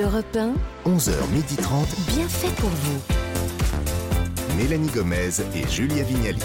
Europe 0.00 0.36
1, 0.36 0.54
11h30, 0.86 1.84
bien 2.08 2.26
fait 2.26 2.54
pour 2.56 2.70
vous. 2.70 3.00
Mélanie 4.56 4.88
Gomez 4.88 5.40
et 5.54 5.68
Julia 5.68 6.02
Vignali. 6.04 6.40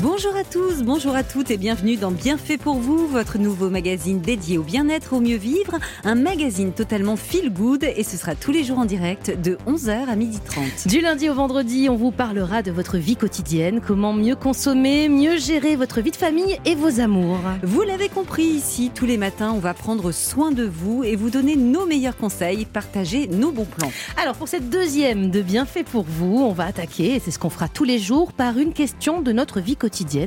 Bonjour 0.00 0.34
à 0.34 0.42
tous, 0.42 0.82
bonjour 0.82 1.14
à 1.14 1.22
toutes 1.22 1.50
et 1.50 1.58
bienvenue 1.58 1.96
dans 1.96 2.10
Bienfait 2.10 2.56
pour 2.56 2.76
vous, 2.76 3.06
votre 3.06 3.38
nouveau 3.38 3.68
magazine 3.68 4.20
dédié 4.20 4.56
au 4.56 4.62
bien-être, 4.62 5.12
au 5.12 5.20
mieux 5.20 5.36
vivre, 5.36 5.78
un 6.02 6.14
magazine 6.14 6.72
totalement 6.72 7.16
feel 7.16 7.52
good 7.52 7.84
et 7.84 8.02
ce 8.02 8.16
sera 8.16 8.34
tous 8.34 8.52
les 8.52 8.64
jours 8.64 8.78
en 8.78 8.86
direct 8.86 9.38
de 9.42 9.58
11h 9.66 10.08
à 10.08 10.16
12h30. 10.16 10.88
Du 10.88 11.00
lundi 11.00 11.28
au 11.28 11.34
vendredi, 11.34 11.88
on 11.90 11.96
vous 11.96 12.10
parlera 12.10 12.62
de 12.62 12.72
votre 12.72 12.96
vie 12.96 13.16
quotidienne, 13.16 13.80
comment 13.86 14.14
mieux 14.14 14.34
consommer, 14.34 15.10
mieux 15.10 15.36
gérer 15.36 15.76
votre 15.76 16.00
vie 16.00 16.10
de 16.10 16.16
famille 16.16 16.58
et 16.64 16.74
vos 16.74 16.98
amours. 16.98 17.40
Vous 17.62 17.82
l'avez 17.82 18.08
compris 18.08 18.44
ici, 18.44 18.90
tous 18.94 19.06
les 19.06 19.18
matins, 19.18 19.52
on 19.54 19.60
va 19.60 19.74
prendre 19.74 20.10
soin 20.10 20.52
de 20.52 20.64
vous 20.64 21.04
et 21.04 21.16
vous 21.16 21.30
donner 21.30 21.54
nos 21.54 21.84
meilleurs 21.84 22.16
conseils, 22.16 22.64
partager 22.64 23.28
nos 23.28 23.52
bons 23.52 23.66
plans. 23.66 23.92
Alors 24.16 24.36
pour 24.36 24.48
cette 24.48 24.70
deuxième 24.70 25.30
de 25.30 25.42
Bienfait 25.42 25.84
pour 25.84 26.04
vous, 26.08 26.38
on 26.38 26.52
va 26.52 26.64
attaquer, 26.64 27.16
et 27.16 27.20
c'est 27.20 27.30
ce 27.30 27.38
qu'on 27.38 27.50
fera 27.50 27.68
tous 27.68 27.84
les 27.84 27.98
jours, 27.98 28.32
par 28.32 28.58
une 28.58 28.72
question 28.72 29.20
de 29.20 29.32
notre 29.32 29.60
vie 29.60 29.76
quotidienne. 29.76 29.81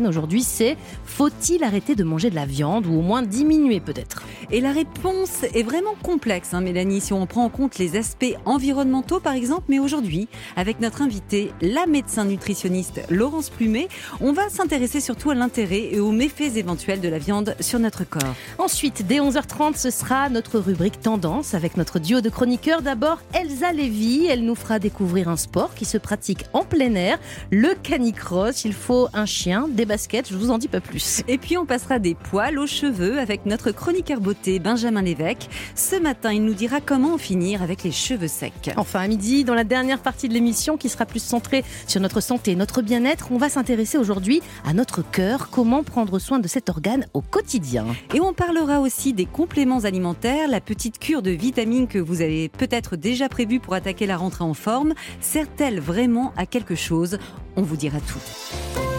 Aujourd'hui, 0.08 0.44
c'est 0.44 0.78
faut-il 1.06 1.64
arrêter 1.64 1.96
de 1.96 2.04
manger 2.04 2.30
de 2.30 2.36
la 2.36 2.46
viande 2.46 2.86
ou 2.86 2.98
au 2.98 3.02
moins 3.02 3.22
diminuer 3.22 3.80
peut-être? 3.80 4.24
Et 4.52 4.62
la 4.62 4.72
réponse 4.72 5.44
est 5.44 5.64
vraiment 5.64 5.96
complexe, 6.04 6.54
hein, 6.54 6.62
Mélanie, 6.62 7.02
si 7.02 7.14
on 7.14 7.26
prend 7.26 7.46
en 7.46 7.50
compte 7.50 7.78
les 7.78 7.96
aspects 7.96 8.36
environnementaux 8.46 9.20
par 9.20 9.34
exemple. 9.34 9.64
Mais 9.70 9.80
aujourd'hui, 9.80 10.28
avec 10.56 10.80
notre 10.80 11.02
invitée, 11.02 11.52
la 11.62 11.86
médecin 11.86 12.26
nutritionniste 12.26 13.02
Laurence 13.10 13.50
Plumet, 13.50 13.88
on 14.22 14.34
va 14.34 14.50
s'intéresser 14.50 15.00
surtout 15.00 15.32
à 15.32 15.36
l'intérêt 15.36 15.90
et 15.92 16.00
aux 16.00 16.12
méfaits 16.12 16.56
éventuels 16.58 17.02
de 17.02 17.10
la 17.10 17.20
viande 17.20 17.56
sur 17.60 17.80
notre 17.80 18.04
corps. 18.04 18.36
Ensuite, 18.58 19.08
dès 19.08 19.20
11h30, 19.20 19.78
ce 19.78 19.90
sera 19.90 20.30
notre 20.30 20.60
rubrique 20.60 21.00
Tendance 21.02 21.54
avec 21.54 21.78
notre 21.78 22.00
duo 22.00 22.22
de 22.22 22.30
chroniqueurs. 22.30 22.82
D'abord, 22.82 23.20
Elsa 23.34 23.72
Lévy. 23.72 24.26
Elle 24.26 24.44
nous 24.44 24.56
fera 24.56 24.80
découvrir 24.80 25.30
un 25.30 25.38
sport 25.38 25.74
qui 25.76 25.86
se 25.86 25.98
pratique 25.98 26.46
en 26.54 26.64
plein 26.64 26.96
air, 26.96 27.20
le 27.52 27.74
canicross. 27.82 28.66
Il 28.66 28.74
faut 28.74 29.08
un 29.14 29.26
chien, 29.26 29.45
des 29.70 29.86
baskets, 29.86 30.30
je 30.32 30.36
vous 30.36 30.50
en 30.50 30.58
dis 30.58 30.68
pas 30.68 30.82
plus. 30.82 31.22
Et 31.28 31.38
puis 31.38 31.56
on 31.56 31.68
passera 31.68 32.00
des 32.00 32.16
poils 32.16 32.58
aux 32.58 32.66
cheveux 32.66 33.20
avec 33.20 33.46
notre 33.46 33.70
chroniqueur 33.70 34.20
beauté 34.20 34.58
Benjamin 34.58 35.04
Lévesque. 35.04 35.48
Ce 35.76 35.96
matin, 35.96 36.34
il 36.34 36.44
nous 36.44 36.56
dira 36.56 36.82
comment 36.82 37.14
en 37.14 37.18
finir 37.20 37.62
avec 37.62 37.84
les 37.84 37.92
cheveux 37.92 38.28
secs. 38.28 38.72
Enfin, 38.76 39.02
à 39.02 39.08
midi, 39.08 39.44
dans 39.44 39.54
la 39.54 39.64
dernière 39.64 40.00
partie 40.00 40.30
de 40.30 40.34
l'émission 40.34 40.78
qui 40.78 40.90
sera 40.90 41.06
plus 41.06 41.22
centrée 41.22 41.64
sur 41.86 42.02
notre 42.02 42.22
santé 42.22 42.52
et 42.52 42.56
notre 42.56 42.82
bien-être, 42.82 43.28
on 43.32 43.38
va 43.38 43.50
s'intéresser 43.50 44.00
aujourd'hui 44.00 44.42
à 44.66 44.74
notre 44.74 45.04
cœur, 45.04 45.50
comment 45.52 45.84
prendre 45.84 46.18
soin 46.18 46.40
de 46.40 46.48
cet 46.48 46.70
organe 46.70 47.06
au 47.14 47.22
quotidien. 47.22 47.86
Et 48.16 48.22
on 48.22 48.34
parlera 48.34 48.80
aussi 48.80 49.14
des 49.14 49.28
compléments 49.28 49.82
alimentaires, 49.82 50.48
la 50.48 50.60
petite 50.60 50.98
cure 50.98 51.22
de 51.22 51.32
vitamines 51.32 51.88
que 51.88 52.00
vous 52.00 52.22
avez 52.22 52.50
peut-être 52.50 52.96
déjà 52.96 53.30
prévue 53.30 53.60
pour 53.60 53.76
attaquer 53.76 54.08
la 54.08 54.18
rentrée 54.18 54.44
en 54.44 54.56
forme. 54.56 54.96
Sert-elle 55.22 55.80
vraiment 55.80 56.34
à 56.36 56.48
quelque 56.48 56.74
chose? 56.74 57.20
On 57.56 57.62
vous 57.62 57.78
dira 57.78 58.00
tout. 58.00 58.95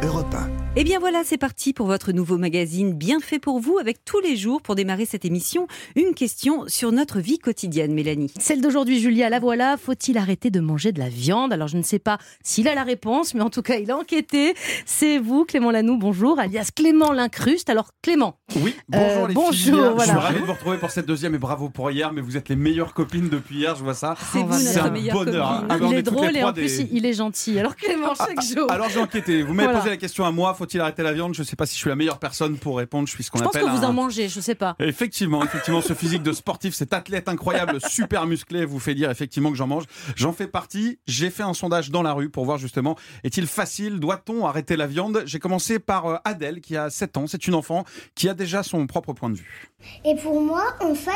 Europe 0.00 0.32
1. 0.32 0.67
Et 0.80 0.84
bien 0.84 1.00
voilà, 1.00 1.22
c'est 1.24 1.38
parti 1.38 1.72
pour 1.72 1.88
votre 1.88 2.12
nouveau 2.12 2.38
magazine 2.38 2.92
bien 2.92 3.18
fait 3.18 3.40
pour 3.40 3.58
vous 3.58 3.78
avec 3.78 4.04
tous 4.04 4.20
les 4.20 4.36
jours 4.36 4.62
pour 4.62 4.76
démarrer 4.76 5.06
cette 5.06 5.24
émission 5.24 5.66
une 5.96 6.14
question 6.14 6.68
sur 6.68 6.92
notre 6.92 7.18
vie 7.18 7.40
quotidienne, 7.40 7.92
Mélanie. 7.92 8.30
Celle 8.38 8.60
d'aujourd'hui, 8.60 9.00
Julia, 9.00 9.28
la 9.28 9.40
voilà. 9.40 9.76
Faut-il 9.76 10.16
arrêter 10.18 10.50
de 10.50 10.60
manger 10.60 10.92
de 10.92 11.00
la 11.00 11.08
viande? 11.08 11.52
Alors, 11.52 11.66
je 11.66 11.76
ne 11.78 11.82
sais 11.82 11.98
pas 11.98 12.18
s'il 12.44 12.68
a 12.68 12.76
la 12.76 12.84
réponse, 12.84 13.34
mais 13.34 13.40
en 13.40 13.50
tout 13.50 13.60
cas, 13.62 13.74
il 13.78 13.90
a 13.90 13.96
enquêté. 13.96 14.54
C'est 14.86 15.18
vous, 15.18 15.44
Clément 15.44 15.72
Lanoux, 15.72 15.96
bonjour, 15.98 16.38
alias 16.38 16.70
Clément 16.76 17.10
Lincruste. 17.10 17.70
Alors, 17.70 17.88
Clément. 18.00 18.38
Oui, 18.62 18.72
bonjour 18.88 19.08
Euh, 19.24 19.26
les 19.26 19.34
bonjour, 19.34 19.52
filles. 19.54 19.92
voilà. 19.96 20.02
Je 20.04 20.08
suis 20.10 20.26
ravi 20.26 20.40
de 20.42 20.44
vous 20.46 20.52
retrouver 20.52 20.76
pour 20.78 20.90
cette 20.92 21.06
deuxième 21.06 21.34
et 21.34 21.38
bravo 21.38 21.70
pour 21.70 21.90
hier, 21.90 22.12
mais 22.12 22.20
vous 22.20 22.36
êtes 22.36 22.48
les 22.50 22.56
meilleures 22.56 22.94
copines 22.94 23.28
depuis 23.28 23.56
hier, 23.56 23.74
je 23.74 23.82
vois 23.82 23.94
ça. 23.94 24.14
C'est 24.32 24.44
vous 24.44 24.52
C'est 24.56 24.74
notre 24.76 24.86
un 24.86 24.90
meilleure 24.90 25.24
bonheur. 25.24 25.48
copine. 25.62 25.66
Ah, 25.70 25.88
il 25.90 25.94
est 25.98 26.02
drôle 26.02 26.36
et 26.36 26.44
en 26.44 26.52
plus, 26.52 26.82
il 26.92 27.04
est 27.04 27.14
gentil. 27.14 27.58
Alors, 27.58 27.74
Clément, 27.74 28.14
chaque 28.14 28.40
jour. 28.44 28.70
Alors 28.70 28.88
j'ai 28.90 29.00
enquêté. 29.00 29.42
Vous 29.42 29.54
m'avez 29.54 29.66
Voilà. 29.66 29.80
posé 29.80 29.90
la 29.90 29.96
question 29.96 30.24
à 30.24 30.30
moi. 30.30 30.54
Faut-il 30.68 30.82
arrêter 30.82 31.02
la 31.02 31.14
viande? 31.14 31.32
Je 31.32 31.40
ne 31.40 31.46
sais 31.46 31.56
pas 31.56 31.64
si 31.64 31.74
je 31.76 31.78
suis 31.78 31.88
la 31.88 31.96
meilleure 31.96 32.18
personne 32.18 32.58
pour 32.58 32.76
répondre. 32.76 33.08
Je 33.08 33.14
suis 33.14 33.24
ce 33.24 33.30
qu'on 33.30 33.38
je 33.38 33.44
pense 33.44 33.56
appelle 33.56 33.68
que 33.70 33.74
vous 33.74 33.84
un- 33.84 33.88
en 33.88 33.92
mangez, 33.94 34.28
je 34.28 34.38
sais 34.38 34.54
pas. 34.54 34.76
Effectivement, 34.80 35.42
effectivement, 35.42 35.80
ce 35.80 35.94
physique 35.94 36.22
de 36.22 36.32
sportif, 36.32 36.74
cet 36.74 36.92
athlète 36.92 37.26
incroyable, 37.30 37.78
super 37.88 38.26
musclé, 38.26 38.66
vous 38.66 38.78
fait 38.78 38.94
dire 38.94 39.10
effectivement 39.10 39.50
que 39.50 39.56
j'en 39.56 39.66
mange. 39.66 39.84
J'en 40.14 40.34
fais 40.34 40.46
partie. 40.46 40.98
J'ai 41.06 41.30
fait 41.30 41.42
un 41.42 41.54
sondage 41.54 41.90
dans 41.90 42.02
la 42.02 42.12
rue 42.12 42.28
pour 42.28 42.44
voir 42.44 42.58
justement, 42.58 42.96
est-il 43.24 43.46
facile? 43.46 43.98
Doit-on 43.98 44.44
arrêter 44.46 44.76
la 44.76 44.86
viande? 44.86 45.22
J'ai 45.24 45.38
commencé 45.38 45.78
par 45.78 46.04
euh, 46.06 46.16
Adèle, 46.26 46.60
qui 46.60 46.76
a 46.76 46.90
7 46.90 47.16
ans. 47.16 47.26
C'est 47.26 47.46
une 47.46 47.54
enfant 47.54 47.84
qui 48.14 48.28
a 48.28 48.34
déjà 48.34 48.62
son 48.62 48.86
propre 48.86 49.14
point 49.14 49.30
de 49.30 49.36
vue. 49.36 49.70
Et 50.04 50.16
pour 50.16 50.38
moi, 50.42 50.64
en 50.82 50.94
fait, 50.94 51.10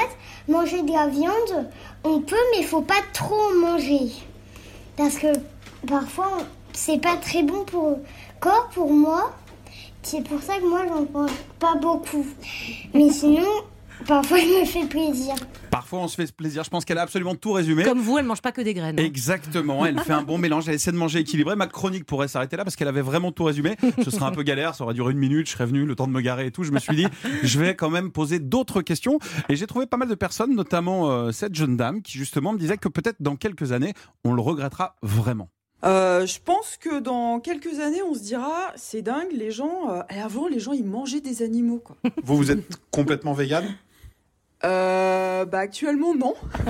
manger 0.49 0.83
de 0.83 0.93
la 0.93 1.09
viande, 1.09 1.69
on 2.05 2.21
peut, 2.21 2.37
mais 2.53 2.61
il 2.63 2.67
faut 2.67 2.81
pas 2.81 3.03
trop 3.13 3.35
en 3.51 3.55
manger. 3.61 4.13
Parce 4.97 5.17
que 5.19 5.27
parfois, 5.87 6.39
c'est 6.73 7.01
pas 7.03 7.17
très 7.17 7.43
bon 7.43 7.65
pour 7.65 7.91
le 7.91 7.97
corps, 8.41 8.71
pour 8.73 8.91
moi. 8.93 9.35
C'est 10.03 10.23
pour 10.27 10.41
ça 10.43 10.59
que 10.59 10.69
moi, 10.69 10.85
j'en 10.87 11.07
mange 11.13 11.31
pas 11.59 11.75
beaucoup. 11.77 12.27
Mais 12.93 13.11
sinon, 13.11 13.47
parfois, 14.07 14.39
il 14.41 14.61
me 14.61 14.65
fait 14.65 14.87
plaisir. 14.87 15.35
Parfois, 15.71 16.01
on 16.01 16.09
se 16.09 16.17
fait 16.17 16.31
plaisir. 16.35 16.65
Je 16.65 16.71
pense 16.71 16.85
qu'elle 16.85 16.99
a 16.99 17.03
absolument 17.03 17.35
tout 17.35 17.53
résumé. 17.53 17.85
Comme 17.85 18.01
vous, 18.01 18.19
elle 18.19 18.27
mange 18.27 18.43
pas 18.43 18.53
que 18.53 18.61
des 18.61 18.75
graines. 18.75 18.99
hein. 18.99 19.03
Exactement, 19.05 19.87
elle 19.87 19.99
fait 20.01 20.13
un 20.13 20.23
bon 20.23 20.37
mélange, 20.39 20.69
elle 20.69 20.75
essaie 20.75 20.93
de 20.93 20.97
manger 20.99 21.21
équilibré. 21.21 21.57
Ma 21.57 21.67
chronique 21.67 22.05
pourrait 22.05 22.29
s'arrêter 22.29 22.57
là 22.57 22.65
parce 22.65 22.77
qu'elle 22.77 22.89
avait 22.89 23.01
vraiment 23.01 23.33
tout 23.33 23.45
résumé. 23.45 23.77
Ce 24.05 24.11
serait 24.11 24.27
un 24.27 24.33
peu 24.33 24.43
galère, 24.43 24.75
ça 24.75 24.85
aurait 24.85 24.93
duré 24.95 25.13
une 25.13 25.19
minute, 25.19 25.47
je 25.47 25.53
serais 25.53 25.65
venu, 25.67 25.87
le 25.87 25.95
temps 25.97 26.07
de 26.09 26.13
me 26.13 26.21
garer 26.21 26.47
et 26.47 26.51
tout. 26.51 26.63
Je 26.65 26.73
me 26.73 26.79
suis 26.79 26.95
dit, 26.97 27.07
je 27.43 27.59
vais 27.59 27.75
quand 27.75 27.89
même 27.91 28.11
poser 28.13 28.39
d'autres 28.39 28.83
questions. 28.83 29.19
Et 29.49 29.57
j'ai 29.57 29.67
trouvé 29.67 29.87
pas 29.87 29.97
mal 29.97 30.09
de 30.09 30.15
personnes, 30.15 30.55
notamment 30.55 31.11
euh, 31.11 31.33
cette 31.33 31.55
jeune 31.55 31.77
dame 31.79 32.03
qui 32.03 32.19
justement 32.19 32.53
me 32.53 32.59
disait 32.59 32.77
que 32.77 32.89
peut-être 32.89 33.17
dans 33.21 33.37
quelques 33.37 33.73
années, 33.73 33.95
on 34.25 34.35
le 34.35 34.43
regrettera 34.43 34.97
vraiment. 35.03 35.49
Euh, 35.85 36.27
je 36.27 36.39
pense 36.45 36.77
que 36.81 37.01
dans 37.01 37.41
quelques 37.41 37.81
années, 37.81 38.03
on 38.03 38.15
se 38.15 38.21
dira, 38.21 38.73
c'est 38.77 39.03
dingue, 39.03 39.33
les 39.33 39.51
gens. 39.51 39.91
euh, 39.91 40.03
avant, 40.09 40.47
les 40.49 40.61
gens, 40.61 40.73
ils 40.73 40.85
mangeaient 40.85 41.21
des 41.21 41.43
animaux, 41.43 41.79
quoi. 41.85 41.97
Vous, 42.23 42.37
vous 42.37 42.51
êtes 42.51 42.65
complètement 42.91 43.33
végane 43.33 43.67
Euh, 44.65 45.45
bah 45.45 45.59
actuellement, 45.59 46.15
non, 46.15 46.35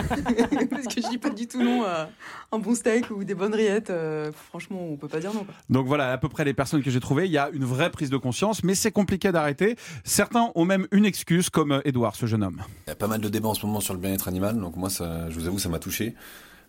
parce 0.71 0.87
que 0.95 1.03
je 1.03 1.11
dis 1.11 1.19
pas 1.19 1.29
du 1.29 1.47
tout 1.47 1.63
non 1.63 1.85
à 1.85 2.09
un 2.51 2.59
bon 2.59 2.75
steak 2.75 3.11
ou 3.11 3.23
des 3.23 3.35
bonnes 3.35 3.55
rillettes. 3.55 3.91
euh, 3.91 4.33
franchement, 4.49 4.79
on 4.81 4.97
peut 4.97 5.09
pas 5.09 5.21
dire 5.21 5.35
non. 5.35 5.45
Quoi. 5.45 5.55
Donc 5.69 5.87
voilà, 5.87 6.11
à 6.11 6.17
peu 6.17 6.31
près 6.31 6.45
les 6.47 6.55
personnes 6.55 6.83
que 6.83 6.91
j'ai 6.91 7.01
trouvées, 7.01 7.27
il 7.27 7.33
y 7.33 7.37
a 7.37 7.51
une 7.53 7.67
vraie 7.67 7.91
prise 7.91 8.09
de 8.09 8.17
conscience, 8.17 8.65
mais 8.65 8.75
c'est 8.75 8.93
compliqué 8.93 9.31
d'arrêter. 9.31 9.77
Certains 10.05 10.53
ont 10.55 10.65
même 10.65 10.87
une 10.91 11.05
excuse, 11.05 11.51
comme 11.51 11.73
euh, 11.73 11.81
Edouard, 11.85 12.17
ce 12.17 12.25
jeune 12.25 12.43
homme. 12.43 12.63
Il 12.87 12.91
y 12.91 12.93
a 12.93 12.97
pas 12.97 13.09
mal 13.09 13.21
de 13.21 13.29
débats 13.29 13.49
en 13.51 13.55
ce 13.55 13.67
moment 13.67 13.81
sur 13.81 13.93
le 13.93 14.01
bien-être 14.01 14.27
animal, 14.27 14.59
donc 14.59 14.75
moi, 14.77 14.89
ça, 14.89 15.29
je 15.29 15.39
vous 15.39 15.47
avoue, 15.47 15.59
ça 15.59 15.69
m'a 15.69 15.79
touché. 15.79 16.15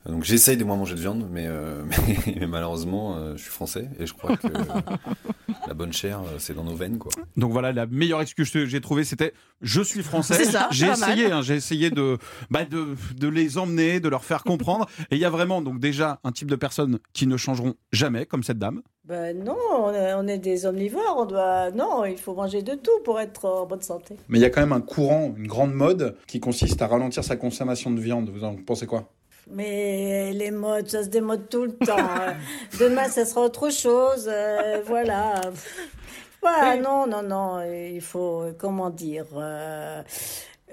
Donc 0.05 0.23
j'essaye 0.23 0.57
de 0.57 0.63
moins 0.65 0.75
manger 0.75 0.95
de 0.95 0.99
viande, 0.99 1.27
mais, 1.31 1.45
euh, 1.47 1.83
mais, 2.07 2.35
mais 2.39 2.47
malheureusement, 2.47 3.15
euh, 3.15 3.35
je 3.37 3.43
suis 3.43 3.51
français 3.51 3.89
et 3.99 4.05
je 4.05 4.13
crois 4.13 4.35
que 4.35 4.47
la 5.67 5.73
bonne 5.73 5.93
chair, 5.93 6.19
euh, 6.19 6.35
c'est 6.39 6.53
dans 6.53 6.65
nos 6.65 6.75
veines, 6.75 6.97
quoi. 6.97 7.11
Donc 7.37 7.51
voilà, 7.51 7.71
la 7.71 7.85
meilleure 7.85 8.21
excuse 8.21 8.51
que 8.51 8.65
j'ai 8.65 8.81
trouvée, 8.81 9.05
c'était 9.05 9.33
je 9.61 9.81
suis 9.81 10.03
français. 10.03 10.43
J'ai 10.71 10.87
essayé, 10.87 11.31
hein, 11.31 11.41
j'ai 11.41 11.55
essayé 11.55 11.89
de, 11.89 12.17
bah, 12.51 12.65
de, 12.65 12.95
de 13.15 13.27
les 13.29 13.57
emmener, 13.57 14.01
de 14.01 14.09
leur 14.09 14.25
faire 14.25 14.43
comprendre. 14.43 14.87
Et 15.09 15.15
il 15.15 15.19
y 15.19 15.25
a 15.25 15.29
vraiment 15.29 15.61
donc 15.61 15.79
déjà 15.79 16.19
un 16.25 16.31
type 16.33 16.49
de 16.49 16.57
personnes 16.57 16.99
qui 17.13 17.25
ne 17.25 17.37
changeront 17.37 17.75
jamais, 17.93 18.25
comme 18.25 18.43
cette 18.43 18.59
dame. 18.59 18.81
Ben 19.05 19.37
non, 19.43 19.57
on 19.71 19.93
est, 19.93 20.13
on 20.13 20.27
est 20.27 20.37
des 20.37 20.65
omnivores, 20.65 21.17
on 21.17 21.25
doit... 21.25 21.71
Non, 21.71 22.05
il 22.05 22.17
faut 22.17 22.33
manger 22.33 22.61
de 22.61 22.73
tout 22.73 23.03
pour 23.03 23.19
être 23.19 23.45
en 23.45 23.65
bonne 23.65 23.81
santé. 23.81 24.15
Mais 24.29 24.39
il 24.39 24.41
y 24.41 24.45
a 24.45 24.49
quand 24.49 24.61
même 24.61 24.71
un 24.71 24.81
courant, 24.81 25.33
une 25.37 25.47
grande 25.47 25.73
mode 25.73 26.15
qui 26.25 26.39
consiste 26.39 26.81
à 26.81 26.87
ralentir 26.87 27.23
sa 27.23 27.35
consommation 27.35 27.91
de 27.91 27.99
viande. 27.99 28.29
Vous 28.29 28.45
en 28.45 28.55
pensez 28.55 28.85
quoi? 28.85 29.09
Mais 29.51 30.31
les 30.33 30.51
modes, 30.51 30.89
ça 30.89 31.03
se 31.03 31.09
démode 31.09 31.49
tout 31.49 31.63
le 31.65 31.73
temps. 31.73 31.95
Demain, 32.79 33.09
ça 33.09 33.25
sera 33.25 33.41
autre 33.41 33.69
chose, 33.71 34.27
euh, 34.31 34.81
voilà. 34.85 35.41
Ouais, 36.43 36.79
non, 36.79 37.07
non, 37.07 37.23
non, 37.23 37.61
il 37.63 38.01
faut, 38.01 38.45
comment 38.57 38.89
dire... 38.89 39.25
euh, 39.35 40.01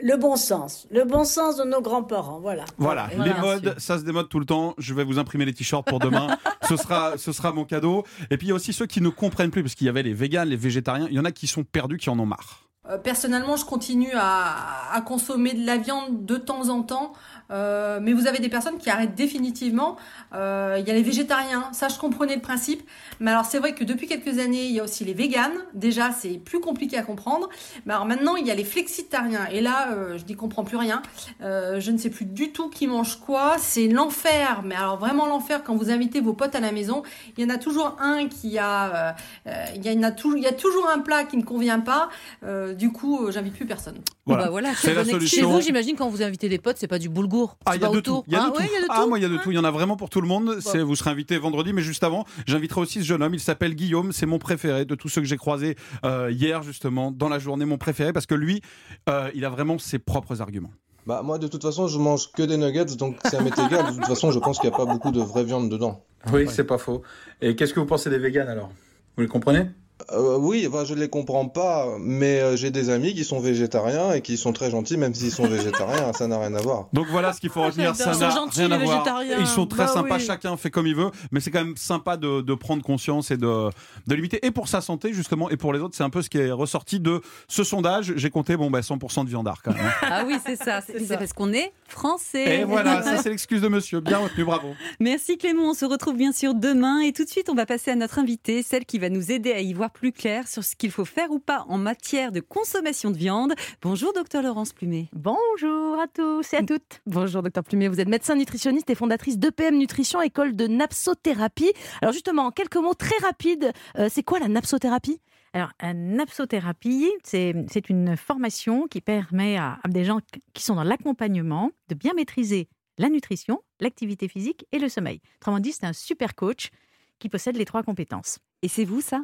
Le 0.02 0.16
bon 0.16 0.34
sens, 0.36 0.86
le 0.90 1.04
bon 1.04 1.24
sens 1.24 1.56
de 1.58 1.64
nos 1.64 1.80
grands-parents, 1.80 2.40
voilà. 2.40 2.64
Voilà, 2.78 3.08
Voilà, 3.14 3.32
les 3.34 3.40
modes, 3.40 3.74
ça 3.78 3.98
se 3.98 4.04
démode 4.04 4.28
tout 4.28 4.40
le 4.40 4.46
temps. 4.46 4.74
Je 4.78 4.94
vais 4.94 5.04
vous 5.04 5.18
imprimer 5.18 5.44
les 5.44 5.52
t-shirts 5.54 5.86
pour 5.86 5.98
demain. 6.00 6.36
ce 6.68 6.76
sera, 6.76 7.18
ce 7.18 7.32
sera 7.32 7.52
mon 7.52 7.64
cadeau. 7.64 8.04
Et 8.30 8.36
puis 8.36 8.46
il 8.48 8.50
y 8.50 8.52
a 8.52 8.56
aussi 8.56 8.72
ceux 8.72 8.86
qui 8.86 9.00
ne 9.00 9.10
comprennent 9.10 9.50
plus, 9.50 9.62
parce 9.62 9.74
qu'il 9.74 9.86
y 9.86 9.90
avait 9.90 10.02
les 10.02 10.14
véganes, 10.14 10.48
les 10.48 10.56
végétariens. 10.56 11.06
Il 11.10 11.14
y 11.16 11.20
en 11.20 11.24
a 11.24 11.32
qui 11.32 11.46
sont 11.46 11.62
perdus, 11.64 11.98
qui 11.98 12.10
en 12.10 12.18
ont 12.18 12.26
marre. 12.26 12.62
Euh, 12.88 12.96
Personnellement, 12.98 13.56
je 13.56 13.64
continue 13.64 14.10
à, 14.14 14.90
à 14.92 15.00
consommer 15.02 15.52
de 15.54 15.64
la 15.66 15.76
viande 15.76 16.24
de 16.24 16.36
temps 16.36 16.68
en 16.70 16.82
temps. 16.82 17.12
Euh, 17.50 17.98
mais 18.02 18.12
vous 18.12 18.26
avez 18.26 18.38
des 18.38 18.48
personnes 18.48 18.78
qui 18.78 18.90
arrêtent 18.90 19.14
définitivement. 19.14 19.96
Euh, 20.34 20.76
il 20.78 20.86
y 20.86 20.90
a 20.90 20.94
les 20.94 21.02
végétariens, 21.02 21.68
ça 21.72 21.88
je 21.88 21.98
comprenais 21.98 22.34
le 22.34 22.40
principe. 22.40 22.82
Mais 23.18 23.30
alors 23.30 23.44
c'est 23.44 23.58
vrai 23.58 23.74
que 23.74 23.84
depuis 23.84 24.06
quelques 24.06 24.38
années, 24.38 24.66
il 24.66 24.72
y 24.72 24.80
a 24.80 24.84
aussi 24.84 25.04
les 25.04 25.14
véganes. 25.14 25.58
Déjà, 25.74 26.12
c'est 26.12 26.38
plus 26.38 26.60
compliqué 26.60 26.96
à 26.96 27.02
comprendre. 27.02 27.48
Mais 27.86 27.92
alors 27.92 28.06
maintenant, 28.06 28.36
il 28.36 28.46
y 28.46 28.50
a 28.50 28.54
les 28.54 28.64
flexitariens. 28.64 29.46
Et 29.52 29.60
là, 29.60 29.92
euh, 29.92 30.18
je 30.18 30.24
dis 30.24 30.34
comprends 30.34 30.64
plus 30.64 30.76
rien. 30.76 31.02
Euh, 31.42 31.80
je 31.80 31.90
ne 31.90 31.98
sais 31.98 32.10
plus 32.10 32.24
du 32.24 32.52
tout 32.52 32.70
qui 32.70 32.86
mange 32.86 33.20
quoi. 33.20 33.56
C'est 33.58 33.88
l'enfer. 33.88 34.62
Mais 34.64 34.74
alors 34.74 34.98
vraiment 34.98 35.26
l'enfer 35.26 35.62
quand 35.64 35.76
vous 35.76 35.90
invitez 35.90 36.20
vos 36.20 36.32
potes 36.32 36.54
à 36.54 36.60
la 36.60 36.72
maison. 36.72 37.02
Il 37.36 37.44
y 37.44 37.46
en 37.46 37.50
a 37.50 37.58
toujours 37.58 37.96
un 38.00 38.28
qui 38.28 38.58
a, 38.58 39.14
euh, 39.46 39.64
il 39.74 39.84
y 39.84 39.98
en 39.98 40.02
a 40.02 40.10
toujours, 40.10 40.38
il 40.38 40.44
y 40.44 40.46
a 40.46 40.52
toujours 40.52 40.88
un 40.88 40.98
plat 41.00 41.24
qui 41.24 41.36
ne 41.36 41.42
convient 41.42 41.80
pas. 41.80 42.08
Euh, 42.44 42.74
du 42.74 42.92
coup, 42.92 43.30
j'invite 43.30 43.54
plus 43.54 43.66
personne. 43.66 43.98
Voilà. 44.26 44.44
Bah 44.44 44.50
voilà, 44.50 44.74
C'est 44.74 44.94
la 44.94 45.02
connecté. 45.02 45.26
Chez 45.26 45.36
solution. 45.36 45.50
vous, 45.50 45.60
j'imagine, 45.60 45.96
quand 45.96 46.08
vous 46.08 46.22
invitez 46.22 46.48
des 46.48 46.58
potes, 46.58 46.76
c'est 46.78 46.86
pas 46.86 46.98
du 46.98 47.08
boulgour. 47.08 47.39
Ah, 47.66 47.76
il 47.76 47.82
y 47.82 47.84
a 47.84 47.88
de 47.88 47.98
autour. 47.98 48.22
tout. 48.22 48.24
Il 48.28 48.32
y 48.32 48.36
a 48.36 48.40
de 48.40 48.46
Ah, 48.46 48.52
tout. 48.56 48.62
Ah, 48.88 49.06
moi, 49.06 49.18
il 49.18 49.22
y 49.22 49.24
a 49.24 49.28
de 49.28 49.36
tout. 49.38 49.50
Il 49.50 49.54
y 49.54 49.58
en 49.58 49.64
a 49.64 49.70
vraiment 49.70 49.96
pour 49.96 50.10
tout 50.10 50.20
le 50.20 50.28
monde. 50.28 50.56
Vous 50.74 50.96
serez 50.96 51.10
invité 51.10 51.38
vendredi, 51.38 51.72
mais 51.72 51.82
juste 51.82 52.04
avant, 52.04 52.24
j'inviterai 52.46 52.80
aussi 52.80 53.00
ce 53.00 53.04
jeune 53.04 53.22
homme. 53.22 53.34
Il 53.34 53.40
s'appelle 53.40 53.74
Guillaume. 53.74 54.12
C'est 54.12 54.26
mon 54.26 54.38
préféré 54.38 54.84
de 54.84 54.94
tous 54.94 55.08
ceux 55.08 55.20
que 55.20 55.26
j'ai 55.26 55.36
croisés 55.36 55.76
euh, 56.04 56.30
hier, 56.30 56.62
justement, 56.62 57.10
dans 57.10 57.28
la 57.28 57.38
journée. 57.38 57.64
Mon 57.64 57.78
préféré 57.78 58.12
parce 58.12 58.26
que 58.26 58.34
lui, 58.34 58.60
euh, 59.08 59.30
il 59.34 59.44
a 59.44 59.50
vraiment 59.50 59.78
ses 59.78 59.98
propres 59.98 60.40
arguments. 60.40 60.70
Bah 61.06 61.22
moi 61.24 61.38
de 61.38 61.48
toute 61.48 61.62
façon 61.62 61.88
je 61.88 61.98
mange 61.98 62.30
que 62.30 62.42
des 62.42 62.58
nuggets 62.58 62.84
donc 62.96 63.16
ça 63.24 63.40
m'est 63.40 63.58
égal. 63.58 63.86
De 63.90 63.96
toute 63.96 64.04
façon 64.06 64.30
je 64.32 64.38
pense 64.38 64.58
qu'il 64.58 64.68
n'y 64.68 64.74
a 64.74 64.76
pas 64.76 64.84
beaucoup 64.84 65.10
de 65.10 65.20
vraie 65.20 65.44
viande 65.44 65.70
dedans. 65.70 66.04
Oui, 66.30 66.46
c'est 66.48 66.64
pas 66.64 66.76
faux. 66.76 67.00
Et 67.40 67.56
qu'est-ce 67.56 67.72
que 67.72 67.80
vous 67.80 67.86
pensez 67.86 68.10
des 68.10 68.18
véganes 68.18 68.48
alors? 68.48 68.68
Vous 69.16 69.22
les 69.22 69.28
comprenez? 69.28 69.70
Euh, 70.12 70.36
oui, 70.38 70.66
enfin, 70.68 70.84
je 70.84 70.94
les 70.94 71.08
comprends 71.08 71.46
pas, 71.48 71.86
mais 72.00 72.40
euh, 72.40 72.56
j'ai 72.56 72.70
des 72.70 72.90
amis 72.90 73.14
qui 73.14 73.24
sont 73.24 73.40
végétariens 73.40 74.12
et 74.12 74.20
qui 74.22 74.36
sont 74.36 74.52
très 74.52 74.70
gentils 74.70 74.96
même 74.96 75.14
s'ils 75.14 75.30
sont 75.32 75.46
végétariens, 75.46 76.12
ça 76.18 76.26
n'a 76.26 76.38
rien 76.38 76.54
à 76.54 76.60
voir. 76.62 76.88
Donc 76.92 77.06
voilà 77.10 77.32
ce 77.32 77.40
qu'il 77.40 77.50
faut 77.50 77.62
retenir, 77.62 77.94
ça 77.94 78.10
Ils 78.10 78.14
sont 78.14 78.20
n'a 78.20 78.30
gentils, 78.30 78.60
rien 78.60 78.70
à 78.72 78.78
les 78.78 78.84
voir. 78.84 78.98
végétariens. 79.04 79.36
Ils 79.40 79.46
sont 79.46 79.66
très 79.66 79.84
Bah 79.84 79.88
sympas, 79.92 80.16
oui. 80.16 80.24
chacun 80.24 80.56
fait 80.56 80.70
comme 80.70 80.86
il 80.86 80.94
veut, 80.94 81.10
mais 81.30 81.40
c'est 81.40 81.50
quand 81.50 81.64
même 81.64 81.76
sympa 81.76 82.16
de, 82.16 82.40
de 82.40 82.54
prendre 82.54 82.82
conscience 82.82 83.30
et 83.30 83.36
de, 83.36 83.68
de 84.06 84.14
limiter. 84.14 84.44
Et 84.44 84.50
pour 84.50 84.68
sa 84.68 84.80
santé 84.80 85.12
justement, 85.12 85.50
et 85.50 85.56
pour 85.56 85.72
les 85.72 85.80
autres, 85.80 85.94
c'est 85.96 86.04
un 86.04 86.10
peu 86.10 86.22
ce 86.22 86.30
qui 86.30 86.38
est 86.38 86.50
ressorti 86.50 87.00
de 87.00 87.20
ce 87.48 87.64
sondage. 87.64 88.12
J'ai 88.16 88.30
compté 88.30 88.56
bon 88.56 88.70
bah 88.70 88.80
100% 88.80 89.24
de 89.24 89.28
viandard 89.28 89.62
quand 89.62 89.72
même. 89.74 89.84
hein. 89.84 89.90
Ah 90.12 90.24
oui, 90.26 90.36
c'est 90.44 90.56
ça. 90.56 90.80
C'est 90.80 90.98
c'est 91.04 91.16
parce 91.16 91.32
qu'on 91.32 91.52
est 91.52 91.72
français. 91.88 92.60
Et 92.60 92.64
voilà, 92.64 93.02
ça 93.02 93.16
c'est 93.22 93.30
l'excuse 93.30 93.62
de 93.62 93.68
monsieur. 93.68 94.00
Bien 94.00 94.18
retenu, 94.18 94.44
bravo. 94.44 94.68
Merci 94.98 95.38
Clément, 95.38 95.70
on 95.70 95.74
se 95.74 95.84
retrouve 95.84 96.16
bien 96.16 96.32
sûr 96.32 96.54
demain 96.54 97.00
et 97.00 97.12
tout 97.12 97.24
de 97.24 97.28
suite 97.30 97.48
on 97.50 97.54
va 97.54 97.66
passer 97.66 97.90
à 97.90 97.96
notre 97.96 98.18
invitée, 98.18 98.62
celle 98.62 98.84
qui 98.84 98.98
va 98.98 99.08
nous 99.08 99.30
aider 99.32 99.52
à 99.52 99.60
y 99.60 99.72
voir 99.72 99.89
plus 99.90 100.12
clair 100.12 100.48
sur 100.48 100.64
ce 100.64 100.76
qu'il 100.76 100.90
faut 100.90 101.04
faire 101.04 101.30
ou 101.30 101.38
pas 101.38 101.64
en 101.68 101.78
matière 101.78 102.32
de 102.32 102.40
consommation 102.40 103.10
de 103.10 103.16
viande. 103.16 103.54
Bonjour 103.82 104.12
docteur 104.12 104.42
Laurence 104.42 104.72
Plumet. 104.72 105.08
Bonjour 105.12 106.00
à 106.00 106.06
tous 106.06 106.52
et 106.52 106.56
à 106.56 106.62
toutes. 106.62 107.00
Bonjour 107.06 107.42
docteur 107.42 107.64
Plumet, 107.64 107.88
vous 107.88 108.00
êtes 108.00 108.08
médecin 108.08 108.34
nutritionniste 108.34 108.88
et 108.90 108.94
fondatrice 108.94 109.38
d'EPM 109.38 109.76
Nutrition, 109.76 110.22
école 110.22 110.56
de 110.56 110.66
napsothérapie. 110.66 111.72
Alors 112.02 112.12
justement, 112.12 112.46
en 112.46 112.50
quelques 112.50 112.76
mots 112.76 112.94
très 112.94 113.16
rapides, 113.22 113.72
euh, 113.98 114.08
c'est 114.10 114.22
quoi 114.22 114.38
la 114.38 114.48
napsothérapie? 114.48 115.20
Alors, 115.52 115.70
la 115.82 115.94
napsothérapie, 115.94 117.10
c'est 117.24 117.54
c'est 117.68 117.90
une 117.90 118.16
formation 118.16 118.86
qui 118.86 119.00
permet 119.00 119.56
à, 119.56 119.80
à 119.82 119.88
des 119.88 120.04
gens 120.04 120.20
qui 120.54 120.62
sont 120.62 120.76
dans 120.76 120.84
l'accompagnement 120.84 121.72
de 121.88 121.96
bien 121.96 122.12
maîtriser 122.14 122.68
la 122.98 123.08
nutrition, 123.08 123.60
l'activité 123.80 124.28
physique 124.28 124.66
et 124.70 124.78
le 124.78 124.88
sommeil. 124.88 125.20
Autrement 125.40 125.58
dit, 125.58 125.72
c'est 125.72 125.86
un 125.86 125.92
super 125.92 126.36
coach 126.36 126.70
qui 127.18 127.28
possède 127.28 127.56
les 127.56 127.64
trois 127.64 127.82
compétences. 127.82 128.38
Et 128.62 128.68
c'est 128.68 128.84
vous 128.84 129.00
ça? 129.00 129.22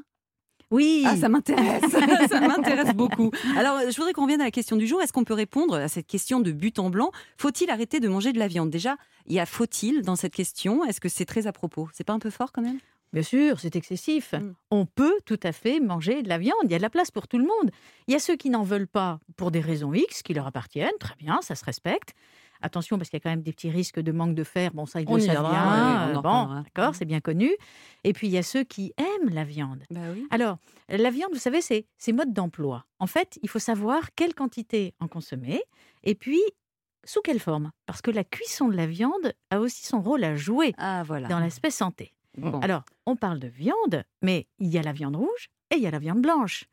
Oui, 0.71 1.05
Ah, 1.07 1.17
ça 1.17 1.29
m'intéresse, 1.29 1.85
ça 2.29 2.41
m'intéresse 2.41 2.95
beaucoup. 2.95 3.31
Alors, 3.57 3.79
je 3.89 3.97
voudrais 3.97 4.13
qu'on 4.13 4.23
revienne 4.23 4.41
à 4.41 4.45
la 4.45 4.51
question 4.51 4.77
du 4.77 4.87
jour. 4.87 5.01
Est-ce 5.01 5.13
qu'on 5.13 5.25
peut 5.25 5.35
répondre 5.35 5.77
à 5.77 5.89
cette 5.89 6.07
question 6.07 6.41
de 6.41 6.51
but 6.51 6.79
en 6.79 6.91
blanc? 6.91 7.13
Faut-il 7.39 7.71
arrêter 7.71 8.01
de 8.01 8.09
manger 8.09 8.33
de 8.33 8.39
la 8.39 8.49
viande? 8.49 8.71
Déjà, 8.71 8.97
il 9.27 9.35
y 9.35 9.41
a 9.41 9.47
faut-il 9.47 10.03
dans 10.03 10.17
cette 10.17 10.35
question? 10.35 10.85
Est-ce 10.85 11.01
que 11.01 11.09
c'est 11.09 11.25
très 11.25 11.47
à 11.47 11.53
propos? 11.53 11.89
C'est 11.93 12.05
pas 12.05 12.15
un 12.15 12.19
peu 12.19 12.31
fort 12.31 12.51
quand 12.53 12.63
même? 12.63 12.79
Bien 13.13 13.23
sûr, 13.23 13.61
c'est 13.61 13.77
excessif. 13.77 14.33
Mm. 14.33 14.55
On 14.73 14.87
peut 14.87 15.15
tout 15.25 15.39
à 15.45 15.53
fait 15.53 15.79
manger 15.79 16.23
de 16.23 16.29
la 16.29 16.39
viande. 16.39 16.59
Il 16.65 16.73
y 16.73 16.75
a 16.75 16.79
de 16.79 16.83
la 16.83 16.91
place 16.91 17.13
pour 17.13 17.29
tout 17.29 17.39
le 17.39 17.45
monde. 17.45 17.71
Il 18.09 18.13
y 18.13 18.17
a 18.17 18.19
ceux 18.19 18.35
qui 18.37 18.51
n'en 18.51 18.65
veulent 18.65 18.89
pas 18.89 19.21
pour 19.37 19.53
des 19.53 19.61
raisons 19.61 19.95
X 19.95 20.23
qui 20.23 20.35
leur 20.35 20.47
appartiennent. 20.47 20.91
Très 20.99 21.15
bien, 21.17 21.39
ça 21.43 21.55
se 21.55 21.65
respecte. 21.65 22.15
Attention, 22.67 22.99
parce 22.99 23.09
qu'il 23.11 23.17
y 23.17 23.21
a 23.21 23.23
quand 23.23 23.31
même 23.31 23.43
des 23.43 23.53
petits 23.53 23.71
risques 23.71 24.01
de 24.01 24.11
manque 24.11 24.35
de 24.35 24.43
fer. 24.43 24.73
Bon, 24.75 24.87
ça, 24.87 25.01
ils 25.01 25.07
On 25.09 25.15
le 25.15 25.21
savent 25.21 25.49
bien. 25.51 26.09
oui, 26.11 26.17
on 26.17 26.21
bon, 26.21 26.63
d'accord, 26.63 26.95
c'est 26.97 27.05
bien 27.05 27.21
connu. 27.21 27.51
Et 28.03 28.13
puis, 28.13 28.27
il 28.27 28.33
y 28.33 28.39
a 28.39 28.43
ceux 28.43 28.65
qui 28.65 28.93
aiment 28.97 29.33
la 29.33 29.45
viande. 29.45 29.85
Bah 29.91 30.01
oui. 30.13 30.27
Alors, 30.31 30.59
la 30.89 31.11
viande, 31.11 31.31
vous 31.33 31.39
savez, 31.39 31.61
c'est 31.61 31.87
c'est 31.97 32.13
mode 32.13 32.33
d'emploi. 32.33 32.85
En 32.99 33.07
fait, 33.07 33.39
il 33.43 33.49
faut 33.49 33.61
savoir 33.61 34.13
quelle 34.17 34.35
quantité 34.35 34.95
en 34.99 35.07
consommer 35.07 35.63
et 36.03 36.15
puis 36.17 36.41
sous 37.05 37.21
quelle 37.23 37.39
forme. 37.39 37.71
Parce 37.87 38.03
que 38.03 38.11
la 38.11 38.25
cuisson 38.25 38.67
de 38.69 38.75
la 38.77 38.87
viande 38.89 39.33
a 39.51 39.61
aussi 39.61 39.87
son 39.87 40.01
rôle 40.01 40.25
à 40.25 40.35
jouer 40.35 40.75
Ah 40.77 41.05
voilà. 41.07 41.29
dans 41.29 41.39
l'aspect 41.39 41.71
santé. 41.71 42.15
Bon. 42.37 42.59
Alors, 42.61 42.83
on 43.07 43.15
parle 43.15 43.39
de 43.39 43.49
viande, 43.49 44.03
mais 44.23 44.49
il 44.59 44.69
y 44.69 44.77
a 44.79 44.83
la 44.83 44.93
viande 44.93 45.15
rouge 45.17 45.49
et 45.71 45.77
il 45.77 45.83
y 45.83 45.87
a 45.87 45.91
la 45.93 46.01
viande 46.01 46.21
blanche. 46.21 46.65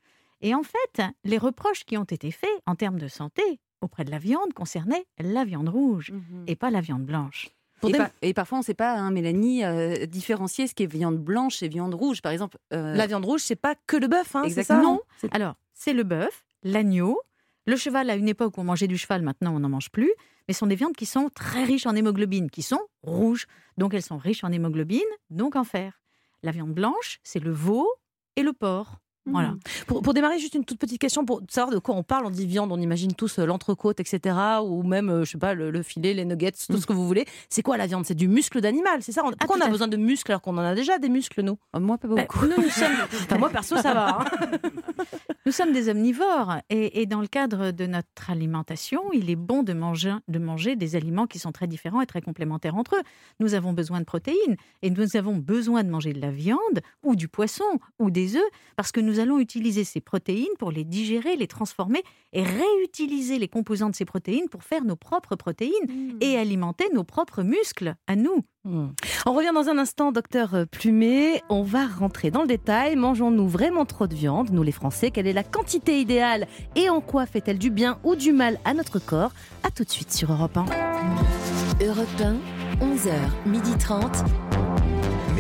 Et 0.42 0.56
en 0.56 0.64
fait, 0.64 1.02
les 1.24 1.38
reproches 1.38 1.84
qui 1.86 1.98
ont 1.98 2.04
été 2.04 2.32
faits 2.32 2.50
en 2.66 2.76
termes 2.76 3.00
de 3.00 3.08
santé 3.08 3.44
auprès 3.84 4.04
de 4.06 4.12
la 4.12 4.18
viande 4.20 4.54
concernaient 4.54 5.06
la 5.20 5.44
viande 5.46 5.70
rouge 5.70 6.12
Mhm. 6.12 6.46
et 6.48 6.56
pas 6.56 6.72
la 6.72 6.82
viande 6.82 7.04
blanche. 7.06 7.50
Et, 7.86 7.92
des- 7.92 7.98
par- 7.98 8.10
et 8.22 8.34
parfois, 8.34 8.60
on 8.60 8.62
ne 8.62 8.66
sait 8.66 8.74
pas, 8.74 8.94
hein, 8.98 9.12
Mélanie, 9.12 9.66
euh, 9.66 10.06
différencier 10.06 10.68
ce 10.68 10.74
qui 10.74 10.84
est 10.84 10.88
viande 10.88 11.18
blanche 11.18 11.62
et 11.62 11.68
viande 11.68 11.94
rouge. 11.94 12.22
Par 12.22 12.32
exemple, 12.32 12.58
euh, 12.72 12.96
La 12.96 13.08
viande 13.08 13.26
rouge, 13.26 13.42
c'est 13.42 13.58
pas 13.58 13.76
que 13.88 13.98
le 13.98 14.08
bœuf, 14.08 14.36
hein, 14.38 14.44
c'est 14.50 14.64
ça? 14.64 14.82
Non. 14.82 15.02
Alors, 15.32 15.56
c'est 15.74 15.92
le 15.92 16.04
bœuf, 16.04 16.46
l'agneau, 16.64 17.20
le 17.66 17.76
cheval 17.76 18.10
à 18.10 18.16
une 18.16 18.30
époque 18.30 18.58
où 18.58 18.62
on 18.62 18.64
mangeait 18.64 18.88
du 18.88 18.98
cheval, 18.98 19.22
maintenant 19.22 19.54
on 19.56 19.60
n'en 19.60 19.68
mange 19.70 19.90
plus, 19.90 20.14
mais 20.48 20.54
ce 20.54 20.60
sont 20.60 20.68
des 20.68 20.76
viandes 20.76 20.96
qui 20.96 21.06
sont 21.06 21.28
très 21.34 21.66
riches 21.66 21.86
en 21.86 21.94
hémoglobine, 21.96 22.50
qui 22.50 22.62
sont 22.62 22.80
rouges. 23.02 23.48
Donc 23.78 23.94
elles 23.94 24.02
sont 24.02 24.18
riches 24.18 24.44
en 24.46 24.52
hémoglobine, 24.54 25.02
donc 25.30 25.56
en 25.58 25.64
fer. 25.66 26.00
La 26.42 26.52
viande 26.52 26.74
blanche, 26.74 27.20
c'est 27.24 27.40
le 27.40 27.52
veau 27.52 27.90
et 28.38 28.44
le 28.44 28.54
porc. 28.54 29.00
Voilà. 29.26 29.50
Mhm. 29.50 29.60
Pour, 29.88 30.02
pour 30.02 30.14
démarrer, 30.14 30.38
juste 30.38 30.54
une 30.56 30.66
toute 30.66 30.78
petite 30.80 31.00
question 31.00 31.24
pour 31.26 31.42
savoir 31.50 31.74
de 31.74 31.80
quoi 31.80 31.96
on 31.96 32.04
parle. 32.04 32.26
On 32.26 32.30
dit 32.30 32.46
viande, 32.46 32.72
on 32.74 32.78
imagine 32.80 33.14
tous 33.14 33.40
euh, 33.40 33.46
l'entrecôte, 33.46 34.00
etc. 34.02 34.36
Ou 34.64 34.84
même, 34.84 35.10
euh, 35.10 35.24
je 35.24 35.32
sais 35.32 35.38
pas, 35.38 35.54
le, 35.54 35.72
le 35.72 35.82
filet, 35.82 36.14
les 36.14 36.26
nuggets, 36.26 36.52
tout 36.52 36.78
ce 36.78 36.86
que 36.86 36.92
vous 36.94 37.08
voulez. 37.08 37.26
C'est 37.50 37.62
quoi 37.62 37.78
la 37.78 37.88
viande? 37.88 38.06
C'est 38.06 38.16
du 38.16 38.28
muscle 38.28 38.60
d'animal, 38.60 39.02
c'est 39.02 39.14
ça? 39.14 39.22
On- 39.26 39.32
Pourquoi 39.32 39.58
on 39.58 39.62
a 39.62 39.70
besoin 39.70 39.88
de 39.88 39.96
muscles 39.98 40.32
alors 40.32 40.42
qu'on 40.42 40.58
en 40.58 40.62
a 40.62 40.76
déjà 40.76 40.98
des 41.00 41.10
muscles, 41.10 41.42
nous? 41.42 41.58
Oh, 41.74 41.80
moi, 41.80 41.98
pas 41.98 42.08
Bah, 42.10 42.22
beaucoup. 42.22 42.46
nous, 42.46 42.62
nous 42.64 42.70
sommes, 42.70 42.92
Enfin, 43.14 43.38
Moi, 43.38 43.50
perso, 43.50 43.78
ça 43.78 43.94
va. 43.94 44.20
hein. 44.20 44.26
Nous 45.46 45.52
sommes 45.52 45.74
des 45.74 45.90
omnivores 45.90 46.56
et, 46.70 47.02
et 47.02 47.06
dans 47.06 47.20
le 47.20 47.28
cadre 47.28 47.72
de 47.72 47.86
notre 47.86 48.30
alimentation, 48.30 49.02
il 49.12 49.30
est 49.30 49.36
bon 49.36 49.62
de 49.62 49.74
manger, 49.74 50.16
de 50.30 50.40
manger 50.40 50.78
des 50.78 50.96
aliments 50.96 51.28
qui 51.28 51.38
sont 51.38 51.52
très 51.52 51.68
différents 51.68 52.00
et 52.00 52.06
très 52.06 52.22
complémentaires 52.22 52.76
entre 52.76 52.96
eux. 52.96 53.02
Nous 53.42 53.54
avons 53.54 53.74
besoin 53.74 54.00
de 54.00 54.06
protéines 54.06 54.56
et 54.84 54.90
nous 54.90 55.18
avons 55.18 55.36
besoin 55.36 55.84
de 55.84 55.90
manger 55.90 56.14
de 56.14 56.22
la 56.22 56.32
viande 56.32 56.80
ou 57.04 57.18
du 57.18 57.28
poisson 57.28 57.66
ou 58.00 58.10
des 58.10 58.38
œufs 58.38 58.50
parce 58.78 58.94
que 58.94 59.02
nous 59.02 59.20
allons 59.20 59.38
utiliser 59.38 59.84
ces 59.84 60.00
protéines 60.00 60.48
pour 60.60 60.72
les 60.72 60.86
digérer, 60.86 61.36
les 61.36 61.48
transformer 61.48 62.04
et 62.32 62.44
réutiliser 62.44 63.38
les 63.38 63.50
composants 63.50 63.90
de 63.90 63.96
ces 63.96 64.06
protéines 64.06 64.48
pour 64.50 64.64
faire 64.64 64.86
nos 64.86 64.96
propres 64.96 65.36
protéines 65.36 66.16
et 66.22 66.38
alimenter 66.38 66.86
nos 66.94 67.04
propres 67.04 67.44
muscles 67.44 67.96
à 68.08 68.16
nous. 68.16 68.46
Hmm. 68.64 68.92
On 69.26 69.34
revient 69.34 69.52
dans 69.54 69.68
un 69.68 69.78
instant, 69.78 70.14
docteur 70.14 70.66
Plumet. 70.72 71.42
On 71.50 71.64
va 71.64 71.86
rentrer 71.86 72.32
dans 72.32 72.44
le 72.44 72.48
détail. 72.48 72.96
Mangeons-nous 72.96 73.48
vraiment 73.50 73.86
trop 73.86 74.08
de 74.08 74.16
viande, 74.16 74.52
nous 74.52 74.64
les 74.64 74.72
Français? 74.72 75.12
Quelle 75.12 75.28
est 75.28 75.33
la 75.34 75.44
quantité 75.44 76.00
idéale 76.00 76.48
et 76.76 76.90
en 76.90 77.02
quoi 77.02 77.26
fait-elle 77.26 77.58
du 77.58 77.70
bien 77.70 77.98
ou 78.04 78.16
du 78.16 78.32
mal 78.32 78.60
à 78.66 78.74
notre 78.74 79.00
corps 79.00 79.32
À 79.64 79.72
tout 79.72 79.84
de 79.84 79.90
suite 79.90 80.12
sur 80.12 80.32
Europe 80.32 80.58
1. 80.58 80.66
Europe 81.86 82.08
1, 82.22 82.36
11h, 82.80 83.12
12h30. 83.48 84.24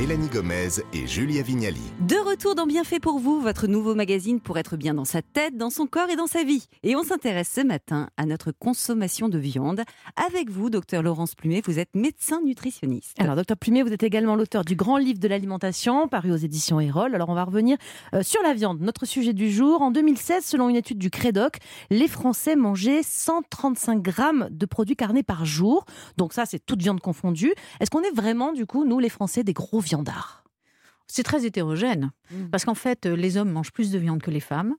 Mélanie 0.03 0.27
Gomez 0.27 0.81
et 0.91 1.07
Julia 1.07 1.43
Vignali. 1.43 1.79
De 2.01 2.17
retour 2.17 2.55
dans 2.55 2.65
Bienfait 2.65 2.99
pour 2.99 3.19
vous, 3.19 3.39
votre 3.39 3.67
nouveau 3.67 3.95
magazine 3.95 4.41
pour 4.41 4.57
être 4.57 4.75
bien 4.75 4.93
dans 4.93 5.05
sa 5.05 5.21
tête, 5.21 5.55
dans 5.55 5.69
son 5.69 5.87
corps 5.87 6.09
et 6.09 6.17
dans 6.17 6.27
sa 6.27 6.43
vie. 6.43 6.67
Et 6.83 6.97
on 6.97 7.03
s'intéresse 7.03 7.49
ce 7.55 7.61
matin 7.61 8.09
à 8.17 8.25
notre 8.25 8.51
consommation 8.51 9.29
de 9.29 9.37
viande. 9.37 9.83
Avec 10.29 10.49
vous, 10.49 10.69
docteur 10.69 11.03
Laurence 11.03 11.35
Plumet, 11.35 11.61
vous 11.65 11.79
êtes 11.79 11.95
médecin 11.95 12.41
nutritionniste. 12.41 13.15
Alors, 13.17 13.37
docteur 13.37 13.55
Plumet, 13.55 13.81
vous 13.81 13.93
êtes 13.93 14.03
également 14.03 14.35
l'auteur 14.35 14.65
du 14.65 14.75
grand 14.75 14.97
livre 14.97 15.19
de 15.19 15.27
l'alimentation, 15.29 16.09
paru 16.09 16.33
aux 16.33 16.35
éditions 16.35 16.81
Erol. 16.81 17.15
Alors, 17.15 17.29
on 17.29 17.35
va 17.35 17.45
revenir 17.45 17.77
euh, 18.13 18.23
sur 18.23 18.43
la 18.43 18.53
viande, 18.53 18.81
notre 18.81 19.05
sujet 19.05 19.31
du 19.31 19.49
jour. 19.49 19.81
En 19.81 19.91
2016, 19.91 20.43
selon 20.43 20.67
une 20.67 20.75
étude 20.75 20.97
du 20.97 21.11
Crédoc, 21.11 21.59
les 21.89 22.09
Français 22.09 22.57
mangeaient 22.57 23.03
135 23.03 24.01
grammes 24.01 24.49
de 24.51 24.65
produits 24.65 24.97
carnés 24.97 25.23
par 25.23 25.45
jour. 25.45 25.85
Donc 26.17 26.33
ça, 26.33 26.45
c'est 26.45 26.59
toute 26.59 26.81
viande 26.81 26.99
confondue. 26.99 27.53
Est-ce 27.79 27.89
qu'on 27.89 28.03
est 28.03 28.13
vraiment, 28.13 28.51
du 28.51 28.65
coup, 28.65 28.83
nous, 28.83 28.99
les 28.99 29.07
Français, 29.07 29.45
des 29.45 29.53
gros 29.53 29.79
viandards 29.79 29.92
C'est 31.07 31.23
très 31.23 31.45
hétérogène 31.45 32.11
Mm. 32.31 32.49
parce 32.51 32.65
qu'en 32.65 32.73
fait, 32.75 33.05
euh, 33.05 33.15
les 33.15 33.37
hommes 33.37 33.51
mangent 33.51 33.71
plus 33.73 33.91
de 33.91 33.97
viande 33.99 34.21
que 34.21 34.31
les 34.31 34.39
femmes. 34.39 34.73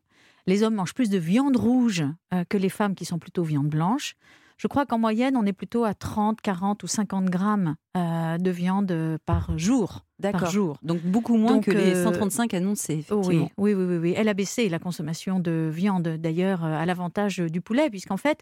Les 0.46 0.62
hommes 0.62 0.74
mangent 0.74 0.94
plus 0.94 1.08
de 1.10 1.18
viande 1.18 1.56
rouge 1.56 2.04
euh, 2.32 2.44
que 2.48 2.56
les 2.58 2.68
femmes 2.68 2.94
qui 2.94 3.04
sont 3.04 3.18
plutôt 3.18 3.44
viande 3.44 3.68
blanche. 3.68 4.14
Je 4.56 4.68
crois 4.68 4.86
qu'en 4.86 4.98
moyenne, 4.98 5.36
on 5.36 5.44
est 5.46 5.52
plutôt 5.52 5.84
à 5.84 5.94
30, 5.94 6.40
40 6.40 6.82
ou 6.82 6.86
50 6.86 7.24
grammes 7.26 7.74
euh, 7.96 8.38
de 8.38 8.50
viande 8.50 9.18
par 9.26 9.56
jour. 9.58 10.04
D'accord. 10.20 10.50
jour. 10.50 10.78
Donc 10.82 11.02
beaucoup 11.02 11.36
moins 11.36 11.54
Donc, 11.54 11.64
que 11.64 11.70
les 11.72 11.94
euh, 11.96 12.04
135 12.04 12.54
annoncés. 12.54 13.04
Oui, 13.10 13.18
effectivement. 13.18 13.50
oui, 13.58 13.74
oui, 13.74 13.84
oui, 13.84 13.96
oui. 13.98 14.14
Elle 14.16 14.28
a 14.28 14.34
baissé 14.34 14.68
la 14.68 14.78
consommation 14.78 15.40
de 15.40 15.70
viande, 15.72 16.06
d'ailleurs, 16.08 16.62
à 16.64 16.86
l'avantage 16.86 17.38
du 17.38 17.60
poulet, 17.60 17.90
puisqu'en 17.90 18.16
fait, 18.16 18.40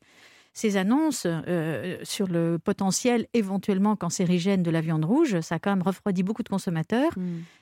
ces 0.52 0.76
annonces 0.76 1.26
euh, 1.26 1.96
sur 2.02 2.28
le 2.28 2.58
potentiel 2.58 3.26
éventuellement 3.32 3.96
cancérigène 3.96 4.62
de 4.62 4.70
la 4.70 4.80
viande 4.80 5.04
rouge, 5.04 5.40
ça 5.40 5.54
a 5.54 5.58
quand 5.58 5.70
même 5.70 5.82
refroidi 5.82 6.22
beaucoup 6.22 6.42
de 6.42 6.48
consommateurs. 6.48 7.12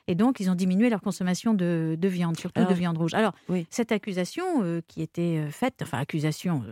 Et 0.09 0.15
donc, 0.15 0.41
ils 0.41 0.51
ont 0.51 0.55
diminué 0.55 0.91
leur 0.91 1.01
consommation 1.01 1.55
de, 1.55 1.97
de 1.99 2.09
viande, 2.09 2.37
surtout 2.39 2.61
Alors, 2.61 2.71
de 2.71 2.77
viande 2.77 2.99
rouge. 2.99 3.15
Alors, 3.15 3.33
cette 3.71 3.93
accusation 3.93 4.45
euh, 4.63 4.81
qui 4.89 5.03
était 5.03 5.39
euh, 5.39 5.51
faite, 5.51 5.81
enfin, 5.83 5.99
accusation. 5.99 6.65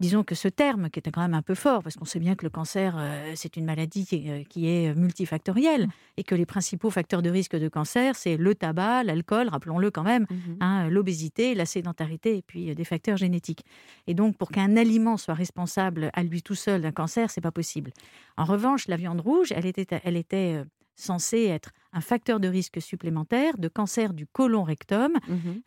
Euh, 0.00 0.10
Disons 0.10 0.24
que 0.24 0.34
ce 0.34 0.48
terme, 0.48 0.90
qui 0.90 0.98
était 0.98 1.10
quand 1.10 1.20
même 1.20 1.34
un 1.34 1.42
peu 1.42 1.54
fort, 1.54 1.82
parce 1.82 1.96
qu'on 1.96 2.04
sait 2.04 2.18
bien 2.18 2.34
que 2.34 2.44
le 2.44 2.50
cancer, 2.50 2.96
euh, 2.98 3.32
c'est 3.36 3.56
une 3.56 3.64
maladie 3.64 4.06
qui, 4.06 4.30
euh, 4.30 4.42
qui 4.48 4.68
est 4.68 4.94
multifactorielle, 4.94 5.88
et 6.16 6.24
que 6.24 6.34
les 6.34 6.46
principaux 6.46 6.90
facteurs 6.90 7.22
de 7.22 7.30
risque 7.30 7.56
de 7.56 7.68
cancer, 7.68 8.16
c'est 8.16 8.36
le 8.36 8.54
tabac, 8.54 9.04
l'alcool, 9.04 9.48
rappelons-le 9.48 9.90
quand 9.90 10.02
même, 10.02 10.26
hein, 10.60 10.88
l'obésité, 10.88 11.54
la 11.54 11.66
sédentarité, 11.66 12.38
et 12.38 12.42
puis 12.42 12.70
euh, 12.70 12.74
des 12.74 12.84
facteurs 12.84 13.16
génétiques. 13.16 13.64
Et 14.06 14.14
donc, 14.14 14.36
pour 14.36 14.50
qu'un 14.50 14.76
aliment 14.76 15.16
soit 15.16 15.34
responsable 15.34 16.10
à 16.14 16.22
lui 16.22 16.42
tout 16.42 16.54
seul 16.54 16.82
d'un 16.82 16.92
cancer, 16.92 17.30
c'est 17.30 17.40
pas 17.40 17.52
possible. 17.52 17.92
En 18.36 18.44
revanche, 18.44 18.88
la 18.88 18.96
viande 18.96 19.20
rouge, 19.20 19.52
elle 19.54 19.66
était, 19.66 19.86
elle 20.02 20.16
était 20.16 20.64
censée 20.96 21.44
être 21.44 21.70
un 21.92 22.00
facteur 22.00 22.38
de 22.38 22.46
risque 22.46 22.80
supplémentaire 22.80 23.58
de 23.58 23.66
cancer 23.68 24.14
du 24.14 24.26
côlon 24.26 24.62
rectum 24.62 25.12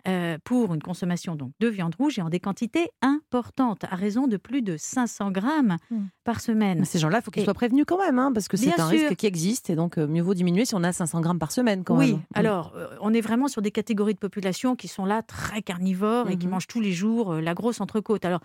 euh, 0.08 0.38
pour 0.46 0.74
une 0.74 0.82
consommation 0.82 1.36
donc 1.36 1.52
de 1.60 1.68
viande 1.68 1.96
rouge 1.96 2.18
et 2.18 2.22
en 2.22 2.30
des 2.30 2.40
quantités 2.40 2.90
importantes, 3.02 3.84
à 3.86 3.96
raison 3.96 4.28
de 4.28 4.38
plus 4.38 4.62
de 4.62 4.78
500 4.78 5.32
grammes 5.32 5.78
par 6.24 6.40
semaine. 6.40 6.80
Mais 6.80 6.86
Ces 6.86 7.00
gens-là, 7.00 7.20
il 7.20 7.24
faut 7.24 7.32
qu'ils 7.32 7.44
soient 7.44 7.54
prévenus 7.54 7.84
quand 7.86 7.98
même, 7.98 8.20
hein, 8.20 8.32
parce 8.34 8.48
que 8.48 8.56
c'est 8.58 8.80
un 8.80 8.90
sûr. 8.90 9.00
risque 9.00 9.16
qui 9.16 9.26
existe 9.26 9.70
et 9.70 9.76
donc 9.76 9.98
euh, 9.98 10.08
mieux 10.08 10.22
vaut 10.22 10.34
diminuer 10.34 10.66
si 10.66 10.76
on 10.76 10.84
a 10.84 10.94
500 10.94 11.20
grammes 11.22 11.40
par 11.40 11.52
semaine 11.52 11.84
quand 11.84 11.98
oui, 11.98 12.14
même. 12.14 12.22
alors 12.36 12.74
euh, 12.76 12.88
on 13.02 13.14
est 13.14 13.22
vraiment 13.22 13.48
sur 13.48 13.62
des 13.62 13.72
catégories 13.72 14.14
de 14.14 14.20
population 14.20 14.76
qui 14.76 14.88
sont 14.88 15.06
là 15.06 15.24
très 15.24 15.62
carnivores 15.62 16.30
et 16.30 16.38
qui 16.38 16.48
mangent 16.48 16.68
tous 16.68 16.80
les 16.82 16.94
jours 16.94 17.34
la 17.34 17.54
grosse 17.54 17.82
entrecôte. 17.82 18.24
Alors 18.26 18.42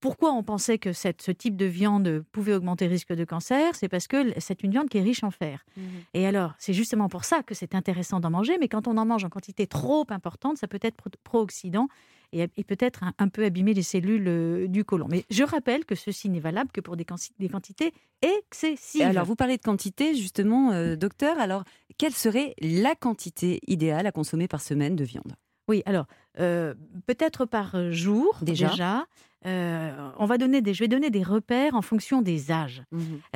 pourquoi 0.00 0.32
on 0.32 0.42
pensait 0.42 0.78
que 0.78 0.92
cette- 0.92 1.22
ce 1.22 1.30
type 1.32 1.56
de 1.56 1.64
viande 1.66 2.22
pouvait 2.32 2.54
augmenter 2.54 2.84
le 2.86 2.92
risque 2.92 3.12
de 3.14 3.24
cancer 3.24 3.74
C'est 3.74 3.88
parce 3.88 4.06
que 4.06 4.38
c'est 4.40 4.62
une 4.62 4.70
viande 4.70 4.88
qui 4.88 4.98
est 4.98 5.02
riche 5.02 5.24
en 5.24 5.30
fer. 5.30 5.64
Et 6.14 6.26
alors, 6.26 6.54
c'est 6.58 6.72
justement 6.74 7.08
pour 7.08 7.24
ça 7.24 7.42
que 7.42 7.54
c'est 7.54 7.74
intéressant 7.74 8.20
d'en 8.20 8.30
manger, 8.30 8.56
mais 8.60 8.68
quand 8.68 8.86
on 8.88 8.96
en 8.98 9.06
mange 9.06 9.24
en 9.24 9.28
quantité 9.30 9.66
trop 9.66 10.04
importante, 10.10 10.58
ça 10.58 10.68
peut 10.68 10.78
être 10.82 10.96
pro- 10.96 11.10
pro-oxydant 11.24 11.88
et, 12.32 12.46
et 12.56 12.64
peut-être 12.64 13.04
un, 13.04 13.12
un 13.18 13.28
peu 13.28 13.44
abîmer 13.44 13.72
les 13.72 13.82
cellules 13.82 14.26
euh, 14.28 14.66
du 14.68 14.84
côlon. 14.84 15.06
Mais 15.08 15.24
je 15.30 15.44
rappelle 15.44 15.84
que 15.84 15.94
ceci 15.94 16.28
n'est 16.28 16.40
valable 16.40 16.70
que 16.72 16.80
pour 16.80 16.96
des, 16.96 17.04
quanti- 17.04 17.32
des 17.38 17.48
quantités 17.48 17.92
excessives. 18.22 19.00
Et 19.00 19.04
alors, 19.04 19.24
vous 19.24 19.36
parlez 19.36 19.56
de 19.56 19.62
quantité, 19.62 20.14
justement, 20.14 20.72
euh, 20.72 20.96
docteur. 20.96 21.38
Alors, 21.38 21.64
quelle 21.98 22.12
serait 22.14 22.54
la 22.60 22.94
quantité 22.94 23.60
idéale 23.66 24.06
à 24.06 24.12
consommer 24.12 24.48
par 24.48 24.60
semaine 24.60 24.96
de 24.96 25.04
viande? 25.04 25.34
Oui, 25.68 25.82
alors, 25.86 26.06
euh, 26.40 26.74
peut-être 27.06 27.44
par 27.46 27.90
jour, 27.92 28.36
Déjà. 28.42 28.68
déjà. 28.70 29.06
Euh, 29.46 30.10
on 30.18 30.26
va 30.26 30.38
donner 30.38 30.60
des, 30.60 30.74
je 30.74 30.80
vais 30.82 30.88
donner 30.88 31.10
des 31.10 31.22
repères 31.22 31.74
en 31.76 31.82
fonction 31.82 32.20
des 32.20 32.50
âges. 32.50 32.82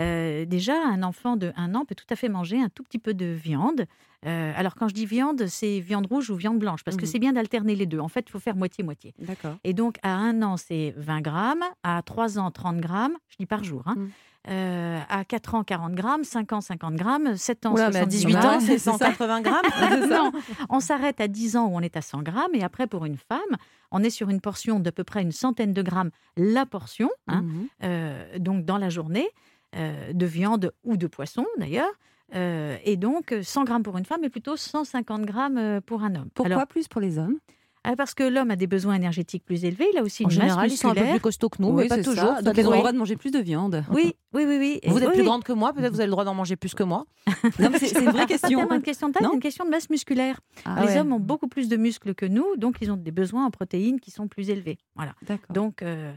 Euh, 0.01 0.45
déjà, 0.45 0.75
un 0.87 1.03
enfant 1.05 1.37
de 1.37 1.53
1 1.57 1.75
an 1.75 1.85
peut 1.85 1.95
tout 1.95 2.07
à 2.11 2.17
fait 2.17 2.29
manger 2.29 2.61
un 2.61 2.69
tout 2.69 2.83
petit 2.83 2.99
peu 2.99 3.15
de 3.15 3.27
viande. 3.27 3.85
Alors, 4.25 4.75
quand 4.75 4.87
je 4.89 4.95
dis 4.95 5.07
viande, 5.07 5.47
c'est 5.47 5.81
viande 5.81 6.07
rouge 6.07 6.29
ou 6.31 6.35
viande 6.37 6.59
blanche, 6.59 6.83
parce 6.85 6.97
que 6.97 7.05
Mhm. 7.07 7.11
c'est 7.11 7.19
bien 7.21 7.33
d'alterner 7.33 7.75
les 7.75 7.87
deux. 7.87 8.01
En 8.01 8.09
fait, 8.09 8.25
il 8.29 8.31
faut 8.31 8.39
faire 8.41 8.57
moitié-moitié. 8.57 9.15
D'accord. 9.19 9.57
Et 9.65 9.73
donc, 9.73 9.97
à 10.03 10.15
1 10.15 10.43
an, 10.43 10.57
c'est 10.57 10.95
20 10.99 11.21
grammes. 11.23 11.65
À 11.85 12.03
3 12.03 12.39
ans, 12.39 12.51
30 12.51 12.79
grammes. 12.81 13.17
Je 13.29 13.37
dis 13.39 13.47
par 13.47 13.65
jour. 13.65 13.83
hein. 13.87 13.95
Mm. 13.97 14.09
Euh, 14.49 14.99
à 15.11 15.25
4 15.25 15.55
ans, 15.55 15.65
40 15.65 15.93
grammes. 15.95 16.25
5 16.25 16.53
ans, 16.55 16.61
50 16.63 16.95
grammes. 16.95 17.37
7 17.37 17.67
ans, 17.67 17.75
Oula, 17.75 17.91
mais 17.91 17.97
à 17.99 18.09
70 18.09 18.17
18 18.17 18.37
ans, 18.37 18.41
grammes. 18.41 18.61
c'est 18.61 18.79
180 18.79 19.41
grammes 19.43 20.09
non, 20.09 20.33
on 20.71 20.81
s'arrête 20.81 21.21
à 21.21 21.29
10 21.29 21.57
ans 21.57 21.67
où 21.67 21.77
on 21.77 21.81
est 21.81 21.97
à 21.97 22.01
100 22.03 22.23
grammes. 22.23 22.55
Et 22.55 22.63
après, 22.65 22.87
pour 22.87 23.05
une 23.05 23.17
femme, 23.19 23.39
on 23.91 24.03
est 24.03 24.11
sur 24.11 24.31
une 24.31 24.41
portion 24.41 24.81
d'à 24.81 24.93
peu 24.93 25.05
près 25.05 25.21
une 25.23 25.33
centaine 25.33 25.73
de 25.75 25.83
grammes 25.83 26.11
la 26.37 26.65
portion, 26.65 27.11
hein, 27.29 27.43
Mhm. 27.43 27.67
euh, 27.85 28.39
donc 28.39 28.65
dans 28.65 28.79
la 28.79 28.89
journée, 28.89 29.29
euh, 29.77 30.13
de 30.15 30.27
viande 30.27 30.73
ou 30.85 30.97
de 30.97 31.07
poisson 31.07 31.45
d'ailleurs. 31.59 31.91
Euh, 32.35 32.77
et 32.85 32.97
donc 32.97 33.35
100 33.43 33.65
grammes 33.65 33.83
pour 33.83 33.99
une 33.99 34.05
femme 34.05 34.23
et 34.25 34.31
plutôt 34.31 34.57
150 34.57 35.23
grammes 35.27 35.59
euh, 35.59 35.81
pour 35.81 36.03
un 36.05 36.15
homme. 36.15 36.29
Pourquoi 36.33 36.55
Alors, 36.55 36.67
plus 36.69 36.87
pour 36.89 37.01
les 37.01 37.19
hommes? 37.19 37.37
Ah, 37.85 37.97
Parce 37.97 38.15
que 38.15 38.23
l'homme 38.23 38.51
a 38.51 38.57
des 38.57 38.67
besoins 38.67 38.95
énergétiques 38.95 39.45
plus 39.45 39.65
élevés, 39.65 39.87
il 39.93 39.99
a 39.99 40.03
aussi 40.03 40.25
En 40.25 40.29
une 40.29 40.33
général, 40.33 40.65
masse 40.65 40.73
ils 40.73 40.77
sont 40.77 40.89
un 40.89 40.91
peu 40.95 41.01
musculaire. 41.01 41.15
plus 41.17 41.21
costauds 41.23 41.49
que 41.49 41.63
nous, 41.63 41.69
Oui, 41.69 41.83
mais 41.85 41.89
pas 41.89 41.97
c'est 41.97 42.03
toujours. 42.03 42.37
ça. 42.37 42.43
Donc, 42.43 42.57
ils 42.57 42.67
ont 42.67 42.71
le 42.73 42.77
droit 42.79 42.93
de 42.93 42.99
manger 42.99 43.17
plus 43.17 43.31
de 43.31 43.39
viande. 43.39 43.85
Oui, 43.91 44.15
oui, 44.35 44.45
oui, 44.47 44.57
oui. 44.59 44.81
Vous 44.87 44.99
êtes 44.99 45.05
Oui, 45.05 45.11
plus 45.13 45.21
oui. 45.21 45.27
grande 45.27 45.45
que 45.45 45.53
moi, 45.53 45.73
peut-être 45.73 45.93
vous 45.93 46.01
avez 46.01 46.07
le 46.07 46.13
droit 46.13 46.25
d'en 46.25 46.35
manger 46.35 46.57
plus 46.57 46.75
que 46.75 46.83
moi. 46.83 47.07
C'est 47.59 47.79
c'est 47.79 47.99
une 48.01 48.11
vraie 48.11 48.23
Pas 48.23 48.27
question. 48.27 48.59
tellement 48.59 48.75
une 48.75 48.83
question 48.83 49.09
de 49.09 49.13
taille, 49.15 49.27
c'est 49.29 49.35
une 49.35 49.41
question 49.41 49.65
de 49.65 49.71
masse 49.71 49.89
musculaire. 49.91 50.41
Ah 50.65 50.81
les 50.83 50.89
ouais. 50.89 50.99
hommes 50.99 51.13
ont 51.13 51.21
beaucoup 51.21 51.49
plus 51.49 51.69
de 51.69 51.77
muscles 51.77 52.15
que 52.15 52.27
nous, 52.27 52.45
donc 52.57 52.77
ils 52.81 52.91
ont 52.91 52.97
des 52.97 53.11
besoins 53.11 53.47
en 53.47 53.51
protéines 53.51 54.01
qui 54.01 54.11
sont 54.11 54.29
plus 54.29 54.51
élevés. 54.51 54.79
Voilà. 54.97 55.15
D'accord. 55.27 55.53
Donc 55.55 55.83
euh, 55.83 56.13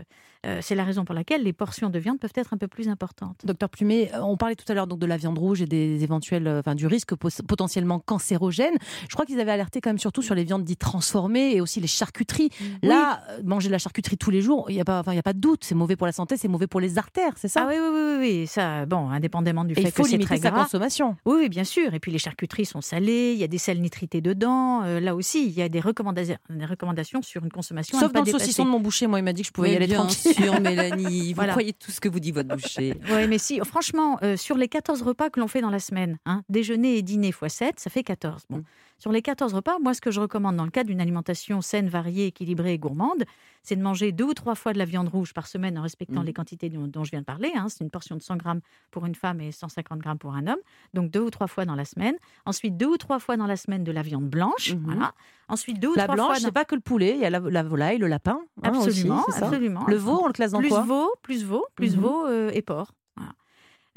euh, 0.46 0.60
c'est 0.62 0.76
la 0.76 0.84
raison 0.84 1.06
pour 1.06 1.16
laquelle 1.16 1.44
les 1.44 1.54
portions 1.54 1.90
de 1.90 2.00
viande 2.00 2.20
peuvent 2.20 2.34
être 2.36 2.54
un 2.54 2.58
peu 2.58 2.68
plus 2.68 2.90
importantes. 2.90 3.38
Docteur 3.46 3.70
Plumet, 3.70 4.12
euh, 4.14 4.22
on 4.22 4.36
parlait 4.38 4.56
tout 4.56 4.66
à 4.70 4.74
l'heure 4.74 4.88
donc 4.88 5.00
de 5.00 5.06
la 5.06 5.18
viande 5.18 5.38
rouge 5.38 5.62
et 5.62 5.66
des 5.66 6.04
éventuels, 6.04 6.48
enfin 6.48 6.76
du 6.76 6.88
risque 6.88 7.16
potentiellement 7.16 8.00
cancérogène. 8.00 8.76
Je 9.08 9.14
crois 9.14 9.26
qu'ils 9.26 9.40
avaient 9.40 9.52
alerté 9.52 9.80
quand 9.82 9.90
même 9.90 10.00
surtout 10.00 10.22
sur 10.22 10.36
les 10.36 10.44
viandes 10.44 10.64
dites 10.64 10.80
transformées 10.80 11.53
et 11.56 11.62
aussi 11.62 11.80
les 11.80 11.88
charcuteries. 11.88 12.50
Là, 12.82 13.24
euh, 13.30 13.42
manger 13.44 13.68
de 13.68 13.72
la 13.72 13.78
charcuterie 13.78 14.18
tous 14.18 14.32
les 14.32 14.42
jours, 14.42 14.66
il 14.70 14.76
n'y 14.76 14.82
a 14.82 14.86
pas, 14.86 15.00
enfin 15.00 15.14
y 15.14 15.18
a 15.20 15.24
pas 15.24 15.34
de 15.34 15.40
doute, 15.40 15.64
c'est 15.64 15.76
mauvais 15.76 15.96
pour 15.96 16.08
la 16.08 16.14
santé, 16.14 16.38
c'est 16.38 16.48
mauvais 16.48 16.68
pour 16.68 16.80
les 16.80 16.98
artères, 16.98 17.34
c'est 17.38 17.48
ça 17.48 17.64
Ah 17.66 17.68
oui, 17.70 17.76
oui, 17.80 17.90
oui, 17.94 18.16
oui, 18.20 18.48
ça, 18.48 18.86
bon, 18.86 19.10
indépendamment 19.10 19.64
du 19.66 19.74
Et 19.74 19.76
fait 19.76 19.82
il 19.84 19.92
faut 19.92 20.04
que 20.04 20.10
c'est 20.10 20.14
limiter 20.18 20.36
très 20.36 20.38
sa 20.40 20.52
gras. 20.52 20.64
consommation. 20.64 21.16
Oui, 21.26 21.36
oui, 21.40 21.50
bien 21.50 21.64
sûr. 21.64 21.94
Et 21.94 22.00
puis 22.00 22.12
les 22.12 22.18
charcuteries 22.18 22.66
sont 22.66 22.82
salées, 22.82 23.32
il 23.34 23.40
y 23.40 23.44
a 23.44 23.48
des 23.48 23.58
sels 23.58 23.82
nitrités 23.82 24.22
dedans. 24.22 24.84
Euh, 24.84 25.00
là 25.00 25.16
aussi, 25.16 25.46
il 25.46 25.52
y 25.54 25.62
a 25.62 25.70
des 25.70 25.80
recommandations, 25.80 26.38
des 26.50 26.66
recommandations 26.66 27.22
sur 27.22 27.44
une 27.44 27.52
consommation 27.52 27.98
à 27.98 28.02
Sauf 28.02 28.10
ne 28.10 28.14
pas 28.14 28.20
dans 28.20 28.26
le 28.26 28.32
saucisson 28.32 28.66
de 28.66 28.70
mon 28.70 28.80
boucher, 28.80 29.08
moi 29.08 29.20
il 29.20 29.24
m'a 29.24 29.34
dit 29.34 29.42
que 29.44 29.48
je 29.48 29.54
pouvais 29.54 29.74
y 29.74 29.76
aller 29.76 29.88
bien 29.88 29.98
tranquille. 29.98 30.34
sûr, 30.34 30.60
Mélanie. 30.62 31.30
Vous 31.30 31.36
Voilà. 31.36 31.52
croyez 31.54 31.74
tout 31.74 31.92
ce 31.92 32.00
que 32.02 32.10
vous 32.10 32.20
dit 32.20 32.32
votre 32.32 32.50
boucher. 32.50 32.96
Oui, 33.12 33.28
mais 33.28 33.38
si, 33.38 33.60
franchement, 33.60 34.18
euh, 34.24 34.38
sur 34.38 34.58
les 34.58 34.68
14 34.68 35.02
repas 35.04 35.30
que 35.30 35.40
l'on 35.40 35.48
fait 35.48 35.62
dans 35.62 35.70
la 35.70 35.80
semaine, 35.80 36.18
hein, 36.26 36.42
déjeuner 36.50 36.98
et 36.98 37.02
dîner 37.02 37.30
x 37.30 37.38
7, 37.54 37.80
ça 37.80 37.90
fait 37.90 38.04
14. 38.04 38.44
Bon. 38.50 38.64
Sur 39.04 39.12
les 39.12 39.22
14 39.22 39.54
repas, 39.54 39.80
moi, 39.80 39.94
ce 39.94 40.00
que 40.00 40.12
je 40.12 40.22
recommande 40.22 40.56
dans 40.56 40.64
le 40.64 40.72
cadre 40.72 40.88
d'une 40.88 41.02
alimentation 41.02 41.60
saine, 41.60 41.90
variée, 41.90 42.28
équilibrée 42.28 42.72
et 42.72 42.78
gourmande, 42.80 43.26
c'est 43.62 43.76
de 43.76 43.82
manger 43.82 44.14
deux 44.14 44.24
ou 44.24 44.34
trois 44.34 44.56
fois 44.56 44.72
de 44.72 44.78
la 44.78 44.86
viande 44.86 45.10
rouge 45.10 45.34
par 45.34 45.46
semaine 45.48 45.78
en 45.78 45.82
respectant 45.82 46.22
Mm. 46.22 46.26
les 46.26 46.32
quantités 46.32 46.70
dont, 46.70 46.88
dont 46.88 47.04
je 47.04 47.12
viens 47.12 47.20
de 47.20 47.26
parler. 47.26 47.52
hein. 47.54 47.68
C'est 47.68 47.84
une 47.84 47.90
portion 47.90 48.16
de 48.16 48.22
100 48.22 48.38
grammes 48.38 48.62
pour 48.92 49.06
une 49.06 49.14
femme 49.14 49.42
et 49.42 49.52
150 49.52 50.00
grammes 50.00 50.18
pour 50.20 50.36
un 50.36 50.48
homme. 50.48 50.60
Donc 50.94 51.12
deux 51.12 51.20
ou 51.20 51.30
trois 51.32 51.48
fois 51.48 51.66
dans 51.66 51.76
la 51.76 51.84
semaine. 51.84 52.16
Ensuite, 52.46 52.78
deux 52.78 52.86
ou 52.88 52.96
trois 52.96 53.20
fois 53.20 53.36
dans 53.36 53.46
la 53.46 53.58
semaine 53.58 53.84
de 53.84 53.92
la 53.92 54.04
viande 54.04 54.30
blanche. 54.30 54.74
Mhm. 54.74 54.84
Voilà. 54.86 55.12
Ensuite, 55.50 55.82
deux 55.82 55.90
ou 55.90 55.96
La 55.96 56.04
trois 56.06 56.16
blanche, 56.16 56.28
fois. 56.28 56.36
c'est 56.38 56.46
dans- 56.46 56.52
pas 56.54 56.64
que 56.64 56.76
le 56.76 56.80
poulet, 56.82 57.12
il 57.16 57.20
y 57.20 57.26
a 57.26 57.30
la, 57.30 57.42
la 57.42 57.62
volaille, 57.64 57.98
le 57.98 58.08
lapin. 58.08 58.40
hein, 58.64 58.70
Absolument, 58.74 59.16
aussi, 59.28 59.32
c'est 59.38 59.44
absolument. 59.44 59.86
Le 59.86 59.98
veau, 59.98 60.22
on 60.24 60.28
le 60.28 60.34
classe 60.34 60.52
dans 60.52 60.60
plus 60.60 60.70
quoi? 60.70 60.84
Veau, 60.84 61.12
plus 61.22 61.44
veau, 61.44 61.66
plus 61.76 61.98
Mhm. 61.98 62.02
veau 62.04 62.26
euh, 62.28 62.52
et 62.54 62.62
porc. 62.62 62.94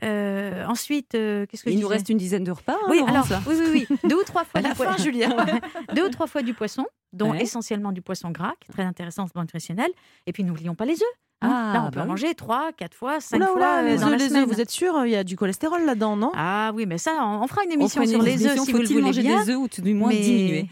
Euh, 0.05 0.65
ensuite, 0.67 1.15
euh, 1.15 1.47
qu'est-ce 1.47 1.65
que 1.65 1.71
Il 1.71 1.79
nous 1.81 1.89
reste 1.89 2.09
une 2.09 2.19
dizaine 2.19 2.45
de 2.45 2.51
repas. 2.53 2.75
hein, 2.75 2.87
Oui, 2.91 2.99
Laurence, 2.99 3.31
alors, 3.31 3.31
là. 3.31 3.41
oui, 3.47 3.55
oui, 3.59 3.87
oui. 3.91 3.99
Deux 4.09 4.17
ou 4.21 4.25
trois 4.25 4.45
fois 4.45 4.61
la 4.61 4.71
du 4.71 4.75
fin, 4.75 4.97
Julien. 4.99 5.31
Deux 5.95 6.07
ou 6.07 6.11
trois 6.11 6.27
fois 6.27 6.43
du 6.43 6.53
poisson, 6.55 6.85
dont 7.13 7.31
Ouais. 7.33 7.43
essentiellement 7.43 7.93
du 7.93 8.03
poisson 8.03 8.31
gras, 8.31 8.53
qui 8.61 8.71
est 8.71 8.75
très 8.75 8.83
intéressant 8.85 9.27
plan 9.29 9.43
nutritionnel. 9.43 9.91
Et 10.27 10.33
puis, 10.33 10.45
n'oublions 10.45 10.75
pas 10.75 10.85
les 10.85 10.95
œufs. 10.95 11.01
hein. 11.41 11.49
Ah, 11.51 11.73
Là, 11.75 11.83
on 11.87 11.91
peut 11.91 11.97
bah 12.01 12.05
en 12.05 12.09
manger 12.09 12.35
trois, 12.35 12.73
quatre 12.73 12.95
fois, 12.95 13.21
cinq 13.21 13.37
Oula, 13.39 13.47
fois 13.47 13.57
oula, 13.57 13.79
euh, 13.79 13.83
les 13.83 13.97
la 13.97 14.17
les 14.17 14.23
œufs, 14.25 14.29
semaine. 14.29 14.45
vous 14.45 14.61
êtes 14.61 14.71
sûr 14.71 15.07
Il 15.07 15.11
y 15.13 15.17
a 15.17 15.25
du 15.25 15.37
cholestérol 15.37 15.85
là-dedans, 15.87 16.17
non? 16.17 16.31
Ah 16.35 16.73
oui, 16.75 16.85
mais 16.87 16.99
ça, 16.99 17.13
on 17.23 17.43
on 17.43 17.47
fera 17.47 17.65
une 17.65 17.71
On 17.71 17.75
émission 17.75 18.03
fera 18.03 18.05
une 18.05 18.11
sur 18.11 18.23
les 18.23 18.47
œufs 18.47 18.59
si 18.65 18.73
vous 18.73 18.79
le 18.79 18.87
voulez 18.89 19.01
manger 19.03 19.23
bien. 19.23 19.43
des 19.45 19.51
œufs 19.51 19.59
ou 19.59 19.69
tout 19.69 19.81
du 19.83 19.95
moins 19.95 20.09
mais 20.11 20.21
diminuer? 20.21 20.69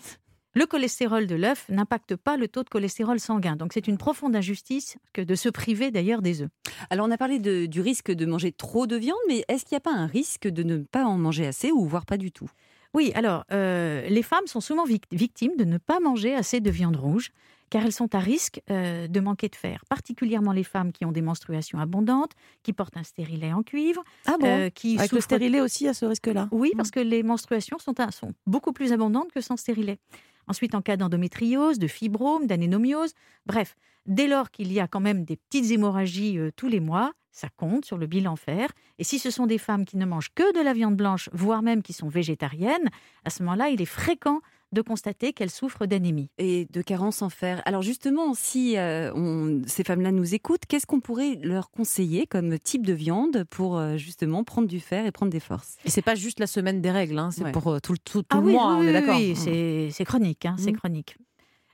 Le 0.57 0.67
cholestérol 0.67 1.27
de 1.27 1.35
l'œuf 1.35 1.67
n'impacte 1.69 2.15
pas 2.15 2.37
le 2.37 2.47
taux 2.47 2.63
de 2.63 2.69
cholestérol 2.69 3.19
sanguin. 3.19 3.57
Donc, 3.57 3.73
c'est 3.73 3.89
une 3.89 3.99
profonde 3.99 4.37
injustice 4.37 4.97
que 5.13 5.21
de 5.21 5.35
se 5.35 5.49
priver 5.49 5.91
d'ailleurs 5.91 6.23
des 6.23 6.43
œufs. 6.43 6.51
Alors, 6.91 7.07
on 7.09 7.11
a 7.11 7.17
parlé 7.19 7.41
de- 7.41 7.67
du 7.67 7.81
risque 7.81 8.13
de 8.13 8.25
manger 8.25 8.53
trop 8.53 8.87
de 8.87 8.95
viande, 8.97 9.19
mais 9.27 9.45
est-ce 9.49 9.65
qu'il 9.65 9.75
n'y 9.75 9.79
a 9.79 9.81
pas 9.81 9.93
un 9.95 10.07
risque 10.07 10.47
de 10.47 10.63
ne 10.63 10.79
pas 10.79 11.05
en 11.07 11.19
manger 11.19 11.47
assez 11.47 11.73
ou 11.73 11.85
voire 11.87 12.07
pas 12.07 12.17
du 12.19 12.31
tout? 12.31 12.49
Oui, 12.95 13.11
alors, 13.17 13.45
euh, 13.51 14.09
les 14.09 14.23
femmes 14.23 14.47
sont 14.47 14.61
souvent 14.61 14.85
vic- 14.85 15.07
victimes 15.11 15.57
de 15.59 15.65
ne 15.65 15.79
pas 15.79 15.99
manger 15.99 16.33
assez 16.37 16.61
de 16.61 16.71
viande 16.71 16.95
rouge, 16.95 17.33
car 17.69 17.85
elles 17.85 17.93
sont 17.93 18.15
à 18.15 18.21
risque 18.21 18.61
euh, 18.71 19.09
de 19.09 19.19
manquer 19.19 19.49
de 19.49 19.57
fer, 19.57 19.83
particulièrement 19.89 20.53
les 20.53 20.63
femmes 20.63 20.93
qui 20.93 21.05
ont 21.05 21.11
des 21.11 21.23
menstruations 21.23 21.81
abondantes, 21.81 22.31
qui 22.63 22.73
portent 22.73 22.97
un 22.97 23.03
stérilet 23.03 23.53
en 23.53 23.65
cuivre, 23.65 24.05
Ah 24.27 24.37
bon? 24.39 24.47
euh, 24.47 24.71
qui 24.71 24.97
Avec 24.99 25.11
le 25.11 25.19
souffrent- 25.19 25.25
stérilet 25.25 25.61
aussi, 25.61 25.89
a 25.89 25.95
ce 25.95 26.05
risque-là? 26.05 26.49
Oui, 26.53 26.71
parce 26.77 26.93
que 26.93 27.01
les 27.01 27.25
menstruations 27.25 27.79
sont, 27.81 27.99
un- 27.99 28.13
sont 28.13 28.33
beaucoup 28.47 28.73
plus 28.73 28.93
abondantes 28.93 29.33
que 29.33 29.41
sans 29.41 29.57
stérilet. 29.57 29.99
Ensuite, 30.47 30.75
en 30.75 30.83
cas 30.83 30.97
d'endométriose, 30.97 31.79
de 31.79 31.87
fibrome, 31.87 32.47
d'anénomiose, 32.47 33.13
bref, 33.47 33.77
dès 34.07 34.27
lors 34.27 34.51
qu'il 34.51 34.73
y 34.73 34.81
a 34.81 34.89
quand 34.89 35.01
même 35.01 35.25
des 35.25 35.37
petites 35.37 35.71
hémorragies 35.71 36.39
euh, 36.39 36.51
tous 36.55 36.69
les 36.69 36.81
mois, 36.81 37.13
ça 37.31 37.49
compte 37.57 37.85
sur 37.85 37.99
le 37.99 38.07
bilan 38.07 38.37
fer. 38.37 38.71
Et 38.99 39.05
si 39.05 39.19
ce 39.19 39.31
sont 39.31 39.47
des 39.47 39.59
femmes 39.59 39.85
qui 39.85 39.97
ne 39.97 40.07
mangent 40.07 40.33
que 40.35 40.57
de 40.57 40.63
la 40.63 40.73
viande 40.73 40.97
blanche, 40.97 41.29
voire 41.33 41.63
même 41.63 41.83
qui 41.83 41.93
sont 41.93 42.09
végétariennes, 42.09 42.91
à 43.25 43.31
ce 43.31 43.43
moment-là, 43.43 43.71
il 43.71 43.83
est 43.83 43.87
fréquent 43.87 44.41
de 44.75 44.83
constater 44.83 45.33
qu'elles 45.33 45.51
souffrent 45.51 45.87
d'anémie. 45.87 46.29
Et 46.39 46.67
de 46.71 46.83
carence 46.83 47.23
en 47.23 47.31
fer. 47.31 47.63
Alors 47.65 47.81
justement, 47.83 48.35
si 48.35 48.77
euh, 48.77 49.11
on- 49.15 49.63
ces 49.67 49.85
femmes-là 49.85 50.13
nous 50.13 50.35
écoutent, 50.35 50.67
qu'est-ce 50.69 50.87
qu'on 50.87 51.01
pourrait 51.01 51.39
leur 51.43 51.71
conseiller 51.71 52.27
comme 52.27 52.59
type 52.59 52.85
de 52.85 52.93
viande 52.93 53.45
pour 53.45 53.79
euh, 53.79 53.97
justement 53.97 54.45
prendre 54.45 54.69
du 54.69 54.81
fer 54.81 55.07
et 55.07 55.13
prendre 55.13 55.33
des 55.33 55.41
forces? 55.41 55.77
Et 55.87 55.91
c'est 55.91 56.03
pas 56.03 56.15
juste 56.15 56.41
la 56.41 56.47
semaine 56.47 56.81
des 56.83 56.91
règles, 56.91 57.19
hein, 57.19 57.31
c'est 57.31 57.45
Ouais. 57.45 57.53
pour 57.53 57.69
euh, 57.69 57.79
tout, 57.81 57.93
le- 57.93 57.99
tout, 57.99 58.21
tout 58.23 58.27
Ah 58.31 58.37
le 58.41 58.47
oui, 58.47 58.53
mois, 58.53 58.77
oui, 58.79 58.85
on 58.85 58.89
est 58.89 58.93
d'accord 58.93 59.17
oui, 59.17 59.33
Mmh. 59.33 59.91
c'est 59.93 60.05
chronique, 60.05 60.45
hein, 60.47 60.57
c'est 60.59 60.73
Mhm. 60.73 60.77
chronique. 60.79 61.17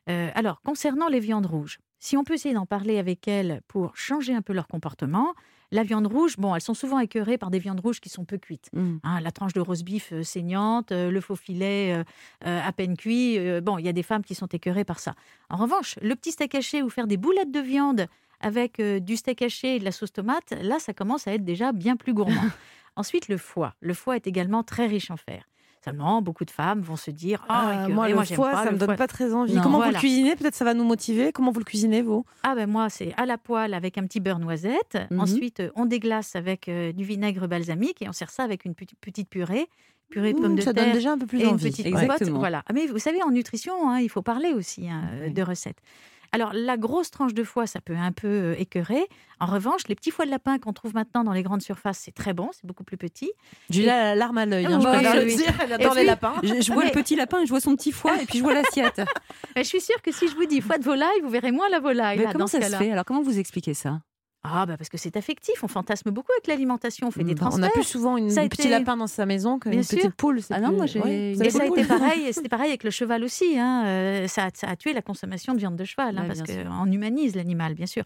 Euh, 0.09 0.31
alors, 0.35 0.61
concernant 0.63 1.09
les 1.09 1.21
viandes 1.21 1.47
rouges, 1.47 1.79
si 2.01 2.17
on 2.17 2.25
peut 2.25 2.35
essayer 2.35 2.55
d'en 2.55 2.67
parler 2.67 2.99
avec 2.99 3.29
elles 3.29 3.61
pour 3.69 3.97
changer 3.97 4.35
un 4.35 4.43
peu 4.43 4.53
leur 4.53 4.67
comportement, 4.67 5.35
la 5.73 5.85
viande 5.85 6.07
rouge, 6.07 6.37
bon, 6.37 6.55
elles 6.55 6.61
sont 6.61 6.75
souvent 6.75 6.99
écœurées 6.99 7.39
par 7.39 7.51
des 7.51 7.59
viandes 7.59 7.81
rouges 7.81 8.01
qui 8.01 8.09
sont 8.09 8.25
peu 8.25 8.39
cuites. 8.39 8.71
Mm. 8.73 8.97
Hein, 9.05 9.21
la 9.21 9.31
tranche 9.31 9.53
de 9.53 9.61
roast 9.61 9.85
beef 9.85 10.13
euh, 10.13 10.23
saignante, 10.23 10.91
euh, 10.91 11.11
le 11.11 11.21
faux 11.21 11.37
filet 11.37 11.95
euh, 11.95 12.61
à 12.61 12.73
peine 12.73 12.97
cuit. 12.97 13.39
bon, 13.61 13.79
il 13.79 13.85
y 13.85 13.89
a 13.89 13.93
des 13.93 14.03
femmes 14.03 14.25
qui 14.25 14.35
sont 14.35 14.47
écœurées 14.47 14.85
par 14.85 14.99
ça. 14.99 15.15
En 15.49 15.57
revanche, 15.57 15.97
le 16.03 16.15
petit 16.17 16.33
steak 16.33 16.55
haché 16.55 16.83
ou 16.83 16.91
faire 16.91 17.07
des 17.07 17.17
boulettes 17.17 17.53
de 17.53 17.61
viande 17.61 18.07
avec 18.41 18.81
du 18.81 19.17
steak 19.17 19.43
haché 19.43 19.77
et 19.77 19.79
de 19.79 19.85
la 19.85 19.93
sauce 19.93 20.13
tomate, 20.13 20.55
là, 20.63 20.79
ça 20.79 20.95
commence 20.95 21.29
à 21.29 21.35
être 21.35 21.45
déjà 21.45 21.73
bien 21.73 21.97
plus 21.97 22.15
gourmand. 22.15 22.41
Ensuite, 22.97 23.29
le 23.29 23.37
foie. 23.37 23.75
Le 23.81 23.95
foie 23.95 24.17
est 24.17 24.27
également 24.27 24.63
très 24.63 24.87
riche 24.87 25.11
en 25.11 25.17
fer. 25.17 25.45
Seulement, 25.83 26.21
beaucoup 26.21 26.45
de 26.45 26.51
femmes 26.51 26.81
vont 26.83 26.97
se 26.97 27.11
dire 27.11 27.43
Ah, 27.49 27.85
Ah, 27.85 27.89
moi, 27.89 28.07
le 28.09 28.23
j'aime 28.23 28.37
foie, 28.37 28.51
pas 28.51 28.65
ça 28.65 28.71
le 28.71 28.73
me 28.73 28.79
donne 28.79 28.89
foie. 28.89 28.97
pas 28.97 29.07
très 29.07 29.33
envie. 29.33 29.55
Non. 29.55 29.63
Comment 29.63 29.81
vous 29.81 29.91
le 29.91 29.99
cuisinez? 29.99 30.37
Peut-être 30.37 30.55
ça 30.55 30.65
va 30.67 30.75
nous 30.75 30.85
motiver. 30.85 31.33
Comment 31.33 31.53
vous 31.53 31.61
le 31.61 31.65
cuisinez, 31.65 32.03
vous? 32.03 32.25
Ah 32.43 32.55
ben 32.55 32.69
moi, 32.69 32.91
c'est 32.91 33.15
à 33.17 33.25
la 33.25 33.39
poêle 33.39 33.73
avec 33.73 33.97
un 33.97 34.03
petit 34.05 34.21
beurre 34.21 34.39
noisette. 34.41 34.99
Mhm. 35.11 35.21
Ensuite, 35.21 35.61
euh, 35.61 35.71
on 35.77 35.87
déglace 35.87 36.37
avec 36.37 36.69
euh, 36.69 36.93
du 36.93 37.05
vinaigre 37.05 37.47
balsamique 37.49 38.03
et 38.03 38.09
on 38.09 38.13
sert 38.13 38.29
ça 38.31 38.43
avec 38.43 38.65
une 38.67 38.75
petite, 38.75 39.29
purée. 39.31 39.69
Purée 40.11 40.33
de 40.35 40.41
pommes 40.41 40.57
de 40.57 40.61
ça 40.61 40.75
terre 40.75 40.85
donne 40.87 40.93
déjà 40.93 41.13
un 41.13 41.19
peu 41.19 41.27
plus 41.27 41.39
et 41.41 41.45
une 41.45 41.51
envie. 41.51 41.71
petite 41.71 41.87
Exactement. 41.87 42.41
Voilà. 42.41 42.63
Mais 42.75 42.87
vous 42.87 42.99
savez, 42.99 43.23
en 43.23 43.31
nutrition, 43.31 43.89
hein, 43.89 44.01
il 44.01 44.09
faut 44.11 44.23
parler 44.23 44.53
aussi 44.53 44.89
hein, 44.89 45.05
de 45.33 45.43
recettes. 45.43 45.79
Alors, 46.33 46.53
la 46.53 46.77
grosse 46.77 47.11
tranche 47.11 47.35
de 47.35 47.43
foie, 47.43 47.67
ça 47.67 47.81
peut 47.81 47.97
un 47.97 48.13
peu 48.13 48.29
euh, 48.29 48.55
écœurer. 48.59 49.07
En 49.41 49.47
revanche, 49.47 49.83
les 49.89 49.95
petits 49.95 50.11
foies 50.11 50.27
de 50.27 50.31
lapin 50.31 50.59
qu'on 50.59 50.73
trouve 50.73 50.95
maintenant 50.95 51.25
dans 51.25 51.33
les 51.33 51.43
grandes 51.43 51.63
surfaces, 51.63 52.01
c'est 52.05 52.15
très 52.15 52.35
bon, 52.35 52.51
c'est 52.53 52.67
beaucoup 52.67 52.85
plus 52.85 52.97
petit. 52.97 53.33
A 53.73 53.83
la 53.83 54.15
larme 54.15 54.39
à 54.39 54.47
l'œil. 54.47 54.67
Ah, 54.69 54.75
hein, 54.75 54.81
je 54.81 55.19
oui, 55.19 55.25
le 55.25 55.79
dire, 55.79 55.95
les 55.95 56.05
lapins. 56.05 56.35
Je, 56.43 56.61
je 56.61 56.73
vois 56.73 56.85
Mais- 56.85 56.91
le 56.91 56.95
petit 56.95 57.17
lapin, 57.17 57.45
je 57.45 57.51
vois 57.51 57.61
son 57.61 57.75
petit 57.75 57.91
foie 57.93 58.21
et 58.23 58.27
puis 58.27 58.39
je 58.39 58.45
vois 58.45 58.55
l'assiette. 58.55 59.01
Je 59.57 59.63
suis 59.63 59.81
sûre 59.81 60.01
que 60.03 60.13
si 60.13 60.29
je 60.29 60.35
vous 60.37 60.47
dis 60.47 60.61
foie 60.61 60.79
de 60.79 60.85
volaille, 60.85 61.21
vous 61.23 61.29
verrez 61.29 61.51
moins 61.51 61.69
la 61.69 61.81
volaille. 61.81 62.19
Mais 62.19 62.25
là, 62.25 62.33
comment 62.33 62.45
dans 62.45 62.49
ça 62.49 62.61
se 62.63 62.77
fait? 62.77 62.93
Alors 62.93 63.05
comment 63.05 63.23
vous 63.23 63.39
expliquez 63.39 63.75
ça? 63.75 64.01
Ah, 64.43 64.65
bah 64.65 64.79
parce 64.79 64.89
que 64.89 64.97
c'est 64.97 65.19
affectif, 65.19 65.63
on 65.63 65.69
fantasme 65.69 66.11
beaucoup 66.11 66.33
avec 66.33 66.47
l'alimentation, 66.47 67.09
on 67.09 67.11
fait 67.11 67.25
des 67.25 67.35
Mmh, 67.35 67.39
On 67.43 67.51
transferts. 67.51 67.65
a 67.67 67.71
plus 67.73 67.83
souvent 67.85 68.17
une, 68.17 68.31
un 68.39 68.49
petit 68.49 68.63
été- 68.63 68.69
lapin 68.71 68.97
dans 68.97 69.07
sa 69.07 69.27
maison 69.27 69.59
qu'une 69.59 69.73
petite 69.83 70.15
poule. 70.15 70.41
Ah 70.49 70.61
non, 70.61 70.73
moi, 70.73 70.87
j'ai 70.87 70.99
ouais, 70.99 71.33
Et 71.33 71.51
ça 71.51 71.63
a 71.63 71.67
été 71.67 71.85
pareil, 71.85 72.33
c'était 72.33 72.49
pareil 72.49 72.69
avec 72.71 72.83
le 72.83 72.91
cheval 72.91 73.23
aussi. 73.23 73.59
hein, 73.59 73.85
euh, 73.85 74.27
ça, 74.29 74.47
a, 74.47 74.51
ça 74.55 74.69
a 74.71 74.77
tué 74.77 74.95
la 74.95 75.03
consommation 75.03 75.53
de 75.53 75.59
viande 75.59 75.77
de 75.77 75.85
cheval, 75.85 76.17
hein, 76.17 76.25
parce 76.27 76.41
qu'on 76.43 76.87
humanise 76.91 77.37
l'animal, 77.37 77.75
bien 77.75 77.85
sûr. 77.85 78.03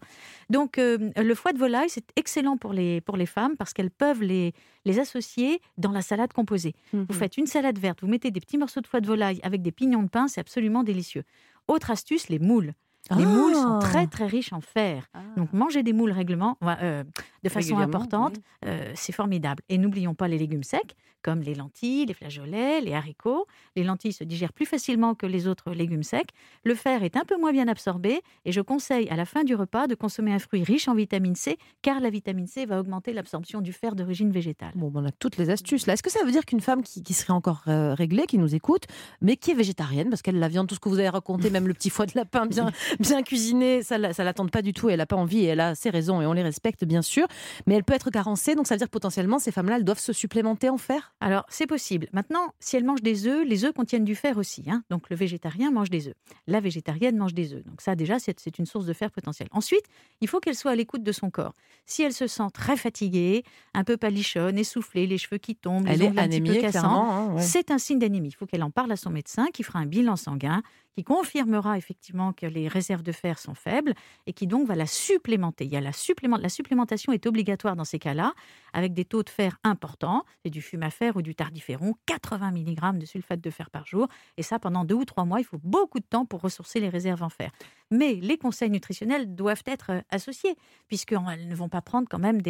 Donc, 0.49 0.77
euh, 0.77 1.09
le 1.15 1.35
foie 1.35 1.53
de 1.53 1.57
volaille, 1.57 1.89
c'est 1.89 2.05
excellent 2.17 2.57
pour 2.57 2.73
les, 2.73 2.99
pour 2.99 3.15
les 3.15 3.25
femmes 3.27 3.55
parce 3.57 3.71
qu'elles 3.73 3.89
peuvent 3.91 4.21
les, 4.21 4.51
les 4.83 4.99
associer 4.99 5.61
dans 5.77 5.91
la 5.91 6.01
salade 6.01 6.33
composée. 6.33 6.73
Mhm. 6.91 7.05
Vous 7.07 7.15
faites 7.15 7.37
une 7.37 7.47
salade 7.47 7.79
verte, 7.79 8.01
vous 8.01 8.07
mettez 8.09 8.29
des 8.31 8.41
petits 8.41 8.57
morceaux 8.57 8.81
de 8.81 8.87
foie 8.87 8.99
de 8.99 9.07
volaille 9.07 9.39
avec 9.41 9.61
des 9.61 9.71
pignons 9.71 10.03
de 10.03 10.09
pain, 10.09 10.27
c'est 10.27 10.41
absolument 10.41 10.83
délicieux. 10.83 11.23
Autre 11.69 11.91
astuce, 11.91 12.27
les 12.27 12.39
moules. 12.39 12.73
Les 13.15 13.23
Ah. 13.23 13.27
moules 13.27 13.53
sont 13.55 13.79
très 13.79 14.07
très 14.07 14.25
riches 14.25 14.51
en 14.53 14.61
fer. 14.61 15.07
Ah. 15.13 15.19
Donc 15.37 15.53
manger 15.53 15.83
des 15.83 15.93
moules 15.93 16.11
règlement, 16.11 16.57
euh, 16.63 17.03
de 17.43 17.49
façon 17.49 17.77
importante, 17.77 18.35
oui. 18.37 18.69
euh, 18.69 18.91
c'est 18.95 19.11
formidable. 19.13 19.61
Et 19.69 19.77
n'oublions 19.77 20.15
pas 20.15 20.27
les 20.27 20.37
légumes 20.39 20.63
secs, 20.63 20.95
comme 21.21 21.41
les 21.41 21.55
lentilles, 21.55 22.05
les 22.05 22.13
flageolets, 22.13 22.81
les 22.81 22.93
haricots. 22.93 23.47
Les 23.75 23.83
lentilles 23.83 24.13
se 24.13 24.23
digèrent 24.23 24.53
plus 24.53 24.65
facilement 24.67 25.15
que 25.15 25.25
les 25.25 25.47
autres 25.47 25.71
légumes 25.71 26.03
secs. 26.03 26.29
Le 26.63 26.75
fer 26.75 27.03
est 27.03 27.17
un 27.17 27.23
peu 27.25 27.35
moins 27.39 27.51
bien 27.51 27.67
absorbé 27.67 28.21
et 28.45 28.51
je 28.51 28.61
conseille 28.61 29.09
à 29.09 29.15
la 29.15 29.25
fin 29.25 29.43
du 29.43 29.55
repas 29.55 29.87
de 29.87 29.95
consommer 29.95 30.33
un 30.33 30.39
fruit 30.39 30.63
riche 30.63 30.87
en 30.87 30.93
vitamine 30.93 31.35
C, 31.35 31.57
car 31.81 31.99
la 31.99 32.09
vitamine 32.11 32.45
C 32.47 32.65
va 32.67 32.79
augmenter 32.79 33.11
l'absorption 33.13 33.61
du 33.61 33.73
fer 33.73 33.95
d'origine 33.95 34.31
végétale. 34.31 34.71
Bon, 34.75 34.89
ben, 34.89 35.01
on 35.03 35.05
a 35.07 35.11
toutes 35.11 35.37
les 35.37 35.49
astuces 35.49 35.87
là. 35.87 35.93
Est-ce 35.93 36.03
que 36.03 36.11
ça 36.11 36.23
veut 36.25 36.31
dire 36.31 36.45
qu'une 36.45 36.61
femme 36.61 36.83
qui, 36.83 37.01
qui 37.01 37.13
serait 37.13 37.33
encore 37.33 37.63
euh, 37.67 37.93
réglée, 37.95 38.25
qui 38.27 38.37
nous 38.37 38.53
écoute, 38.53 38.83
mais 39.21 39.35
qui 39.35 39.49
est 39.51 39.55
végétarienne, 39.55 40.09
parce 40.09 40.21
qu'elle 40.21 40.37
la 40.39 40.47
viande, 40.47 40.67
tout 40.67 40.75
ce 40.75 40.79
que 40.79 40.89
vous 40.89 40.99
avez 40.99 41.09
raconté, 41.09 41.49
même 41.49 41.67
le 41.67 41.73
petit 41.73 41.89
foie 41.89 42.05
de 42.05 42.11
lapin 42.15 42.45
bien, 42.45 42.71
bien 42.99 43.23
cuisiné, 43.23 43.83
ça 43.83 43.97
la- 43.97 44.13
ça 44.13 44.23
l'attente 44.23 44.51
pas 44.51 44.61
du 44.61 44.73
tout 44.73 44.89
et 44.89 44.93
elle 44.93 44.99
n'a 44.99 45.05
pas 45.05 45.15
envie 45.15 45.39
et 45.39 45.45
elle 45.45 45.59
a 45.59 45.75
ses 45.75 45.89
raisons 45.89 46.21
et 46.21 46.25
on 46.25 46.33
les 46.33 46.43
respecte 46.43 46.85
bien 46.85 47.01
sûr, 47.01 47.27
mais 47.67 47.75
elle 47.75 47.83
peut 47.83 47.93
être 47.93 48.09
carencée, 48.09 48.55
donc 48.55 48.67
ça 48.67 48.75
veut 48.75 48.79
dire 48.79 48.87
que 48.87 48.91
potentiellement 48.91 49.39
ces 49.39 49.51
femmes-là, 49.51 49.77
elles 49.77 49.83
doivent 49.83 49.99
se 49.99 50.13
supplémenter 50.13 50.69
en 50.69 50.77
fer? 50.77 51.13
Alors, 51.19 51.45
c'est 51.49 51.67
possible. 51.67 52.07
Maintenant, 52.13 52.53
si 52.59 52.75
elle 52.77 52.83
mange 52.83 53.01
des 53.01 53.27
œufs, 53.27 53.45
les 53.45 53.65
œufs 53.65 53.73
contiennent 53.73 54.05
du 54.05 54.15
fer 54.15 54.37
aussi. 54.37 54.63
hein. 54.67 54.83
Donc, 54.89 55.09
le 55.09 55.15
végétarien 55.15 55.71
mange 55.71 55.89
des 55.89 56.07
œufs. 56.07 56.13
La 56.47 56.59
végétarienne 56.59 57.17
mange 57.17 57.33
des 57.33 57.53
œufs. 57.53 57.63
Donc, 57.65 57.81
ça, 57.81 57.95
déjà, 57.95 58.19
c'est 58.19 58.57
une 58.57 58.65
source 58.65 58.85
de 58.85 58.93
fer 58.93 59.11
potentiel. 59.11 59.47
Ensuite, 59.51 59.83
il 60.21 60.27
faut 60.27 60.39
qu'elle 60.39 60.55
soit 60.55 60.71
à 60.71 60.75
l'écoute 60.75 61.03
de 61.03 61.11
son 61.11 61.29
corps. 61.29 61.53
Si 61.85 62.03
elle 62.03 62.13
se 62.13 62.27
sent 62.27 62.47
très 62.53 62.77
fatiguée, 62.77 63.43
un 63.73 63.83
peu 63.83 63.97
palichonne, 63.97 64.57
essoufflée, 64.57 65.07
les 65.07 65.17
cheveux 65.17 65.37
qui 65.37 65.55
tombent, 65.55 65.85
Elle 65.87 65.99
les 65.99 66.05
est 66.05 66.09
ongles 66.09 66.19
un 66.19 66.27
petit 66.27 66.41
peu 66.41 66.47
anémiée, 66.49 66.61
cassants, 66.61 66.79
clairement, 66.79 67.11
hein, 67.11 67.33
ouais. 67.33 67.41
c'est 67.41 67.71
un 67.71 67.77
signe 67.77 67.99
d'anémie. 67.99 68.29
Il 68.29 68.35
faut 68.35 68.45
qu'elle 68.45 68.63
en 68.63 68.71
parle 68.71 68.91
à 68.91 68.95
son 68.95 69.09
médecin 69.09 69.47
qui 69.53 69.63
fera 69.63 69.79
un 69.79 69.85
bilan 69.85 70.15
sanguin, 70.15 70.61
qui 70.95 71.03
confirmera 71.03 71.77
effectivement 71.77 72.31
que 72.33 72.45
les 72.45 72.67
réserves 72.67 73.03
de 73.03 73.11
fer 73.11 73.37
sont 73.37 73.53
faibles 73.53 73.93
et 74.25 74.33
qui 74.33 74.47
donc 74.47 74.67
va 74.67 74.75
la 74.75 74.87
supplémenter. 74.87 75.65
Il 75.65 75.71
y 75.71 75.77
a 75.77 75.81
la, 75.81 75.91
supplément, 75.91 76.37
la 76.37 76.49
supplémentation 76.49 77.11
est 77.11 77.25
obligatoire 77.25 77.75
dans 77.75 77.83
ces 77.83 77.99
cas-là, 77.99 78.33
avec 78.73 78.93
des 78.93 79.05
taux 79.05 79.23
de 79.23 79.29
fer 79.29 79.57
importants, 79.63 80.23
c'est 80.43 80.49
du 80.49 80.61
fumafère 80.61 81.17
ou 81.17 81.21
du 81.21 81.35
tardiféron, 81.35 81.95
80 82.05 82.51
mg 82.51 82.97
de 82.97 83.05
sulfate 83.05 83.41
de 83.41 83.49
fer 83.49 83.69
par 83.69 83.85
jour, 83.85 84.07
et 84.37 84.43
ça 84.43 84.57
pendant 84.57 84.85
deux 84.85 84.95
ou 84.95 85.05
trois 85.05 85.25
mois, 85.25 85.39
il 85.39 85.45
faut 85.45 85.59
beaucoup 85.63 85.99
de 85.99 86.05
temps 86.05 86.25
pour 86.25 86.41
ressourcer 86.41 86.79
les 86.79 86.89
réserves 86.89 87.23
en 87.23 87.29
fer. 87.29 87.51
Mais 87.91 88.13
les 88.15 88.37
conseils 88.37 88.69
nutritionnels 88.69 89.35
doivent 89.35 89.63
être 89.65 89.91
euh, 89.91 90.01
associés, 90.09 90.55
puisqu'elles 90.87 91.47
ne 91.47 91.55
vont 91.55 91.69
pas 91.69 91.81
prendre 91.81 92.07
quand 92.09 92.19
même 92.19 92.41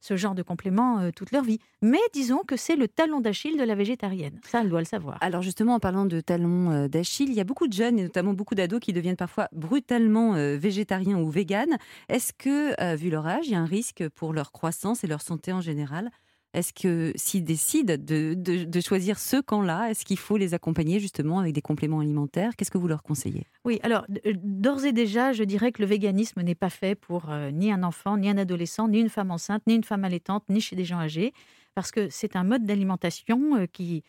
ce 0.00 0.16
genre 0.16 0.34
de 0.34 0.42
compléments 0.42 0.98
euh, 1.00 1.10
toute 1.10 1.32
leur 1.32 1.42
vie. 1.42 1.58
Mais 1.80 2.00
disons 2.12 2.42
que 2.46 2.56
c'est 2.56 2.76
le 2.76 2.88
talon 2.88 3.20
d'Achille 3.20 3.56
de 3.56 3.64
la 3.64 3.74
végétarienne, 3.74 4.40
ça 4.44 4.60
elle 4.60 4.68
doit 4.68 4.80
le 4.80 4.86
savoir. 4.86 5.18
Alors 5.20 5.42
justement, 5.42 5.74
en 5.74 5.80
parlant 5.80 6.04
de 6.04 6.20
talons 6.20 6.70
euh, 6.70 6.88
d'Achille, 6.88 7.30
il 7.30 7.34
y 7.34 7.40
a 7.40 7.44
beaucoup 7.44 7.68
de 7.68 7.72
jeunes 7.72 7.98
et 7.98 8.02
notamment 8.02 8.34
beaucoup 8.34 8.54
d'ados 8.54 8.80
qui 8.80 8.92
deviennent 8.92 9.16
parfois 9.16 9.48
brutalement 9.52 10.32
végétariens 10.32 11.18
ou 11.18 11.30
véganes. 11.30 11.76
Est-ce 12.08 12.32
que, 12.32 12.94
vu 12.96 13.10
leur 13.10 13.26
âge, 13.26 13.46
il 13.46 13.52
y 13.52 13.54
a 13.54 13.60
un 13.60 13.66
risque 13.66 14.08
pour 14.10 14.32
leur 14.32 14.52
croissance 14.52 15.04
et 15.04 15.06
leur 15.06 15.22
santé 15.22 15.52
en 15.52 15.60
général? 15.60 16.10
Est-ce 16.54 16.72
que 16.72 17.12
s'ils 17.16 17.44
décident 17.44 17.94
de, 17.98 18.34
de- 18.34 18.80
choisir 18.80 19.18
ce 19.18 19.40
camp-là, 19.40 19.90
est-ce 19.90 20.04
qu'il 20.04 20.18
faut 20.18 20.36
les 20.36 20.52
accompagner 20.52 21.00
justement 21.00 21.38
avec 21.38 21.54
des 21.54 21.62
compléments 21.62 22.00
alimentaires? 22.00 22.56
Qu'est-ce 22.56 22.70
que 22.70 22.78
vous 22.78 22.88
leur 22.88 23.02
conseillez? 23.02 23.46
Oui, 23.64 23.80
alors 23.82 24.04
euh, 24.26 24.34
d'ores 24.42 24.84
et 24.84 24.92
déjà, 24.92 25.32
je 25.32 25.44
dirais 25.44 25.72
que 25.72 25.80
le 25.80 25.88
véganisme 25.88 26.42
n'est 26.42 26.54
pas 26.54 26.68
fait 26.68 26.94
pour 26.94 27.30
euh, 27.30 27.50
ni 27.50 27.72
un 27.72 27.82
enfant, 27.82 28.18
ni 28.18 28.28
un 28.28 28.36
adolescent, 28.36 28.88
ni 28.88 29.00
une 29.00 29.08
femme 29.08 29.30
enceinte, 29.30 29.62
ni 29.66 29.74
une 29.74 29.84
femme 29.84 30.04
allaitante, 30.04 30.44
ni 30.48 30.60
chez 30.60 30.76
des 30.76 30.84
gens 30.84 30.98
âgés, 30.98 31.32
parce 31.74 31.90
que 31.90 32.08
c'est 32.10 32.36
un 32.36 32.44
mode 32.44 32.66
d'alimentation 32.66 33.56
euh, 33.56 33.66
qui, 33.66 34.02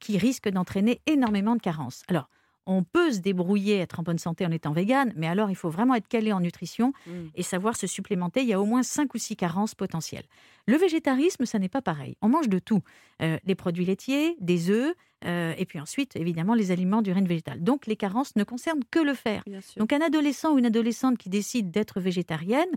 qui 0.00 0.18
risque 0.18 0.48
d'entraîner 0.50 1.00
énormément 1.06 1.56
de 1.56 1.62
carences. 1.62 2.02
Alors, 2.08 2.28
on 2.66 2.84
peut 2.84 3.12
se 3.12 3.18
débrouiller, 3.18 3.78
être 3.78 4.00
en 4.00 4.02
bonne 4.02 4.18
santé 4.18 4.46
en 4.46 4.50
étant 4.50 4.72
végane, 4.72 5.12
mais 5.16 5.26
alors 5.26 5.50
il 5.50 5.56
faut 5.56 5.70
vraiment 5.70 5.94
être 5.94 6.08
calé 6.08 6.32
en 6.32 6.40
nutrition 6.40 6.92
et 7.34 7.42
savoir 7.42 7.76
se 7.76 7.86
supplémenter. 7.86 8.42
Il 8.42 8.48
y 8.48 8.52
a 8.52 8.60
au 8.60 8.64
moins 8.64 8.82
5 8.82 9.12
ou 9.14 9.18
6 9.18 9.36
carences 9.36 9.74
potentielles. 9.74 10.24
Le 10.66 10.76
végétarisme, 10.76 11.46
ça 11.46 11.58
n'est 11.58 11.68
pas 11.68 11.82
pareil. 11.82 12.16
On 12.22 12.28
mange 12.28 12.48
de 12.48 12.58
tout. 12.58 12.82
Euh, 13.22 13.38
les 13.44 13.54
produits 13.54 13.84
laitiers, 13.84 14.36
des 14.40 14.70
œufs, 14.70 14.94
euh, 15.24 15.52
et 15.58 15.66
puis 15.66 15.80
ensuite, 15.80 16.16
évidemment, 16.16 16.54
les 16.54 16.70
aliments 16.70 17.02
du 17.02 17.12
règne 17.12 17.26
végétal. 17.26 17.62
Donc, 17.62 17.86
les 17.86 17.96
carences 17.96 18.36
ne 18.36 18.44
concernent 18.44 18.84
que 18.90 19.00
le 19.00 19.14
fer. 19.14 19.42
Donc, 19.76 19.92
un 19.92 20.00
adolescent 20.00 20.54
ou 20.54 20.58
une 20.58 20.66
adolescente 20.66 21.18
qui 21.18 21.28
décide 21.28 21.70
d'être 21.70 22.00
végétarienne, 22.00 22.70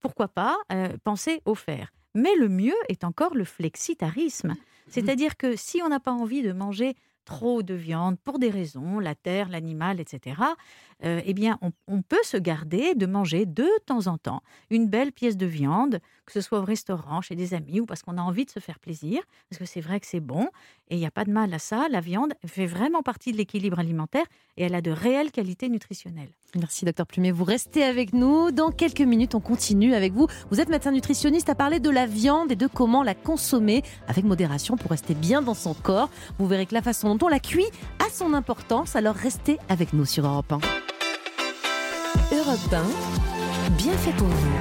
pourquoi 0.00 0.28
pas 0.28 0.56
euh, 0.72 0.88
penser 1.04 1.40
au 1.44 1.54
fer 1.54 1.92
Mais 2.14 2.34
le 2.38 2.48
mieux 2.48 2.74
est 2.88 3.04
encore 3.04 3.34
le 3.34 3.44
flexitarisme. 3.44 4.54
C'est-à-dire 4.88 5.36
que 5.36 5.56
si 5.56 5.82
on 5.82 5.88
n'a 5.88 6.00
pas 6.00 6.12
envie 6.12 6.42
de 6.42 6.52
manger 6.52 6.94
trop 7.24 7.62
de 7.62 7.74
viande 7.74 8.18
pour 8.18 8.38
des 8.38 8.50
raisons, 8.50 8.98
la 8.98 9.14
terre, 9.14 9.48
l'animal, 9.48 10.00
etc., 10.00 10.36
euh, 11.04 11.20
eh 11.24 11.34
bien, 11.34 11.58
on, 11.60 11.72
on 11.88 12.02
peut 12.02 12.22
se 12.22 12.36
garder 12.36 12.94
de 12.94 13.06
manger 13.06 13.46
de 13.46 13.68
temps 13.84 14.06
en 14.06 14.16
temps 14.16 14.42
une 14.70 14.88
belle 14.88 15.12
pièce 15.12 15.36
de 15.36 15.46
viande, 15.46 15.98
que 16.24 16.32
ce 16.32 16.40
soit 16.40 16.60
au 16.60 16.64
restaurant, 16.64 17.20
chez 17.20 17.34
des 17.34 17.52
amis 17.52 17.80
ou 17.80 17.86
parce 17.86 18.02
qu'on 18.02 18.16
a 18.16 18.22
envie 18.22 18.44
de 18.44 18.50
se 18.50 18.60
faire 18.60 18.78
plaisir, 18.78 19.22
parce 19.48 19.58
que 19.58 19.66
c'est 19.66 19.80
vrai 19.80 20.00
que 20.00 20.06
c'est 20.06 20.20
bon 20.20 20.48
et 20.88 20.96
il 20.96 20.98
n'y 20.98 21.06
a 21.06 21.10
pas 21.10 21.24
de 21.24 21.32
mal 21.32 21.52
à 21.52 21.58
ça. 21.58 21.88
La 21.90 22.00
viande 22.00 22.34
fait 22.46 22.66
vraiment 22.66 23.02
partie 23.02 23.32
de 23.32 23.36
l'équilibre 23.36 23.78
alimentaire 23.78 24.26
et 24.56 24.64
elle 24.64 24.74
a 24.74 24.80
de 24.80 24.90
réelles 24.90 25.32
qualités 25.32 25.68
nutritionnelles. 25.68 26.32
Merci, 26.56 26.84
docteur 26.84 27.06
Plumet. 27.06 27.30
Vous 27.32 27.44
restez 27.44 27.82
avec 27.82 28.12
nous. 28.12 28.50
Dans 28.50 28.70
quelques 28.70 29.00
minutes, 29.00 29.34
on 29.34 29.40
continue 29.40 29.94
avec 29.94 30.12
vous. 30.12 30.28
Vous 30.50 30.60
êtes 30.60 30.68
médecin 30.68 30.92
nutritionniste 30.92 31.48
à 31.48 31.54
parler 31.54 31.80
de 31.80 31.90
la 31.90 32.06
viande 32.06 32.52
et 32.52 32.56
de 32.56 32.66
comment 32.66 33.02
la 33.02 33.14
consommer 33.14 33.82
avec 34.06 34.24
modération 34.24 34.76
pour 34.76 34.90
rester 34.90 35.14
bien 35.14 35.42
dans 35.42 35.54
son 35.54 35.74
corps. 35.74 36.10
Vous 36.38 36.46
verrez 36.46 36.66
que 36.66 36.74
la 36.74 36.82
façon 36.82 37.14
dont 37.14 37.26
on 37.26 37.28
la 37.28 37.40
cuit 37.40 37.66
a 37.98 38.08
son 38.10 38.34
importance. 38.34 38.94
Alors 38.94 39.16
restez 39.16 39.58
avec 39.68 39.92
nous 39.92 40.04
sur 40.04 40.26
Europe 40.26 40.52
1. 40.52 40.60
Europe 42.36 42.72
1, 42.72 43.70
bien 43.76 43.92
fait 43.94 44.12
pour 44.12 44.28
vous. 44.28 44.58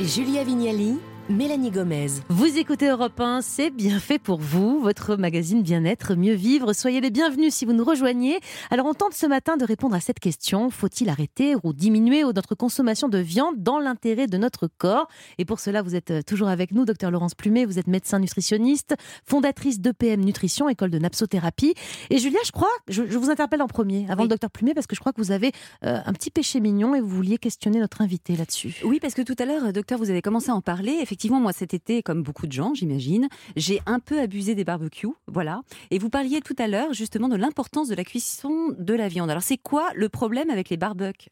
Julia 0.00 0.44
Vignali 0.44 0.98
Mélanie 1.30 1.70
Gomez. 1.70 2.08
Vous 2.28 2.58
écoutez 2.58 2.88
Europe 2.88 3.20
1, 3.20 3.40
c'est 3.40 3.70
bien 3.70 4.00
fait 4.00 4.18
pour 4.18 4.40
vous, 4.40 4.80
votre 4.80 5.14
magazine 5.14 5.62
Bien-être, 5.62 6.16
Mieux 6.16 6.34
Vivre. 6.34 6.72
Soyez 6.72 7.00
les 7.00 7.10
bienvenus 7.10 7.54
si 7.54 7.64
vous 7.64 7.72
nous 7.72 7.84
rejoignez. 7.84 8.40
Alors 8.72 8.86
on 8.86 8.94
tente 8.94 9.14
ce 9.14 9.26
matin 9.26 9.56
de 9.56 9.64
répondre 9.64 9.94
à 9.94 10.00
cette 10.00 10.18
question. 10.18 10.70
Faut-il 10.70 11.08
arrêter 11.08 11.54
ou 11.62 11.72
diminuer 11.72 12.24
notre 12.24 12.56
consommation 12.56 13.08
de 13.08 13.18
viande 13.18 13.62
dans 13.62 13.78
l'intérêt 13.78 14.26
de 14.26 14.36
notre 14.38 14.66
corps? 14.66 15.06
Et 15.38 15.44
pour 15.44 15.60
cela, 15.60 15.82
vous 15.82 15.94
êtes 15.94 16.26
toujours 16.26 16.48
avec 16.48 16.72
nous, 16.72 16.84
docteur 16.84 17.12
Laurence 17.12 17.36
Plumet. 17.36 17.64
Vous 17.64 17.78
êtes 17.78 17.86
médecin 17.86 18.18
nutritionniste, 18.18 18.96
fondatrice 19.24 19.78
d'EPM 19.78 20.22
Nutrition, 20.22 20.68
école 20.68 20.90
de 20.90 20.98
napsothérapie. 20.98 21.74
Et 22.10 22.18
Julia, 22.18 22.40
je 22.44 22.50
crois, 22.50 22.72
je, 22.88 23.04
je 23.08 23.18
vous 23.18 23.30
interpelle 23.30 23.62
en 23.62 23.68
premier, 23.68 24.04
avant 24.10 24.24
le 24.24 24.28
docteur 24.28 24.50
Plumet, 24.50 24.74
parce 24.74 24.88
que 24.88 24.96
je 24.96 25.00
crois 25.00 25.12
que 25.12 25.20
vous 25.20 25.30
avez 25.30 25.52
euh, 25.84 26.00
un 26.04 26.12
petit 26.12 26.30
péché 26.30 26.58
mignon 26.58 26.96
et 26.96 27.00
vous 27.00 27.08
vouliez 27.08 27.38
questionner 27.38 27.78
notre 27.78 28.02
invité 28.02 28.34
là-dessus. 28.34 28.80
Oui, 28.82 28.98
parce 29.00 29.14
que 29.14 29.22
tout 29.22 29.36
à 29.38 29.44
l'heure, 29.44 29.72
docteur, 29.72 29.96
vous 29.96 30.10
avez 30.10 30.22
commencé 30.22 30.50
à 30.50 30.56
en 30.56 30.60
parler. 30.60 30.98
Effectivement, 31.00 31.19
moi, 31.28 31.52
cet 31.52 31.74
été, 31.74 32.02
comme 32.02 32.22
beaucoup 32.22 32.46
de 32.46 32.52
gens, 32.52 32.72
j'imagine, 32.72 33.28
j'ai 33.56 33.80
un 33.86 33.98
peu 33.98 34.18
abusé 34.20 34.54
des 34.54 34.64
barbecues. 34.64 35.08
Voilà. 35.26 35.60
Et 35.90 35.98
vous 35.98 36.08
parliez 36.08 36.40
tout 36.40 36.56
à 36.58 36.66
l'heure, 36.68 36.94
justement, 36.94 37.28
de 37.28 37.36
l'importance 37.36 37.88
de 37.88 37.94
la 37.94 38.04
cuisson 38.04 38.74
de 38.78 38.94
la 38.94 39.08
viande. 39.08 39.28
Alors, 39.30 39.42
c'est 39.42 39.58
quoi 39.58 39.88
le 39.94 40.08
problème 40.08 40.48
avec 40.50 40.70
les 40.70 40.76
barbecues? 40.76 41.28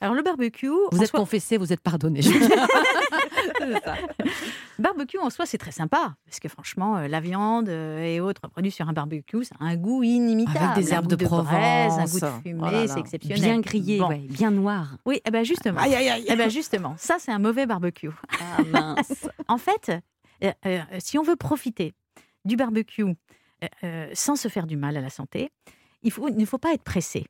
Alors, 0.00 0.14
le 0.14 0.22
barbecue. 0.22 0.68
Vous 0.92 1.02
êtes 1.02 1.10
soi- 1.10 1.20
confessé, 1.20 1.56
vous 1.58 1.72
êtes 1.72 1.80
pardonné. 1.80 2.20
Barbecue 4.78 5.18
en 5.18 5.30
soi, 5.30 5.46
c'est 5.46 5.58
très 5.58 5.72
sympa. 5.72 6.14
Parce 6.24 6.40
que 6.40 6.48
franchement, 6.48 6.96
euh, 6.96 7.08
la 7.08 7.20
viande 7.20 7.68
euh, 7.68 8.02
et 8.02 8.20
autres 8.20 8.48
produits 8.48 8.70
sur 8.70 8.88
un 8.88 8.92
barbecue, 8.92 9.44
ça 9.44 9.54
a 9.60 9.64
un 9.64 9.76
goût 9.76 10.02
inimitable. 10.02 10.58
Avec 10.58 10.84
des 10.84 10.92
herbes 10.92 11.08
goût 11.08 11.16
de 11.16 11.24
braise, 11.26 11.92
un 11.92 12.04
Provence. 12.04 12.12
goût 12.12 12.20
de 12.20 12.42
fumée, 12.42 12.84
Oh 12.84 12.86
c'est 12.86 13.00
exceptionnel. 13.00 13.40
Bien 13.40 13.60
grillé, 13.60 13.98
Bon. 13.98 14.08
ouais, 14.08 14.18
bien 14.18 14.50
noir. 14.50 14.96
Oui, 15.04 15.20
eh 15.24 15.30
ben 15.30 15.44
justement. 15.44 15.80
Aïe, 15.80 15.94
aïe, 15.94 16.08
aïe. 16.08 16.24
Eh 16.28 16.36
ben 16.36 16.48
justement, 16.50 16.94
ça 16.96 17.16
c'est 17.18 17.32
un 17.32 17.38
mauvais 17.38 17.66
barbecue. 17.66 18.10
Ah 18.40 18.62
mince. 18.72 19.28
en 19.48 19.58
fait, 19.58 19.92
euh, 20.42 20.52
euh, 20.66 20.80
si 20.98 21.18
on 21.18 21.22
veut 21.22 21.36
profiter 21.36 21.94
du 22.44 22.56
barbecue 22.56 23.04
euh, 23.84 24.08
sans 24.14 24.36
se 24.36 24.48
faire 24.48 24.66
du 24.66 24.76
mal 24.76 24.96
à 24.96 25.00
la 25.00 25.10
santé, 25.10 25.50
il, 26.02 26.10
faut, 26.10 26.28
il 26.28 26.36
ne 26.36 26.46
faut 26.46 26.58
pas 26.58 26.72
être 26.72 26.82
pressé. 26.84 27.26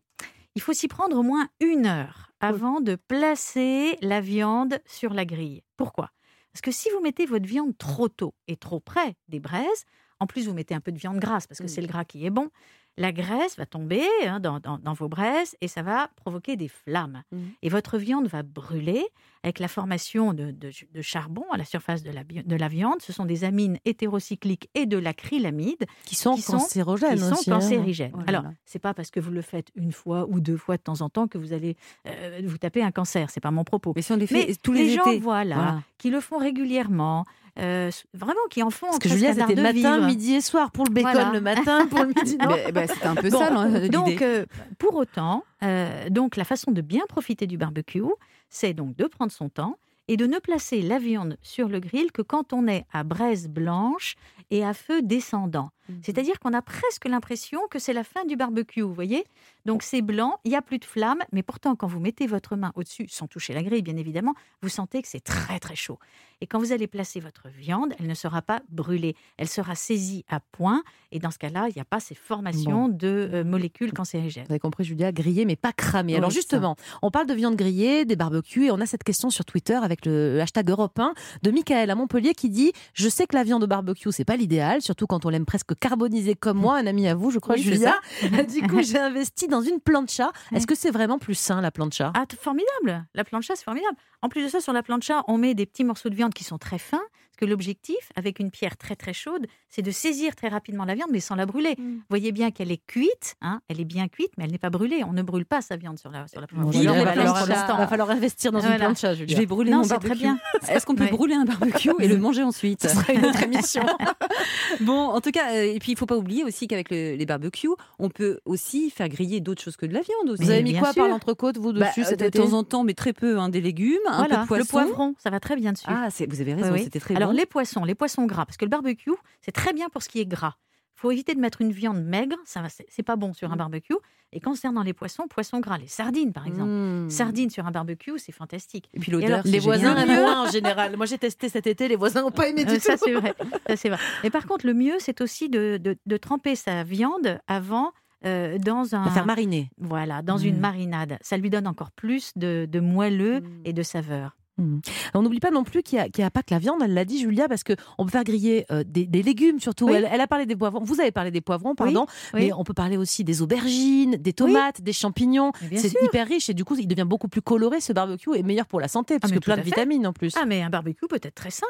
Il 0.55 0.63
faut 0.63 0.73
s'y 0.73 0.89
prendre 0.89 1.17
au 1.17 1.23
moins 1.23 1.49
une 1.61 1.87
heure 1.87 2.33
avant 2.41 2.81
de 2.81 2.95
placer 2.97 3.97
la 4.03 4.21
viande 4.21 4.79
sur 4.87 5.13
la 5.15 5.25
grille. 5.25 5.63
Pourquoi? 5.77 6.11
Parce 6.53 6.61
que 6.63 6.73
si 6.73 6.89
vous 6.91 7.01
mettez 7.01 7.27
votre 7.27 7.47
viande 7.47 7.77
trop 7.79 8.09
tôt 8.09 8.35
et 8.49 8.57
trop 8.57 8.81
près 8.81 9.17
des 9.29 9.41
braises, 9.41 9.85
en 10.19 10.27
plus 10.27 10.47
vous 10.49 10.55
mettez 10.55 10.75
un 10.75 10.81
peu 10.81 10.93
de 10.93 10.99
viande 10.99 11.19
grasse 11.19 11.47
parce 11.47 11.61
que 11.61 11.67
c'est 11.69 11.81
le 11.81 11.87
gras 11.87 12.05
qui 12.05 12.27
est 12.27 12.31
bon, 12.31 12.51
la 12.97 13.13
graisse 13.13 13.57
va 13.57 13.67
tomber 13.67 14.03
hein, 14.27 14.41
dans, 14.41 14.59
dans- 14.61 14.79
dans 14.79 14.93
vos 14.93 15.09
braises 15.09 15.57
et 15.61 15.69
ça 15.69 15.83
va 15.83 16.09
provoquer 16.17 16.57
des 16.57 16.69
flammes. 16.69 17.23
Et 17.63 17.69
votre 17.69 17.97
viande 17.99 18.27
va 18.27 18.43
brûler 18.43 19.07
avec 19.43 19.59
la 19.59 19.69
formation 19.69 20.33
de, 20.35 20.51
de- 20.51 20.71
de 20.93 21.03
charbon 21.03 21.45
à 21.53 21.57
la 21.57 21.65
surface 21.65 22.03
de 22.03 22.11
la, 22.11 22.25
bi- 22.25 22.43
de 22.45 22.57
la 22.57 22.69
viande. 22.69 23.01
Ce 23.01 23.13
sont 23.13 23.25
des 23.25 23.45
amines 23.45 23.79
hétérocycliques 23.85 24.69
et 24.75 24.87
de 24.87 24.99
l'acrylamide 24.99 25.87
Qui 26.05 26.15
sont 26.15 26.37
cancérogènes 26.37 27.15
qui 27.15 27.19
sont 27.25 27.33
aussi, 27.33 27.51
hein. 27.51 27.55
cancérigènes. 27.59 28.13
Là 28.19 28.25
Alors, 28.27 28.45
c'est 28.65 28.79
pas 28.79 28.93
parce 28.95 29.11
que 29.11 29.21
vous 29.21 29.31
le 29.31 29.43
faites 29.43 29.69
une 29.75 29.93
fois 29.93 30.27
ou 30.29 30.41
deux 30.41 30.57
fois 30.57 30.77
de 30.77 30.83
temps 30.83 31.01
en 31.01 31.09
temps 31.09 31.27
que 31.29 31.39
vous 31.39 31.53
allez 31.53 31.77
euh, 32.07 32.41
vous 32.45 32.59
taper 32.59 32.83
un 32.83 32.91
cancer. 32.91 33.31
C'est 33.31 33.41
pas 33.41 33.51
mon 33.51 33.65
propos. 33.65 33.93
Mais 33.97 34.03
si 34.03 34.13
on 34.13 34.17
les 34.17 34.27
fait 34.27 34.55
tous 34.63 34.73
les 34.73 34.91
gens, 34.91 35.05
étés, 35.07 35.21
voilà, 35.21 35.55
voilà. 35.55 35.83
qui 35.99 36.11
le 36.11 36.21
font 36.21 36.39
régulièrement, 36.39 37.25
euh, 37.59 37.91
vraiment 38.15 38.41
qui 38.51 38.63
en 38.63 38.71
font 38.71 38.87
Parce 38.87 38.99
que 39.01 39.09
Julia, 39.09 39.35
c'était 39.35 39.55
matin, 39.57 39.73
vivre. 39.97 40.07
midi 40.07 40.35
et 40.35 40.41
soir 40.41 40.71
pour 40.71 40.85
le 40.85 40.93
bacon 40.93 41.13
Voilà. 41.13 41.33
le 41.33 41.41
matin, 41.41 41.87
pour 41.87 42.01
le 42.01 42.09
midi. 42.09 42.37
non 42.41 42.47
Ben- 42.49 42.73
ben, 42.73 42.89
c'était 42.89 43.07
un 43.07 43.15
peu 43.15 43.29
Bon, 43.31 43.39
ça, 43.39 43.67
l'idée. 43.69 43.89
Donc, 43.89 44.23
euh, 44.23 44.45
pour 44.79 44.95
autant, 44.97 45.45
euh, 45.63 46.09
donc 46.11 46.37
la 46.37 46.45
façon 46.45 46.71
de 46.71 46.81
bien 46.81 47.03
profiter 47.09 47.47
du 47.47 47.57
barbecue, 47.59 48.03
c'est 48.51 48.75
donc 48.75 48.97
de 48.97 49.07
prendre 49.07 49.33
son 49.33 49.49
temps 49.49 49.79
et 50.09 50.17
de 50.17 50.27
ne 50.27 50.39
placer 50.39 50.83
la 50.83 50.99
viande 50.99 51.37
sur 51.41 51.69
le 51.69 51.79
grill 51.79 52.13
que 52.13 52.23
quand 52.23 52.53
on 52.53 52.67
est 52.67 52.85
à 52.93 53.05
braise 53.05 53.49
blanche 53.49 54.17
et 54.51 54.65
à 54.65 54.75
feu 54.75 55.03
descendant. 55.03 55.71
C'est-à-dire 56.03 56.39
qu'on 56.39 56.53
a 56.53 56.63
presque 56.63 57.07
l'impression 57.07 57.61
que 57.71 57.79
c'est 57.79 57.93
la 57.93 58.05
fin 58.05 58.25
du 58.25 58.37
barbecue, 58.37 58.83
vous 58.83 58.95
voyez? 58.95 59.25
Donc 59.67 59.83
c'est 59.83 60.03
blanc, 60.03 60.39
il 60.45 60.51
n'y 60.51 60.57
a 60.57 60.63
plus 60.63 60.79
de 60.79 60.85
flamme, 60.85 61.21
mais 61.33 61.43
pourtant 61.43 61.77
quand 61.77 61.87
vous 61.87 62.01
mettez 62.01 62.27
votre 62.27 62.57
main 62.57 62.73
au-dessus, 62.75 63.07
sans 63.09 63.27
toucher 63.27 63.53
la 63.53 63.63
grille 63.63 63.83
bien 63.83 63.97
évidemment, 63.97 64.35
vous 64.63 64.69
sentez 64.69 65.03
que 65.03 65.09
c'est 65.09 65.21
très 65.25 65.59
très 65.59 65.77
chaud. 65.77 65.99
Et 66.41 66.47
quand 66.47 66.59
vous 66.59 66.73
allez 66.73 66.87
placer 66.87 67.21
votre 67.21 67.49
viande, 67.49 67.93
elle 67.99 68.07
ne 68.07 68.15
sera 68.15 68.41
pas 68.41 68.63
brûlée, 68.71 69.15
elle 69.37 69.49
sera 69.49 69.75
saisie 69.75 70.25
à 70.29 70.41
point, 70.41 70.83
et 71.13 71.19
dans 71.19 71.31
ce 71.31 71.39
cas-là, 71.39 71.67
il 71.69 71.75
n'y 71.75 71.83
a 71.83 71.85
pas 71.85 72.01
ces 72.01 72.15
formations 72.15 72.89
de 72.89 73.29
euh, 73.33 73.45
molécules 73.45 73.93
cancérigènes. 73.93 74.45
Vous 74.47 74.53
avez 74.53 74.61
compris, 74.61 74.85
Julia, 74.85 75.13
grillé 75.13 75.45
mais 75.45 75.57
pas 75.57 75.73
cramé. 75.73 76.17
Alors 76.17 76.29
Oui, 76.29 76.35
ça. 76.35 76.41
justement, 76.41 76.77
on 77.03 77.11
parle 77.11 77.27
de 77.27 77.35
viande 77.35 77.57
grillée, 77.57 78.05
des 78.05 78.17
barbecues, 78.17 78.67
et 78.67 78.71
on 78.71 78.81
a 78.81 78.87
cette 78.87 79.05
question 79.05 79.29
sur 79.29 79.45
Twitter 79.45 79.75
avec 79.75 80.07
le 80.07 80.41
hashtag 80.41 80.71
Europe 80.71 80.99
1 80.99 81.15
de 81.43 81.51
Michael 81.51 81.91
à 81.91 81.95
Montpellier 81.95 82.33
qui 82.35 82.49
dit 82.49 82.73
«Je 82.95 83.09
sais 83.09 83.27
que 83.27 83.37
la 83.37 83.45
viande 83.45 83.65
au 83.65 83.67
barbecue, 83.67 84.11
c'est 84.13 84.25
pas 84.25 84.37
l'idéal, 84.37 84.81
surtout 84.81 85.07
quand 85.07 85.27
on 85.27 85.29
l'aime 85.29 85.47
presque 85.47 85.75
carbonisée 85.81 86.35
comme 86.35 86.59
moi, 86.59 86.77
un 86.77 86.87
ami 86.87 87.09
à 87.09 87.15
vous, 87.15 87.31
je 87.31 87.39
crois, 87.39 87.57
Oui, 87.57 87.63
Julia. 87.63 87.99
du 88.49 88.63
coup, 88.69 88.83
j'ai 88.83 88.99
investi 88.99 89.49
dans 89.49 89.63
une 89.63 89.81
plancha. 89.81 90.31
Est-ce 90.55 90.67
que 90.67 90.75
c'est 90.75 90.91
vraiment 90.91 91.19
plus 91.19 91.35
sain, 91.35 91.61
la 91.61 91.71
plancha? 91.71 92.13
Ah, 92.15 92.25
formidable 92.39 93.07
La 93.15 93.25
plancha, 93.25 93.57
c'est 93.57 93.65
formidable. 93.65 93.97
En 94.23 94.29
plus 94.29 94.43
de 94.45 94.49
ça, 94.49 94.61
sur 94.61 94.73
la 94.73 94.83
plancha, 94.83 95.25
on 95.27 95.39
met 95.39 95.55
des 95.55 95.67
petits 95.67 95.85
morceaux 95.85 96.11
de 96.11 96.15
viande 96.15 96.35
qui 96.35 96.45
sont 96.45 96.59
très 96.59 96.79
fins, 96.79 97.03
que 97.41 97.47
l'objectif, 97.47 97.97
avec 98.17 98.39
une 98.41 98.51
pierre 98.51 98.77
très 98.77 98.97
très 98.97 99.13
chaude, 99.13 99.47
c'est 99.69 99.83
de 99.83 99.91
saisir 99.91 100.37
très 100.37 100.49
rapidement 100.49 100.85
la 100.85 100.95
viande, 100.95 101.09
mais 101.13 101.21
sans 101.21 101.35
la 101.37 101.47
brûler. 101.47 101.75
Mm. 101.79 101.95
Vous 101.97 102.03
voyez 102.11 102.33
bien 102.33 102.51
qu'elle 102.51 102.71
est 102.71 102.85
cuite, 102.87 103.37
hein, 103.41 103.61
elle 103.69 103.81
est 103.81 103.85
bien 103.85 104.09
cuite, 104.09 104.31
mais 104.37 104.45
elle 104.45 104.53
n'est 104.53 104.59
pas 104.59 104.71
brûlée. 104.71 105.03
On 105.07 105.13
ne 105.13 105.23
brûle 105.23 105.47
pas 105.47 105.61
sa 105.63 105.77
viande 105.77 105.99
sur 105.99 106.11
la, 106.11 106.29
sur 106.29 106.41
la 106.41 106.47
plancha. 106.47 106.65
Bon, 106.65 106.71
les 106.71 106.87
va 106.87 106.95
falloir- 107.15 107.45
planchas. 107.47 107.77
va 107.77 107.87
falloir 107.89 108.11
investir 108.11 108.53
dans 108.53 108.61
une 108.61 108.67
Voilà. 108.67 108.85
plancha, 108.87 109.15
Julia. 109.15 109.35
Je 109.35 109.41
vais 109.41 109.47
brûler 109.47 109.71
Non, 109.71 109.79
mon 109.79 109.83
c'est 109.85 109.91
barbecue. 109.91 110.11
très 110.11 110.19
bien. 110.19 110.39
Est-ce 110.69 110.85
qu'on 110.87 110.95
peut 110.95 111.07
brûler 111.07 111.35
un 111.35 111.45
barbecue 111.45 111.91
et 112.01 112.09
le 112.09 112.19
manger 112.19 112.43
ensuite 112.43 112.83
Ce 112.83 112.89
sera 112.89 113.13
une 113.13 113.25
autre 113.25 113.43
émission. 113.43 113.83
Bon, 114.81 115.09
en 115.09 115.21
tout 115.21 115.31
cas, 115.31 115.53
euh, 115.53 115.75
et 115.75 115.79
puis 115.79 115.93
il 115.93 115.99
faut 115.99 116.07
pas 116.07 116.17
oublier 116.17 116.45
aussi 116.45 116.67
qu'avec 116.69 116.91
le- 116.91 117.15
les 117.17 117.27
barbecues, 117.27 117.69
on 117.99 118.09
peut 118.09 118.39
aussi 118.45 118.91
faire 118.91 119.09
griller 119.09 119.41
d'autres 119.41 119.63
choses 119.63 119.77
que 119.77 119.87
de 119.87 119.93
la 119.93 120.01
viande. 120.01 120.31
Aussi. 120.31 120.45
Vous 120.45 120.51
avez 120.51 120.63
mis 120.63 120.75
quoi 120.75 120.93
sûr. 120.93 121.03
par 121.03 121.09
l'entrecôte, 121.09 121.59
vous, 121.59 121.73
Bah, 121.73 121.89
dessus, 121.89 122.03
euh, 122.03 122.05
cet 122.05 122.21
de 122.23 122.29
temps 122.29 122.53
en 122.53 122.65
temps, 122.65 122.85
mais 122.85 122.95
très 122.95 123.13
peu, 123.13 123.39
hein, 123.39 123.49
des 123.49 123.61
légumes, 123.61 123.99
un 124.09 124.19
Voilà, 124.19 124.37
peu 124.37 124.43
de 124.43 124.47
poisson. 124.65 124.79
le 124.79 124.85
poivron, 124.87 125.15
ça 125.19 125.31
va 125.31 125.41
très 125.41 125.57
bien 125.57 125.73
dessus. 125.73 125.85
Ah, 125.89 126.09
vous 126.29 126.41
avez 126.41 126.55
raison, 126.55 126.75
c'était 126.79 127.01
très 127.01 127.15
Alors 127.31 127.39
les 127.41 127.47
poissons, 127.47 127.85
les 127.85 127.95
poissons 127.95 128.27
gras, 128.27 128.45
parce 128.47 128.57
que 128.57 128.65
le 128.65 128.71
barbecue, 128.71 129.13
c'est 129.41 129.53
très 129.53 129.73
bien 129.73 129.89
pour 129.89 130.03
ce 130.03 130.09
qui 130.09 130.21
est 130.21 130.27
gras. 130.27 130.55
Il 130.97 131.01
faut 131.01 131.11
éviter 131.11 131.35
de 131.35 131.41
mettre 131.41 131.63
une 131.63 131.73
viande 131.73 132.03
maigre, 132.05 132.37
ça 132.45 132.63
c'est 132.89 133.03
pas 133.03 133.17
bon 133.17 133.29
Mm. 133.31 133.35
sur 133.35 133.53
un 133.53 133.57
barbecue. 133.57 133.95
Et 134.33 134.39
concernant 134.41 134.83
les 134.85 134.93
poissons, 134.93 135.27
poissons 135.29 135.59
gras, 135.59 135.77
les 135.79 135.89
sardines 135.89 136.33
par 136.33 136.47
exemple. 136.47 136.71
Mmh. 136.71 137.11
Sardines 137.11 137.51
sur 137.51 137.67
un 137.67 137.73
barbecue, 137.73 138.17
c'est 138.19 138.31
fantastique. 138.31 138.89
Et 138.95 139.01
puis 139.01 139.11
l'odeur, 139.11 139.41
Les 139.45 139.59
voisins 139.59 139.97
aiment 139.97 140.15
moins 140.21 140.47
en 140.47 140.51
général. 140.53 140.97
Moi, 140.97 141.07
j'ai 141.07 141.19
testé 141.19 141.49
cet 141.49 141.67
été, 141.67 141.89
les 141.89 141.97
voisins 141.97 142.21
n'ont 142.23 142.31
pas 142.31 142.47
aimé 142.49 142.65
du 142.65 142.71
Euh, 142.71 142.75
tout. 142.77 142.81
ça 142.81 142.97
c'est 142.97 143.13
vrai, 143.13 143.35
ça 143.67 143.77
c'est 143.77 143.89
vrai. 143.89 143.99
Mais 144.23 144.31
par 144.31 144.47
contre, 144.47 144.67
le 144.67 144.75
mieux, 144.75 144.95
c'est 145.01 145.21
aussi 145.21 145.49
de, 145.49 145.79
de- 145.83 145.97
de 146.07 146.17
tremper 146.17 146.55
sa 146.55 146.85
viande 146.85 147.41
avant 147.49 147.91
euh, 148.25 148.59
dans 148.59 148.95
un 148.95 149.07
La 149.07 149.11
faire 149.11 149.27
mariner. 149.27 149.69
voilà, 149.79 150.23
dans 150.23 150.37
une 150.39 150.59
Mm. 150.59 150.61
marinade. 150.61 151.19
Ça 151.23 151.37
lui 151.39 151.51
donne 151.51 151.67
encore 151.67 151.91
plus 151.91 152.33
de, 152.37 152.69
de 152.71 152.79
moelleux 152.79 153.43
et 153.65 153.73
de 153.73 153.83
saveur. 153.83 154.37
Mm. 154.61 154.81
On 155.15 155.23
n'oublie 155.23 155.41
pas 155.41 155.51
non 155.51 155.65
plus 155.65 155.83
qu'il 155.83 155.99
n'y 156.19 156.25
a, 156.25 156.31
pas 156.31 156.43
que 156.43 156.53
la 156.53 156.59
viande, 156.59 156.81
elle 156.85 156.95
l'a 156.95 157.05
dit 157.05 157.19
Julia, 157.21 157.49
parce 157.49 157.65
qu'on 157.65 158.05
peut 158.05 158.11
faire 158.11 158.25
griller 158.25 158.67
euh, 158.71 158.85
des, 158.87 159.07
des 159.07 159.23
légumes 159.23 159.59
surtout. 159.61 159.87
Oui. 159.89 159.95
Elle, 159.97 160.09
elle 160.13 160.21
a 160.21 160.27
parlé 160.27 160.47
des 160.47 160.57
poivrons, 160.57 160.83
vous 160.85 161.01
avez 161.01 161.11
parlé 161.13 161.31
des 161.31 161.41
poivrons, 161.41 161.75
pardon, 161.75 162.07
oui. 162.35 162.41
mais 162.47 162.53
on 162.53 162.65
peut 162.65 162.75
parler 162.75 162.97
aussi 162.97 163.25
des 163.25 163.43
aubergines, 163.43 164.17
des 164.17 164.33
tomates, 164.33 164.81
des 164.83 164.93
champignons. 164.93 165.53
C'est 165.77 165.93
hyper 166.03 166.27
riche 166.27 166.49
et 166.51 166.55
du 166.55 166.65
coup, 166.65 166.77
il 166.79 166.87
devient 166.87 167.07
beaucoup 167.07 167.29
plus 167.29 167.43
coloré 167.43 167.81
ce 167.81 167.93
barbecue 167.93 168.37
et 168.37 168.43
meilleur 168.43 168.67
pour 168.67 168.81
la 168.81 168.89
santé, 168.89 169.19
parce 169.19 169.33
mais 169.33 169.39
que 169.39 169.45
plein 169.45 169.57
de 169.57 169.63
vitamines 169.63 170.07
en 170.07 170.13
plus. 170.13 170.35
Ah, 170.41 170.45
mais 170.47 170.63
un 170.63 170.71
barbecue 170.71 171.07
peut 171.09 171.19
être 171.23 171.35
très 171.35 171.51
sain. 171.51 171.67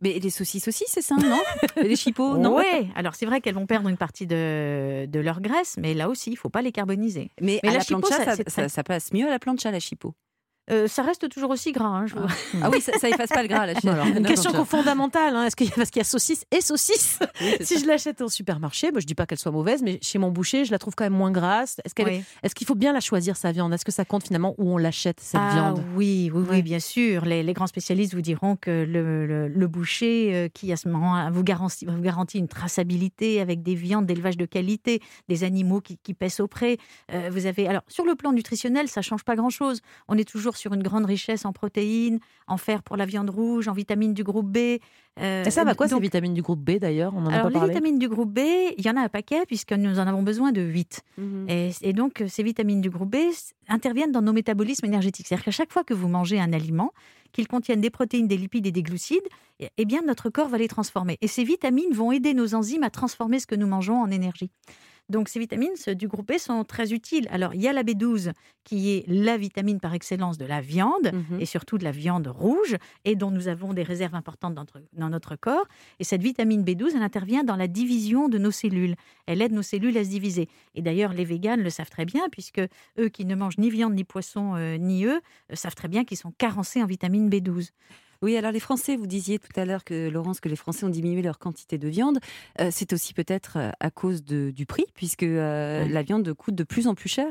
Mais 0.00 0.20
les 0.20 0.30
saucisses 0.30 0.68
aussi, 0.68 0.84
c'est 0.86 1.02
ça, 1.02 1.16
non? 1.16 1.40
Les 1.82 1.96
chipots, 1.96 2.36
non? 2.38 2.56
Oui, 2.58 2.88
alors 2.94 3.16
c'est 3.16 3.26
vrai 3.26 3.40
qu'elles 3.40 3.56
vont 3.56 3.66
perdre 3.66 3.88
une 3.88 3.96
partie 3.96 4.24
de, 4.24 5.06
de 5.06 5.18
leur 5.18 5.40
graisse, 5.40 5.76
mais 5.80 5.94
là 5.94 6.08
aussi, 6.08 6.30
il 6.30 6.36
faut 6.36 6.48
pas 6.48 6.62
les 6.62 6.70
carboniser. 6.70 7.32
Mais, 7.40 7.58
Mais 7.64 7.70
à 7.70 7.72
la 7.72 7.78
la 7.78 7.84
chipot, 7.84 7.98
plancha, 8.00 8.16
ça- 8.18 8.24
ça, 8.24 8.36
c'est 8.36 8.50
ça- 8.50 8.62
très- 8.62 8.68
ça 8.68 8.84
passe 8.84 9.12
mieux 9.12 9.26
à 9.26 9.30
la 9.30 9.40
plancha, 9.40 9.72
la 9.72 9.80
chipot. 9.80 10.14
Euh, 10.70 10.88
ça 10.88 11.02
reste 11.02 11.28
toujours 11.28 11.50
aussi 11.50 11.72
gras, 11.72 11.84
hein, 11.88 12.06
je 12.06 12.14
vous- 12.14 12.26
Ah 12.62 12.70
oui, 12.70 12.80
ça, 12.80 12.92
ça 12.98 13.08
efface 13.10 13.28
pas 13.28 13.42
le 13.42 13.48
gras, 13.48 13.66
la, 13.66 13.74
Alors, 13.92 14.06
une 14.16 14.24
question 14.24 14.64
fondamentale, 14.64 15.36
hein, 15.36 15.44
est-ce 15.46 15.56
qu'il 15.56 15.66
y 15.68 15.70
a, 15.70 15.74
parce 15.74 15.90
qu'il 15.90 16.00
y 16.00 16.04
a 16.04 16.04
saucisse 16.04 16.44
et 16.50 16.62
saucisse. 16.62 17.18
si 17.60 17.78
je 17.78 17.86
l'achète 17.86 18.22
au 18.22 18.28
supermarché, 18.28 18.90
moi, 18.90 19.00
je 19.00 19.06
dis 19.06 19.14
pas 19.14 19.26
qu'elle 19.26 19.38
soit 19.38 19.52
mauvaise, 19.52 19.82
mais 19.82 19.98
chez 20.00 20.18
mon 20.18 20.30
boucher, 20.30 20.64
je 20.64 20.70
la 20.72 20.78
trouve 20.78 20.94
quand 20.94 21.04
même 21.04 21.12
moins 21.12 21.30
grasse. 21.30 21.76
Est-ce 21.84 21.94
qu'elle, 21.94 22.06
Oui. 22.06 22.24
est-ce 22.42 22.54
qu'il 22.54 22.66
faut 22.66 22.74
bien 22.74 22.92
la 22.94 23.00
choisir 23.00 23.36
sa 23.36 23.52
viande? 23.52 23.74
Est-ce 23.74 23.84
que 23.84 23.92
ça 23.92 24.06
compte 24.06 24.24
finalement 24.24 24.54
où 24.56 24.70
on 24.72 24.78
l'achète 24.78 25.20
cette 25.20 25.40
Ah 25.42 25.52
viande? 25.52 25.82
oui, 25.96 26.30
oui, 26.32 26.44
oui, 26.48 26.62
bien 26.62 26.80
sûr. 26.80 27.26
Les, 27.26 27.42
les 27.42 27.52
grands 27.52 27.66
spécialistes 27.66 28.14
vous 28.14 28.22
diront 28.22 28.56
que 28.56 28.70
le, 28.70 29.26
le- 29.26 29.48
le 29.48 29.66
boucher 29.68 30.30
euh, 30.34 30.48
qui 30.48 30.72
à 30.72 30.76
ce 30.76 30.88
moment 30.88 31.30
vous 31.30 31.42
garantit, 31.44 31.84
vous 31.84 32.00
garantit 32.00 32.38
une 32.38 32.48
traçabilité 32.48 33.40
avec 33.40 33.62
des 33.62 33.74
viandes 33.74 34.06
d'élevage 34.06 34.36
de 34.38 34.46
qualité, 34.46 35.00
des 35.28 35.44
animaux 35.44 35.80
qui, 35.82 35.98
qui 35.98 36.14
pèsent 36.14 36.40
au 36.40 36.46
pré. 36.48 36.78
Euh, 37.12 37.28
vous 37.30 37.44
avez 37.46 37.68
alors 37.68 37.82
sur 37.88 38.04
le 38.06 38.14
plan 38.14 38.32
nutritionnel, 38.32 38.88
ça 38.88 39.02
change 39.02 39.24
pas 39.24 39.36
grand-chose. 39.36 39.80
On 40.08 40.16
est 40.16 40.28
toujours 40.28 40.53
sur 40.56 40.72
une 40.74 40.82
grande 40.82 41.04
richesse 41.06 41.44
en 41.44 41.52
protéines, 41.52 42.18
en 42.46 42.56
fer 42.56 42.82
pour 42.82 42.96
la 42.96 43.06
viande 43.06 43.30
rouge, 43.30 43.68
en 43.68 43.72
vitamines 43.72 44.14
du 44.14 44.24
groupe 44.24 44.46
B. 44.50 44.78
Euh, 45.20 45.44
Et 45.44 45.50
ça 45.50 45.62
va 45.64 45.74
quoi 45.74 45.86
donc- 45.86 45.98
ces 45.98 46.02
vitamines 46.02 46.34
du 46.34 46.42
groupe 46.42 46.60
B 46.60 46.78
d'ailleurs 46.78 47.12
On 47.14 47.24
en 47.26 47.26
a 47.30 47.34
alors, 47.36 47.52
pas 47.52 47.60
les 47.60 47.68
vitamines 47.68 47.98
du 47.98 48.08
groupe 48.08 48.32
B, 48.32 48.40
il 48.76 48.84
y 48.84 48.90
en 48.90 48.96
a 48.96 49.00
un 49.02 49.08
paquet, 49.08 49.42
puisque 49.46 49.72
nous 49.72 49.98
en 49.98 50.06
avons 50.06 50.22
besoin 50.22 50.50
de 50.52 50.60
8. 50.60 51.02
Mhm. 51.18 51.46
Et, 51.48 51.70
et 51.82 51.92
donc, 51.92 52.20
euh, 52.20 52.28
ces 52.28 52.42
vitamines 52.42 52.80
du 52.80 52.90
groupe 52.90 53.10
B 53.10 53.16
interviennent 53.68 54.12
dans 54.12 54.22
nos 54.22 54.32
métabolismes 54.32 54.86
énergétiques. 54.86 55.26
C'est-à-dire 55.28 55.44
qu'à 55.44 55.50
chaque 55.52 55.72
fois 55.72 55.84
que 55.84 55.94
vous 55.94 56.08
mangez 56.08 56.40
un 56.40 56.52
aliment 56.52 56.92
qu'ils 57.32 57.48
contiennent 57.48 57.80
des 57.80 57.90
protéines, 57.90 58.28
des 58.28 58.36
lipides 58.36 58.66
et 58.66 58.72
des 58.72 58.82
glucides, 58.82 59.26
eh- 59.60 59.68
eh 59.76 59.84
bien 59.84 60.02
notre 60.06 60.30
corps 60.30 60.48
va 60.48 60.58
les 60.58 60.68
transformer. 60.68 61.18
Et 61.20 61.26
ces 61.28 61.44
vitamines 61.44 61.92
vont 61.92 62.12
aider 62.12 62.34
nos 62.34 62.54
enzymes 62.54 62.82
à 62.84 62.90
transformer 62.90 63.38
ce 63.40 63.46
que 63.46 63.54
nous 63.56 63.66
mangeons 63.66 64.00
en 64.02 64.10
énergie. 64.10 64.50
Donc 65.10 65.28
ces 65.28 65.38
vitamines 65.38 65.74
du 65.96 66.08
groupe 66.08 66.26
B 66.32 66.38
sont 66.38 66.64
très 66.64 66.92
utiles. 66.92 67.26
Alors 67.30 67.54
il 67.54 67.60
y 67.60 67.68
a 67.68 67.72
la 67.74 67.82
B12 67.82 68.32
qui 68.64 68.90
est 68.92 69.04
la 69.06 69.36
vitamine 69.36 69.78
par 69.78 69.92
excellence 69.92 70.38
de 70.38 70.46
la 70.46 70.60
viande 70.62 71.12
Mhm. 71.12 71.40
et 71.40 71.44
surtout 71.46 71.76
de 71.76 71.84
la 71.84 71.90
viande 71.90 72.26
rouge 72.26 72.76
et 73.04 73.14
dont 73.14 73.30
nous 73.30 73.48
avons 73.48 73.74
des 73.74 73.82
réserves 73.82 74.14
importantes 74.14 74.54
dans 74.54 74.62
notre, 74.62 74.80
dans 74.94 75.10
notre 75.10 75.36
corps. 75.36 75.66
Et 76.00 76.04
cette 76.04 76.22
vitamine 76.22 76.64
B12, 76.64 76.92
elle 76.96 77.02
intervient 77.02 77.44
dans 77.44 77.56
la 77.56 77.68
division 77.68 78.28
de 78.28 78.38
nos 78.38 78.50
cellules. 78.50 78.94
Elle 79.26 79.42
aide 79.42 79.52
nos 79.52 79.62
cellules 79.62 79.96
à 79.98 80.04
se 80.04 80.08
diviser. 80.08 80.48
Et 80.74 80.80
d'ailleurs 80.80 81.12
les 81.12 81.24
véganes 81.26 81.60
le 81.62 81.70
savent 81.70 81.90
très 81.90 82.06
bien 82.06 82.22
puisque 82.32 82.60
eux 82.98 83.08
qui 83.10 83.26
ne 83.26 83.34
mangent 83.34 83.58
ni 83.58 83.68
viande 83.70 83.94
ni 83.94 84.04
poisson 84.04 84.54
euh, 84.56 84.78
ni 84.78 85.04
œufs 85.06 85.20
euh, 85.52 85.54
savent 85.54 85.74
très 85.74 85.88
bien 85.88 86.04
qu'ils 86.04 86.16
sont 86.18 86.32
carencés 86.38 86.82
en 86.82 86.86
vitamine 86.86 87.28
B12. 87.28 87.68
Oui, 88.22 88.36
alors 88.36 88.52
les 88.52 88.60
Français, 88.60 88.96
vous 88.96 89.06
disiez 89.06 89.38
tout 89.38 89.58
à 89.60 89.64
l'heure 89.64 89.84
que 89.84 90.08
Laurence 90.08 90.40
que 90.40 90.48
les 90.48 90.56
Français 90.56 90.84
ont 90.84 90.88
diminué 90.90 91.22
leur 91.22 91.38
quantité 91.38 91.78
de 91.78 91.88
viande. 91.88 92.18
Euh, 92.60 92.70
c'est 92.72 92.92
aussi 92.92 93.12
peut-être 93.14 93.56
euh, 93.58 93.70
à 93.80 93.90
cause 93.90 94.24
de- 94.24 94.50
du 94.50 94.66
prix, 94.66 94.86
puisque 94.94 95.22
euh, 95.24 95.86
la 95.88 96.02
viande 96.02 96.32
coûte 96.34 96.54
de 96.54 96.64
plus 96.64 96.86
en 96.86 96.94
plus 96.94 97.08
cher. 97.08 97.26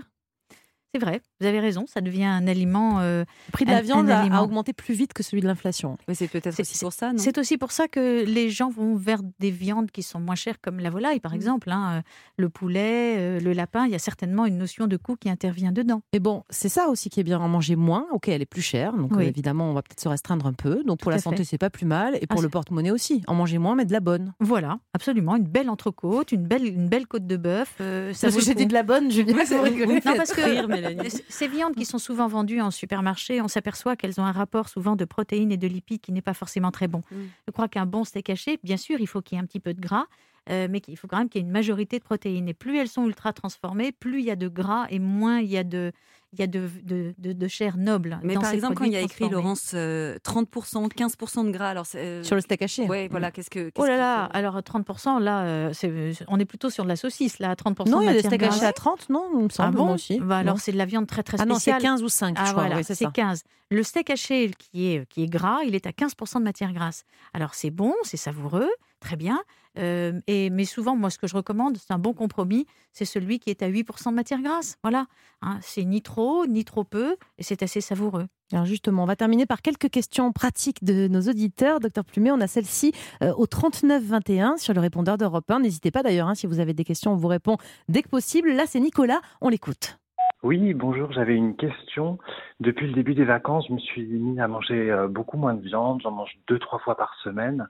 C'est 0.96 1.02
vrai, 1.02 1.22
vous 1.42 1.48
avez 1.48 1.60
raison, 1.60 1.86
ça 1.88 2.02
devient 2.02 2.24
un 2.26 2.46
aliment. 2.48 3.00
euh, 3.00 3.24
Le 3.48 3.52
prix 3.52 3.66
de 3.66 3.72
un- 3.72 3.74
la 3.74 3.82
viande 3.82 4.10
un 4.12 4.32
a, 4.32 4.42
augmenté 4.44 4.74
plus 4.74 4.94
vite 4.94 5.12
que 5.14 5.24
celui 5.24 5.42
de 5.42 5.48
l'inflation. 5.48 5.98
Oui, 6.08 6.14
c'est 6.16 6.28
peut-être 6.28 6.60
aussi 6.60 6.78
pour 6.78 6.94
ça, 6.94 7.12
non? 7.12 7.18
C'est 7.18 7.40
aussi 7.40 7.58
pour 7.58 7.72
ça 7.72 7.88
que 7.88 8.24
les 8.26 8.52
gens 8.52 8.70
vont 8.70 8.96
vers 8.96 9.22
des 9.40 9.50
viandes 9.50 9.90
qui 9.90 10.04
sont 10.04 10.20
moins 10.20 10.36
chères, 10.36 10.62
comme 10.62 10.80
la 10.80 10.92
volaille, 10.92 11.18
Mmh. 11.18 11.22
par 11.22 11.34
exemple. 11.34 11.72
hein, 11.72 11.94
euh, 11.98 12.02
le 12.38 12.50
poulet, 12.50 13.16
euh, 13.18 13.40
le 13.40 13.54
lapin, 13.54 13.86
il 13.88 13.92
y 13.92 13.96
a 13.96 14.00
certainement 14.00 14.46
une 14.46 14.60
notion 14.60 14.86
de 14.86 14.96
coût 14.98 15.16
qui 15.16 15.30
intervient 15.32 15.72
dedans. 15.72 16.04
Mais 16.14 16.20
bon, 16.20 16.44
c'est 16.52 16.70
ça 16.70 16.88
aussi 16.90 17.10
qui 17.10 17.20
est 17.20 17.24
bien, 17.24 17.40
en 17.40 17.48
manger 17.48 17.76
moins. 17.76 18.06
Ok, 18.12 18.28
elle 18.28 18.44
est 18.44 18.46
plus 18.46 18.62
chère, 18.62 18.94
donc 18.94 19.16
Oui. 19.16 19.24
euh, 19.26 19.28
évidemment, 19.30 19.72
on 19.72 19.74
va 19.74 19.82
peut-être 19.82 20.00
se 20.02 20.08
restreindre 20.10 20.46
un 20.46 20.54
peu. 20.54 20.84
Donc 20.84 21.00
pour 21.00 21.06
Tout 21.06 21.10
la 21.10 21.18
santé, 21.18 21.44
c'est 21.44 21.58
pas 21.58 21.72
plus 21.72 21.88
mal. 21.88 22.20
Et 22.22 22.28
pour 22.28 22.40
Ah, 22.40 22.44
le 22.44 22.50
porte-monnaie 22.50 22.92
aussi. 22.92 23.24
En 23.28 23.34
manger 23.34 23.58
moins, 23.58 23.74
mais 23.76 23.86
de 23.86 23.94
la 23.94 24.00
bonne. 24.00 24.34
Voilà, 24.40 24.78
absolument. 24.94 25.36
Une 25.38 25.48
belle 25.48 25.72
entrecôte, 25.72 26.32
une 26.32 26.46
belle, 26.46 26.66
une 26.68 26.88
belle 26.88 27.08
côte 27.08 27.26
de 27.26 27.38
bœuf. 27.38 27.74
euh, 27.82 28.14
ça 28.14 28.28
Parce 28.28 28.38
que 28.38 28.44
j'ai 28.44 28.54
dit 28.54 28.68
de 28.68 28.74
la 28.74 28.84
bonne, 28.84 29.10
c'est 29.10 29.24
vrai 29.58 29.72
que- 29.72 30.08
Non, 30.08 30.16
parce 30.18 30.34
que 30.34 30.42
rire, 30.42 30.68
Mélanie. 30.90 31.10
ces 31.30 31.48
viandes 31.48 31.76
qui 31.76 31.86
sont 31.86 31.98
souvent 31.98 32.28
vendues 32.28 32.62
en 32.62 32.72
supermarché, 32.72 33.42
on 33.42 33.48
s'aperçoit 33.48 33.96
qu'elles 33.96 34.20
ont 34.20 34.26
un 34.26 34.32
rapport 34.32 34.70
souvent 34.70 34.96
de 34.96 35.06
protéines 35.06 35.52
et 35.52 35.58
de 35.58 35.68
lipides 35.68 36.02
qui 36.02 36.12
n'est 36.12 36.22
pas 36.22 36.34
forcément 36.34 36.72
très 36.72 36.88
bon. 36.88 37.04
Mm. 37.12 37.16
Je 37.48 37.52
crois 37.52 37.68
qu'un 37.68 37.86
bon 37.86 38.04
steak 38.04 38.30
haché, 38.30 38.60
bien 38.64 38.78
sûr, 38.78 39.00
il 39.00 39.08
faut 39.08 39.22
qu'il 39.22 39.38
y 39.38 39.40
ait 39.40 39.44
un 39.44 39.48
petit 39.48 39.60
peu 39.60 39.74
de 39.74 39.82
gras, 39.82 40.06
euh, 40.50 40.68
mais 40.70 40.82
qu'il 40.82 40.98
faut 40.98 41.08
quand 41.08 41.18
même 41.18 41.30
qu'il 41.30 41.42
y 41.42 41.44
ait 41.44 41.48
une 41.48 41.54
majorité 41.54 42.00
de 42.00 42.04
protéines. 42.04 42.50
Et 42.50 42.54
plus 42.54 42.78
elles 42.78 42.90
sont 42.90 43.06
ultra 43.06 43.34
transformées, 43.34 43.92
plus 43.92 44.20
il 44.20 44.26
y 44.26 44.32
a 44.32 44.36
de 44.36 44.48
gras 44.48 44.88
et 44.90 45.00
moins 45.00 45.40
il 45.40 45.50
y 45.50 45.58
a 45.58 45.64
de, 45.64 45.92
il 46.34 46.40
y 46.40 46.44
a 46.44 46.48
de, 46.48 46.68
de, 46.84 47.14
de, 47.20 47.32
de 47.34 47.48
chair 47.48 47.78
noble. 47.78 48.20
Mais 48.24 48.34
dans 48.34 48.42
par 48.42 48.50
ces 48.50 48.56
exemple, 48.58 48.76
quand 48.76 48.86
il 48.86 48.92
y 48.94 48.96
a 48.96 49.02
écrit. 49.02 49.30
Laurence, 49.30 49.72
euh, 49.76 50.18
30%, 50.26 50.90
15% 50.92 51.46
de 51.46 51.52
gras, 51.52 51.70
alors 51.70 51.86
euh, 51.96 52.24
Sur 52.24 52.36
le 52.36 52.42
steak 52.42 52.62
haché. 52.64 52.86
Ouais, 52.88 53.08
voilà, 53.10 53.32
qu'est-ce 53.32 53.50
que. 53.50 53.72
Oh 53.78 53.86
là 53.86 53.98
là, 53.98 54.24
alors 54.26 54.58
30%, 54.60 55.20
là, 55.22 55.44
euh, 55.44 56.14
on 56.28 56.40
est 56.40 56.46
plutôt 56.46 56.70
sur 56.70 56.84
de 56.84 56.90
la 56.90 56.96
saucisse, 56.96 57.40
là, 57.40 57.52
à 57.52 57.54
30% 57.56 57.90
Non, 57.90 58.00
de 58.00 58.04
il 58.04 58.06
y 58.08 58.10
a 58.10 58.14
des 58.14 58.24
steaks 58.24 58.44
hachés 58.44 58.66
à 58.66 58.74
30, 58.74 59.10
non 59.10 59.30
Il 59.36 59.44
me 59.44 59.50
semble, 59.50 59.70
Ah 59.70 59.72
bon 59.72 59.86
moi 59.86 59.94
aussi. 59.96 60.20
Bah 60.20 60.38
alors 60.40 60.60
c'est 60.60 60.72
de 60.72 60.78
la 60.78 60.86
viande 60.86 61.08
très 61.08 61.24
très 61.24 61.40
Ah 61.40 61.46
non, 61.46 61.56
c'est 61.56 61.72
spéciale. 61.72 61.82
15 61.82 62.04
ou 62.04 62.10
5, 62.10 62.36
je 62.38 62.42
Ah 62.42 62.50
crois, 62.52 62.62
voilà, 62.64 62.78
oui, 62.78 62.84
c'est 62.84 62.96
c'est 62.96 63.06
ça. 63.06 63.12
15. 63.12 63.44
Le 63.70 63.84
steak 63.84 64.10
haché 64.10 64.52
qui 64.58 64.88
est, 64.94 65.08
qui 65.10 65.24
est 65.24 65.28
gras, 65.28 65.60
il 65.66 65.76
est 65.76 65.88
à 65.88 65.92
15% 65.92 66.40
de 66.40 66.44
matière 66.44 66.74
grasse. 66.74 67.06
Alors 67.34 67.54
c'est 67.54 67.72
bon, 67.72 67.94
c'est 68.04 68.18
savoureux, 68.18 68.70
très 69.04 69.16
bien. 69.16 69.40
Euh, 69.78 70.20
et, 70.28 70.50
mais 70.50 70.66
souvent, 70.66 70.96
moi, 70.96 71.10
ce 71.10 71.18
que 71.18 71.28
je 71.28 71.36
recommande, 71.36 71.78
c'est 71.78 71.94
un 71.94 72.00
bon 72.00 72.14
compromis, 72.14 72.66
c'est 72.92 73.06
celui 73.06 73.40
qui 73.40 73.50
est 73.50 73.62
à 73.62 73.70
8% 73.70 74.10
de 74.10 74.16
matière 74.16 74.42
grasse. 74.42 74.78
Voilà, 74.84 75.08
Hein, 75.44 75.60
c'est 75.62 75.84
ni 75.84 76.02
trop, 76.02 76.48
ni 76.48 76.64
trop 76.64 76.86
peu, 76.86 77.18
et 77.38 77.44
c'est 77.44 77.64
assez 77.64 77.82
savoureux. 77.82 78.28
Alors 78.54 78.66
justement, 78.66 79.04
on 79.04 79.06
va 79.06 79.18
terminer 79.18 79.46
par 79.46 79.62
quelques 79.62 79.90
questions 79.90 80.32
pratiques 80.32 80.84
de 80.84 81.08
nos 81.10 81.22
auditeurs. 81.22 81.82
Docteur 81.82 82.06
Plumet, 82.06 82.32
on 82.32 82.40
a 82.40 82.48
celle-ci 82.48 82.94
euh, 83.22 83.34
au 83.36 83.46
3921 83.46 84.58
sur 84.58 84.74
le 84.74 84.80
répondeur 84.80 85.18
d'Europe 85.18 85.50
1. 85.52 85.60
N'hésitez 85.60 85.92
pas 85.92 86.02
d'ailleurs, 86.02 86.30
hein, 86.30 86.36
si 86.36 86.48
vous 86.48 86.60
avez 86.60 86.74
des 86.74 86.86
questions, 86.86 87.12
on 87.12 87.18
vous 87.18 87.28
répond 87.28 87.58
dès 87.90 88.04
que 88.04 88.10
possible. 88.10 88.54
Là, 88.54 88.64
c'est 88.68 88.80
Nicolas, 88.80 89.20
on 89.42 89.50
l'écoute. 89.50 89.98
Oui, 90.44 90.74
bonjour, 90.74 91.12
j'avais 91.14 91.36
une 91.36 91.56
question. 91.56 92.18
Depuis 92.60 92.88
le 92.88 92.94
début 92.94 93.14
des 93.16 93.24
vacances, 93.24 93.66
je 93.70 93.74
me 93.74 93.80
suis 93.80 94.04
mis 94.06 94.40
à 94.42 94.48
manger 94.50 94.92
euh, 94.92 95.08
beaucoup 95.08 95.38
moins 95.38 95.54
de 95.54 95.62
viande, 95.62 96.02
j'en 96.04 96.12
mange 96.12 96.38
deux, 96.48 96.60
trois 96.60 96.80
fois 96.80 96.98
par 96.98 97.16
semaine. 97.24 97.70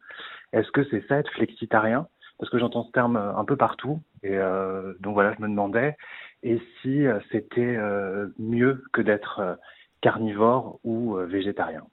Est-ce 0.54 0.72
que 0.72 0.84
c'est 0.90 1.06
ça 1.08 1.20
être 1.20 1.32
flexitarien? 1.34 2.08
Parce 2.40 2.50
que 2.50 2.58
j'entends 2.58 2.84
ce 2.86 2.92
terme 2.92 3.16
euh, 3.16 3.36
un 3.36 3.46
peu 3.46 3.58
partout. 3.58 4.02
Et 4.24 4.36
euh, 4.38 4.94
donc 5.02 5.14
voilà, 5.14 5.34
je 5.38 5.42
me 5.44 5.48
demandais, 5.48 5.96
et 6.42 6.60
si 6.82 7.06
euh, 7.06 7.20
c'était 7.32 7.78
mieux 8.40 8.84
que 8.92 9.02
d'être 9.02 9.60
carnivore 10.02 10.80
ou 10.84 11.16
végétarien? 11.16 11.84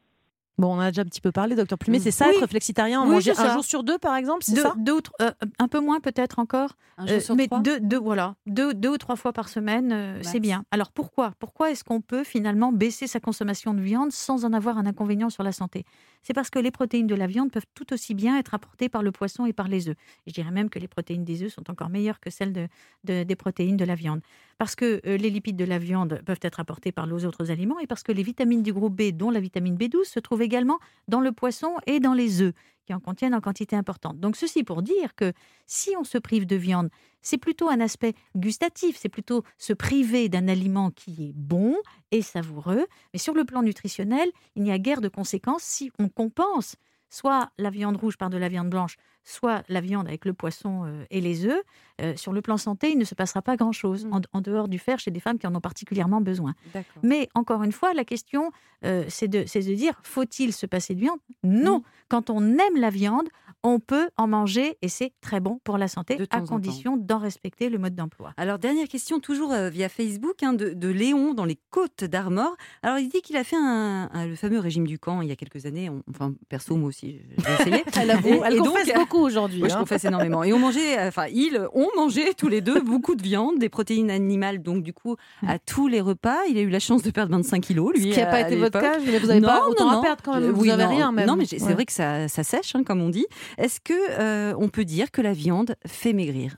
Bon, 0.61 0.77
on 0.77 0.79
a 0.79 0.91
déjà 0.91 1.03
un 1.03 1.07
petit 1.07 1.21
peu 1.23 1.33
parlé, 1.33 1.57
docteur 1.57 1.79
Plumet. 1.79 1.99
Mm. 1.99 2.03
C'est 2.03 2.11
ça, 2.11 2.27
Oui. 2.29 2.35
être 2.37 2.47
flexitarien, 2.47 3.03
Oui, 3.05 3.11
manger 3.11 3.31
un 3.31 3.35
ça. 3.35 3.53
jour 3.55 3.65
sur 3.65 3.83
deux, 3.83 3.99
par 3.99 4.15
exemple, 4.15 4.45
c'est 4.45 4.53
Deux, 4.55 4.63
ça 4.63 4.75
deux 4.77 4.93
ou 4.93 4.99
tr- 4.99 5.11
euh, 5.23 5.31
un 5.59 5.69
peu 5.69 5.81
moins 5.81 6.01
peut-être 6.01 6.39
encore. 6.39 6.77
Un 6.99 7.07
jour 7.07 7.17
Euh, 7.17 7.21
sur 7.21 7.35
mais 7.35 7.47
trois 7.47 7.61
deux, 7.61 7.81
deux, 7.81 7.99
voilà, 7.99 8.35
deux, 8.47 8.75
deux 8.75 8.91
ou 8.91 8.99
trois 8.99 9.17
fois 9.17 9.33
par 9.33 9.49
semaine, 9.49 9.91
euh, 9.91 10.15
Max. 10.17 10.29
c'est 10.31 10.39
bien. 10.41 10.65
Alors 10.71 10.93
pourquoi? 10.93 11.33
Pourquoi 11.39 11.71
est-ce 11.71 11.83
qu'on 11.83 12.03
peut 12.03 12.25
finalement 12.25 12.73
baisser 12.73 13.07
sa 13.07 13.21
consommation 13.21 13.73
de 13.73 13.81
viande 13.81 14.13
sans 14.13 14.45
en 14.45 14.53
avoir 14.53 14.77
un 14.77 14.85
inconvénient 14.85 15.31
sur 15.31 15.43
la 15.43 15.53
santé? 15.53 15.85
C'est 16.23 16.35
parce 16.35 16.51
que 16.51 16.59
les 16.59 16.71
protéines 16.71 17.07
de 17.07 17.15
la 17.15 17.27
viande 17.27 17.51
peuvent 17.51 17.67
tout 17.75 17.93
aussi 17.93 18.15
bien 18.15 18.39
être 18.39 18.55
apportées 18.55 18.89
par 18.89 19.03
le 19.03 19.11
poisson 19.11 19.47
et 19.47 19.53
par 19.53 19.69
les 19.69 19.89
œufs. 19.89 19.97
Je 20.27 20.33
dirais 20.33 20.51
même 20.51 20.69
que 20.69 20.79
les 20.79 20.89
protéines 20.89 21.25
des 21.25 21.43
œufs 21.43 21.53
sont 21.53 21.71
encore 21.71 21.89
meilleures 21.89 22.21
que 22.21 22.31
celles 22.31 22.53
de, 22.53 22.69
de- 23.05 23.23
des 23.23 23.37
protéines 23.37 23.77
de 23.77 23.85
la 23.85 23.95
viande. 23.95 24.21
Parce 24.59 24.75
que 24.75 25.01
euh, 25.07 25.17
les 25.17 25.31
lipides 25.31 25.57
de 25.57 25.65
la 25.65 25.79
viande 25.79 26.21
peuvent 26.27 26.41
être 26.43 26.61
apportés 26.61 26.93
par 26.93 27.07
les 27.07 27.25
autres 27.25 27.51
aliments 27.51 27.79
et 27.81 27.87
parce 27.87 28.03
que 28.03 28.13
les 28.13 28.23
vitamines 28.23 28.63
du 28.63 28.73
groupe 28.73 28.95
B, 28.95 29.11
dont 29.13 29.31
la 29.31 29.41
vitamine 29.41 29.77
B12, 29.77 30.05
se 30.05 30.21
trouvent 30.21 30.43
également 30.43 30.79
dans 31.09 31.21
le 31.21 31.33
poisson 31.33 31.75
et 31.87 32.01
dans 32.01 32.15
les 32.15 32.43
œufs, 32.43 32.53
qui 32.91 32.95
en 32.95 32.99
contiennent 32.99 33.37
en 33.37 33.41
quantité 33.41 33.77
importante. 33.77 34.19
Donc 34.19 34.35
ceci 34.35 34.65
pour 34.65 34.83
dire 34.83 35.15
que 35.15 35.33
si 35.67 35.91
on 35.97 36.03
se 36.03 36.19
prive 36.19 36.45
de 36.45 36.57
viande, 36.57 36.91
c'est 37.23 37.39
plutôt 37.39 37.69
un 37.69 37.79
aspect 37.79 38.15
gustatif, 38.35 38.97
c'est 38.99 39.09
plutôt 39.09 39.45
se 39.59 39.73
priver 39.73 40.29
d'un 40.29 40.49
aliment 40.49 40.91
qui 40.91 41.29
est 41.29 41.33
bon 41.33 41.77
et 42.11 42.21
savoureux, 42.21 42.89
mais 43.13 43.21
sur 43.21 43.33
le 43.33 43.45
plan 43.45 43.63
nutritionnel, 43.63 44.29
il 44.57 44.65
n'y 44.65 44.73
a 44.73 44.79
guère 44.79 45.01
de 45.01 45.07
conséquences 45.09 45.63
si 45.63 45.93
on 46.01 46.09
compense 46.09 46.75
soit 47.11 47.51
la 47.59 47.71
viande 47.71 47.97
rouge 47.97 48.17
par 48.17 48.29
de 48.29 48.39
la 48.39 48.49
viande 48.49 48.71
blanche, 48.71 48.97
soit 49.25 49.63
la 49.69 49.81
viande 49.81 50.09
avec 50.09 50.25
le 50.25 50.33
poisson 50.33 50.85
euh, 50.85 51.05
et 51.11 51.21
les 51.21 51.45
œufs. 51.45 51.63
Euh, 52.01 52.17
sur 52.17 52.33
le 52.33 52.41
plan 52.43 52.57
santé, 52.57 52.91
il 52.91 52.99
ne 52.99 53.05
se 53.05 53.15
passera 53.15 53.43
pas 53.43 53.57
grand-chose, 53.57 54.09
en, 54.11 54.21
en 54.33 54.41
dehors 54.41 54.69
du 54.69 54.79
fer 54.79 54.99
chez 54.99 55.11
des 55.11 55.21
femmes 55.21 55.39
qui 55.39 55.47
en 55.47 55.55
ont 55.55 55.61
particulièrement 55.61 56.21
besoin. 56.21 56.55
Mais 57.03 57.29
encore 57.35 57.63
une 57.63 57.73
fois, 57.73 57.93
la 57.95 58.05
question, 58.05 58.51
euh, 58.85 59.05
c'est 59.09 59.29
de, 59.29 59.45
c'est 59.47 59.61
de 59.61 59.75
dire, 59.75 60.01
faut-il 60.03 60.53
se 60.53 60.67
passer 60.67 60.95
de 60.95 61.01
viande? 61.01 61.19
Non. 61.43 61.83
Quand 62.09 62.31
on 62.31 62.43
aime 62.59 62.77
la 62.77 62.91
viande, 62.91 63.29
on 63.63 63.79
peut 63.81 64.09
en 64.17 64.27
manger 64.27 64.77
et 64.83 64.89
c'est 64.89 65.13
très 65.21 65.41
bon 65.41 65.59
pour 65.65 65.77
la 65.79 65.89
santé, 65.89 66.17
De 66.17 66.27
à 66.31 66.41
condition 66.41 66.97
d'en 66.97 67.19
respecter 67.19 67.69
le 67.69 67.79
mode 67.79 67.95
d'emploi. 67.95 68.33
Alors, 68.37 68.59
dernière 68.59 68.89
question, 68.89 69.21
toujours 69.21 69.53
euh, 69.53 69.69
via 69.71 69.89
Facebook, 69.89 70.43
hein, 70.43 70.53
de, 70.55 70.71
de 70.71 70.89
Léon 70.89 71.35
dans 71.35 71.45
les 71.45 71.59
Côtes 71.71 72.05
d'Armor. 72.05 72.57
Alors, 72.83 72.99
il 72.99 73.09
dit 73.09 73.21
qu'il 73.23 73.37
a 73.37 73.45
fait 73.45 73.57
un, 73.57 74.09
un- 74.13 74.27
le 74.27 74.35
fameux 74.37 74.59
régime 74.59 74.87
du 74.87 74.99
camp 74.99 75.21
il 75.23 75.29
y 75.29 75.33
a 75.33 75.37
quelques 75.37 75.67
années. 75.67 75.91
On- 75.91 76.03
enfin, 76.11 76.33
perso, 76.49 76.77
moi 76.77 76.89
aussi, 76.89 77.19
j'ai 77.39 77.53
essayé. 77.55 77.85
Elle 78.01 78.11
avoue, 78.11 78.43
elle 78.45 78.55
et 78.55 78.59
confesse 78.59 78.87
donc- 78.89 78.97
beaucoup 78.97 79.19
aujourd'hui. 79.19 79.61
Oui, 79.63 79.69
je 79.69 79.75
hein. 79.75 79.81
confesse 79.81 80.05
énormément. 80.05 80.43
Et 80.43 80.53
on 80.53 80.59
mangeait, 80.59 80.97
enfin, 81.07 81.27
ils 81.27 81.61
ont 81.75 81.89
mangé 81.97 82.33
tous 82.35 82.49
les 82.49 82.61
deux 82.63 82.81
beaucoup 82.81 83.15
de 83.15 83.23
viande, 83.23 83.59
des 83.59 83.69
protéines 83.69 84.11
animales, 84.11 84.63
donc 84.63 84.83
du 84.83 84.93
coup, 84.95 85.17
à 85.47 85.59
tous 85.59 85.87
les 85.87 86.01
repas. 86.01 86.39
Il 86.49 86.57
a 86.57 86.63
eu 86.63 86.71
la 86.71 86.79
chance 86.81 87.03
de 87.03 87.11
perdre 87.11 87.33
25 87.33 87.61
kilos, 87.61 87.93
lui. 87.95 88.11
Ce 88.11 88.15
qui 88.15 88.21
n'a 88.21 88.27
pas 88.27 88.41
été 88.41 88.57
votre 88.57 88.81
cas, 88.81 88.99
mais 89.05 89.19
vous 89.19 89.29
avez 89.31 89.41
pas 89.41 89.67
autant 89.69 89.91
non, 89.91 89.99
à 89.99 90.03
perdre 90.03 90.23
quand 90.25 90.35
même, 90.35 90.45
Euh, 90.45 90.53
vous 90.53 90.63
oui, 90.63 90.71
avez 90.71 90.85
non. 90.85 90.91
rien 90.91 91.13
même. 91.13 91.27
Non, 91.27 91.37
mais 91.37 91.45
c'est 91.45 91.63
Ouais. 91.63 91.75
vrai 91.75 91.85
que 91.85 91.93
ça, 91.93 92.27
ça 92.29 92.43
sèche, 92.43 92.75
hein, 92.75 92.83
comme 92.85 93.01
on 93.03 93.11
dit. 93.11 93.27
Est-ce 93.59 93.81
que 93.81 93.95
euh, 94.19 94.55
on 94.59 94.69
peut 94.69 94.85
dire 94.85 95.11
que 95.11 95.21
la 95.21 95.33
viande 95.33 95.77
fait 95.87 96.13
maigrir? 96.13 96.57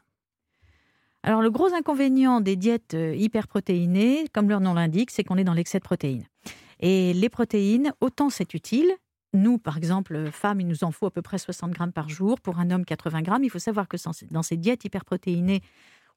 Alors, 1.22 1.40
le 1.40 1.50
gros 1.50 1.72
inconvénient 1.72 2.40
des 2.40 2.56
diètes 2.56 2.94
euh, 2.94 3.14
hyperprotéinées, 3.14 4.26
comme 4.32 4.48
leur 4.48 4.60
nom 4.60 4.74
l'indique, 4.74 5.10
c'est 5.10 5.22
qu'on 5.22 5.36
est 5.36 5.44
dans 5.44 5.54
l'excès 5.54 5.78
de 5.78 5.84
protéines. 5.84 6.26
Et 6.80 7.12
les 7.12 7.28
protéines, 7.28 7.92
autant 8.00 8.28
c'est 8.28 8.54
utile. 8.54 8.90
Nous, 9.34 9.58
par 9.58 9.76
exemple, 9.76 10.30
femmes, 10.30 10.60
il 10.60 10.66
nous 10.66 10.84
en 10.84 10.90
faut 10.90 11.06
à 11.06 11.10
peu 11.10 11.22
près 11.22 11.38
60 11.38 11.70
grammes 11.70 11.92
par 11.92 12.08
jour. 12.08 12.40
Pour 12.40 12.58
un 12.58 12.70
homme, 12.70 12.84
80 12.84 13.22
grammes. 13.22 13.44
Il 13.44 13.50
faut 13.50 13.60
savoir 13.60 13.88
que 13.88 13.96
dans 14.30 14.42
ces 14.42 14.56
diètes 14.56 14.84
hyperprotéinées, 14.84 15.62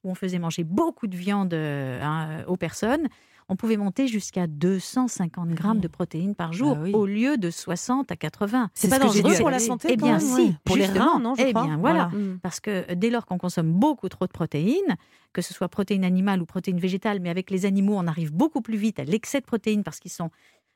où 0.02 0.10
on 0.10 0.14
faisait 0.14 0.38
manger 0.38 0.64
beaucoup 0.64 1.06
de 1.06 1.16
viande 1.16 1.54
euh, 1.54 2.00
hein, 2.02 2.44
aux 2.46 2.56
personnes, 2.56 3.08
on 3.48 3.56
pouvait 3.56 3.76
monter 3.76 4.08
jusqu'à 4.08 4.46
250 4.46 5.50
grammes 5.50 5.80
de 5.80 5.88
protéines 5.88 6.34
par 6.34 6.52
jour, 6.52 6.76
Ah 6.78 6.82
oui. 6.82 6.92
au 6.92 7.06
lieu 7.06 7.36
de 7.38 7.50
60 7.50 8.10
à 8.10 8.16
80. 8.16 8.70
C'est 8.74 8.88
ce 8.88 8.90
pas 8.90 8.98
dangereux 8.98 9.34
pour 9.38 9.50
la 9.50 9.58
santé, 9.60 9.88
Eh 9.92 9.96
bien, 9.96 10.18
si. 10.18 10.34
ouais. 10.34 10.52
Pour 10.64 10.76
les 10.76 10.86
reins, 10.86 11.20
non, 11.20 11.34
je 11.36 11.42
Eh 11.46 11.52
crois. 11.52 11.64
bien, 11.66 11.76
voilà. 11.76 12.08
Voilà. 12.10 12.24
Mm. 12.24 12.38
Parce 12.42 12.60
que 12.60 12.70
euh, 12.90 12.94
dès 12.96 13.10
lors 13.10 13.24
qu'on 13.26 13.38
consomme 13.38 13.72
beaucoup 13.72 14.08
trop 14.08 14.26
de 14.26 14.32
protéines, 14.32 14.96
que 15.32 15.42
ce 15.42 15.54
soit 15.54 15.68
protéines 15.68 16.04
animales 16.04 16.42
ou 16.42 16.46
protéines 16.46 16.80
végétales, 16.80 17.20
mais 17.20 17.30
avec 17.30 17.50
les 17.50 17.66
animaux, 17.66 17.94
on 17.96 18.06
arrive 18.06 18.32
beaucoup 18.32 18.62
plus 18.62 18.76
vite 18.78 18.98
à 18.98 19.04
l'excès 19.04 19.40
de 19.40 19.46
protéines 19.46 19.84
parce 19.84 20.00
qu'ils 20.00 20.10
sont 20.12 20.30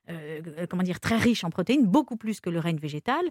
euh, 0.09 0.41
comment 0.69 0.83
dire, 0.83 0.99
très 0.99 1.17
riche 1.17 1.45
en 1.45 1.51
protéines, 1.51 1.87
beaucoup 1.87 2.17
plus 2.17 2.41
que 2.41 2.51
le 2.51 2.59
règne 2.59 2.79
végétal. 2.79 3.23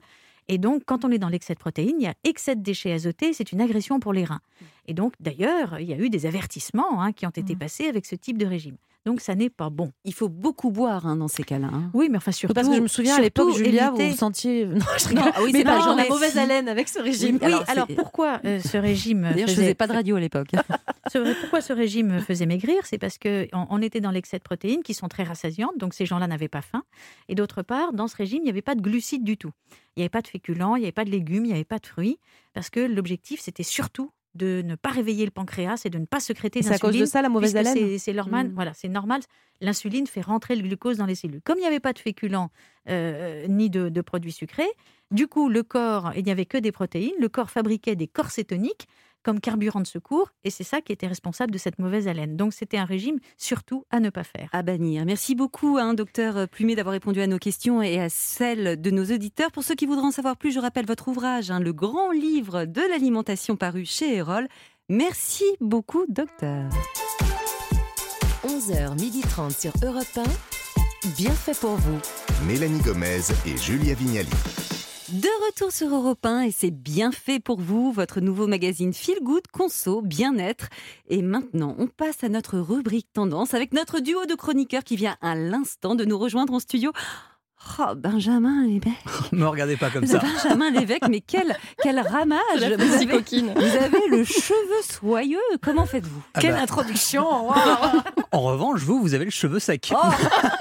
Et 0.47 0.57
donc, 0.57 0.83
quand 0.85 1.03
on 1.03 1.11
est 1.11 1.17
dans 1.17 1.27
l'excès 1.27 1.53
de 1.53 1.59
protéines, 1.59 1.95
il 1.99 2.03
y 2.03 2.07
a 2.07 2.13
excès 2.23 2.55
de 2.55 2.61
déchets 2.61 2.93
azotés, 2.93 3.33
c'est 3.33 3.51
une 3.51 3.59
agression 3.61 3.99
pour 3.99 4.13
les 4.13 4.23
reins. 4.23 4.39
Et 4.87 4.93
donc, 4.93 5.13
d'ailleurs, 5.19 5.79
il 5.79 5.87
y 5.87 5.93
a 5.93 5.97
eu 5.97 6.09
des 6.09 6.25
avertissements 6.25 7.01
hein, 7.01 7.11
qui 7.11 7.25
ont 7.25 7.31
été 7.31 7.55
passés 7.55 7.87
avec 7.87 8.05
ce 8.05 8.15
type 8.15 8.37
de 8.37 8.45
régime. 8.45 8.77
Donc, 9.09 9.21
ça 9.21 9.33
n'est 9.33 9.49
pas 9.49 9.71
bon. 9.71 9.91
Il 10.05 10.13
faut 10.13 10.29
beaucoup 10.29 10.69
boire 10.69 11.07
hein, 11.07 11.15
dans 11.15 11.27
ces 11.27 11.41
cas-là. 11.43 11.69
hein. 11.73 11.89
Oui, 11.95 12.09
mais 12.11 12.17
enfin, 12.17 12.31
surtout. 12.31 12.53
Parce 12.53 12.67
que 12.67 12.75
je 12.75 12.79
me 12.79 12.87
souviens 12.87 13.15
à 13.15 13.21
l'époque, 13.21 13.55
Julia, 13.55 13.89
vous 13.89 13.95
éviter- 13.95 14.11
vous 14.11 14.17
sentiez. 14.17 14.65
Non, 14.67 14.85
je 14.99 15.07
rigole. 15.07 15.25
Non, 15.25 15.31
ah 15.33 15.39
oui, 15.41 15.49
mais 15.51 15.59
c'est 15.59 15.65
pas 15.65 15.79
la 15.87 16.03
la 16.03 16.09
mauvaise 16.09 16.37
haleine 16.37 16.69
avec 16.69 16.87
ce 16.87 16.99
régime. 16.99 17.39
Oui, 17.41 17.53
alors, 17.67 17.87
pourquoi 17.95 18.39
euh, 18.45 18.59
ce 18.59 18.77
régime 18.77 19.21
D'ailleurs, 19.23 19.47
je 19.47 19.53
faisait- 19.53 19.55
faisais 19.63 19.73
pas 19.73 19.87
de 19.87 19.93
radio 19.93 20.15
à 20.15 20.19
l'époque. 20.19 20.49
Ce- 21.11 21.39
pourquoi 21.41 21.61
ce 21.61 21.73
régime 21.73 22.19
faisait 22.19 22.45
maigrir? 22.45 22.85
C'est 22.85 22.99
parce 22.99 23.17
qu'on 23.17 23.47
on 23.71 23.81
était 23.81 23.99
dans 23.99 24.11
l'excès 24.11 24.37
de 24.37 24.43
protéines 24.43 24.83
qui 24.83 24.93
sont 24.93 25.07
très 25.07 25.23
rassasiantes, 25.23 25.75
donc 25.79 25.95
ces 25.95 26.05
gens-là 26.05 26.27
n'avaient 26.27 26.47
pas 26.49 26.61
faim. 26.61 26.83
Et 27.29 27.33
d'autre 27.33 27.63
part, 27.63 27.93
dans 27.93 28.07
ce 28.07 28.15
régime, 28.15 28.41
il 28.41 28.43
n'y 28.43 28.49
avait 28.51 28.61
pas 28.61 28.75
de 28.75 28.81
glucides 28.81 29.23
du 29.23 29.35
tout. 29.35 29.49
Il 29.95 30.01
n'y 30.01 30.03
avait 30.03 30.09
pas 30.09 30.21
de 30.21 30.27
féculents, 30.27 30.75
il 30.75 30.81
n'y 30.81 30.85
avait 30.85 30.91
pas 30.91 31.05
de 31.05 31.09
légumes, 31.09 31.45
il 31.45 31.47
n'y 31.47 31.53
avait 31.55 31.63
pas 31.63 31.79
de 31.79 31.87
fruits, 31.87 32.19
parce 32.53 32.69
que 32.69 32.79
l'objectif, 32.81 33.39
c'était 33.41 33.63
surtout 33.63 34.11
de 34.35 34.61
ne 34.63 34.75
pas 34.75 34.89
réveiller 34.89 35.25
le 35.25 35.31
pancréas 35.31 35.81
et 35.85 35.89
de 35.89 35.97
ne 35.97 36.05
pas 36.05 36.19
sécréter 36.19 36.61
C'est 36.61 36.73
à 36.73 36.77
cause 36.77 36.97
de 36.97 37.05
ça, 37.05 37.21
la 37.21 37.29
mauvaise 37.29 37.55
haleine 37.55 37.97
c'est- 37.97 38.13
normal, 38.13 38.49
Mm. 38.49 38.53
voilà, 38.53 38.73
c'est 38.73 38.87
normal. 38.89 39.21
L'insuline 39.61 40.07
fait 40.07 40.21
rentrer 40.21 40.55
le 40.55 40.61
glucose 40.61 40.97
dans 40.97 41.05
les 41.05 41.15
cellules. 41.15 41.41
Comme 41.43 41.57
il 41.57 41.61
n'y 41.61 41.67
avait 41.67 41.79
pas 41.79 41.93
de 41.93 41.99
féculents 41.99 42.49
euh, 42.89 43.45
ni 43.47 43.69
de, 43.69 43.89
de 43.89 44.01
produits 44.01 44.31
sucrés, 44.31 44.69
du 45.11 45.27
coup, 45.27 45.49
le 45.49 45.63
corps, 45.63 46.11
il 46.15 46.23
n'y 46.23 46.31
avait 46.31 46.45
que 46.45 46.57
des 46.57 46.71
protéines, 46.71 47.13
le 47.19 47.27
corps 47.29 47.49
fabriquait 47.49 47.95
des 47.95 48.07
corps 48.07 48.29
cétoniques 48.31 48.87
comme 49.23 49.39
carburant 49.39 49.81
de 49.81 49.87
secours, 49.87 50.29
et 50.43 50.49
c'est 50.49 50.63
ça 50.63 50.81
qui 50.81 50.91
était 50.91 51.07
responsable 51.07 51.51
de 51.51 51.57
cette 51.57 51.79
mauvaise 51.79 52.07
haleine. 52.07 52.37
Donc 52.37 52.53
c'était 52.53 52.77
un 52.77 52.85
régime 52.85 53.19
surtout 53.37 53.85
à 53.89 53.99
ne 53.99 54.09
pas 54.09 54.23
faire. 54.23 54.49
À 54.51 54.63
bannir. 54.63 55.05
Merci 55.05 55.35
beaucoup, 55.35 55.77
hein, 55.77 55.93
docteur 55.93 56.47
Plumet, 56.47 56.75
d'avoir 56.75 56.93
répondu 56.93 57.21
à 57.21 57.27
nos 57.27 57.39
questions 57.39 57.81
et 57.81 57.99
à 57.99 58.09
celles 58.09 58.79
de 58.79 58.91
nos 58.91 59.05
auditeurs. 59.05 59.51
Pour 59.51 59.63
ceux 59.63 59.75
qui 59.75 59.85
voudraient 59.85 60.07
en 60.07 60.11
savoir 60.11 60.37
plus, 60.37 60.51
je 60.51 60.59
rappelle 60.59 60.85
votre 60.85 61.07
ouvrage, 61.07 61.51
hein, 61.51 61.59
Le 61.59 61.73
grand 61.73 62.11
livre 62.11 62.65
de 62.65 62.81
l'alimentation 62.89 63.55
paru 63.55 63.85
chez 63.85 64.15
Erol. 64.15 64.47
Merci 64.89 65.45
beaucoup, 65.59 66.05
docteur. 66.07 66.69
11h30 68.43 69.59
sur 69.59 69.71
Europe 69.83 70.07
1. 70.17 70.23
Bien 71.17 71.31
fait 71.31 71.57
pour 71.57 71.75
vous. 71.75 71.99
Mélanie 72.47 72.79
Gomez 72.79 73.21
et 73.45 73.57
Julia 73.57 73.93
Vignali. 73.93 74.29
De 75.11 75.47
retour 75.47 75.71
sur 75.71 75.87
Europe 75.87 76.23
1 76.23 76.41
et 76.41 76.51
c'est 76.51 76.69
bien 76.69 77.11
fait 77.11 77.39
pour 77.39 77.59
vous, 77.59 77.91
votre 77.91 78.21
nouveau 78.21 78.45
magazine 78.45 78.93
Feel 78.93 79.17
Good, 79.23 79.47
Conso, 79.51 80.03
Bien-être. 80.03 80.69
Et 81.07 81.23
maintenant, 81.23 81.75
on 81.79 81.87
passe 81.87 82.23
à 82.23 82.29
notre 82.29 82.59
rubrique 82.59 83.07
Tendance 83.11 83.55
avec 83.55 83.73
notre 83.73 84.01
duo 84.01 84.27
de 84.27 84.35
chroniqueurs 84.35 84.83
qui 84.83 84.95
vient 84.95 85.17
à 85.21 85.33
l'instant 85.33 85.95
de 85.95 86.05
nous 86.05 86.19
rejoindre 86.19 86.53
en 86.53 86.59
studio. 86.59 86.91
Oh, 87.79 87.93
Benjamin 87.95 88.65
Lévesque. 88.67 88.95
Me 89.31 89.45
regardez 89.45 89.75
pas 89.75 89.89
comme 89.89 90.05
ça. 90.05 90.19
Benjamin 90.19 90.71
Lévesque, 90.71 91.07
mais 91.09 91.21
quel, 91.21 91.55
quel 91.83 91.99
ramage 92.07 92.39
vous 92.55 92.93
avez, 92.93 93.07
coquine. 93.07 93.51
vous 93.55 93.61
avez 93.61 94.07
le 94.09 94.23
cheveu 94.23 94.81
soyeux. 94.89 95.37
Comment 95.61 95.85
faites-vous? 95.85 96.21
Ah 96.33 96.39
Quelle 96.39 96.53
bah. 96.53 96.61
introduction 96.61 97.25
En 98.31 98.41
revanche, 98.41 98.81
vous, 98.81 99.01
vous 99.01 99.13
avez 99.13 99.25
le 99.25 99.31
cheveu 99.31 99.59
sec. 99.59 99.91
Oh, 99.93 99.97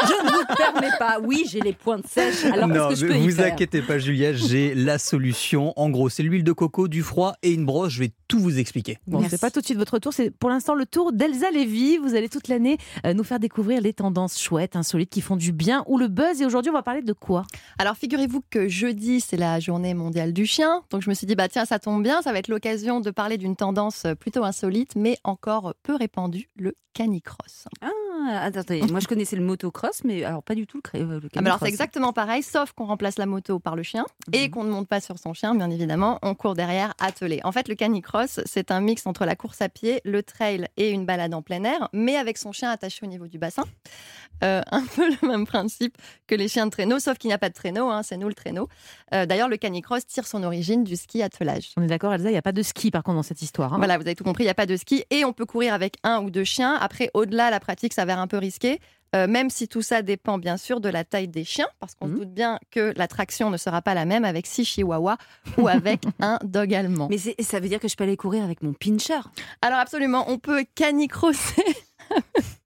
je 0.03 0.27
ne 0.27 0.31
vous 0.33 0.45
permets 0.57 0.91
pas. 0.99 1.19
Oui, 1.23 1.45
j'ai 1.49 1.61
les 1.61 1.73
pointes 1.73 2.07
sèches. 2.07 2.45
Alors, 2.45 2.67
non, 2.69 2.89
que 2.89 2.95
je 2.97 3.07
ne 3.07 3.15
y 3.15 3.29
vous 3.29 3.37
faire? 3.37 3.53
inquiétez 3.53 3.83
pas, 3.83 3.99
Julia, 3.99 4.33
j'ai 4.33 4.75
la 4.75 4.99
solution. 4.99 5.73
En 5.77 5.91
gros, 5.91 6.09
c'est 6.09 6.23
l'huile 6.23 6.45
de 6.45 6.53
coco, 6.53 6.89
du 6.89 7.03
froid 7.03 7.35
et 7.43 7.53
une 7.53 7.65
brosse. 7.65 7.93
Je 7.93 8.01
vais 8.01 8.13
tout 8.27 8.39
vous 8.41 8.59
expliquer. 8.59 8.99
Bon, 9.07 9.23
c'est 9.29 9.41
pas 9.41 9.51
tout 9.51 9.61
de 9.61 9.65
suite 9.65 9.79
votre 9.79 9.99
tour, 9.99 10.13
c'est 10.13 10.31
pour 10.31 10.51
l'instant 10.51 10.75
le 10.75 10.85
tour 10.85 11.13
d'Elsa 11.13 11.51
Lévy. 11.51 11.99
Vous 11.99 12.15
allez 12.15 12.29
toute 12.29 12.49
l'année 12.49 12.77
euh, 13.07 13.15
nous 13.15 13.25
faire 13.25 13.39
découvrir 13.39 13.81
les 13.81 13.93
tendances 13.93 14.39
chouettes, 14.41 14.77
insolites, 14.77 15.11
qui 15.11 15.21
font 15.21 15.37
du 15.37 15.53
bien 15.53 15.85
ou 15.87 15.97
le 15.99 16.09
buzz. 16.09 16.43
Et 16.43 16.47
aujourd'hui, 16.47 16.71
on 16.71 16.75
va 16.75 16.83
parler 16.89 17.03
de 17.03 17.13
quoi? 17.13 17.45
Alors 17.79 17.97
figurez-vous 17.97 18.43
que 18.49 18.67
jeudi, 18.67 19.21
c'est 19.21 19.37
la 19.37 19.61
journée 19.61 19.93
mondiale 19.93 20.33
du 20.33 20.47
chien. 20.47 20.83
Donc 20.91 21.03
je 21.03 21.11
me 21.11 21.15
suis 21.15 21.27
dit, 21.27 21.35
bah 21.35 21.49
tiens, 21.49 21.67
ça 21.67 21.79
tombe 21.79 22.03
bien, 22.03 22.23
ça 22.23 22.33
va 22.33 22.39
être 22.39 22.49
l'occasion 22.49 23.01
de 23.01 23.11
parler 23.11 23.37
d'une 23.37 23.57
tendance 23.57 24.07
plutôt 24.19 24.43
insolite, 24.45 24.97
mais 24.97 25.19
encore 25.23 25.75
peu 25.83 25.95
répandue, 25.95 26.49
le 26.57 26.75
canicross. 26.95 27.67
Ah, 27.83 28.41
attendez, 28.43 28.83
moi 28.91 28.99
je 29.01 29.07
connaissais 29.07 29.37
le 29.37 29.43
motocross, 29.43 30.03
mais 30.05 30.25
alors 30.25 30.43
pas 30.43 30.55
du 30.57 30.67
tout 30.67 30.79
le, 30.79 30.83
cré- 30.83 30.99
le 30.99 31.05
Ah, 31.05 31.09
mais 31.11 31.19
alors 31.19 31.31
canicross. 31.31 31.61
c'est 31.61 31.69
exactement 31.69 32.13
pareil, 32.13 32.43
sauf 32.43 32.73
qu'on 32.73 32.87
remplace 32.87 33.19
la 33.19 33.27
moto 33.27 33.59
par 33.61 33.77
le 33.77 33.83
chien 33.85 34.05
et 34.33 34.51
qu'on 34.51 34.65
ne 34.65 34.71
monte 34.71 34.89
pas 34.89 35.01
sur 35.01 35.19
son 35.19 35.33
chien, 35.35 35.55
bien 35.55 35.71
évidemment, 35.71 36.19
on 36.23 36.35
court 36.35 36.55
derrière 36.55 36.95
attelé. 36.99 37.41
En 37.45 37.53
fait, 37.53 37.69
le 37.69 37.75
canicross, 37.77 38.41
c'est 38.47 38.71
un 38.73 38.81
mix 38.81 39.07
entre 39.07 39.25
la 39.27 39.37
course 39.37 39.61
à 39.63 39.69
pied, 39.69 40.01
le 40.05 40.23
trail 40.25 40.67
et 40.77 40.91
une 40.91 41.05
balade 41.07 41.35
en 41.35 41.43
plein 41.43 41.63
air, 41.65 41.89
mais 41.93 42.17
avec 42.17 42.37
son 42.39 42.51
chien 42.51 42.71
attaché 42.71 43.05
au 43.05 43.09
niveau 43.09 43.29
du 43.29 43.39
bassin. 43.39 43.65
Euh, 44.43 44.63
un 44.73 44.85
peu 44.97 45.09
le 45.23 45.29
même 45.29 45.47
principe 45.47 45.97
que 46.27 46.35
les 46.35 46.49
chiens 46.49 46.67
de 46.67 46.71
traîneau, 46.79 46.99
sauf 47.01 47.19
qu'il 47.19 47.29
n'y 47.29 47.35
a 47.35 47.39
pas 47.39 47.49
de 47.49 47.55
traîneau, 47.55 47.89
hein, 47.91 48.03
c'est 48.05 48.17
nous 48.17 48.29
le 48.29 48.35
traîneau. 48.35 48.69
Euh, 49.13 49.27
D'ailleurs, 49.27 49.49
le 49.49 49.57
canicross 49.57 50.07
tire 50.07 50.27
son 50.27 50.45
origine 50.45 50.85
du 50.85 50.97
ski 50.97 51.23
attelage. 51.23 51.73
On 51.77 51.83
est 51.83 51.87
d'accord, 51.89 52.13
Elsa, 52.15 52.29
il 52.29 52.33
n'y 52.33 52.39
a 52.39 52.43
pas 52.43 52.53
de 52.53 52.63
ski 52.63 52.91
par 52.91 53.03
contre 53.03 53.17
dans 53.17 53.23
cette 53.25 53.43
histoire. 53.43 53.75
hein. 53.75 53.79
Voilà, 53.79 53.97
vous 53.97 54.03
avez 54.03 54.15
tout 54.15 54.25
compris, 54.25 54.45
il 54.45 54.47
n'y 54.47 54.51
a 54.51 54.55
pas 54.55 54.67
de 54.67 54.77
ski 54.77 55.05
et 55.11 55.25
on 55.25 55.33
peut 55.33 55.47
courir 55.47 55.75
avec 55.75 55.97
un 56.05 56.21
ou 56.23 56.31
deux 56.31 56.45
chiens. 56.45 56.75
Après, 56.81 57.11
au-delà, 57.15 57.51
la 57.51 57.59
pratique 57.61 57.93
s'avère 57.95 58.19
un 58.21 58.27
peu 58.29 58.39
risquée. 58.39 58.81
euh, 59.17 59.27
même 59.27 59.49
si 59.49 59.69
tout 59.69 59.81
ça 59.83 60.03
dépend 60.03 60.37
bien 60.37 60.59
sûr 60.59 60.81
de 60.81 60.89
la 60.91 61.03
taille 61.03 61.29
des 61.29 61.43
chiens, 61.45 61.67
parce 61.81 61.95
qu'on 61.95 62.09
se 62.09 62.13
doute 62.13 62.33
bien 62.35 62.59
que 62.71 62.93
la 62.97 63.09
traction 63.09 63.49
ne 63.51 63.57
sera 63.57 63.81
pas 63.81 63.95
la 63.95 64.05
même 64.05 64.25
avec 64.25 64.47
six 64.47 64.67
chihuahuas 64.67 65.17
ou 65.57 65.67
avec 65.67 66.03
un 66.21 66.39
dog 66.45 66.75
allemand. 66.75 67.09
Mais 67.11 67.17
ça 67.43 67.59
veut 67.59 67.69
dire 67.71 67.81
que 67.81 67.89
je 67.89 67.97
peux 67.97 68.05
aller 68.05 68.19
courir 68.19 68.45
avec 68.45 68.63
mon 68.63 68.75
pincher. 68.75 69.21
Alors 69.63 69.79
absolument, 69.79 70.27
on 70.29 70.39
peut 70.39 70.65
canicrosser. 70.75 71.65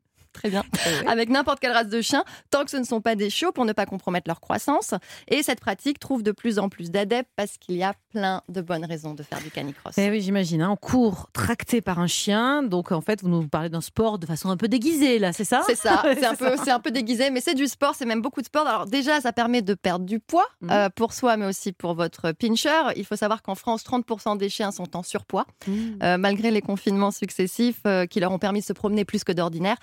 Très 0.43 0.51
bien. 0.51 0.63
Avec 1.07 1.29
n'importe 1.29 1.61
quelle 1.61 1.73
race 1.73 1.89
de 1.89 2.01
chien, 2.01 2.25
tant 2.51 2.65
que 2.65 2.71
ce 2.71 2.77
ne 2.77 2.85
sont 2.85 3.01
pas 3.01 3.15
des 3.15 3.31
chiots 3.31 3.53
pour 3.53 3.65
ne 3.65 3.73
pas 3.73 3.87
compromettre 3.87 4.29
leur 4.29 4.41
croissance. 4.41 4.95
Et 5.29 5.43
cette 5.43 5.61
pratique 5.61 5.99
trouve 5.99 6.23
de 6.23 6.33
plus 6.33 6.59
en 6.59 6.69
plus 6.69 6.91
d'adeptes 6.91 7.31
parce 7.37 7.59
qu'il 7.59 7.77
y 7.77 7.83
a 7.85 7.95
plein 8.11 8.43
de 8.49 8.61
bonnes 8.61 8.85
raisons 8.85 9.15
de 9.15 9.23
faire 9.23 9.41
du 9.43 9.51
canicross. 9.51 9.95
Eh 9.99 10.11
oui, 10.11 10.21
j'imagine. 10.21 10.63
hein, 10.63 10.71
on 10.71 10.77
court 10.77 11.29
tracté 11.33 11.81
par 11.81 11.99
un 11.99 12.07
chien. 12.07 12.63
Donc, 12.63 12.93
en 12.93 13.01
fait, 13.01 13.23
vous 13.23 13.29
nous 13.29 13.47
parlez 13.49 13.69
d'un 13.69 13.81
sport 13.81 14.19
de 14.19 14.27
façon 14.27 14.51
un 14.51 14.57
peu 14.57 14.69
déguisée, 14.69 15.19
là, 15.19 15.33
c'est 15.33 15.45
ça? 15.45 15.63
C'est 15.67 15.77
ça, 15.77 16.03
c'est 16.15 16.25
un, 16.27 16.35
peu- 16.35 16.57
c'est 16.63 16.71
un 16.71 16.81
peu 16.81 16.91
déguisé, 16.91 17.31
mais 17.31 17.41
c'est 17.41 17.55
du 17.55 17.67
sport, 17.67 17.95
c'est 17.95 18.05
même 18.07 18.21
beaucoup 18.23 18.41
de 18.41 18.47
sport. 18.47 18.67
Alors 18.67 18.87
déjà, 18.87 19.21
ça 19.21 19.33
permet 19.33 19.63
de 19.63 19.75
perdre 19.75 20.05
du 20.05 20.19
poids 20.21 20.47
Mhm. 20.61 20.71
euh, 20.71 20.89
pour 20.95 21.13
soi, 21.13 21.37
mais 21.37 21.47
aussi 21.47 21.73
pour 21.73 21.95
votre 21.95 22.33
pincher. 22.33 22.71
Il 22.97 23.05
faut 23.05 23.17
savoir 23.17 23.43
qu'en 23.43 23.55
France, 23.55 23.83
30% 23.85 24.37
des 24.37 24.49
chiens 24.49 24.71
sont 24.73 24.97
en 24.97 25.03
surpoids, 25.03 25.47
Mhm. 25.67 25.99
euh, 26.03 26.19
malgré 26.19 26.51
les 26.51 26.61
confinements 26.63 27.11
successifs 27.11 27.81
euh, 27.87 28.07
qui 28.07 28.21
leur 28.21 28.33
ont 28.33 28.39
permis 28.39 28.61
de 28.61 28.65
se 28.65 28.73
promener 28.73 29.05
plus 29.05 29.25
que 29.25 29.33
d'ordinaire. 29.33 29.77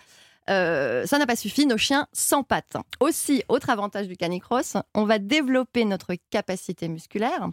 Euh, 0.49 1.05
ça 1.05 1.17
n'a 1.17 1.27
pas 1.27 1.35
suffi, 1.35 1.65
nos 1.65 1.77
chiens 1.77 2.07
s'empâtent. 2.11 2.77
Aussi, 2.99 3.43
autre 3.49 3.69
avantage 3.69 4.07
du 4.07 4.17
canicross, 4.17 4.77
on 4.95 5.05
va 5.05 5.19
développer 5.19 5.85
notre 5.85 6.15
capacité 6.31 6.87
musculaire, 6.87 7.49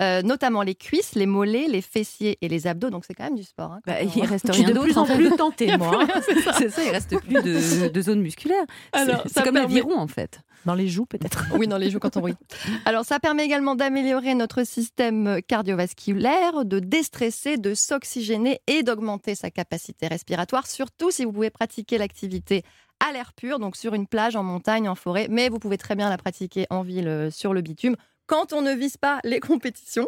euh, 0.00 0.22
notamment 0.22 0.62
les 0.62 0.74
cuisses, 0.74 1.14
les 1.14 1.26
mollets, 1.26 1.66
les 1.68 1.82
fessiers 1.82 2.38
et 2.40 2.48
les 2.48 2.66
abdos. 2.66 2.90
Donc 2.90 3.04
c'est 3.06 3.14
quand 3.14 3.24
même 3.24 3.34
du 3.36 3.44
sport. 3.44 3.72
hein, 3.72 3.80
Bah, 3.86 4.02
il 4.02 4.24
reste 4.24 4.46
Je 4.48 4.52
suis 4.52 4.64
rien 4.64 4.74
de 4.74 4.78
plus 4.80 4.96
en 4.98 5.04
plus 5.04 5.28
a 5.70 5.78
moi. 5.78 6.06
c'est 6.26 6.70
ça. 6.70 6.82
Il 6.84 6.90
reste 6.90 7.18
plus 7.20 7.34
de, 7.42 7.88
de 7.88 8.02
zone 8.02 8.20
musculaire. 8.20 8.64
C'est- 8.94 9.00
Alors, 9.00 9.22
c'est 9.26 9.32
ça 9.34 9.42
comme 9.42 9.54
permet- 9.54 9.74
l'aviron 9.74 9.98
en 9.98 10.06
fait. 10.06 10.40
Dans 10.66 10.74
les 10.74 10.88
joues, 10.88 11.06
peut-être. 11.06 11.46
Oui, 11.54 11.66
dans 11.66 11.78
les 11.78 11.90
joues 11.90 12.00
quand 12.00 12.18
on 12.18 12.22
rit. 12.22 12.34
Alors, 12.84 13.06
ça 13.06 13.18
permet 13.18 13.46
également 13.46 13.74
d'améliorer 13.76 14.34
notre 14.34 14.62
système 14.66 15.40
cardiovasculaire, 15.48 16.64
de 16.64 16.78
déstresser, 16.80 17.56
de 17.56 17.72
s'oxygéner 17.74 18.60
et 18.66 18.82
d'augmenter 18.82 19.34
sa 19.34 19.50
capacité 19.50 20.06
respiratoire, 20.06 20.66
surtout 20.66 21.10
si 21.10 21.24
vous 21.24 21.32
pouvez 21.32 21.48
pratiquer 21.50 21.96
l'activité 21.96 22.62
à 23.06 23.12
l'air 23.12 23.32
pur, 23.32 23.58
donc 23.58 23.76
sur 23.76 23.94
une 23.94 24.06
plage, 24.06 24.36
en 24.36 24.42
montagne, 24.42 24.86
en 24.86 24.94
forêt, 24.94 25.28
mais 25.30 25.48
vous 25.48 25.58
pouvez 25.58 25.78
très 25.78 25.94
bien 25.96 26.10
la 26.10 26.18
pratiquer 26.18 26.66
en 26.68 26.82
ville, 26.82 27.08
euh, 27.08 27.30
sur 27.30 27.54
le 27.54 27.62
bitume. 27.62 27.96
Quand 28.30 28.52
on 28.52 28.62
ne 28.62 28.72
vise 28.72 28.96
pas 28.96 29.18
les 29.24 29.40
compétitions, 29.40 30.06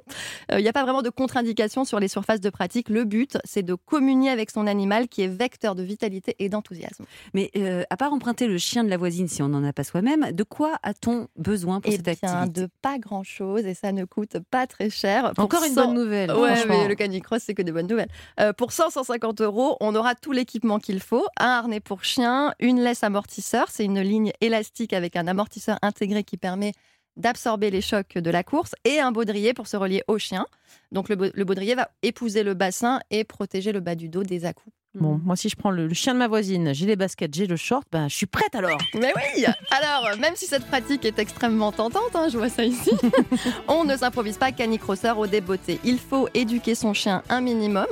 Euh, 0.53 0.61
il 0.61 0.63
n'y 0.63 0.69
a 0.69 0.73
pas 0.73 0.83
vraiment 0.85 1.03
de 1.03 1.11
contre-indication 1.11 1.85
sur 1.85 1.99
les 1.99 2.07
surfaces 2.07 2.41
de 2.41 2.51
pratique. 2.51 2.89
Le 2.89 3.03
but, 3.05 3.37
c'est 3.45 3.63
de 3.65 3.75
communier 3.75 4.31
avec 4.31 4.51
son 4.51 4.67
animal 4.69 5.09
qui 5.09 5.23
est 5.23 5.27
vecteur 5.27 5.75
de 5.75 5.83
vitalité 5.83 6.37
et 6.39 6.49
d'enthousiasme. 6.49 7.05
Mais 7.35 7.51
euh, 7.57 7.83
à 7.91 7.97
part 7.97 8.13
emprunter 8.13 8.47
le 8.47 8.59
chien 8.59 8.85
de 8.85 8.91
la 8.91 8.97
voisine 8.97 9.27
si 9.27 9.43
on 9.43 9.49
n'en 9.49 9.65
a 9.65 9.73
pas 9.73 9.83
soi-même, 9.83 10.31
de 10.33 10.45
quoi 10.45 10.79
a-t 10.85 11.09
on 11.09 11.27
besoin 11.37 11.81
pour 11.81 11.91
Eh 11.93 11.97
cette 11.97 12.05
bien, 12.05 12.13
activité? 12.31 12.61
de 12.63 12.69
pas 12.81 12.99
grand-chose 12.99 13.67
et 13.67 13.75
ça 13.75 13.91
ne 13.93 14.05
coûte 14.05 14.37
pas 14.51 14.67
très 14.69 14.89
cher. 14.91 15.33
Pour 15.35 15.45
Encore 15.45 15.65
une 15.65 15.75
100 15.75 15.87
bonne 15.87 15.95
nouvelle, 15.95 16.31
Ouais, 16.33 16.65
mais 16.69 16.87
le 16.87 16.95
canicross, 16.95 17.43
c'est 17.45 17.55
que 17.55 17.63
des 17.63 17.73
bonnes 17.73 17.89
nouvelles. 17.89 18.11
Euh, 18.41 18.53
pour 18.53 18.71
100-150 18.71 19.43
euros, 19.43 19.77
on 19.81 19.95
aura 19.97 20.15
tout 20.15 20.33
l'équipement 20.33 20.79
qu'il 20.79 21.01
faut. 21.01 21.27
Un 21.41 21.47
harnais 21.49 21.81
pour 21.81 22.05
chien, 22.05 22.55
une 22.61 22.81
laisse 22.81 23.03
amortisseur, 23.03 23.67
c'est 23.71 23.85
une 23.85 24.01
ligne 24.01 24.31
élastique 24.41 24.93
avec 24.93 25.17
un 25.17 25.27
amortisseur 25.27 25.79
intégré 25.83 26.23
qui 26.25 26.37
permet 26.37 26.73
d'absorber 27.17 27.71
les 27.71 27.81
chocs 27.81 28.19
de 28.19 28.31
la 28.31 28.43
course 28.43 28.75
et 28.85 29.01
un 29.01 29.13
baudrier 29.13 29.55
pour 29.55 29.67
se 29.67 29.77
relier 29.77 30.03
au 30.09 30.19
chien. 30.19 30.47
Donc 30.91 31.09
le, 31.09 31.17
ba- 31.17 31.31
le 31.33 31.45
baudrier 31.45 31.75
va 31.75 31.91
épouser 32.03 32.43
le 32.43 32.55
bassin 32.55 33.01
et 33.11 33.25
protéger 33.25 33.73
le 33.73 33.81
bas 33.81 33.95
du 33.95 34.09
dos 34.09 34.23
des 34.23 34.45
à-coups. 34.45 34.75
Bon, 34.95 35.19
moi, 35.25 35.37
si 35.37 35.49
je 35.49 35.57
prends 35.57 35.71
le, 35.71 35.87
le 35.87 35.95
chien 35.95 36.13
de 36.13 36.19
ma 36.19 36.29
voisine, 36.29 36.75
j'ai 36.75 36.85
les 36.85 36.97
baskets, 36.97 37.33
j'ai 37.35 37.47
le 37.47 37.57
short, 37.57 37.87
ben, 37.91 38.09
je 38.11 38.15
suis 38.15 38.27
prête 38.27 38.55
alors. 38.55 38.77
Mais 38.95 39.13
oui 39.17 39.45
Alors, 39.71 40.19
même 40.19 40.37
si 40.37 40.45
cette 40.47 40.67
pratique 40.67 41.07
est 41.07 41.19
extrêmement 41.19 41.73
tentante, 41.73 42.15
hein, 42.15 42.29
je 42.31 42.37
vois 42.37 42.51
ça 42.51 42.63
ici, 42.63 42.91
on 43.69 43.85
ne 43.85 43.97
s'improvise 43.97 44.37
pas 44.37 44.53
canicrosseur 44.53 45.19
au 45.19 45.27
débeauté. 45.27 45.81
Il 45.83 45.99
faut 45.99 46.29
éduquer 46.35 46.75
son 46.75 46.93
chien 46.93 47.23
un 47.31 47.41
minimum. 47.41 47.87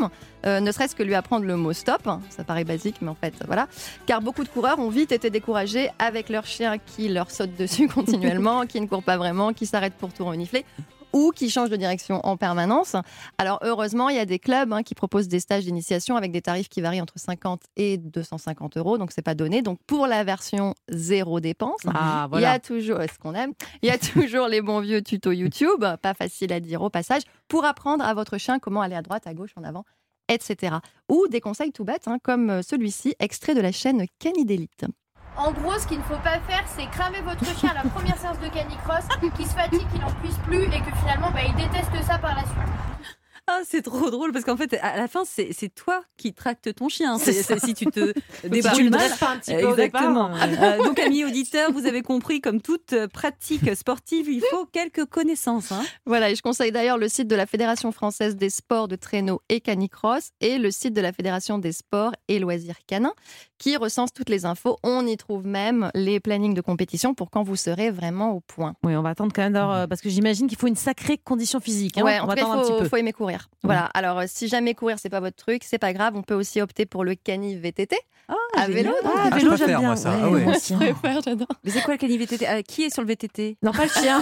euh, 0.44 0.60
ne 0.60 0.70
serait-ce 0.72 0.94
que 0.94 1.02
lui 1.02 1.14
apprendre 1.14 1.46
le 1.46 1.56
mot 1.56 1.72
stop, 1.72 2.06
ça 2.28 2.44
paraît 2.44 2.64
basique, 2.64 2.96
mais 3.00 3.08
en 3.08 3.14
fait, 3.14 3.32
voilà. 3.46 3.66
Car 4.04 4.20
beaucoup 4.20 4.44
de 4.44 4.48
coureurs 4.50 4.78
ont 4.78 4.90
vite 4.90 5.10
été 5.10 5.30
découragés 5.30 5.88
avec 5.98 6.28
leur 6.28 6.44
chien 6.44 6.76
qui 6.76 7.08
leur 7.08 7.30
saute 7.30 7.56
dessus 7.56 7.88
continuellement, 7.94 8.66
qui 8.66 8.78
ne 8.78 8.86
court 8.86 9.02
pas 9.02 9.16
vraiment, 9.16 9.54
qui 9.54 9.64
s'arrête 9.64 9.94
pour 9.94 10.12
tout 10.12 10.26
renifler 10.26 10.66
ou 11.12 11.30
qui 11.34 11.50
change 11.50 11.70
de 11.70 11.76
direction 11.76 12.20
en 12.24 12.36
permanence. 12.36 12.96
Alors 13.38 13.58
heureusement, 13.62 14.08
il 14.08 14.16
y 14.16 14.18
a 14.18 14.26
des 14.26 14.38
clubs 14.38 14.72
hein, 14.72 14.82
qui 14.82 14.94
proposent 14.94 15.28
des 15.28 15.40
stages 15.40 15.64
d'initiation 15.64 16.16
avec 16.16 16.32
des 16.32 16.42
tarifs 16.42 16.68
qui 16.68 16.80
varient 16.80 17.00
entre 17.00 17.18
50 17.18 17.62
et 17.76 17.98
250 17.98 18.76
euros, 18.76 18.98
donc 18.98 19.12
c'est 19.12 19.22
pas 19.22 19.34
donné. 19.34 19.62
Donc 19.62 19.78
pour 19.86 20.06
la 20.06 20.24
version 20.24 20.74
zéro 20.88 21.40
dépense, 21.40 21.80
Ah, 21.86 22.28
il 22.34 22.40
y 22.40 22.44
a 22.44 22.58
toujours 22.58 22.98
ce 23.00 23.18
qu'on 23.18 23.34
aime. 23.34 23.52
Il 23.82 23.88
y 23.88 23.92
a 23.92 23.98
toujours 23.98 24.48
les 24.48 24.62
bons 24.62 24.80
vieux 24.80 25.02
tutos 25.02 25.32
YouTube, 25.32 25.84
pas 26.02 26.14
facile 26.14 26.52
à 26.52 26.60
dire 26.60 26.82
au 26.82 26.90
passage, 26.90 27.22
pour 27.48 27.64
apprendre 27.64 28.04
à 28.04 28.14
votre 28.14 28.38
chien 28.38 28.58
comment 28.58 28.82
aller 28.82 28.96
à 28.96 29.02
droite, 29.02 29.26
à 29.26 29.34
gauche, 29.34 29.50
en 29.56 29.64
avant, 29.64 29.84
etc. 30.28 30.76
Ou 31.08 31.26
des 31.28 31.40
conseils 31.40 31.72
tout 31.72 31.84
bêtes, 31.84 32.08
hein, 32.08 32.18
comme 32.22 32.62
celui-ci, 32.62 33.14
extrait 33.18 33.54
de 33.54 33.60
la 33.60 33.72
chaîne 33.72 34.06
Canidélite. 34.18 34.86
En 35.36 35.52
gros, 35.52 35.78
ce 35.78 35.86
qu'il 35.86 35.98
ne 35.98 36.02
faut 36.02 36.18
pas 36.22 36.38
faire, 36.48 36.64
c'est 36.76 36.86
cramer 36.90 37.20
votre 37.22 37.44
chien 37.58 37.70
à 37.70 37.82
la 37.82 37.88
première 37.90 38.18
séance 38.18 38.38
de 38.40 38.48
canicross, 38.48 39.04
qu'il 39.36 39.46
se 39.46 39.52
fatigue, 39.54 39.88
qu'il 39.90 40.00
n'en 40.00 40.10
puisse 40.22 40.36
plus 40.46 40.64
et 40.64 40.80
que 40.80 40.94
finalement, 41.00 41.30
bah, 41.30 41.40
il 41.46 41.54
déteste 41.54 41.90
ça 42.06 42.18
par 42.18 42.34
la 42.34 42.42
suite. 42.42 42.56
Ah, 43.46 43.60
c'est 43.66 43.82
trop 43.82 44.10
drôle 44.10 44.30
parce 44.30 44.44
qu'en 44.44 44.56
fait, 44.56 44.74
à 44.80 44.96
la 44.96 45.08
fin, 45.08 45.22
c'est 45.24 45.74
toi 45.74 46.02
qui 46.16 46.32
tractes 46.34 46.72
ton 46.72 46.88
chien. 46.88 47.18
C'est 47.18 47.58
si 47.58 47.74
tu 47.74 47.86
te 47.86 48.12
tu 48.42 48.48
débrouilles 48.48 48.84
le 48.84 48.90
mal. 48.90 49.00
dresses 49.00 49.18
pas 49.18 49.30
un 49.30 49.38
petit 49.38 49.54
peu 49.56 49.64
au 49.64 49.70
Exactement. 49.70 50.28
départ, 50.28 50.62
Euh, 50.78 50.84
donc, 50.84 51.00
amis 51.00 51.24
auditeurs, 51.24 51.72
vous 51.72 51.86
avez 51.86 52.02
compris, 52.02 52.40
comme 52.40 52.60
toute 52.60 52.94
pratique 53.08 53.74
sportive, 53.74 54.28
il 54.28 54.40
faut 54.50 54.66
quelques 54.66 55.04
connaissances. 55.06 55.72
hein. 55.72 55.82
Voilà, 56.06 56.30
et 56.30 56.36
je 56.36 56.42
conseille 56.42 56.70
d'ailleurs 56.70 56.98
le 56.98 57.08
site 57.08 57.26
de 57.26 57.34
la 57.34 57.46
Fédération 57.46 57.90
française 57.90 58.36
des 58.36 58.50
sports 58.50 58.86
de 58.86 58.94
traîneau 58.94 59.40
et 59.48 59.60
canicross 59.60 60.30
et 60.40 60.58
le 60.58 60.70
site 60.70 60.92
de 60.94 61.00
la 61.00 61.12
Fédération 61.12 61.58
des 61.58 61.72
sports 61.72 62.12
et 62.28 62.38
loisirs 62.38 62.78
canins 62.86 63.14
qui 63.60 63.76
recense 63.76 64.10
toutes 64.12 64.30
les 64.30 64.46
infos. 64.46 64.78
On 64.82 65.06
y 65.06 65.16
trouve 65.16 65.46
même 65.46 65.90
les 65.94 66.18
plannings 66.18 66.54
de 66.54 66.62
compétition 66.62 67.14
pour 67.14 67.30
quand 67.30 67.42
vous 67.44 67.56
serez 67.56 67.90
vraiment 67.90 68.32
au 68.32 68.40
point. 68.40 68.74
Oui, 68.82 68.96
on 68.96 69.02
va 69.02 69.10
attendre 69.10 69.32
quand 69.34 69.42
même 69.42 69.52
d'avoir, 69.52 69.76
euh, 69.76 69.86
parce 69.86 70.00
que 70.00 70.08
j'imagine 70.08 70.48
qu'il 70.48 70.56
faut 70.58 70.66
une 70.66 70.74
sacrée 70.76 71.18
condition 71.18 71.60
physique. 71.60 71.98
hein. 71.98 72.02
Ouais, 72.02 72.18
on 72.20 72.24
en 72.24 72.26
va 72.26 72.32
tout 72.34 72.40
cas, 72.40 72.46
attendre 72.46 72.58
un 72.58 72.62
il 72.62 72.66
petit 72.66 72.72
faut, 72.72 72.78
peu. 72.80 72.88
faut 72.88 72.96
aimer 72.96 73.12
courir. 73.12 73.48
Voilà. 73.62 73.84
Alors, 73.94 74.18
euh, 74.20 74.24
si 74.26 74.48
jamais 74.48 74.74
courir 74.74 74.96
c'est 74.98 75.10
pas 75.10 75.20
votre 75.20 75.36
truc, 75.36 75.62
c'est 75.64 75.78
pas 75.78 75.92
grave. 75.92 76.14
On 76.16 76.22
peut 76.22 76.34
aussi 76.34 76.60
opter 76.62 76.86
pour 76.86 77.04
le 77.04 77.14
cani 77.14 77.54
VTT 77.54 77.96
à 78.56 78.66
vélo. 78.66 78.90
donc. 79.02 79.12
Ah, 79.16 79.36
vélo, 79.36 79.56
j'aime 79.56 79.78
bien. 79.78 79.96
ça. 79.96 80.10
Ouais, 80.10 80.16
Ah 80.22 80.28
ouais. 80.30 80.40
moi 80.44 80.52
Je 80.52 80.58
aussi. 80.58 80.74
préfère, 80.74 81.20
j'adore. 81.24 81.46
Mais 81.64 81.70
c'est 81.70 81.82
quoi 81.82 81.94
le 81.94 81.98
cani 81.98 82.18
VTT 82.18 82.46
Ah, 82.46 82.62
Qui 82.62 82.84
est 82.84 82.90
sur 82.92 83.02
le 83.02 83.08
VTT 83.08 83.56
Non, 83.62 83.72
pas 83.72 83.84
le 83.84 83.88
chien. 83.90 84.20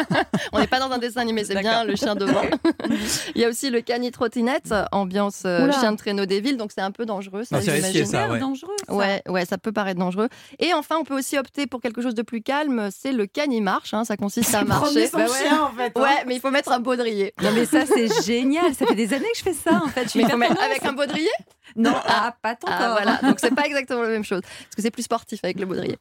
On 0.52 0.58
n'est 0.60 0.66
pas 0.66 0.78
dans 0.80 0.90
un 0.90 0.98
dessin 0.98 1.20
animé, 1.20 1.44
c'est 1.44 1.58
bien 1.58 1.84
le 1.84 1.96
chien 1.96 2.14
devant. 2.14 2.42
Il 3.34 3.40
y 3.40 3.44
a 3.44 3.48
aussi 3.48 3.70
le 3.70 3.80
cani 3.80 4.10
trottinette, 4.10 4.74
ambiance 4.92 5.42
euh, 5.46 5.64
Oula. 5.64 5.72
chien 5.78 5.92
de 5.92 5.96
traîneau 5.96 6.26
des 6.26 6.40
villes, 6.40 6.56
donc 6.56 6.70
c'est 6.74 6.80
un 6.80 6.90
peu 6.90 7.06
dangereux. 7.06 7.44
Ça, 7.44 7.56
Non, 7.56 7.62
c'est 7.64 7.72
risqué, 7.72 8.04
ça, 8.04 8.28
ouais. 8.28 8.38
dangereux. 8.38 8.76
ça. 8.86 8.94
Ouais, 8.94 9.22
ouais, 9.28 9.44
ça 9.44 9.58
peut 9.58 9.72
paraître 9.72 9.98
dangereux. 10.00 10.28
Et 10.58 10.72
enfin, 10.74 10.96
on 11.00 11.04
peut 11.04 11.16
aussi 11.16 11.38
opter 11.38 11.66
pour 11.66 11.80
quelque 11.80 12.02
chose 12.02 12.14
de 12.14 12.22
plus 12.22 12.42
calme, 12.42 12.88
c'est 12.96 13.12
le 13.12 13.26
cani 13.26 13.60
marche. 13.60 13.94
hein, 13.94 14.04
ça 14.04 14.16
consiste 14.16 14.54
à 14.54 14.64
marcher. 14.64 15.06
Son 15.06 15.18
Bah 15.18 15.24
ouais. 15.26 15.30
chien, 15.48 15.62
en 15.62 15.70
fait. 15.76 15.92
hein. 15.96 16.00
Ouais, 16.00 16.24
mais 16.26 16.34
il 16.36 16.40
faut 16.40 16.50
mettre 16.50 16.72
un 16.72 16.80
baudrier. 16.80 17.34
Non, 17.42 17.50
mais 17.54 17.64
ça, 17.66 17.84
c'est 17.86 18.08
génial. 18.24 18.74
Ça 18.74 18.86
fait 18.86 18.94
des 18.94 19.12
années 19.14 19.26
que 19.32 19.38
je 19.38 19.42
fais 19.42 19.52
ça, 19.52 19.80
en 19.84 19.88
fait. 19.88 20.04
Je 20.04 20.08
suis 20.10 20.24
Mais 20.24 20.30
faut 20.30 20.36
mettre 20.36 20.60
avec 20.62 20.84
un 20.84 20.92
baudrier? 20.92 21.28
Non, 21.76 21.94
ah, 22.06 22.34
pas 22.42 22.54
tant 22.56 22.68
Ah, 22.70 22.90
voilà, 22.92 23.18
donc 23.22 23.38
c'est 23.40 23.54
pas 23.54 23.62
exactement 23.66 24.02
la 24.02 24.08
même 24.08 24.24
chose, 24.24 24.40
parce 24.42 24.76
que 24.76 24.82
c'est 24.82 24.90
plus 24.90 25.02
sportif 25.02 25.40
avec 25.42 25.58
le 25.58 25.66
baudrier. 25.66 25.96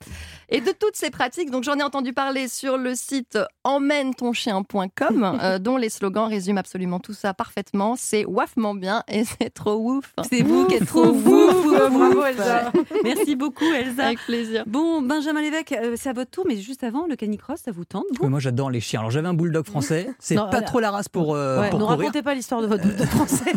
Et 0.49 0.61
de 0.61 0.72
toutes 0.72 0.95
ces 0.95 1.09
pratiques, 1.09 1.51
donc 1.51 1.63
j'en 1.63 1.78
ai 1.78 1.84
entendu 1.84 2.13
parler 2.13 2.47
sur 2.47 2.78
le 2.78 2.95
site 2.95 3.38
emmène-ton-chien.com, 3.63 5.39
euh, 5.43 5.59
dont 5.59 5.78
les 5.78 5.89
slogans 5.89 6.28
résument 6.28 6.59
absolument 6.59 6.99
tout 6.99 7.13
ça 7.13 7.34
parfaitement. 7.34 7.95
C'est 7.97 8.26
wafement 8.26 8.74
bien 8.76 9.03
et 9.07 9.24
c'est 9.24 9.49
trop 9.49 9.76
ouf. 9.76 10.13
C'est 10.30 10.41
vous 10.41 10.65
qui 10.65 10.76
êtes 10.76 10.86
trop 10.86 11.07
Ouf, 11.09 11.65
bravo. 11.91 12.24
Elsa. 12.24 12.72
Merci 13.03 13.36
beaucoup 13.36 13.65
Elsa. 13.65 14.05
Avec 14.05 14.20
plaisir. 14.26 14.63
Bon, 14.67 15.01
Benjamin 15.01 15.41
Lévesque, 15.41 15.74
euh, 15.74 15.95
c'est 15.97 16.09
à 16.09 16.13
votre 16.13 16.32
tour, 16.32 16.45
mais 16.47 16.57
juste 16.57 16.84
avant, 16.84 17.05
le 17.07 17.15
canicross, 17.15 17.59
ça 17.63 17.72
vous 17.72 17.86
tente 17.86 18.05
vous 18.20 18.30
moi 18.30 18.39
j'adore 18.39 18.72
les 18.72 18.80
chiens. 18.80 18.99
Alors 19.01 19.11
j'avais 19.11 19.28
un 19.28 19.34
bulldog 19.34 19.65
français, 19.65 20.09
c'est 20.20 20.36
pas 20.36 20.47
voilà. 20.49 20.61
trop 20.61 20.80
la 20.80 20.91
race 20.91 21.09
pour, 21.09 21.36
euh, 21.36 21.59
Ouais, 21.61 21.70
pour 21.70 21.80
ne 21.80 21.86
courir, 21.86 21.99
racontez 21.99 22.22
pas 22.22 22.34
l'histoire 22.34 22.61
de 22.61 22.67
votre 22.67 22.84
bulldog 22.84 23.07
français. 23.07 23.53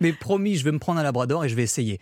mais 0.00 0.12
promis, 0.12 0.56
je 0.56 0.64
vais 0.64 0.72
me 0.72 0.78
prendre 0.78 1.00
un 1.00 1.02
labrador 1.02 1.27
et 1.44 1.48
je 1.48 1.54
vais 1.54 1.62
essayer. 1.62 2.00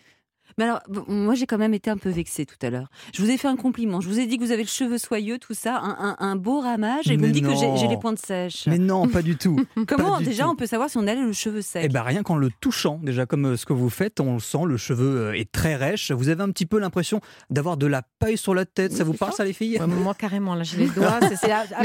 Mais 0.58 0.64
alors, 0.64 0.80
bon, 0.88 1.04
moi 1.08 1.34
j'ai 1.34 1.46
quand 1.46 1.58
même 1.58 1.74
été 1.74 1.90
un 1.90 1.96
peu 1.98 2.08
vexée 2.10 2.46
tout 2.46 2.56
à 2.62 2.70
l'heure. 2.70 2.88
Je 3.14 3.22
vous 3.22 3.30
ai 3.30 3.36
fait 3.36 3.48
un 3.48 3.56
compliment. 3.56 4.00
Je 4.00 4.08
vous 4.08 4.18
ai 4.18 4.26
dit 4.26 4.38
que 4.38 4.44
vous 4.44 4.52
avez 4.52 4.62
le 4.62 4.68
cheveu 4.68 4.98
soyeux, 4.98 5.38
tout 5.38 5.54
ça, 5.54 5.76
un, 5.78 5.96
un- 5.98 6.16
un 6.18 6.36
beau 6.36 6.60
ramage, 6.60 7.10
et 7.10 7.16
vous 7.16 7.22
me 7.26 7.30
dites 7.30 7.44
que 7.46 7.54
j'ai- 7.54 7.86
les 7.88 7.96
pointes 7.98 8.18
sèches. 8.18 8.66
Mais 8.66 8.78
non, 8.78 9.06
pas 9.08 9.22
du 9.22 9.36
tout. 9.36 9.56
Comment 9.88 10.18
du 10.18 10.24
déjà 10.24 10.44
tout. 10.44 10.50
on 10.50 10.56
peut 10.56 10.66
savoir 10.66 10.90
si 10.90 10.96
on 10.98 11.06
a 11.06 11.14
le 11.14 11.32
cheveu 11.32 11.60
sec 11.62 11.82
Eh 11.84 11.88
ben 11.88 12.02
rien 12.02 12.22
qu'en 12.22 12.36
le 12.36 12.50
touchant, 12.60 12.98
déjà 13.02 13.26
comme 13.26 13.44
euh, 13.46 13.56
ce 13.56 13.64
que 13.66 13.72
vous 13.72 13.90
faites, 13.90 14.18
on 14.20 14.34
le 14.34 14.40
sent, 14.40 14.64
le 14.66 14.76
cheveu 14.76 15.28
euh, 15.28 15.32
est 15.38 15.50
très 15.52 15.76
rêche. 15.76 16.10
Vous 16.10 16.28
avez 16.28 16.42
un 16.42 16.50
petit 16.50 16.66
peu 16.66 16.78
l'impression 16.78 17.20
d'avoir 17.50 17.76
de 17.76 17.86
la 17.86 18.02
paille 18.18 18.36
sur 18.38 18.54
la 18.54 18.64
tête. 18.64 18.92
Ça 18.92 19.04
vous 19.04 19.12
parle 19.12 19.32
ça 19.34 19.44
les 19.44 19.52
filles? 19.52 19.78
Ouais, 19.78 19.86
moi, 19.86 20.14
carrément, 20.14 20.54
là, 20.54 20.62
j'ai 20.64 20.78
les 20.78 20.88
doigts. 20.88 21.20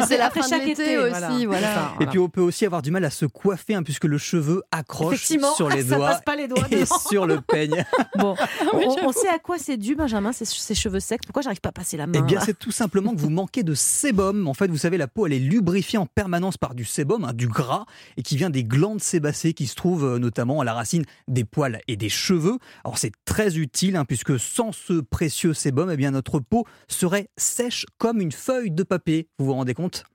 C'est, 0.08 0.18
la 0.18 0.26
après 0.26 0.42
fin 0.42 0.48
chaque 0.48 0.68
été 0.68 0.98
aussi, 0.98 1.46
voilà. 1.46 1.94
Et 2.00 2.06
puis 2.08 2.20
on 2.20 2.30
peut 2.30 2.42
aussi 2.42 2.66
avoir 2.66 2.82
du 2.82 2.90
mal 2.92 3.04
à 3.06 3.10
se 3.10 3.26
coiffer 3.26 3.76
hein, 3.76 3.84
puisque 3.84 4.06
le 4.06 4.18
cheveu 4.18 4.64
accroche 4.72 5.26
sur 5.56 5.70
les 5.76 5.84
ça 5.84 5.96
doigts 5.98 6.08
passe 6.10 6.22
pas 6.22 6.36
les 6.36 6.48
doigts 6.48 6.66
et 6.72 6.84
sur 7.10 7.26
le 7.28 7.42
peigne. 7.42 7.84
Bon, 8.18 8.36
oui, 8.74 8.86
on, 9.04 9.12
sait 9.12 9.28
à 9.28 9.40
quoi 9.40 9.58
c'est 9.58 9.78
dû, 9.78 9.96
Benjamin, 9.96 10.32
ces, 10.32 10.46
ces 10.46 10.76
cheveux 10.76 11.00
secs. 11.00 11.22
Pourquoi 11.26 11.42
j'arrive 11.42 11.62
pas 11.62 11.70
à 11.70 11.74
passer 11.74 11.98
la 11.98 12.08
main 12.08 12.14
Eh 12.20 12.22
bien, 12.22 12.40
c'est 12.40 12.58
tout 12.58 12.72
simplement 12.72 13.14
que 13.14 13.20
vous 13.20 13.30
manquez 13.30 13.64
de 13.64 13.74
sébum. 13.74 14.48
En 14.48 14.54
fait, 14.54 14.68
vous 14.68 14.78
savez, 14.78 14.98
la 14.98 15.08
peau, 15.08 15.26
elle 15.26 15.34
est 15.34 15.40
lubrifiée 15.40 15.98
en 15.98 16.06
permanence 16.06 16.58
par 16.58 16.76
du 16.76 16.86
sébum, 16.86 17.26
hein, 17.26 17.34
du 17.34 17.48
gras, 17.48 17.86
et 18.18 18.24
qui 18.24 18.38
vient 18.38 18.50
des 18.50 18.64
glandes 18.64 19.02
sébacées 19.02 19.54
qui 19.54 19.68
se 19.68 19.76
trouvent 19.76 20.06
euh, 20.06 20.20
notamment 20.20 20.62
à 20.62 20.64
la 20.64 20.74
racine 20.74 21.04
des 21.28 21.44
poils 21.44 21.80
et 21.88 21.98
des 21.98 22.10
cheveux. 22.10 22.58
Alors, 22.84 22.98
c'est 22.98 23.14
très 23.26 23.58
utile, 23.58 23.96
hein, 23.96 24.06
puisque 24.06 24.40
sans 24.40 24.72
ce 24.72 25.02
précieux 25.02 25.54
sébum, 25.54 25.90
eh 25.92 25.98
bien, 25.98 26.12
notre 26.12 26.40
peau 26.40 26.66
serait 26.88 27.30
sèche 27.38 27.86
comme 27.98 28.22
une 28.22 28.32
feuille 28.32 28.72
de 28.72 28.84
papier. 28.84 29.28
Vous 29.40 29.46
vous 29.46 29.54
rendez 29.54 29.74
compte? 29.74 30.06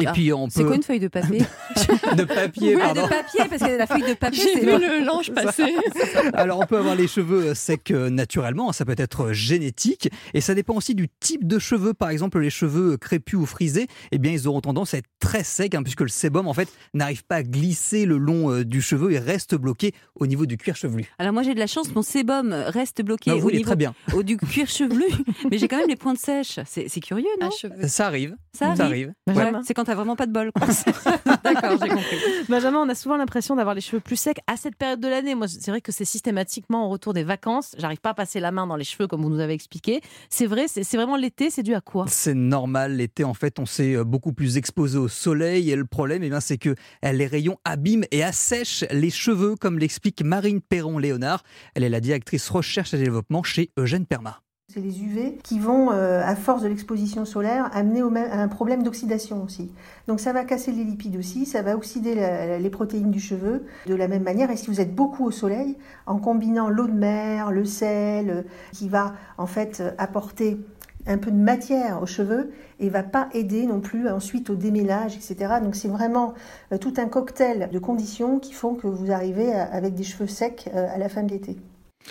Et 0.00 0.06
Ah, 0.06 0.12
puis 0.12 0.32
on 0.32 0.46
peut 0.46 0.52
C'est 0.56 0.64
quoi 0.64 0.74
une 0.76 0.82
feuille 0.82 1.00
de 1.00 1.08
papier 1.08 1.38
de 2.16 2.24
papier, 2.24 2.76
Ah, 2.80 2.86
pardon. 2.86 3.04
de 3.04 3.08
papier, 3.08 3.40
parce 3.48 3.62
que 3.62 3.78
la 3.78 3.86
feuille 3.86 4.02
de 4.08 4.14
papier, 4.14 4.42
J'ai 4.42 4.60
c'est 4.60 4.60
vu 4.60 4.66
le 5.00 5.04
l'ange 5.04 5.30
passer. 5.32 5.74
Alors 6.34 6.60
on 6.60 6.66
peut 6.66 6.78
avoir 6.78 6.94
les 6.94 7.06
cheveux 7.06 7.48
euh, 7.50 7.54
secs 7.54 7.90
euh, 7.90 8.10
naturellement, 8.10 8.72
ça 8.72 8.84
peut 8.84 8.94
être 8.96 9.26
euh, 9.26 9.32
génétique 9.32 10.08
et 10.34 10.40
ça 10.40 10.54
dépend 10.54 10.74
aussi 10.74 10.94
du 10.94 11.08
type 11.20 11.46
de 11.46 11.58
cheveux. 11.58 11.94
Par 11.94 12.10
exemple, 12.10 12.40
les 12.40 12.50
cheveux 12.50 12.96
crépus 12.96 13.38
ou 13.38 13.46
frisés, 13.46 13.86
eh 14.12 14.18
bien 14.18 14.32
ils 14.32 14.48
auront 14.48 14.60
tendance 14.60 14.94
à 14.94 14.98
être 14.98 15.08
très 15.20 15.44
secs 15.44 15.74
hein, 15.74 15.82
puisque 15.82 16.00
le 16.00 16.08
sébum 16.08 16.46
en 16.48 16.54
fait 16.54 16.68
n'arrive 16.92 17.24
pas 17.24 17.36
à 17.36 17.42
glisser 17.42 18.04
le 18.04 18.18
long 18.18 18.50
euh, 18.50 18.64
du 18.64 18.82
cheveu 18.82 19.12
et 19.12 19.18
reste 19.18 19.54
bloqué 19.54 19.92
au 20.16 20.26
niveau 20.26 20.46
du 20.46 20.56
cuir 20.56 20.76
chevelu. 20.76 21.04
Alors 21.18 21.32
moi 21.32 21.42
j'ai 21.42 21.54
de 21.54 21.58
la 21.60 21.66
chance, 21.66 21.94
mon 21.94 22.02
sébum 22.02 22.52
reste 22.52 23.02
bloqué 23.02 23.30
Non, 23.30 23.36
au 23.36 23.40
vous, 23.40 23.50
niveau 23.50 23.64
très 23.64 23.76
bien. 23.76 23.94
au 24.12 24.22
du 24.22 24.36
cuir 24.36 24.68
chevelu, 24.68 25.06
mais 25.50 25.58
j'ai 25.58 25.68
quand 25.68 25.78
même 25.78 25.88
les 25.88 25.96
pointes 25.96 26.18
sèches. 26.18 26.58
C'est 26.66 27.00
curieux, 27.00 27.26
non? 27.40 27.50
cheveux. 27.50 27.86
Ça 27.88 28.06
arrive. 28.06 28.36
Ça 28.52 28.66
arrive? 28.68 28.80
arrive. 28.80 29.06
Ouais, 29.26 29.34
Benjamin. 29.34 29.62
C'est 29.64 29.74
quand 29.74 29.83
t'as 29.84 29.94
vraiment 29.94 30.16
pas 30.16 30.26
de 30.26 30.32
bol. 30.32 30.50
D'accord, 31.44 31.78
j'ai 31.82 31.88
compris. 31.88 32.16
Benjamin, 32.48 32.78
on 32.78 32.88
a 32.88 32.94
souvent 32.94 33.16
l'impression 33.16 33.56
d'avoir 33.56 33.74
les 33.74 33.80
cheveux 33.80 34.00
plus 34.00 34.16
secs 34.16 34.40
à 34.46 34.56
cette 34.56 34.76
période 34.76 35.00
de 35.00 35.08
l'année. 35.08 35.34
Moi, 35.34 35.48
c'est 35.48 35.70
vrai 35.70 35.80
que 35.80 35.92
c'est 35.92 36.04
systématiquement 36.04 36.86
au 36.86 36.88
retour 36.88 37.12
des 37.12 37.24
vacances. 37.24 37.74
J'arrive 37.78 38.00
pas 38.00 38.10
à 38.10 38.14
passer 38.14 38.40
la 38.40 38.50
main 38.52 38.66
dans 38.66 38.76
les 38.76 38.84
cheveux 38.84 39.06
comme 39.06 39.22
vous 39.22 39.30
nous 39.30 39.40
avez 39.40 39.54
expliqué. 39.54 40.00
C'est 40.28 40.46
vrai, 40.46 40.66
c'est 40.68 40.84
c'est 40.84 40.96
vraiment 40.96 41.16
l'été. 41.16 41.50
C'est 41.50 41.62
dû 41.62 41.74
à 41.74 41.80
quoi? 41.80 42.06
C'est 42.08 42.34
normal, 42.34 42.96
l'été 42.96 43.24
en 43.24 43.34
fait 43.34 43.58
on 43.58 43.66
s'est 43.66 43.96
euh, 43.96 44.04
beaucoup 44.04 44.32
plus 44.32 44.56
exposé 44.56 44.98
au 44.98 45.08
soleil 45.08 45.70
et 45.70 45.76
le 45.76 45.84
problème 45.84 46.22
eh 46.22 46.28
bien, 46.28 46.40
c'est 46.40 46.58
que 46.58 46.70
euh, 47.04 47.12
les 47.12 47.26
rayons 47.26 47.58
abîment 47.64 48.04
et 48.10 48.22
assèchent 48.22 48.84
les 48.90 49.10
cheveux 49.10 49.56
comme 49.56 49.78
l'explique 49.78 50.22
Marine 50.22 50.60
Perron-Léonard. 50.60 51.42
Elle 51.74 51.84
est 51.84 51.88
la 51.88 52.00
directrice 52.00 52.48
recherche 52.48 52.94
et 52.94 52.98
développement 52.98 53.42
chez 53.42 53.70
Eugène 53.76 54.06
Perma. 54.06 54.43
C'est 54.74 54.80
les 54.80 55.04
UV 55.04 55.38
qui 55.44 55.60
vont, 55.60 55.92
euh, 55.92 56.20
à 56.24 56.34
force 56.34 56.62
de 56.62 56.66
l'exposition 56.66 57.24
solaire, 57.24 57.70
amener 57.72 58.02
au 58.02 58.10
même- 58.10 58.28
à 58.32 58.42
un 58.42 58.48
problème 58.48 58.82
d'oxydation 58.82 59.44
aussi. 59.44 59.70
Donc 60.08 60.18
ça 60.18 60.32
va 60.32 60.42
casser 60.42 60.72
les 60.72 60.82
lipides 60.82 61.16
aussi, 61.16 61.46
ça 61.46 61.62
va 61.62 61.76
oxyder 61.76 62.16
les 62.60 62.70
protéines 62.70 63.12
du 63.12 63.20
cheveu 63.20 63.66
de 63.86 63.94
la 63.94 64.08
même 64.08 64.24
manière. 64.24 64.50
Et 64.50 64.56
si 64.56 64.66
vous 64.66 64.80
êtes 64.80 64.92
beaucoup 64.92 65.24
au 65.24 65.30
soleil, 65.30 65.76
en 66.06 66.18
combinant 66.18 66.68
l'eau 66.68 66.88
de 66.88 66.92
mer, 66.92 67.52
le 67.52 67.64
sel, 67.64 68.30
euh, 68.30 68.42
qui 68.72 68.88
va 68.88 69.14
en 69.38 69.46
fait 69.46 69.78
euh, 69.80 69.92
apporter 69.96 70.58
un 71.06 71.18
peu 71.18 71.30
de 71.30 71.36
matière 71.36 72.02
aux 72.02 72.06
cheveux 72.06 72.50
et 72.80 72.88
va 72.88 73.04
pas 73.04 73.28
aider 73.32 73.66
non 73.66 73.78
plus 73.78 74.08
ensuite 74.08 74.50
au 74.50 74.56
démêlage, 74.56 75.14
etc. 75.14 75.60
Donc 75.62 75.76
c'est 75.76 75.86
vraiment 75.86 76.34
tout 76.80 76.94
un 76.96 77.06
cocktail 77.06 77.68
de 77.70 77.78
conditions 77.78 78.40
qui 78.40 78.54
font 78.54 78.74
que 78.74 78.88
vous 78.88 79.12
arrivez 79.12 79.52
avec 79.52 79.94
des 79.94 80.02
cheveux 80.02 80.26
secs 80.26 80.68
à 80.74 80.98
la 80.98 81.08
fin 81.08 81.22
de 81.22 81.30
l'été. 81.30 81.58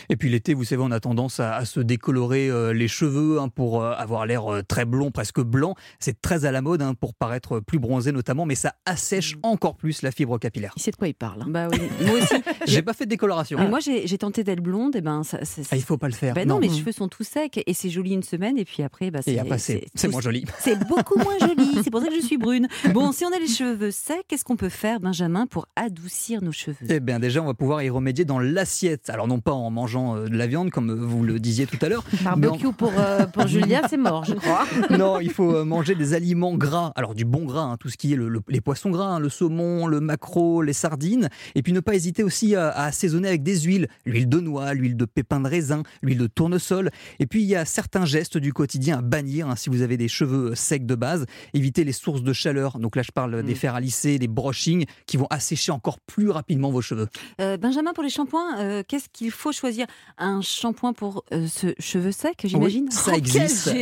Et 0.10 0.16
puis 0.18 0.30
l'été, 0.30 0.54
vous 0.54 0.64
savez, 0.64 0.82
on 0.84 0.92
a 0.92 1.00
tendance 1.00 1.40
à, 1.40 1.56
à 1.56 1.66
se 1.66 1.80
décolorer 1.80 2.50
euh, 2.50 2.74
les 2.74 2.88
cheveux 2.88 3.40
hein, 3.40 3.48
pour 3.50 3.82
euh, 3.82 3.94
avoir 3.94 4.26
l'air 4.26 4.52
euh, 4.52 4.62
très 4.62 4.86
blond, 4.86 5.12
presque 5.12 5.42
blanc. 5.42 5.76
C'est 6.00 6.22
très 6.22 6.46
à 6.46 6.52
la 6.52 6.62
mode 6.62 6.82
hein, 6.82 6.94
pour 6.94 7.14
paraître 7.14 7.60
plus 7.60 7.80
bronzé 7.80 8.12
notamment, 8.12 8.46
mais 8.46 8.56
ça 8.56 8.74
assèche 8.86 9.38
encore 9.44 9.76
plus 9.76 10.02
la 10.02 10.12
fibre 10.12 10.38
capillaire. 10.38 10.74
Il 10.78 10.82
sait 10.82 10.92
de 10.92 10.96
quoi 10.96 11.08
il 11.08 11.14
parle. 11.14 11.42
hein. 11.44 11.48
Bah 11.50 11.68
oui, 11.72 11.80
moi 12.06 12.16
aussi. 12.16 12.34
J'ai 12.68 12.82
pas 12.82 12.94
fait 12.94 13.06
de 13.06 13.10
décoloration. 13.10 13.58
Mais 13.60 13.68
moi, 13.70 13.80
j'ai 13.80 14.18
tenté 14.18 14.44
d'être 14.44 14.62
blonde, 14.62 14.96
et 14.96 15.02
ben 15.02 15.24
ça. 15.24 15.44
ça- 15.46 15.62
Ah, 15.72 15.76
il 15.76 15.84
faut 15.84 15.98
pas 15.98 16.08
le 16.08 16.14
faire. 16.14 16.34
Ben 16.34 16.48
non, 16.48 16.56
Non. 16.56 16.60
mes 16.62 16.70
Mm. 16.70 16.76
cheveux 16.78 16.92
sont 16.92 17.08
tout 17.08 17.24
secs 17.24 17.62
et 17.66 17.74
c'est 17.74 17.90
joli 17.90 18.12
une 18.14 18.24
semaine 18.24 18.58
et 18.58 18.66
puis 18.66 18.84
après, 18.84 19.12
bah, 19.12 19.20
c'est 19.22 19.36
tout- 19.36 20.12
moins 20.12 20.22
joli. 20.22 20.46
C'est 20.60 20.80
beaucoup 20.88 21.18
moins 21.20 21.38
joli. 21.40 21.72
C'est 21.84 21.92
pour 21.92 22.02
ça 22.02 22.08
que 22.08 22.16
je 22.16 22.26
suis 22.26 22.38
brune. 22.38 22.68
Bon, 22.94 23.12
si 23.12 23.26
on 23.26 23.32
a 23.36 23.40
les 23.40 23.48
cheveux 23.48 23.92
secs, 23.92 24.24
qu'est-ce 24.28 24.44
qu'on 24.44 24.56
peut 24.56 24.70
faire, 24.70 25.00
Benjamin, 25.00 25.46
pour 25.48 25.68
adoucir 25.76 26.42
nos 26.42 26.52
cheveux? 26.52 26.78
Eh 26.90 27.00
bien, 27.00 27.20
déjà, 27.20 27.42
on 27.42 27.46
va 27.46 27.54
pouvoir 27.54 27.82
y 27.84 27.90
remédier 27.90 28.26
dans 28.26 28.40
l'assiette. 28.40 29.10
Alors, 29.10 29.28
non 29.28 29.40
pas 29.40 29.52
en 29.54 29.70
mangeant 29.70 29.83
euh, 29.88 30.28
de 30.28 30.36
la 30.38 30.48
viande, 30.48 30.70
comme 30.72 30.94
vous 30.94 31.24
le 31.24 31.40
disiez 31.40 31.66
tout 31.66 31.78
à 31.82 31.90
l'heure. 31.90 32.04
en- 32.22 32.38
Barbecue 32.38 32.72
pour, 32.74 32.92
euh, 32.98 33.26
pour 33.28 33.48
Julia, 33.48 33.82
c'est 33.90 33.98
mort, 33.98 34.24
je 34.26 34.34
crois. 34.34 34.66
non, 34.98 35.20
il 35.20 35.30
faut 35.32 35.56
euh, 35.56 35.66
manger 35.66 35.96
des 35.96 36.14
aliments 36.14 36.56
gras. 36.56 36.92
Alors 36.96 37.16
du 37.16 37.26
bon 37.26 37.46
gras, 37.46 37.62
hein, 37.64 37.78
tout 37.80 37.90
ce 37.90 37.98
qui 37.98 38.14
est 38.14 38.16
le- 38.16 38.30
le- 38.30 38.42
les 38.50 38.62
poissons 38.62 38.90
gras, 38.90 39.08
hein, 39.08 39.20
le 39.20 39.30
saumon, 39.30 39.88
le 39.88 40.00
maquereau, 40.00 40.62
les 40.62 40.74
sardines. 40.74 41.30
Et 41.56 41.62
puis 41.64 41.74
ne 41.74 41.80
pas 41.80 41.96
hésiter 41.96 42.24
aussi 42.24 42.56
à, 42.56 42.70
à 42.70 42.86
assaisonner 42.86 43.28
avec 43.28 43.44
des 43.44 43.60
huiles. 43.62 43.88
L'huile 44.06 44.30
de 44.30 44.40
noix, 44.40 44.74
l'huile 44.74 44.98
de 44.98 45.06
pépins 45.06 45.40
de 45.40 45.48
raisin, 45.48 45.84
l'huile 46.02 46.18
de 46.20 46.28
tournesol. 46.28 46.90
Et 47.20 47.26
puis 47.28 47.42
il 47.42 47.48
y 47.48 47.56
a 47.56 47.66
certains 47.66 48.06
gestes 48.06 48.38
du 48.38 48.54
quotidien 48.54 49.00
à 49.00 49.02
bannir 49.02 49.50
hein, 49.50 49.56
si 49.56 49.70
vous 49.70 49.82
avez 49.82 49.98
des 49.98 50.08
cheveux 50.08 50.56
secs 50.56 50.86
de 50.86 50.96
base. 50.96 51.26
Évitez 51.54 51.84
les 51.84 51.92
sources 51.92 52.24
de 52.24 52.34
chaleur. 52.34 52.80
Donc 52.80 52.96
là 52.96 53.02
je 53.04 53.12
parle 53.12 53.34
Mm. 53.42 53.44
des 53.44 53.56
fers 53.56 53.76
à 53.76 53.80
lisser, 53.80 54.20
des 54.20 54.28
brushings 54.28 54.86
qui 55.08 55.18
vont 55.18 55.28
assécher 55.30 55.72
encore 55.72 56.00
plus 56.00 56.30
rapidement 56.30 56.70
vos 56.72 56.82
cheveux. 56.82 57.08
Euh, 57.42 57.58
Benjamin, 57.58 57.94
pour 57.94 58.04
les 58.04 58.10
shampoings, 58.10 58.60
euh, 58.60 58.84
qu'est-ce 58.88 59.08
qu'il 59.12 59.32
faut 59.32 59.52
choisir 59.52 59.73
Un 60.18 60.42
shampoing 60.42 60.94
pour 60.94 61.24
euh, 61.34 61.48
ce 61.48 61.68
cheveux 61.80 62.12
sec, 62.12 62.42
j'imagine. 62.44 62.86
Oui, 62.86 62.92
ça 62.92 63.12
Oh, 63.14 63.18
existe. 63.18 63.74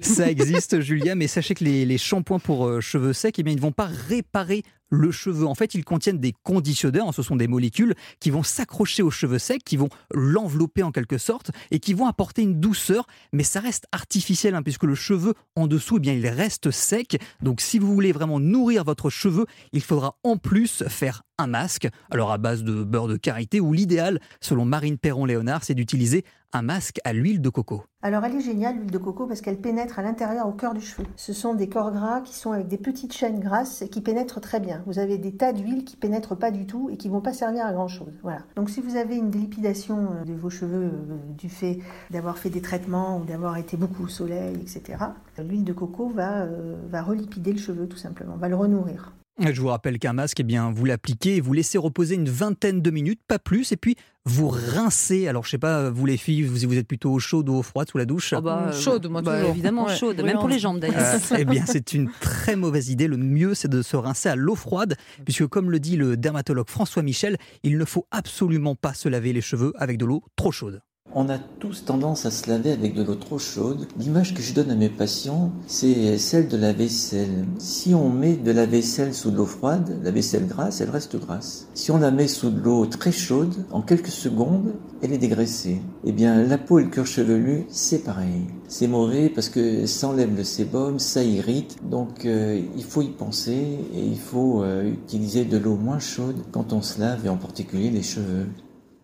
Ça 0.00 0.30
existe, 0.30 0.80
Julia, 0.80 1.14
mais 1.14 1.26
sachez 1.28 1.54
que 1.54 1.64
les, 1.64 1.84
les 1.86 1.98
shampoings 1.98 2.38
pour 2.40 2.66
euh, 2.66 2.80
cheveux 2.80 3.12
secs, 3.12 3.34
eh 3.38 3.42
bien, 3.42 3.52
ils 3.52 3.56
ne 3.56 3.60
vont 3.60 3.72
pas 3.72 3.88
réparer 4.08 4.62
le 4.90 5.10
cheveu. 5.10 5.46
En 5.46 5.54
fait, 5.54 5.74
ils 5.74 5.84
contiennent 5.84 6.18
des 6.18 6.34
conditionneurs, 6.42 7.08
hein, 7.08 7.12
ce 7.12 7.22
sont 7.22 7.36
des 7.36 7.48
molécules 7.48 7.94
qui 8.18 8.30
vont 8.30 8.42
s'accrocher 8.42 9.02
aux 9.02 9.10
cheveux 9.10 9.38
secs, 9.38 9.62
qui 9.64 9.76
vont 9.76 9.88
l'envelopper 10.12 10.82
en 10.82 10.92
quelque 10.92 11.18
sorte 11.18 11.50
et 11.70 11.78
qui 11.78 11.94
vont 11.94 12.06
apporter 12.06 12.42
une 12.42 12.60
douceur, 12.60 13.06
mais 13.32 13.44
ça 13.44 13.60
reste 13.60 13.86
artificiel 13.92 14.54
hein, 14.54 14.62
puisque 14.62 14.84
le 14.84 14.94
cheveu 14.94 15.34
en 15.56 15.66
dessous, 15.66 15.96
eh 15.96 16.00
bien, 16.00 16.12
il 16.12 16.26
reste 16.26 16.70
sec. 16.70 17.20
Donc, 17.40 17.60
si 17.60 17.78
vous 17.78 17.94
voulez 17.94 18.12
vraiment 18.12 18.40
nourrir 18.40 18.84
votre 18.84 19.10
cheveu, 19.10 19.46
il 19.72 19.82
faudra 19.82 20.16
en 20.24 20.36
plus 20.36 20.84
faire 20.88 21.22
un 21.38 21.46
masque, 21.46 21.88
alors 22.10 22.32
à 22.32 22.38
base 22.38 22.64
de 22.64 22.84
beurre 22.84 23.08
de 23.08 23.16
karité, 23.16 23.60
ou 23.60 23.72
l'idéal, 23.72 24.20
selon 24.40 24.64
Marine 24.64 24.98
Perron-Léonard, 24.98 25.64
c'est 25.64 25.74
d'utiliser 25.74 26.24
un 26.52 26.62
masque 26.62 27.00
à 27.04 27.12
l'huile 27.12 27.40
de 27.40 27.48
coco. 27.48 27.84
Alors 28.02 28.24
elle 28.24 28.36
est 28.36 28.40
géniale 28.40 28.76
l'huile 28.76 28.90
de 28.90 28.98
coco 28.98 29.26
parce 29.26 29.40
qu'elle 29.40 29.60
pénètre 29.60 29.98
à 29.98 30.02
l'intérieur 30.02 30.48
au 30.48 30.52
cœur 30.52 30.74
du 30.74 30.80
cheveu. 30.80 31.06
Ce 31.16 31.32
sont 31.32 31.54
des 31.54 31.68
corps 31.68 31.92
gras 31.92 32.20
qui 32.22 32.34
sont 32.34 32.52
avec 32.52 32.66
des 32.66 32.78
petites 32.78 33.12
chaînes 33.12 33.40
grasses 33.40 33.82
et 33.82 33.88
qui 33.88 34.00
pénètrent 34.00 34.40
très 34.40 34.58
bien. 34.58 34.82
Vous 34.86 34.98
avez 34.98 35.18
des 35.18 35.32
tas 35.32 35.52
d'huiles 35.52 35.84
qui 35.84 35.96
pénètrent 35.96 36.36
pas 36.36 36.50
du 36.50 36.66
tout 36.66 36.90
et 36.90 36.96
qui 36.96 37.08
vont 37.08 37.20
pas 37.20 37.32
servir 37.32 37.66
à 37.66 37.72
grand 37.72 37.88
chose. 37.88 38.12
Voilà. 38.22 38.40
Donc 38.56 38.70
si 38.70 38.80
vous 38.80 38.96
avez 38.96 39.16
une 39.16 39.30
délipidation 39.30 40.12
euh, 40.12 40.24
de 40.24 40.32
vos 40.32 40.50
cheveux 40.50 40.90
euh, 40.92 41.18
du 41.38 41.48
fait 41.48 41.78
d'avoir 42.10 42.38
fait 42.38 42.50
des 42.50 42.62
traitements 42.62 43.18
ou 43.18 43.24
d'avoir 43.24 43.56
été 43.56 43.76
beaucoup 43.76 44.04
au 44.04 44.08
soleil, 44.08 44.56
etc., 44.56 44.98
l'huile 45.38 45.64
de 45.64 45.72
coco 45.72 46.08
va, 46.08 46.42
euh, 46.42 46.76
va 46.88 47.02
relipider 47.02 47.52
le 47.52 47.58
cheveu 47.58 47.86
tout 47.86 47.96
simplement, 47.96 48.36
va 48.36 48.48
le 48.48 48.56
renourrir. 48.56 49.12
Je 49.40 49.60
vous 49.60 49.68
rappelle 49.68 49.98
qu'un 49.98 50.12
masque, 50.12 50.40
eh 50.40 50.42
bien, 50.42 50.70
vous 50.70 50.84
l'appliquez 50.84 51.36
et 51.36 51.40
vous 51.40 51.52
laissez 51.52 51.78
reposer 51.78 52.14
une 52.14 52.28
vingtaine 52.28 52.82
de 52.82 52.90
minutes, 52.90 53.20
pas 53.26 53.38
plus, 53.38 53.72
et 53.72 53.76
puis 53.76 53.96
vous 54.24 54.48
rincez. 54.48 55.28
Alors, 55.28 55.44
je 55.44 55.50
sais 55.50 55.58
pas, 55.58 55.90
vous 55.90 56.04
les 56.04 56.16
filles, 56.16 56.42
vous, 56.42 56.68
vous 56.68 56.76
êtes 56.76 56.86
plutôt 56.86 57.18
chaude 57.18 57.48
ou 57.48 57.62
froide 57.62 57.88
sous 57.88 57.98
la 57.98 58.04
douche? 58.04 58.32
Ah 58.32 58.40
bah, 58.40 58.66
euh, 58.68 58.72
Chaude, 58.72 59.06
moi, 59.06 59.22
bah, 59.22 59.36
toujours. 59.36 59.50
Évidemment 59.50 59.86
Ouais, 59.86 59.96
chaude, 59.96 60.20
même 60.22 60.38
pour 60.38 60.48
les 60.48 60.58
jambes 60.58 60.78
d'ailleurs. 60.78 61.00
Euh, 61.00 61.36
eh 61.38 61.44
bien, 61.44 61.64
c'est 61.66 61.92
une 61.94 62.10
très 62.20 62.54
mauvaise 62.56 62.90
idée. 62.90 63.08
Le 63.08 63.16
mieux, 63.16 63.54
c'est 63.54 63.68
de 63.68 63.82
se 63.82 63.96
rincer 63.96 64.28
à 64.28 64.36
l'eau 64.36 64.54
froide, 64.54 64.96
puisque 65.24 65.46
comme 65.46 65.70
le 65.70 65.80
dit 65.80 65.96
le 65.96 66.16
dermatologue 66.16 66.68
François 66.68 67.02
Michel, 67.02 67.38
il 67.62 67.78
ne 67.78 67.84
faut 67.84 68.06
absolument 68.10 68.74
pas 68.74 68.94
se 68.94 69.08
laver 69.08 69.32
les 69.32 69.40
cheveux 69.40 69.72
avec 69.76 69.96
de 69.96 70.04
l'eau 70.04 70.22
trop 70.36 70.52
chaude. 70.52 70.82
On 71.12 71.28
a 71.28 71.38
tous 71.38 71.84
tendance 71.84 72.24
à 72.24 72.30
se 72.30 72.48
laver 72.48 72.70
avec 72.70 72.94
de 72.94 73.02
l'eau 73.02 73.16
trop 73.16 73.38
chaude. 73.38 73.88
L'image 73.98 74.32
que 74.32 74.42
je 74.42 74.54
donne 74.54 74.70
à 74.70 74.76
mes 74.76 74.88
patients, 74.88 75.50
c'est 75.66 76.16
celle 76.18 76.46
de 76.46 76.56
la 76.56 76.72
vaisselle. 76.72 77.46
Si 77.58 77.94
on 77.94 78.10
met 78.10 78.36
de 78.36 78.52
la 78.52 78.64
vaisselle 78.64 79.12
sous 79.12 79.32
de 79.32 79.36
l'eau 79.36 79.46
froide, 79.46 79.98
la 80.04 80.12
vaisselle 80.12 80.46
grasse, 80.46 80.80
elle 80.80 80.90
reste 80.90 81.18
grasse. 81.18 81.66
Si 81.74 81.90
on 81.90 81.98
la 81.98 82.12
met 82.12 82.28
sous 82.28 82.50
de 82.50 82.60
l'eau 82.60 82.86
très 82.86 83.10
chaude, 83.10 83.52
en 83.72 83.82
quelques 83.82 84.06
secondes, 84.06 84.72
elle 85.02 85.12
est 85.12 85.18
dégraissée. 85.18 85.82
Eh 86.04 86.12
bien, 86.12 86.44
la 86.44 86.58
peau 86.58 86.78
et 86.78 86.84
le 86.84 86.90
cuir 86.90 87.06
chevelu, 87.06 87.66
c'est 87.70 88.04
pareil. 88.04 88.46
C'est 88.68 88.86
mauvais 88.86 89.30
parce 89.30 89.48
que 89.48 89.86
ça 89.86 90.08
enlève 90.08 90.36
le 90.36 90.44
sébum, 90.44 91.00
ça 91.00 91.24
irrite. 91.24 91.78
Donc, 91.90 92.24
euh, 92.24 92.60
il 92.76 92.84
faut 92.84 93.02
y 93.02 93.10
penser 93.10 93.80
et 93.94 94.04
il 94.04 94.18
faut 94.18 94.62
euh, 94.62 94.88
utiliser 94.88 95.44
de 95.44 95.58
l'eau 95.58 95.74
moins 95.74 95.98
chaude 95.98 96.36
quand 96.52 96.72
on 96.72 96.82
se 96.82 97.00
lave 97.00 97.26
et 97.26 97.28
en 97.28 97.36
particulier 97.36 97.90
les 97.90 98.02
cheveux. 98.04 98.46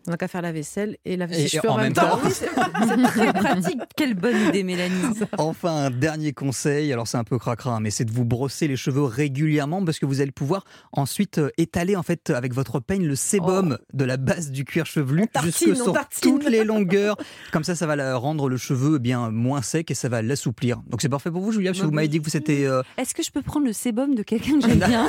On 0.07 0.11
n'a 0.12 0.16
qu'à 0.16 0.28
faire 0.28 0.42
la 0.42 0.52
vaisselle 0.52 0.96
et 1.04 1.18
ses 1.32 1.48
cheveux 1.48 1.68
en 1.70 1.78
même 1.78 1.92
temps. 1.92 2.09
temps. 2.11 2.20
Oui, 2.24 2.30
c'est 2.32 2.46
très 2.46 3.32
pratique. 3.32 3.80
Quelle 3.96 4.14
bonne 4.14 4.36
idée, 4.48 4.62
Mélanie. 4.62 4.94
Enfin, 5.38 5.86
un 5.86 5.90
dernier 5.90 6.32
conseil, 6.32 6.92
alors 6.92 7.09
c'est 7.09 7.16
un 7.16 7.24
peu 7.24 7.38
cracra, 7.38 7.76
hein, 7.76 7.80
mais 7.80 7.90
c'est 7.90 8.04
de 8.04 8.12
vous 8.12 8.24
brosser 8.24 8.68
les 8.68 8.76
cheveux 8.76 9.02
régulièrement 9.04 9.84
parce 9.84 9.98
que 9.98 10.07
vous 10.07 10.20
allez 10.20 10.30
pouvoir 10.32 10.64
ensuite 10.92 11.38
euh, 11.38 11.50
étaler 11.59 11.96
en 11.96 12.02
fait 12.02 12.30
avec 12.30 12.54
votre 12.54 12.80
peigne 12.80 13.04
le 13.07 13.16
sébum 13.16 13.78
de 13.92 14.04
la 14.04 14.16
base 14.16 14.50
du 14.50 14.64
cuir 14.64 14.86
chevelu 14.86 15.26
jusque 15.42 15.74
sur 15.76 15.92
tartine. 15.92 16.20
toutes 16.38 16.48
les 16.48 16.64
longueurs. 16.64 17.16
Comme 17.52 17.64
ça, 17.64 17.74
ça 17.74 17.86
va 17.86 17.96
la- 17.96 18.16
rendre 18.16 18.48
le 18.48 18.57
cheveu 18.57 18.94
eh 18.96 18.98
bien 19.00 19.30
moins 19.30 19.62
sec 19.62 19.90
et 19.90 19.94
ça 19.94 20.09
va 20.09 20.22
l'assouplir. 20.22 20.80
Donc 20.88 21.02
c'est 21.02 21.09
parfait 21.09 21.30
pour 21.30 21.40
vous, 21.42 21.52
Julia, 21.52 21.70
parce 21.72 21.80
que 21.80 21.86
vous 21.86 21.92
m'avez 21.92 22.09
dit 22.09 22.18
que 22.20 22.24
vous 22.24 22.36
étiez. 22.36 22.66
euh, 22.66 22.82
Est-ce 22.96 23.14
que 23.14 23.22
je 23.22 23.30
peux 23.30 23.42
prendre 23.42 23.66
le 23.66 23.72
sébum 23.72 24.14
de 24.14 24.22
quelqu'un 24.22 24.59
que 24.61 24.68
j'aime 24.68 24.78
bien? 24.78 25.09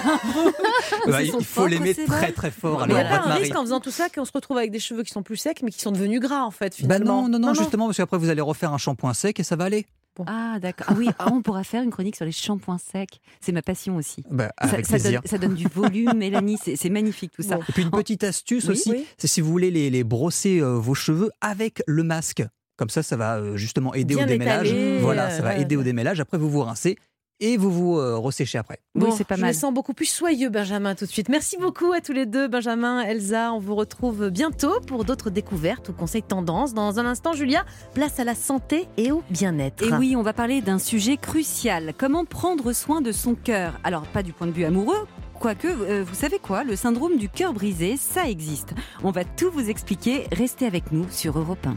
Bah, 1.07 1.21
il 1.23 1.31
faut 1.43 1.67
l'aimer 1.67 1.93
très 1.95 2.31
très 2.31 2.51
fort. 2.51 2.85
Il 2.87 2.93
n'y 2.93 2.99
a 2.99 3.05
pas 3.05 3.27
un 3.29 3.33
risque 3.35 3.55
en 3.55 3.61
faisant 3.61 3.79
tout 3.79 3.91
ça 3.91 4.09
qu'on 4.09 4.25
se 4.25 4.31
retrouve 4.33 4.57
avec 4.57 4.71
des 4.71 4.79
cheveux 4.87 5.03
qui 5.03 5.11
sont 5.11 5.23
plus 5.23 5.37
secs 5.37 5.61
mais 5.63 5.71
qui 5.71 5.79
sont 5.79 5.91
devenus 5.91 6.19
gras 6.19 6.43
en 6.43 6.51
fait 6.51 6.71
Bah 6.71 6.95
finalement. 6.95 7.23
non, 7.23 7.39
non, 7.39 7.47
non, 7.47 7.53
justement, 7.53 7.85
parce 7.85 7.97
qu'après 7.97 8.17
vous 8.17 8.29
allez 8.29 8.41
refaire 8.41 8.73
un 8.73 8.77
shampoing 8.77 9.13
sec 9.13 9.39
et 9.39 9.43
ça 9.43 9.55
va 9.55 9.65
aller. 9.65 9.85
Ah 10.25 10.57
d'accord. 10.59 10.87
Ah 10.89 10.95
oui, 10.97 11.09
ah, 11.19 11.27
on 11.31 11.43
pourra 11.43 11.63
faire 11.63 11.83
une 11.83 11.91
chronique 11.91 12.15
sur 12.15 12.25
les 12.25 12.31
shampoings 12.31 12.79
secs. 12.79 13.19
C'est 13.39 13.51
ma 13.51 13.61
passion 13.61 13.97
aussi. 13.97 14.23
Bah, 14.31 14.51
Ça- 14.61 14.67
avec 14.69 14.87
ça, 14.87 14.97
donne, 14.97 15.19
ça 15.25 15.37
donne 15.37 15.53
du 15.53 15.67
volume, 15.67 16.13
Mélanie. 16.17 16.57
C'est 16.63 16.75
c'est 16.75 16.89
magnifique 16.89 17.31
tout 17.35 17.43
ça. 17.43 17.59
Et 17.69 17.71
puis 17.71 17.83
une 17.83 17.91
petite 17.91 18.23
astuce 18.23 18.63
Oui, 18.65 18.71
aussi, 18.71 18.89
oui. 18.91 19.05
c'est 19.19 19.27
si 19.27 19.41
vous 19.41 19.51
voulez 19.51 19.69
les, 19.69 19.91
les 19.91 20.03
brosser 20.03 20.59
euh, 20.59 20.73
vos 20.79 20.95
cheveux 20.95 21.29
avec 21.39 21.83
le 21.85 22.01
masque. 22.01 22.43
Comme 22.77 22.89
ça, 22.89 23.03
ça 23.03 23.15
va 23.15 23.37
euh, 23.37 23.57
justement 23.57 23.93
aider 23.93 24.15
Bien 24.15 24.23
au 24.25 24.27
démêlage. 24.27 24.73
voilà, 25.01 25.27
euh, 25.27 25.29
ça 25.37 25.43
va 25.43 25.49
ouais, 25.49 25.61
aider 25.61 25.75
au 25.75 25.83
démêlage. 25.83 26.19
Après, 26.19 26.39
vous 26.39 26.49
vous 26.49 26.61
rincez 26.63 26.97
et 27.39 27.57
vous 27.57 27.71
vous 27.71 27.97
euh, 27.97 28.17
resséchez 28.17 28.57
après. 28.57 28.79
Bon, 28.95 29.11
je 29.11 29.45
me 29.45 29.53
sens 29.53 29.73
beaucoup 29.73 29.93
plus 29.93 30.05
soyeux, 30.05 30.49
Benjamin, 30.49 30.95
tout 30.95 31.05
de 31.05 31.09
suite. 31.09 31.29
Merci 31.29 31.57
beaucoup 31.57 31.91
à 31.91 32.01
tous 32.01 32.13
les 32.13 32.25
deux, 32.25 32.47
Benjamin, 32.47 33.01
Elsa. 33.01 33.53
On 33.53 33.59
vous 33.59 33.75
retrouve 33.75 34.29
bientôt 34.29 34.79
pour 34.81 35.05
d'autres 35.05 35.29
découvertes 35.29 35.89
ou 35.89 35.93
conseils 35.93 36.23
tendances. 36.23 36.73
Dans 36.73 36.99
un 36.99 37.05
instant, 37.05 37.33
Julia, 37.33 37.65
place 37.93 38.19
à 38.19 38.23
la 38.23 38.35
santé 38.35 38.87
et 38.97 39.11
au 39.11 39.23
bien-être. 39.29 39.83
Et 39.83 39.93
oui, 39.93 40.15
on 40.15 40.23
va 40.23 40.33
parler 40.33 40.61
d'un 40.61 40.79
sujet 40.79 41.17
crucial. 41.17 41.93
Comment 41.97 42.25
prendre 42.25 42.73
soin 42.73 43.01
de 43.01 43.11
son 43.11 43.35
cœur? 43.35 43.79
Alors, 43.83 44.03
pas 44.07 44.23
du 44.23 44.33
point 44.33 44.47
de 44.47 44.51
vue 44.51 44.65
amoureux. 44.65 45.07
Quoique, 45.39 45.67
euh, 45.67 46.03
vous 46.03 46.15
savez 46.15 46.39
quoi? 46.39 46.63
Le 46.63 46.75
syndrome 46.75 47.17
du 47.17 47.29
cœur 47.29 47.53
brisé, 47.53 47.95
ça 47.97 48.27
existe. 48.27 48.73
On 49.03 49.11
va 49.11 49.23
tout 49.23 49.51
vous 49.51 49.69
expliquer. 49.69 50.25
Restez 50.31 50.65
avec 50.65 50.91
nous 50.91 51.05
sur 51.11 51.37
Europe 51.37 51.65
1. 51.67 51.75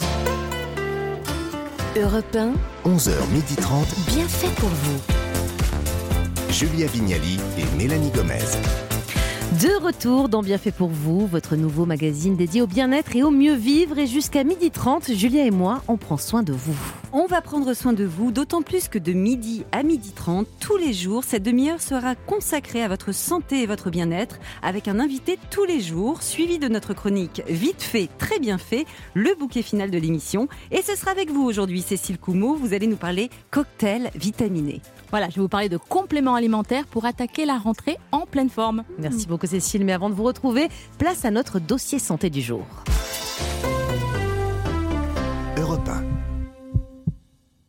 Europe 2.00 2.36
1, 2.36 2.52
11h30, 2.86 4.14
bien 4.14 4.28
fait 4.28 4.54
pour 4.60 4.68
vous. 4.68 5.19
Julia 6.52 6.86
Vignali 6.88 7.38
et 7.58 7.76
Mélanie 7.76 8.10
Gomez. 8.10 8.38
De 9.62 9.84
retour 9.84 10.28
dans 10.28 10.42
Bien 10.42 10.58
fait 10.58 10.72
pour 10.72 10.88
vous, 10.88 11.26
votre 11.26 11.54
nouveau 11.54 11.86
magazine 11.86 12.36
dédié 12.36 12.60
au 12.60 12.66
bien-être 12.66 13.14
et 13.14 13.22
au 13.22 13.30
mieux 13.30 13.54
vivre. 13.54 13.98
Et 13.98 14.06
jusqu'à 14.06 14.42
12h30, 14.42 15.14
Julia 15.14 15.44
et 15.44 15.50
moi, 15.52 15.82
on 15.86 15.96
prend 15.96 16.16
soin 16.16 16.42
de 16.42 16.52
vous. 16.52 16.76
On 17.12 17.26
va 17.26 17.40
prendre 17.40 17.72
soin 17.74 17.92
de 17.92 18.04
vous, 18.04 18.32
d'autant 18.32 18.62
plus 18.62 18.88
que 18.88 18.98
de 18.98 19.12
midi 19.12 19.64
à 19.70 19.82
midi 19.84 20.12
30, 20.12 20.46
tous 20.58 20.76
les 20.76 20.92
jours, 20.92 21.22
cette 21.24 21.42
demi-heure 21.42 21.80
sera 21.80 22.14
consacrée 22.14 22.82
à 22.82 22.88
votre 22.88 23.12
santé 23.12 23.62
et 23.62 23.66
votre 23.66 23.90
bien-être, 23.90 24.38
avec 24.62 24.88
un 24.88 24.98
invité 24.98 25.38
tous 25.50 25.64
les 25.64 25.80
jours, 25.80 26.22
suivi 26.22 26.58
de 26.58 26.68
notre 26.68 26.94
chronique 26.94 27.42
Vite 27.48 27.82
fait, 27.82 28.08
très 28.18 28.40
bien 28.40 28.58
fait, 28.58 28.86
le 29.14 29.34
bouquet 29.38 29.62
final 29.62 29.90
de 29.90 29.98
l'émission. 29.98 30.48
Et 30.72 30.82
ce 30.82 30.96
sera 30.96 31.12
avec 31.12 31.30
vous 31.30 31.42
aujourd'hui, 31.42 31.82
Cécile 31.82 32.18
Coumeau, 32.18 32.54
vous 32.54 32.74
allez 32.74 32.86
nous 32.86 32.96
parler 32.96 33.30
cocktail 33.50 34.10
vitaminé. 34.14 34.80
Voilà, 35.10 35.28
je 35.28 35.36
vais 35.36 35.40
vous 35.40 35.48
parler 35.48 35.68
de 35.68 35.76
compléments 35.76 36.34
alimentaires 36.34 36.86
pour 36.86 37.04
attaquer 37.04 37.44
la 37.44 37.58
rentrée 37.58 37.98
en 38.12 38.26
pleine 38.26 38.50
forme. 38.50 38.84
Merci 38.98 39.26
beaucoup 39.26 39.46
Cécile, 39.46 39.84
mais 39.84 39.92
avant 39.92 40.08
de 40.08 40.14
vous 40.14 40.24
retrouver, 40.24 40.68
place 40.98 41.24
à 41.24 41.30
notre 41.30 41.58
dossier 41.58 41.98
santé 41.98 42.30
du 42.30 42.40
jour. 42.40 42.64
Europe 45.56 45.88
1. 45.88 46.29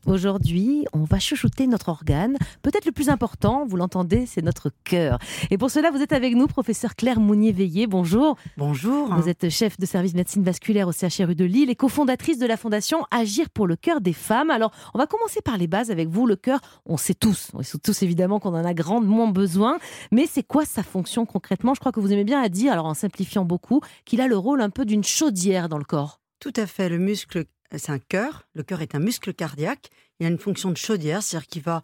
Aujourd'hui, 0.08 0.86
on 0.94 1.04
va 1.04 1.20
chouchouter 1.20 1.68
notre 1.68 1.90
organe. 1.90 2.36
Peut-être 2.64 2.86
le 2.86 2.92
plus 2.92 3.10
important, 3.10 3.66
vous 3.68 3.78
l'entendez, 3.78 4.26
c'est 4.26 4.42
notre 4.42 4.72
cœur. 4.84 5.20
Et 5.52 5.58
pour 5.58 5.70
cela, 5.70 5.92
vous 5.92 6.02
êtes 6.02 6.12
avec 6.12 6.36
nous, 6.36 6.48
professeur 6.48 6.96
Claire 6.96 7.20
Mounier-Veillé. 7.20 7.86
Bonjour. 7.86 8.36
Bonjour. 8.58 9.14
Vous 9.14 9.30
êtes 9.30 9.50
chef 9.50 9.80
de 9.80 9.86
service 9.86 10.16
médecine 10.16 10.44
vasculaire 10.44 10.88
au 10.88 10.92
CHRU 10.92 11.36
de 11.36 11.46
Lille 11.46 11.70
et 11.70 11.76
cofondatrice 11.76 12.40
de 12.40 12.48
la 12.48 12.58
fondation 12.58 13.06
Agir 13.12 13.50
pour 13.52 13.68
le 13.68 13.76
cœur 13.76 14.02
des 14.02 14.14
femmes. 14.14 14.50
Alors, 14.50 14.72
on 14.96 14.98
va 14.98 15.06
commencer 15.06 15.42
par 15.42 15.58
les 15.58 15.68
bases 15.68 15.92
avec 15.92 16.10
vous. 16.10 16.26
Le 16.26 16.36
cœur, 16.36 16.60
on 16.86 16.98
sait 16.98 17.14
tous, 17.14 17.50
on 17.54 17.62
sait 17.62 17.78
tous 17.78 18.02
évidemment 18.02 18.40
qu'on 18.40 18.56
en 18.56 18.66
a 18.66 18.74
grandement 18.74 19.28
besoin. 19.28 19.78
Mais 20.12 20.26
c'est 20.26 20.44
quoi 20.44 20.66
sa 20.66 20.82
fonction 20.82 21.28
concrètement? 21.28 21.76
Je 21.76 21.80
crois 21.80 21.92
que 21.92 22.00
vous 22.00 22.12
aimez 22.12 22.24
bien 22.24 22.42
à 22.42 22.50
dire, 22.50 22.74
alors 22.74 22.88
en 22.88 22.96
simplifiant 22.96 23.46
beaucoup, 23.46 23.82
qu'il 24.06 24.20
a 24.20 24.28
le 24.28 24.38
rôle 24.38 24.62
un 24.62 24.72
peu 24.72 24.84
d'une 24.84 25.04
chaudière 25.04 25.70
dans 25.70 25.78
le 25.78 25.86
corps. 25.86 26.20
Tout 26.40 26.54
à 26.56 26.66
fait. 26.66 26.90
Le 26.90 26.98
muscle, 26.98 27.46
c'est 27.78 27.92
un 27.92 28.00
cœur. 28.00 28.48
Le 28.54 28.64
cœur 28.64 28.82
est 28.82 28.96
un 28.96 29.00
muscle 29.00 29.34
cardiaque. 29.34 29.90
Il 30.20 30.26
a 30.26 30.30
une 30.30 30.38
fonction 30.40 30.72
de 30.72 30.78
chaudière, 30.78 31.24
c'est-à-dire 31.24 31.48
qu'il 31.48 31.62
va 31.64 31.82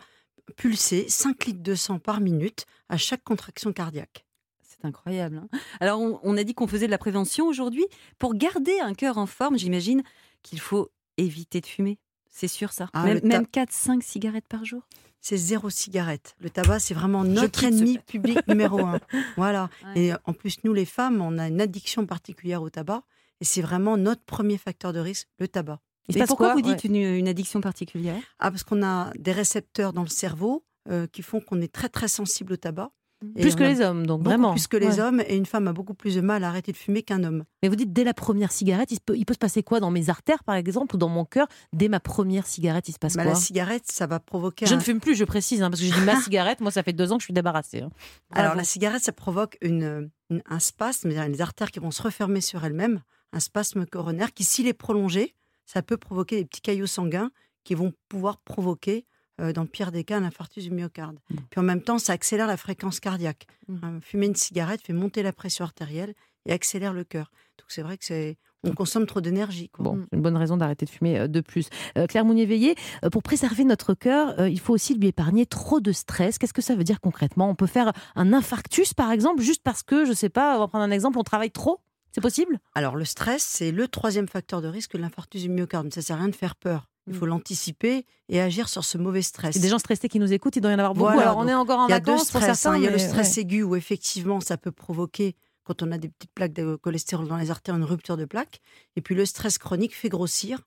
pulser 0.56 1.08
5 1.10 1.46
litres 1.46 1.64
de 1.64 1.76
sang 1.76 2.00
par 2.00 2.20
minute 2.22 2.66
à 2.90 2.98
chaque 2.98 3.24
contraction 3.24 3.74
cardiaque. 3.74 4.26
C'est 4.62 4.86
incroyable. 4.86 5.42
hein. 5.52 5.60
Alors, 5.80 6.00
on, 6.00 6.20
on 6.24 6.38
a 6.38 6.44
dit 6.44 6.54
qu'on 6.54 6.68
faisait 6.68 6.86
de 6.86 6.92
la 6.92 6.98
prévention 6.98 7.48
aujourd'hui. 7.48 7.86
Pour 8.20 8.36
garder 8.36 8.80
un 8.80 8.94
cœur 8.94 9.18
en 9.18 9.26
forme, 9.26 9.58
j'imagine 9.58 10.04
qu'il 10.44 10.60
faut 10.60 10.92
éviter 11.18 11.62
de 11.62 11.66
fumer. 11.66 11.98
C'est 12.30 12.48
sûr, 12.48 12.72
ça. 12.72 12.90
Ah, 12.94 13.04
même 13.04 13.20
même 13.24 13.44
4-5 13.46 14.02
cigarettes 14.02 14.48
par 14.48 14.64
jour. 14.64 14.84
C'est 15.20 15.38
zéro 15.38 15.70
cigarette. 15.72 16.36
Le 16.40 16.50
tabac, 16.52 16.80
c'est 16.80 16.94
vraiment 16.94 17.24
notre 17.24 17.60
ce 17.62 17.66
ennemi 17.66 17.98
public 17.98 18.48
numéro 18.48 18.80
un. 18.86 19.00
Voilà. 19.36 19.70
Ouais. 19.96 20.00
Et 20.02 20.14
en 20.26 20.34
plus, 20.34 20.64
nous, 20.64 20.74
les 20.74 20.86
femmes, 20.86 21.22
on 21.22 21.40
a 21.40 21.48
une 21.48 21.60
addiction 21.60 22.06
particulière 22.06 22.62
au 22.62 22.70
tabac. 22.70 23.02
Et 23.42 23.46
c'est 23.46 23.62
vraiment 23.62 23.98
notre 23.98 24.24
premier 24.24 24.58
facteur 24.58 24.94
de 24.94 25.00
risque, 25.00 25.28
le 25.40 25.48
tabac. 25.48 25.80
Passe 26.14 26.28
pourquoi 26.28 26.54
vous 26.54 26.62
dites 26.62 26.84
une, 26.86 26.96
une 26.96 27.28
addiction 27.28 27.60
particulière? 27.62 28.22
Ah, 28.40 28.50
parce 28.50 28.64
qu'on 28.64 28.82
a 28.84 29.12
des 29.20 29.34
récepteurs 29.34 29.92
dans 29.94 30.04
le 30.04 30.08
cerveau 30.10 30.64
euh, 30.90 31.06
qui 31.08 31.22
font 31.22 31.42
qu'on 31.42 31.60
est 31.62 31.72
très 31.72 31.90
très 31.90 32.08
sensible 32.08 32.54
au 32.54 32.58
tabac. 32.58 32.92
Et 33.36 33.42
Plus 33.42 33.56
que 33.56 33.64
a 33.64 33.68
les 33.68 33.82
hommes, 33.82 34.06
donc 34.06 34.22
vraiment. 34.24 34.52
Plus 34.52 34.68
que 34.68 34.78
les 34.78 34.88
Ouais. 34.88 35.00
hommes. 35.02 35.22
Et 35.28 35.36
une 35.36 35.48
femme 35.48 35.68
a 35.68 35.74
beaucoup 35.74 35.96
plus 35.96 36.14
de 36.16 36.22
mal 36.22 36.44
à 36.44 36.50
arrêter 36.50 36.72
de 36.72 36.78
fumer 36.78 37.02
qu'un 37.02 37.24
homme. 37.24 37.44
Mais 37.64 37.68
vous 37.68 37.76
dites 37.76 37.92
dès 37.92 38.04
la 38.04 38.14
première 38.14 38.52
cigarette, 38.52 38.92
il 38.92 39.00
peut, 39.02 39.18
il 39.18 39.26
peut 39.26 39.34
se 39.34 39.40
passer 39.40 39.64
quoi 39.64 39.80
dans 39.80 39.90
mes 39.90 40.10
artères, 40.12 40.44
par 40.44 40.54
exemple, 40.56 40.96
ou 40.96 41.00
dans 41.00 41.10
mon 41.10 41.26
cœur? 41.26 41.48
Dès 41.74 41.88
ma 41.90 42.00
première 42.00 42.46
cigarette, 42.46 42.88
il 42.90 42.94
se 42.94 43.00
passe 43.00 43.16
Bah, 43.16 43.24
quoi? 43.24 43.34
la 43.34 43.38
cigarette, 43.40 43.86
ça 43.92 44.06
va 44.06 44.20
provoquer 44.20 44.68
Je 44.68 44.76
un- 44.76 44.78
ne 44.78 44.82
fume 44.84 45.00
plus, 45.00 45.16
je 45.16 45.24
précise, 45.26 45.64
hein, 45.64 45.70
parce 45.72 45.82
que 45.82 45.88
j'ai 45.88 45.94
dit 45.94 46.06
ma 46.06 46.16
cigarette. 46.22 46.62
Moi, 46.62 46.70
ça 46.72 46.84
fait 46.84 46.94
deux 46.94 47.12
ans 47.12 47.16
que 47.18 47.22
je 47.22 47.26
suis 47.26 47.34
débarrassée. 47.34 47.82
hein. 47.82 47.90
Alors, 48.34 48.54
la 48.56 48.64
cigarette, 48.64 49.04
ça 49.04 49.12
provoque 49.14 49.58
une, 49.62 50.10
une- 50.30 50.44
un 50.46 50.60
spasme, 50.60 51.10
les 51.10 51.42
artères 51.42 51.72
qui 51.72 51.80
vont 51.80 51.92
se 51.92 52.04
refermer 52.04 52.40
sur 52.40 52.64
elles-mêmes, 52.64 53.02
un 53.38 53.40
spasme 53.40 53.86
coronaire 53.86 54.34
qui, 54.34 54.44
s'il 54.44 54.68
est 54.68 54.74
prolongé, 54.74 55.36
ça 55.66 55.82
peut 55.82 55.98
provoquer 55.98 56.38
des 56.38 56.46
petits 56.46 56.62
caillots 56.62 56.88
sanguins 56.88 57.32
qui 57.64 57.76
vont 57.76 57.94
pouvoir 58.10 58.40
provoquer, 58.40 59.06
euh, 59.40 59.54
dans 59.54 59.62
le 59.62 59.68
pire 59.68 59.92
des 59.92 60.04
cas, 60.04 60.18
un 60.18 60.24
infarctus 60.24 60.64
du 60.64 60.72
myocarde. 60.72 61.20
Mmh. 61.30 61.36
Puis 61.50 61.60
en 61.60 61.64
même 61.64 61.82
temps, 61.82 62.00
ça 62.00 62.14
accélère 62.14 62.48
la 62.48 62.58
fréquence 62.58 63.00
cardiaque. 63.00 63.46
Hein, 63.70 64.00
fumer 64.02 64.28
une 64.28 64.36
cigarette 64.36 64.82
fait 64.82 64.94
monter 64.94 65.24
la 65.24 65.34
pression 65.34 65.66
artérielle 65.66 66.14
et 66.46 66.52
accélère 66.52 66.94
le 66.94 67.04
cœur. 67.04 67.32
Donc 67.58 67.68
c'est 67.70 67.82
vrai 67.82 67.98
que 67.98 68.06
c'est 68.06 68.38
on 68.64 68.74
consomme 68.74 69.06
trop 69.06 69.22
d'énergie. 69.22 69.70
Bon, 69.80 70.06
une 70.12 70.22
bonne 70.22 70.36
raison 70.36 70.58
d'arrêter 70.58 70.86
de 70.86 70.90
fumer 70.90 71.20
euh, 71.20 71.28
de 71.28 71.42
plus. 71.42 71.70
Euh, 71.98 72.08
Claire 72.08 72.26
Mounier-Veillé, 72.26 72.76
euh, 73.06 73.10
pour 73.10 73.24
préserver 73.24 73.64
notre 73.64 73.94
cœur, 73.94 74.40
euh, 74.40 74.50
il 74.50 74.60
faut 74.60 74.74
aussi 74.74 74.96
lui 74.96 75.08
épargner 75.08 75.46
trop 75.46 75.80
de 75.80 75.92
stress. 75.92 76.38
Qu'est-ce 76.38 76.54
que 76.54 76.62
ça 76.62 76.76
veut 76.76 76.84
dire 76.84 77.00
concrètement? 77.00 77.50
On 77.50 77.56
peut 77.56 77.68
faire 77.68 77.94
un 78.16 78.34
infarctus, 78.34 78.94
par 78.94 79.12
exemple, 79.12 79.42
juste 79.42 79.62
parce 79.64 79.84
que, 79.84 80.06
je 80.06 80.14
sais 80.14 80.30
pas, 80.30 80.56
on 80.58 80.60
va 80.60 80.68
prendre 80.68 80.84
un 80.84 80.92
exemple, 80.92 81.18
on 81.18 81.24
travaille 81.24 81.52
trop? 81.52 81.80
C'est 82.12 82.22
possible? 82.22 82.60
Alors 82.74 82.96
le 82.96 83.06
stress, 83.06 83.44
c'est 83.44 83.72
le 83.72 83.88
troisième 83.88 84.28
facteur 84.28 84.62
de 84.62 84.68
risque 84.68 84.94
de 84.94 84.98
l'infarctus 85.02 85.42
du 85.42 85.50
myocarde. 85.50 85.94
Ça 85.94 86.02
sert 86.02 86.16
à 86.16 86.20
rien 86.20 86.30
de 86.30 86.36
faire 86.36 86.56
peur. 86.56 86.90
Il 87.10 87.14
faut 87.14 87.26
l'anticiper 87.26 88.06
et 88.28 88.42
agir 88.42 88.68
sur 88.68 88.84
ce 88.84 88.98
mauvais 88.98 89.22
stress. 89.22 89.56
Il 89.56 89.60
y 89.60 89.62
a 89.62 89.64
des 89.64 89.70
gens 89.70 89.80
stressés 89.80 90.10
qui 90.10 90.20
nous 90.20 90.34
écoutent, 90.34 90.58
il 90.58 90.62
doit 90.62 90.72
y 90.72 90.76
en 90.76 90.80
avoir 90.80 90.94
beaucoup. 90.94 91.14
Voilà, 91.14 91.30
Alors 91.32 91.38
on 91.38 91.48
est 91.48 91.54
encore 91.54 91.80
en 91.80 91.88
il 91.88 91.92
y 91.92 91.94
a 91.94 92.00
vacances 92.00 92.30
pour 92.32 92.42
stress, 92.42 92.60
certains. 92.60 92.76
hein. 92.76 92.80
Il 92.80 92.84
y 92.84 92.88
a 92.88 92.90
le 92.90 92.98
mais- 92.98 93.08
stress 93.08 93.36
ouais. 93.38 93.44
aigu 93.44 93.64
où 93.64 93.78
effectivement 93.78 94.42
ça 94.42 94.58
peut 94.58 94.72
provoquer, 94.74 95.38
quand 95.64 95.84
on 95.84 95.92
a 95.94 95.98
des 95.98 96.10
petites 96.10 96.34
plaques 96.34 96.52
de 96.52 96.76
cholestérol 96.76 97.28
dans 97.30 97.38
les 97.38 97.50
artères, 97.50 97.76
une 97.76 97.86
rupture 97.86 98.18
de 98.18 98.26
plaques. 98.26 98.60
Et 98.98 99.02
puis 99.02 99.16
le 99.16 99.26
stress 99.26 99.58
chronique 99.58 99.96
fait 99.96 100.10
grossir 100.10 100.60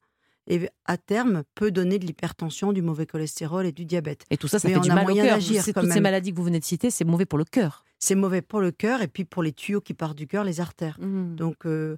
et 0.50 0.68
à 0.84 0.98
terme 0.98 1.44
peut 1.54 1.70
donner 1.70 1.98
de 2.00 2.04
l'hypertension, 2.04 2.72
du 2.72 2.82
mauvais 2.82 3.06
cholestérol 3.06 3.64
et 3.66 3.72
du 3.72 3.84
diabète. 3.84 4.24
Et 4.30 4.36
tout 4.36 4.48
ça, 4.48 4.58
ça 4.58 4.66
Mais 4.68 4.74
fait 4.74 4.80
on 4.80 4.82
du 4.82 4.90
a 4.90 4.94
mal 4.96 5.10
au 5.10 5.14
cœur. 5.14 5.38
quand 5.74 5.80
Toutes 5.82 5.92
ces 5.92 6.00
maladies 6.00 6.32
que 6.32 6.36
vous 6.36 6.42
venez 6.44 6.58
de 6.58 6.64
citer, 6.64 6.90
c'est 6.90 7.04
mauvais 7.04 7.24
pour 7.24 7.38
le 7.38 7.44
cœur. 7.44 7.84
C'est 8.00 8.16
mauvais 8.16 8.42
pour 8.42 8.60
le 8.60 8.72
cœur 8.72 9.00
et 9.00 9.06
puis 9.08 9.24
pour 9.24 9.44
les 9.44 9.52
tuyaux 9.52 9.80
qui 9.80 9.94
partent 9.94 10.18
du 10.18 10.26
cœur, 10.26 10.42
les 10.42 10.60
artères. 10.60 10.98
Mmh. 11.00 11.36
Donc 11.36 11.66
euh, 11.66 11.96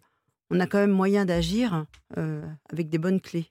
on 0.51 0.61
a 0.61 0.67
quand 0.67 0.79
même 0.79 0.91
moyen 0.91 1.25
d'agir 1.25 1.87
euh, 2.19 2.43
avec 2.71 2.91
des 2.91 2.99
bonnes 2.99 3.21
clés. 3.21 3.47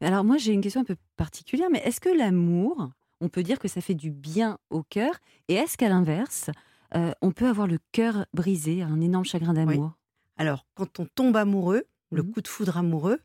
Alors 0.00 0.22
moi, 0.22 0.36
j'ai 0.38 0.52
une 0.52 0.60
question 0.60 0.82
un 0.82 0.84
peu 0.84 0.96
particulière, 1.16 1.68
mais 1.72 1.82
est-ce 1.84 2.00
que 2.00 2.16
l'amour, 2.16 2.90
on 3.20 3.28
peut 3.28 3.42
dire 3.42 3.58
que 3.58 3.68
ça 3.68 3.80
fait 3.80 3.94
du 3.94 4.10
bien 4.12 4.58
au 4.70 4.84
cœur 4.84 5.14
Et 5.48 5.54
est-ce 5.54 5.76
qu'à 5.76 5.88
l'inverse, 5.88 6.50
euh, 6.94 7.10
on 7.22 7.32
peut 7.32 7.48
avoir 7.48 7.66
le 7.66 7.78
cœur 7.90 8.26
brisé, 8.34 8.82
un 8.82 9.00
énorme 9.00 9.24
chagrin 9.24 9.54
d'amour? 9.54 9.92
Alors, 10.36 10.64
quand 10.74 11.00
on 11.00 11.06
tombe 11.06 11.36
amoureux, 11.36 11.84
le 12.12 12.22
Mmh. 12.22 12.30
coup 12.32 12.40
de 12.42 12.48
foudre 12.48 12.76
amoureux, 12.76 13.18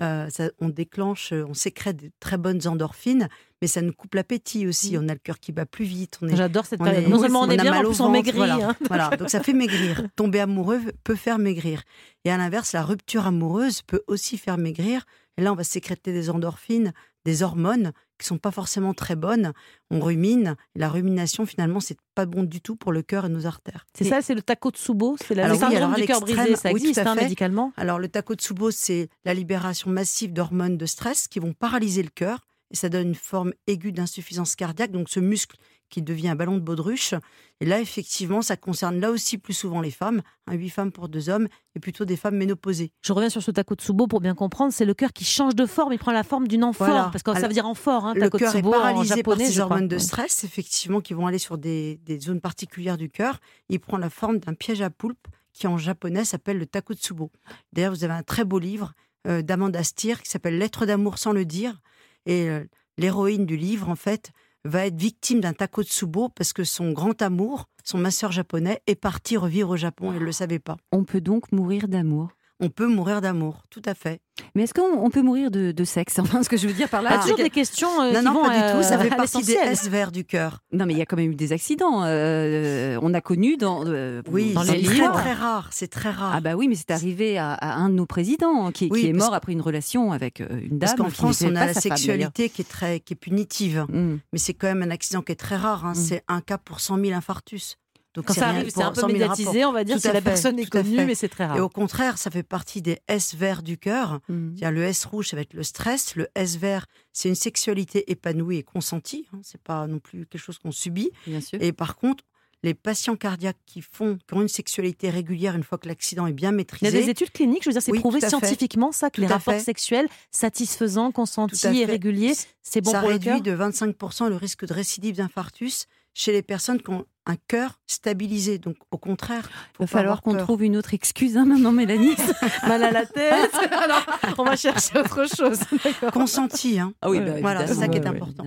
euh, 0.00 0.28
ça- 0.30 0.50
on 0.60 0.68
déclenche, 0.68 1.32
euh, 1.32 1.44
on 1.48 1.54
sécrète 1.54 1.96
de 1.96 2.10
très 2.20 2.36
bonnes 2.36 2.66
endorphines, 2.66 3.28
mais 3.62 3.68
ça 3.68 3.80
nous 3.82 3.92
coupe 3.92 4.14
l'appétit 4.14 4.66
aussi. 4.66 4.96
On 4.98 5.08
a 5.08 5.12
le 5.14 5.18
cœur 5.18 5.38
qui 5.40 5.52
bat 5.52 5.66
plus 5.66 5.84
vite. 5.84 6.18
on 6.22 6.28
est- 6.28 6.32
Mmh. 6.32 6.36
J'adore 6.36 6.66
cette 6.66 6.80
on 6.80 6.84
période. 6.84 7.04
est- 7.04 7.08
Non 7.08 7.20
seulement 7.20 7.40
on 7.42 7.50
est 7.50 7.58
a 7.58 7.62
bien, 7.62 7.74
en 7.78 7.82
plus 7.84 8.00
on 8.00 8.10
maigrit, 8.10 8.36
Voilà. 8.36 8.54
hein. 8.70 8.76
Voilà. 8.88 9.16
donc 9.16 9.30
ça 9.30 9.42
fait 9.42 9.52
maigrir. 9.54 10.02
Tomber 10.16 10.40
amoureux 10.40 10.80
peut 11.04 11.14
faire 11.16 11.38
maigrir. 11.38 11.82
Et 12.24 12.30
à 12.30 12.36
l'inverse, 12.36 12.72
la 12.72 12.82
rupture 12.82 13.26
amoureuse 13.26 13.82
peut 13.82 14.02
aussi 14.06 14.36
faire 14.38 14.58
maigrir. 14.58 15.04
Et 15.38 15.42
là, 15.42 15.52
on 15.52 15.56
va 15.56 15.64
sécréter 15.64 16.12
des 16.12 16.30
endorphines, 16.30 16.92
des 17.24 17.42
hormones 17.42 17.92
qui 18.18 18.26
sont 18.26 18.38
pas 18.38 18.50
forcément 18.50 18.94
très 18.94 19.16
bonnes. 19.16 19.52
On 19.90 20.00
rumine. 20.00 20.56
La 20.74 20.88
rumination, 20.88 21.46
finalement, 21.46 21.80
c'est 21.80 21.98
pas 22.14 22.26
bon 22.26 22.42
du 22.42 22.60
tout 22.60 22.76
pour 22.76 22.92
le 22.92 23.02
cœur 23.02 23.26
et 23.26 23.28
nos 23.28 23.46
artères. 23.46 23.86
C'est 23.96 24.04
ça, 24.04 24.22
c'est 24.22 24.34
le 24.34 24.42
Takotsubo, 24.42 25.16
c'est 25.20 25.34
la 25.34 25.46
le 25.46 25.52
oui, 25.54 25.58
syndrome 25.58 25.76
alors 25.76 25.94
du 25.94 26.06
cœur 26.06 26.20
brisé, 26.20 26.56
ça 26.56 26.70
existe 26.70 26.98
hein, 26.98 27.14
médicalement? 27.14 27.72
Alors 27.76 27.98
le 27.98 28.08
Takotsubo, 28.08 28.70
c'est 28.70 29.08
la 29.24 29.34
libération 29.34 29.90
massive 29.90 30.32
d'hormones 30.32 30.76
de 30.76 30.86
stress 30.86 31.28
qui 31.28 31.38
vont 31.38 31.52
paralyser 31.52 32.02
le 32.02 32.10
cœur 32.10 32.46
et 32.70 32.76
ça 32.76 32.88
donne 32.88 33.08
une 33.08 33.14
forme 33.14 33.52
aiguë 33.66 33.92
d'insuffisance 33.92 34.56
cardiaque, 34.56 34.90
donc 34.90 35.08
ce 35.08 35.20
muscle 35.20 35.56
qui 35.88 36.02
devient 36.02 36.30
un 36.30 36.34
ballon 36.34 36.56
de 36.56 36.60
baudruche. 36.60 37.14
Et 37.60 37.64
là, 37.64 37.80
effectivement, 37.80 38.42
ça 38.42 38.56
concerne 38.56 38.98
là 38.98 39.12
aussi 39.12 39.38
plus 39.38 39.54
souvent 39.54 39.80
les 39.80 39.92
femmes, 39.92 40.20
hein, 40.48 40.54
8 40.54 40.68
femmes 40.70 40.90
pour 40.92 41.08
2 41.08 41.28
hommes, 41.28 41.46
et 41.76 41.80
plutôt 41.80 42.04
des 42.04 42.16
femmes 42.16 42.36
ménopausées. 42.36 42.90
Je 43.02 43.12
reviens 43.12 43.30
sur 43.30 43.40
ce 43.40 43.52
Takotsubo 43.52 44.08
pour 44.08 44.20
bien 44.20 44.34
comprendre. 44.34 44.72
C'est 44.72 44.84
le 44.84 44.94
cœur 44.94 45.12
qui 45.12 45.24
change 45.24 45.54
de 45.54 45.64
forme, 45.64 45.92
il 45.92 45.98
prend 46.00 46.10
la 46.10 46.24
forme 46.24 46.48
d'une 46.48 46.64
amphore, 46.64 46.88
Voilà. 46.88 47.08
parce 47.12 47.22
que 47.22 47.32
ça 47.34 47.46
veut 47.46 47.54
dire 47.54 47.66
amphore. 47.66 48.04
Hein, 48.04 48.14
le 48.16 48.28
cœur 48.30 48.56
est 48.56 48.62
paralysé 48.62 49.16
japonais, 49.16 49.44
par 49.44 49.46
ces 49.52 49.60
hormones 49.60 49.88
de 49.88 49.98
stress, 49.98 50.42
effectivement, 50.42 51.00
qui 51.00 51.14
vont 51.14 51.28
aller 51.28 51.38
sur 51.38 51.56
des, 51.56 52.00
des 52.04 52.18
zones 52.18 52.40
particulières 52.40 52.96
du 52.96 53.08
cœur. 53.08 53.38
Il 53.68 53.78
prend 53.78 53.96
la 53.96 54.10
forme 54.10 54.38
d'un 54.40 54.54
piège 54.54 54.82
à 54.82 54.90
poulpe 54.90 55.28
qui, 55.52 55.68
en 55.68 55.78
japonais, 55.78 56.24
s'appelle 56.24 56.58
le 56.58 56.66
Takotsubo. 56.66 57.30
D'ailleurs, 57.72 57.92
vous 57.94 58.02
avez 58.02 58.12
un 58.14 58.24
très 58.24 58.44
beau 58.44 58.58
livre 58.58 58.92
euh, 59.28 59.40
d'Amanda 59.40 59.84
Stier 59.84 60.16
qui 60.16 60.28
s'appelle 60.28 60.58
Lettre 60.58 60.84
d'amour 60.84 61.18
sans 61.18 61.32
le 61.32 61.44
dire. 61.44 61.80
Et 62.26 62.48
euh, 62.50 62.64
l'héroïne 62.98 63.46
du 63.46 63.56
livre, 63.56 63.88
en 63.88 63.96
fait, 63.96 64.32
va 64.64 64.86
être 64.86 64.96
victime 64.96 65.40
d'un 65.40 65.52
Takotsubo 65.52 66.28
parce 66.28 66.52
que 66.52 66.64
son 66.64 66.92
grand 66.92 67.22
amour, 67.22 67.68
son 67.84 67.98
masseur 67.98 68.32
japonais, 68.32 68.82
est 68.86 68.96
parti 68.96 69.36
revivre 69.36 69.70
au 69.70 69.76
Japon 69.76 70.12
et 70.12 70.16
elle 70.16 70.20
ne 70.20 70.26
le 70.26 70.32
savait 70.32 70.58
pas. 70.58 70.76
On 70.92 71.04
peut 71.04 71.20
donc 71.20 71.52
mourir 71.52 71.88
d'amour 71.88 72.30
On 72.58 72.70
peut 72.70 72.86
mourir 72.86 73.20
d'amour, 73.20 73.64
tout 73.68 73.82
à 73.84 73.92
fait. 73.94 74.20
Mais 74.54 74.62
est-ce 74.62 74.72
qu'on 74.72 74.98
on 74.98 75.10
peut 75.10 75.20
mourir 75.20 75.50
de, 75.50 75.72
de 75.72 75.84
sexe? 75.84 76.18
Enfin, 76.18 76.42
ce 76.42 76.48
que 76.48 76.56
je 76.56 76.66
veux 76.66 76.72
dire 76.72 76.88
par 76.88 77.02
là, 77.02 77.10
Ah. 77.12 77.18
toujours 77.22 77.36
des 77.36 77.50
questions, 77.50 77.88
euh, 78.00 78.12
Non, 78.12 78.18
qui 78.20 78.24
non, 78.24 78.32
vont, 78.32 78.42
pas 78.44 78.54
du 78.72 78.76
tout, 78.78 78.82
ça 78.82 78.98
fait 78.98 79.08
partie 79.10 79.42
des. 79.42 79.52
S 79.52 79.88
verts 79.88 80.10
du 80.10 80.24
cœur. 80.24 80.60
Non, 80.72 80.86
mais 80.86 80.94
il 80.94 80.98
y 80.98 81.02
a 81.02 81.06
quand 81.06 81.16
même 81.16 81.32
eu 81.32 81.34
des 81.34 81.52
accidents. 81.52 82.02
euh, 82.04 82.98
on 83.02 83.12
a 83.14 83.20
connu 83.20 83.56
dans, 83.58 83.84
euh, 83.86 84.22
Oui, 84.30 84.54
dans 84.54 84.62
c'est 84.62 84.76
les 84.76 84.82
très, 84.84 84.94
livres. 84.94 85.12
très 85.12 85.32
rare, 85.34 85.68
c'est 85.70 85.88
très 85.88 86.10
rare. 86.10 86.32
Ah 86.34 86.40
bah 86.40 86.54
oui, 86.56 86.66
mais 86.68 86.74
c'est 86.76 86.90
arrivé 86.90 87.36
à, 87.38 87.52
à 87.52 87.74
un 87.74 87.88
de 87.90 87.94
nos 87.94 88.06
présidents 88.06 88.70
qui, 88.72 88.88
Oui, 88.90 89.02
qui 89.02 89.08
est 89.08 89.12
mort 89.12 89.34
après 89.34 89.52
une 89.52 89.60
relation 89.60 90.12
avec 90.12 90.40
euh, 90.40 90.46
une 90.50 90.78
dame. 90.78 90.78
Parce 90.80 90.94
qu'en 90.94 91.10
France, 91.10 91.42
on 91.42 91.54
a 91.56 91.66
la 91.66 91.72
femme, 91.74 91.82
sexualité 91.82 92.48
qui 92.48 92.62
est 92.62 92.68
très 92.68 93.00
qui 93.00 93.12
est 93.12 93.16
punitive. 93.16 93.84
Mm. 93.90 94.16
Mais 94.32 94.38
c'est 94.38 94.54
quand 94.54 94.68
même 94.68 94.82
un 94.82 94.90
accident 94.90 95.20
qui 95.22 95.32
est 95.32 95.36
très 95.36 95.56
rare. 95.56 95.84
hein. 95.86 95.94
C'est 95.94 96.22
un 96.28 96.40
cas 96.40 96.56
pour 96.58 96.80
100 96.80 96.98
000 97.04 97.12
infarctus. 97.16 97.76
Donc 98.16 98.24
Quand 98.24 98.34
c'est 98.34 98.40
ça 98.40 98.48
arrive, 98.48 98.70
c'est 98.74 98.82
un 98.82 98.90
peu 98.92 99.00
100 99.02 99.06
000 99.08 99.12
médiatisé, 99.18 99.64
on 99.66 99.72
va 99.72 99.84
dire, 99.84 99.96
à 100.02 100.08
la 100.08 100.14
fait, 100.14 100.20
personne 100.22 100.58
est 100.58 100.66
connue, 100.68 101.04
mais 101.04 101.14
c'est 101.14 101.28
très 101.28 101.46
rare. 101.46 101.56
Et 101.58 101.60
au 101.60 101.68
contraire, 101.68 102.16
ça 102.18 102.30
fait 102.30 102.42
partie 102.42 102.82
des 102.82 102.98
S 103.08 103.34
verts 103.34 103.62
du 103.62 103.76
cœur. 103.78 104.20
Mm. 104.28 104.54
A 104.62 104.70
le 104.70 104.82
S 104.84 105.04
rouge, 105.04 105.28
ça 105.28 105.36
va 105.36 105.42
être 105.42 105.52
le 105.54 105.62
stress. 105.62 106.16
Le 106.16 106.26
S 106.34 106.56
vert, 106.56 106.86
c'est 107.12 107.28
une 107.28 107.34
sexualité 107.34 108.10
épanouie 108.10 108.56
et 108.56 108.62
consentie. 108.62 109.28
hein. 109.34 109.38
C'est 109.42 109.60
pas 109.62 109.86
non 109.86 109.98
plus 109.98 110.26
quelque 110.26 110.40
chose 110.42 110.58
qu'on 110.58 110.72
subit. 110.72 111.10
Bien 111.26 111.40
sûr. 111.40 111.58
Et 111.62 111.72
par 111.72 111.96
contre, 111.96 112.24
les 112.62 112.72
patients 112.72 113.16
cardiaques 113.16 113.58
qui 113.66 113.82
font, 113.82 114.16
qui 114.26 114.34
ont 114.34 114.40
une 114.40 114.48
sexualité 114.48 115.10
régulière 115.10 115.54
une 115.54 115.62
fois 115.62 115.76
que 115.76 115.86
l'accident 115.86 116.26
est 116.26 116.32
bien 116.32 116.50
Il 116.50 116.54
y 116.54 116.56
maîtrisé. 116.56 116.86
a 116.98 117.00
des 117.02 117.10
études 117.10 117.30
cliniques, 117.30 117.62
je 117.62 117.68
veux 117.68 117.72
dire, 117.74 117.82
c'est 117.82 117.92
Oui, 117.92 118.00
prouvé 118.00 118.20
scientifiquement 118.20 118.92
ça 118.92 119.10
que 119.10 119.16
Tout 119.16 119.20
les 119.20 119.26
rapports 119.26 119.54
fait. 119.54 119.60
sexuels 119.60 120.08
satisfaisants, 120.30 121.12
consentis 121.12 121.80
et 121.80 121.84
réguliers, 121.84 122.32
c'est 122.62 122.80
bon 122.80 122.90
ça 122.92 123.00
pour 123.00 123.08
le 123.08 123.14
réduit 123.14 123.42
cœur. 123.42 123.58
de 123.58 123.72
25% 123.72 124.28
le 124.30 124.36
risque 124.36 124.66
de 124.66 124.72
récidive 124.72 125.16
d'infarctus 125.16 125.86
chez 126.16 126.32
les 126.32 126.42
personnes 126.42 126.80
qui 126.80 126.90
ont 126.90 127.04
un 127.26 127.36
cœur 127.36 127.78
stabilisé. 127.86 128.58
Donc, 128.58 128.76
au 128.90 128.96
contraire, 128.96 129.50
il 129.74 129.82
va 129.82 129.86
falloir 129.86 130.22
qu'on 130.22 130.34
trouve 130.36 130.64
une 130.64 130.76
autre 130.76 130.94
excuse 130.94 131.36
hein, 131.36 131.44
maintenant, 131.44 131.72
Mélanie. 131.72 132.16
Mal 132.66 132.82
à 132.82 132.90
la 132.90 133.04
tête. 133.04 133.54
Alors, 133.70 134.06
on 134.38 134.44
va 134.44 134.56
chercher 134.56 134.98
autre 134.98 135.28
chose. 135.28 135.60
Consenti. 136.12 136.78
Hein. 136.78 136.94
Ah 137.02 137.10
oui, 137.10 137.20
bah, 137.20 137.32
voilà, 137.42 137.66
c'est 137.66 137.74
ça 137.74 137.88
qui 137.88 137.98
est 137.98 138.06
important. 138.06 138.44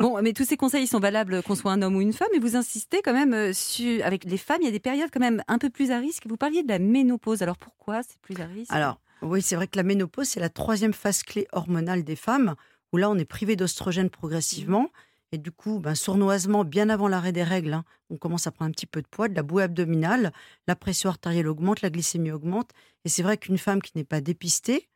Bon, 0.00 0.20
mais 0.22 0.32
tous 0.32 0.44
ces 0.44 0.56
conseils 0.56 0.86
sont 0.88 0.98
valables 0.98 1.42
qu'on 1.42 1.54
soit 1.54 1.72
un 1.72 1.80
homme 1.82 1.96
ou 1.96 2.00
une 2.00 2.12
femme, 2.12 2.28
et 2.34 2.38
vous 2.38 2.56
insistez 2.56 3.00
quand 3.02 3.14
même 3.14 3.32
euh, 3.32 3.52
sur, 3.54 4.04
avec 4.04 4.24
les 4.24 4.36
femmes, 4.36 4.58
il 4.60 4.66
y 4.66 4.68
a 4.68 4.72
des 4.72 4.80
périodes 4.80 5.08
quand 5.10 5.20
même 5.20 5.42
un 5.48 5.58
peu 5.58 5.70
plus 5.70 5.90
à 5.90 5.98
risque. 5.98 6.26
Vous 6.26 6.36
parliez 6.36 6.62
de 6.62 6.68
la 6.68 6.78
ménopause. 6.78 7.42
Alors 7.42 7.56
pourquoi 7.56 8.02
c'est 8.02 8.18
plus 8.20 8.38
à 8.42 8.46
risque? 8.46 8.72
Alors, 8.72 9.00
oui, 9.22 9.40
c'est 9.40 9.56
vrai 9.56 9.68
que 9.68 9.76
la 9.76 9.84
ménopause, 9.84 10.28
c'est 10.28 10.40
la 10.40 10.50
troisième 10.50 10.92
phase 10.92 11.22
clé 11.22 11.46
hormonale 11.52 12.04
des 12.04 12.16
femmes, 12.16 12.56
où 12.92 12.96
là, 12.98 13.08
on 13.08 13.16
est 13.16 13.24
privé 13.24 13.56
d'ostrogène 13.56 14.10
progressivement. 14.10 14.90
Et 15.32 15.38
du 15.38 15.50
coup, 15.50 15.80
ben, 15.80 15.94
sournoisement, 15.94 16.64
bien 16.64 16.88
avant 16.88 17.08
l'arrêt 17.08 17.32
des 17.32 17.42
règles, 17.42 17.72
hein, 17.72 17.84
on 18.10 18.16
commence 18.16 18.46
à 18.46 18.52
prendre 18.52 18.68
un 18.68 18.72
petit 18.72 18.86
peu 18.86 19.02
de 19.02 19.08
poids, 19.08 19.28
de 19.28 19.34
la 19.34 19.42
bouée 19.42 19.64
abdominale, 19.64 20.32
la 20.66 20.76
pression 20.76 21.10
artérielle 21.10 21.48
augmente, 21.48 21.82
la 21.82 21.90
glycémie 21.90 22.30
augmente. 22.30 22.70
Et 23.04 23.08
c'est 23.08 23.22
vrai 23.22 23.36
qu'une 23.36 23.58
femme 23.58 23.82
qui 23.82 23.92
n'est 23.96 24.04
pas 24.04 24.20
dépistée, 24.20 24.88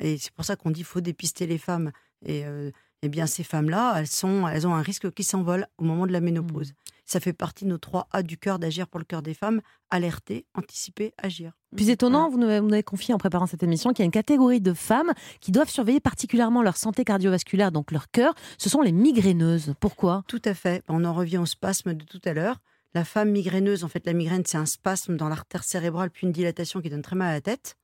et 0.00 0.18
c'est 0.18 0.32
pour 0.32 0.44
ça 0.44 0.56
qu'on 0.56 0.70
dit 0.70 0.80
qu'il 0.80 0.84
faut 0.84 1.00
dépister 1.00 1.46
les 1.46 1.58
femmes, 1.58 1.92
et 2.24 2.46
euh, 2.46 2.70
eh 3.02 3.08
bien 3.08 3.26
ces 3.26 3.42
femmes-là, 3.42 3.94
elles, 3.98 4.06
sont, 4.06 4.46
elles 4.46 4.66
ont 4.66 4.74
un 4.74 4.82
risque 4.82 5.10
qui 5.12 5.24
s'envole 5.24 5.66
au 5.78 5.84
moment 5.84 6.06
de 6.06 6.12
la 6.12 6.20
ménopause. 6.20 6.74
Ça 7.04 7.20
fait 7.20 7.32
partie 7.32 7.64
de 7.64 7.70
nos 7.70 7.78
trois 7.78 8.08
A 8.12 8.22
du 8.22 8.38
cœur 8.38 8.58
d'agir 8.58 8.86
pour 8.88 8.98
le 9.00 9.04
cœur 9.04 9.22
des 9.22 9.34
femmes, 9.34 9.60
alerter, 9.90 10.46
anticiper, 10.54 11.12
agir. 11.18 11.52
Plus 11.74 11.90
étonnant, 11.90 12.28
vous 12.30 12.38
nous 12.38 12.46
avez- 12.46 12.82
confié 12.82 13.12
en 13.12 13.18
préparant 13.18 13.46
cette 13.46 13.62
émission 13.62 13.90
qu'il 13.90 14.00
y 14.00 14.02
a 14.02 14.06
une 14.06 14.10
catégorie 14.12 14.60
de 14.60 14.72
femmes 14.72 15.12
qui 15.40 15.52
doivent 15.52 15.68
surveiller 15.68 16.00
particulièrement 16.00 16.62
leur 16.62 16.76
santé 16.76 17.04
cardiovasculaire, 17.04 17.72
donc 17.72 17.90
leur 17.90 18.10
cœur. 18.10 18.34
Ce 18.58 18.68
sont 18.70 18.82
les 18.82 18.92
migraineuses. 18.92 19.74
Pourquoi? 19.80 20.22
Tout 20.28 20.42
à 20.44 20.54
fait. 20.54 20.82
On 20.88 21.04
en 21.04 21.12
revient 21.12 21.38
au 21.38 21.46
spasme 21.46 21.94
de 21.94 22.04
tout 22.04 22.20
à 22.24 22.32
l'heure. 22.32 22.58
La 22.94 23.04
femme 23.04 23.30
migraineuse, 23.30 23.84
en 23.84 23.88
fait, 23.88 24.04
la 24.06 24.12
migraine, 24.12 24.42
c'est 24.46 24.58
un 24.58 24.66
spasme 24.66 25.16
dans 25.16 25.28
l'artère 25.28 25.64
cérébrale, 25.64 26.10
puis 26.10 26.26
une 26.26 26.32
dilatation 26.32 26.80
qui 26.80 26.90
donne 26.90 27.02
très 27.02 27.16
mal 27.16 27.30
à 27.30 27.32
la 27.32 27.40
tête. 27.40 27.76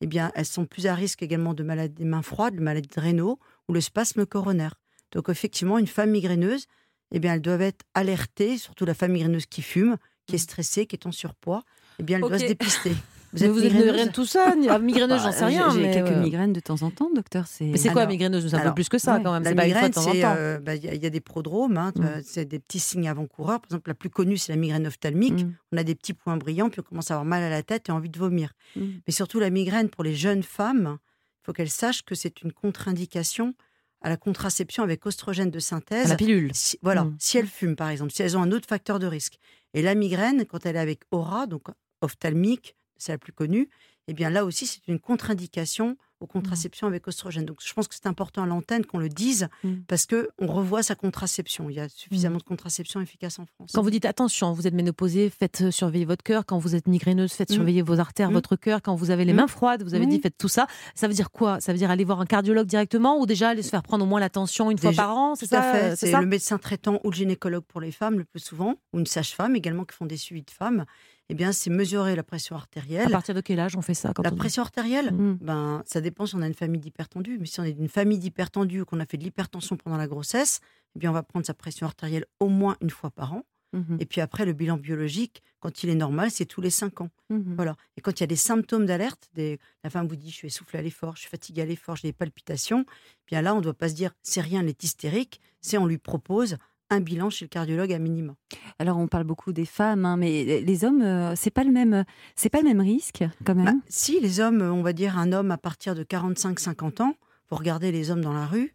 Eh 0.00 0.06
bien, 0.06 0.32
elles 0.34 0.46
sont 0.46 0.66
plus 0.66 0.86
à 0.86 0.94
risque 0.94 1.22
également 1.22 1.54
de 1.54 1.62
maladies 1.62 1.94
des 1.94 2.04
mains 2.04 2.22
froides, 2.22 2.56
de 2.56 2.60
maladies 2.60 2.88
de 2.94 3.00
rénaux 3.00 3.38
ou 3.68 3.72
le 3.74 3.80
spasme 3.80 4.26
coronaire. 4.26 4.74
Donc, 5.12 5.28
effectivement, 5.28 5.78
une 5.78 5.86
femme 5.86 6.10
migraineuse, 6.10 6.66
eh 7.12 7.18
bien, 7.20 7.34
elles 7.34 7.42
doivent 7.42 7.62
être 7.62 7.84
alertées, 7.94 8.58
surtout 8.58 8.84
la 8.84 8.94
femme 8.94 9.12
migraineuse 9.12 9.46
qui 9.46 9.62
fume, 9.62 9.96
qui 10.26 10.34
est 10.34 10.38
stressée, 10.38 10.86
qui 10.86 10.96
est 10.96 11.06
en 11.06 11.12
surpoids. 11.12 11.62
Eh 11.98 12.02
bien, 12.02 12.16
elle 12.16 12.22
doit 12.22 12.34
Ok. 12.34 12.40
se 12.42 12.46
dépister. 12.46 12.92
Vous 13.32 13.42
êtes 13.44 13.52
de 13.52 13.90
rien 13.90 14.06
de 14.06 14.12
tout 14.12 14.24
ça, 14.24 14.54
ah, 14.70 14.78
migraineuse, 14.78 15.20
j'en 15.22 15.32
sais 15.32 15.40
Bah, 15.40 15.46
rien, 15.48 15.70
J'ai 15.70 15.90
quelques 15.90 16.08
euh, 16.12 16.22
migraines 16.22 16.54
de 16.54 16.60
temps 16.60 16.80
en 16.82 16.90
temps, 16.90 17.10
docteur. 17.14 17.46
C'est 17.46 17.64
Mais 17.64 17.76
c'est 17.76 17.90
quoi, 17.90 18.02
Alors- 18.02 18.12
migraineuse 18.12 18.48
C'est 18.48 18.56
un 18.56 18.60
peu 18.68 18.74
plus 18.74 18.88
que 18.88 18.98
ça, 18.98 19.20
quand 19.22 19.32
même. 19.32 19.42
La 19.42 19.54
pas 19.54 19.64
migraine, 19.64 19.92
euh, 19.96 20.58
bah, 20.58 20.74
il 20.74 20.84
y, 20.84 20.88
a- 20.88 20.94
il 20.94 21.02
y 21.02 21.06
a 21.06 21.10
des 21.10 21.20
prodromes, 21.20 21.76
hein, 21.76 21.92
vois, 21.96 22.22
c'est 22.24 22.46
des 22.46 22.58
petits 22.60 22.78
signes 22.78 23.08
avant-coureurs. 23.08 23.60
Par 23.60 23.66
exemple, 23.72 23.90
la 23.90 23.94
plus 23.94 24.08
connue, 24.08 24.38
c'est 24.38 24.52
la 24.52 24.56
migraine 24.58 24.86
ophtalmique. 24.86 25.44
Mm. 25.44 25.54
On 25.72 25.76
a 25.76 25.82
des 25.82 25.94
petits 25.94 26.14
points 26.14 26.36
brillants, 26.38 26.70
puis 26.70 26.80
on 26.80 26.84
commence 26.84 27.10
à 27.10 27.14
avoir 27.14 27.26
mal 27.26 27.42
à 27.42 27.50
la 27.50 27.62
tête 27.62 27.88
et 27.90 27.92
envie 27.92 28.08
de 28.08 28.18
vomir. 28.18 28.52
Mm. 28.76 28.80
Mais 29.06 29.12
surtout, 29.12 29.38
la 29.38 29.50
migraine, 29.50 29.90
pour 29.90 30.04
les 30.04 30.14
jeunes 30.14 30.42
femmes, 30.44 30.96
il 31.42 31.44
faut 31.46 31.52
qu'elles 31.52 31.68
sachent 31.68 32.04
que 32.04 32.14
c'est 32.14 32.40
une 32.42 32.52
contre-indication 32.52 33.54
à 34.02 34.08
la 34.08 34.16
contraception 34.16 34.82
avec 34.82 35.04
oestrogène 35.06 35.50
de 35.50 35.58
synthèse. 35.58 36.06
À 36.06 36.10
la 36.10 36.16
pilule. 36.16 36.50
Si- 36.54 36.78
voilà, 36.82 37.04
Mm. 37.04 37.16
si 37.18 37.38
elles 37.38 37.46
fument, 37.46 37.76
par 37.76 37.88
exemple, 37.88 38.12
si 38.12 38.22
elles 38.22 38.36
ont 38.36 38.42
un 38.42 38.52
autre 38.52 38.68
facteur 38.68 38.98
de 38.98 39.06
risque. 39.06 39.38
Et 39.74 39.82
la 39.82 39.94
migraine, 39.94 40.44
quand 40.46 40.64
elle 40.66 40.76
est 40.76 40.80
avec 40.80 41.00
aura, 41.10 41.46
donc 41.46 41.64
ophtalmique, 42.02 42.76
c'est 42.96 43.12
la 43.12 43.18
plus 43.18 43.32
connue, 43.32 43.68
eh 44.08 44.14
bien 44.14 44.30
là 44.30 44.44
aussi, 44.44 44.66
c'est 44.66 44.86
une 44.88 45.00
contre-indication 45.00 45.96
aux 46.20 46.26
contraceptions 46.26 46.86
avec 46.86 47.06
oestrogène. 47.06 47.44
Donc 47.44 47.58
je 47.64 47.72
pense 47.74 47.88
que 47.88 47.94
c'est 47.94 48.06
important 48.06 48.42
à 48.42 48.46
l'antenne 48.46 48.84
qu'on 48.86 48.98
le 48.98 49.08
dise 49.08 49.48
Mm. 49.64 49.74
parce 49.88 50.06
que 50.06 50.28
on 50.38 50.46
revoit 50.46 50.82
sa 50.82 50.94
contraception. 50.94 51.68
Il 51.70 51.76
y 51.76 51.80
a 51.80 51.88
suffisamment 51.88 52.38
de 52.38 52.42
contraception 52.42 53.00
efficace 53.00 53.38
en 53.38 53.46
France. 53.46 53.70
Quand 53.74 53.82
vous 53.82 53.90
dites 53.90 54.04
attention, 54.04 54.52
vous 54.52 54.66
êtes 54.66 54.74
ménopausée, 54.74 55.30
faites 55.30 55.60
euh, 55.62 55.70
surveiller 55.70 56.04
votre 56.04 56.22
cœur. 56.24 56.46
Quand 56.46 56.58
vous 56.58 56.74
êtes 56.74 56.86
migraineuse, 56.88 57.32
faites 57.32 57.50
Mm. 57.50 57.54
surveiller 57.54 57.82
vos 57.82 58.00
artères, 58.00 58.30
Mm. 58.30 58.34
votre 58.34 58.56
cœur. 58.56 58.82
Quand 58.82 58.94
vous 58.94 59.10
avez 59.10 59.24
les 59.24 59.32
Mm. 59.32 59.36
mains 59.36 59.46
froides, 59.46 59.82
vous 59.82 59.94
avez 59.94 60.06
dit 60.06 60.20
faites 60.20 60.38
tout 60.38 60.48
ça. 60.48 60.66
Ça 60.94 61.08
veut 61.08 61.14
dire 61.14 61.30
quoi? 61.30 61.60
Ça 61.60 61.72
veut 61.72 61.78
dire 61.78 61.90
aller 61.90 62.04
voir 62.04 62.20
un 62.20 62.26
cardiologue 62.26 62.66
directement 62.66 63.18
ou 63.20 63.26
déjà 63.26 63.50
aller 63.50 63.62
se 63.62 63.68
faire 63.70 63.82
prendre 63.82 64.04
au 64.04 64.08
moins 64.08 64.20
la 64.20 64.30
tension 64.30 64.70
une 64.70 64.78
fois 64.78 64.92
par 64.92 65.16
an? 65.16 65.34
C'est 65.34 65.46
ça 65.46 65.62
fait. 65.62 65.92
euh, 65.92 65.94
C'est 65.96 66.12
le 66.12 66.26
médecin 66.26 66.58
traitant 66.58 67.00
ou 67.04 67.10
le 67.10 67.16
gynécologue 67.16 67.64
pour 67.64 67.80
les 67.80 67.92
femmes 67.92 68.18
le 68.18 68.24
plus 68.24 68.40
souvent, 68.40 68.74
ou 68.92 68.98
une 68.98 69.06
sage-femme 69.06 69.54
également 69.56 69.84
qui 69.84 69.94
font 69.94 70.06
des 70.06 70.16
suivis 70.16 70.42
de 70.42 70.50
femmes. 70.50 70.84
Eh 71.28 71.34
bien, 71.34 71.50
c'est 71.52 71.70
mesurer 71.70 72.14
la 72.14 72.22
pression 72.22 72.54
artérielle. 72.56 73.06
À 73.08 73.10
partir 73.10 73.34
de 73.34 73.40
quel 73.40 73.58
âge 73.58 73.76
on 73.76 73.82
fait 73.82 73.94
ça 73.94 74.12
quand 74.14 74.22
La 74.22 74.32
on 74.32 74.36
pression 74.36 74.62
artérielle, 74.62 75.12
Mm. 75.12 75.38
ben, 75.40 75.82
ça 75.84 76.00
dépend 76.00 76.24
si 76.26 76.34
on 76.36 76.42
a 76.42 76.46
une 76.46 76.54
famille 76.54 76.80
d'hypertendus. 76.80 77.38
Mais 77.40 77.46
si 77.46 77.58
on 77.60 77.64
est 77.64 77.72
d'une 77.72 77.88
famille 77.88 78.18
d'hypertendus 78.18 78.82
ou 78.82 78.84
qu'on 78.84 79.00
a 79.00 79.06
fait 79.06 79.16
de 79.16 79.24
l'hypertension 79.24 79.76
pendant 79.76 79.96
la 79.96 80.06
grossesse, 80.06 80.60
eh 80.94 80.98
bien, 81.00 81.10
on 81.10 81.14
va 81.14 81.22
prendre 81.24 81.44
sa 81.44 81.54
pression 81.54 81.86
artérielle 81.86 82.26
au 82.38 82.48
moins 82.48 82.76
une 82.80 82.90
fois 82.90 83.10
par 83.10 83.32
an. 83.32 83.42
Mhm. 83.72 83.96
Et 83.98 84.06
puis 84.06 84.20
après, 84.20 84.46
le 84.46 84.52
bilan 84.52 84.76
biologique, 84.76 85.42
quand 85.58 85.82
il 85.82 85.90
est 85.90 85.96
normal, 85.96 86.30
c'est 86.30 86.46
tous 86.46 86.60
les 86.60 86.70
5 86.70 87.00
ans. 87.00 87.10
Mhm. 87.30 87.54
Voilà. 87.56 87.76
Et 87.96 88.00
quand 88.00 88.12
il 88.12 88.22
y 88.22 88.24
a 88.24 88.28
des 88.28 88.36
symptômes 88.36 88.86
d'alerte, 88.86 89.28
des... 89.34 89.58
la 89.82 89.90
femme 89.90 90.06
vous 90.06 90.14
dit 90.16 90.30
je 90.30 90.36
suis 90.36 90.46
essoufflée 90.46 90.78
à 90.78 90.82
l'effort, 90.82 91.16
je 91.16 91.22
suis 91.22 91.28
fatiguée 91.28 91.62
à 91.62 91.66
l'effort, 91.66 91.96
j'ai 91.96 92.06
des 92.08 92.12
palpitations, 92.12 92.86
eh 92.88 93.24
bien 93.26 93.42
là, 93.42 93.52
on 93.54 93.58
ne 93.58 93.62
doit 93.62 93.74
pas 93.74 93.88
se 93.88 93.94
dire 93.94 94.12
c'est 94.22 94.40
rien, 94.40 94.60
elle 94.60 94.68
est 94.68 94.84
hystérique, 94.84 95.40
c'est 95.60 95.76
on 95.76 95.86
lui 95.86 95.98
propose 95.98 96.56
un 96.90 97.00
bilan 97.00 97.30
chez 97.30 97.44
le 97.44 97.48
cardiologue 97.48 97.92
à 97.92 97.98
minima. 97.98 98.34
Alors 98.78 98.98
on 98.98 99.08
parle 99.08 99.24
beaucoup 99.24 99.52
des 99.52 99.64
femmes, 99.66 100.04
hein, 100.04 100.16
mais 100.16 100.44
les 100.64 100.84
hommes, 100.84 101.02
euh, 101.02 101.34
c'est 101.36 101.50
pas 101.50 101.64
le 101.64 101.72
même, 101.72 102.04
c'est 102.36 102.48
pas 102.50 102.58
le 102.58 102.64
même 102.64 102.80
risque 102.80 103.24
quand 103.44 103.54
même. 103.54 103.64
Bah, 103.64 103.72
si 103.88 104.20
les 104.20 104.40
hommes, 104.40 104.62
on 104.62 104.82
va 104.82 104.92
dire 104.92 105.18
un 105.18 105.32
homme 105.32 105.50
à 105.50 105.58
partir 105.58 105.94
de 105.94 106.04
45-50 106.04 107.02
ans, 107.02 107.14
vous 107.50 107.56
regardez 107.56 107.90
les 107.92 108.10
hommes 108.10 108.20
dans 108.22 108.32
la 108.32 108.46
rue, 108.46 108.72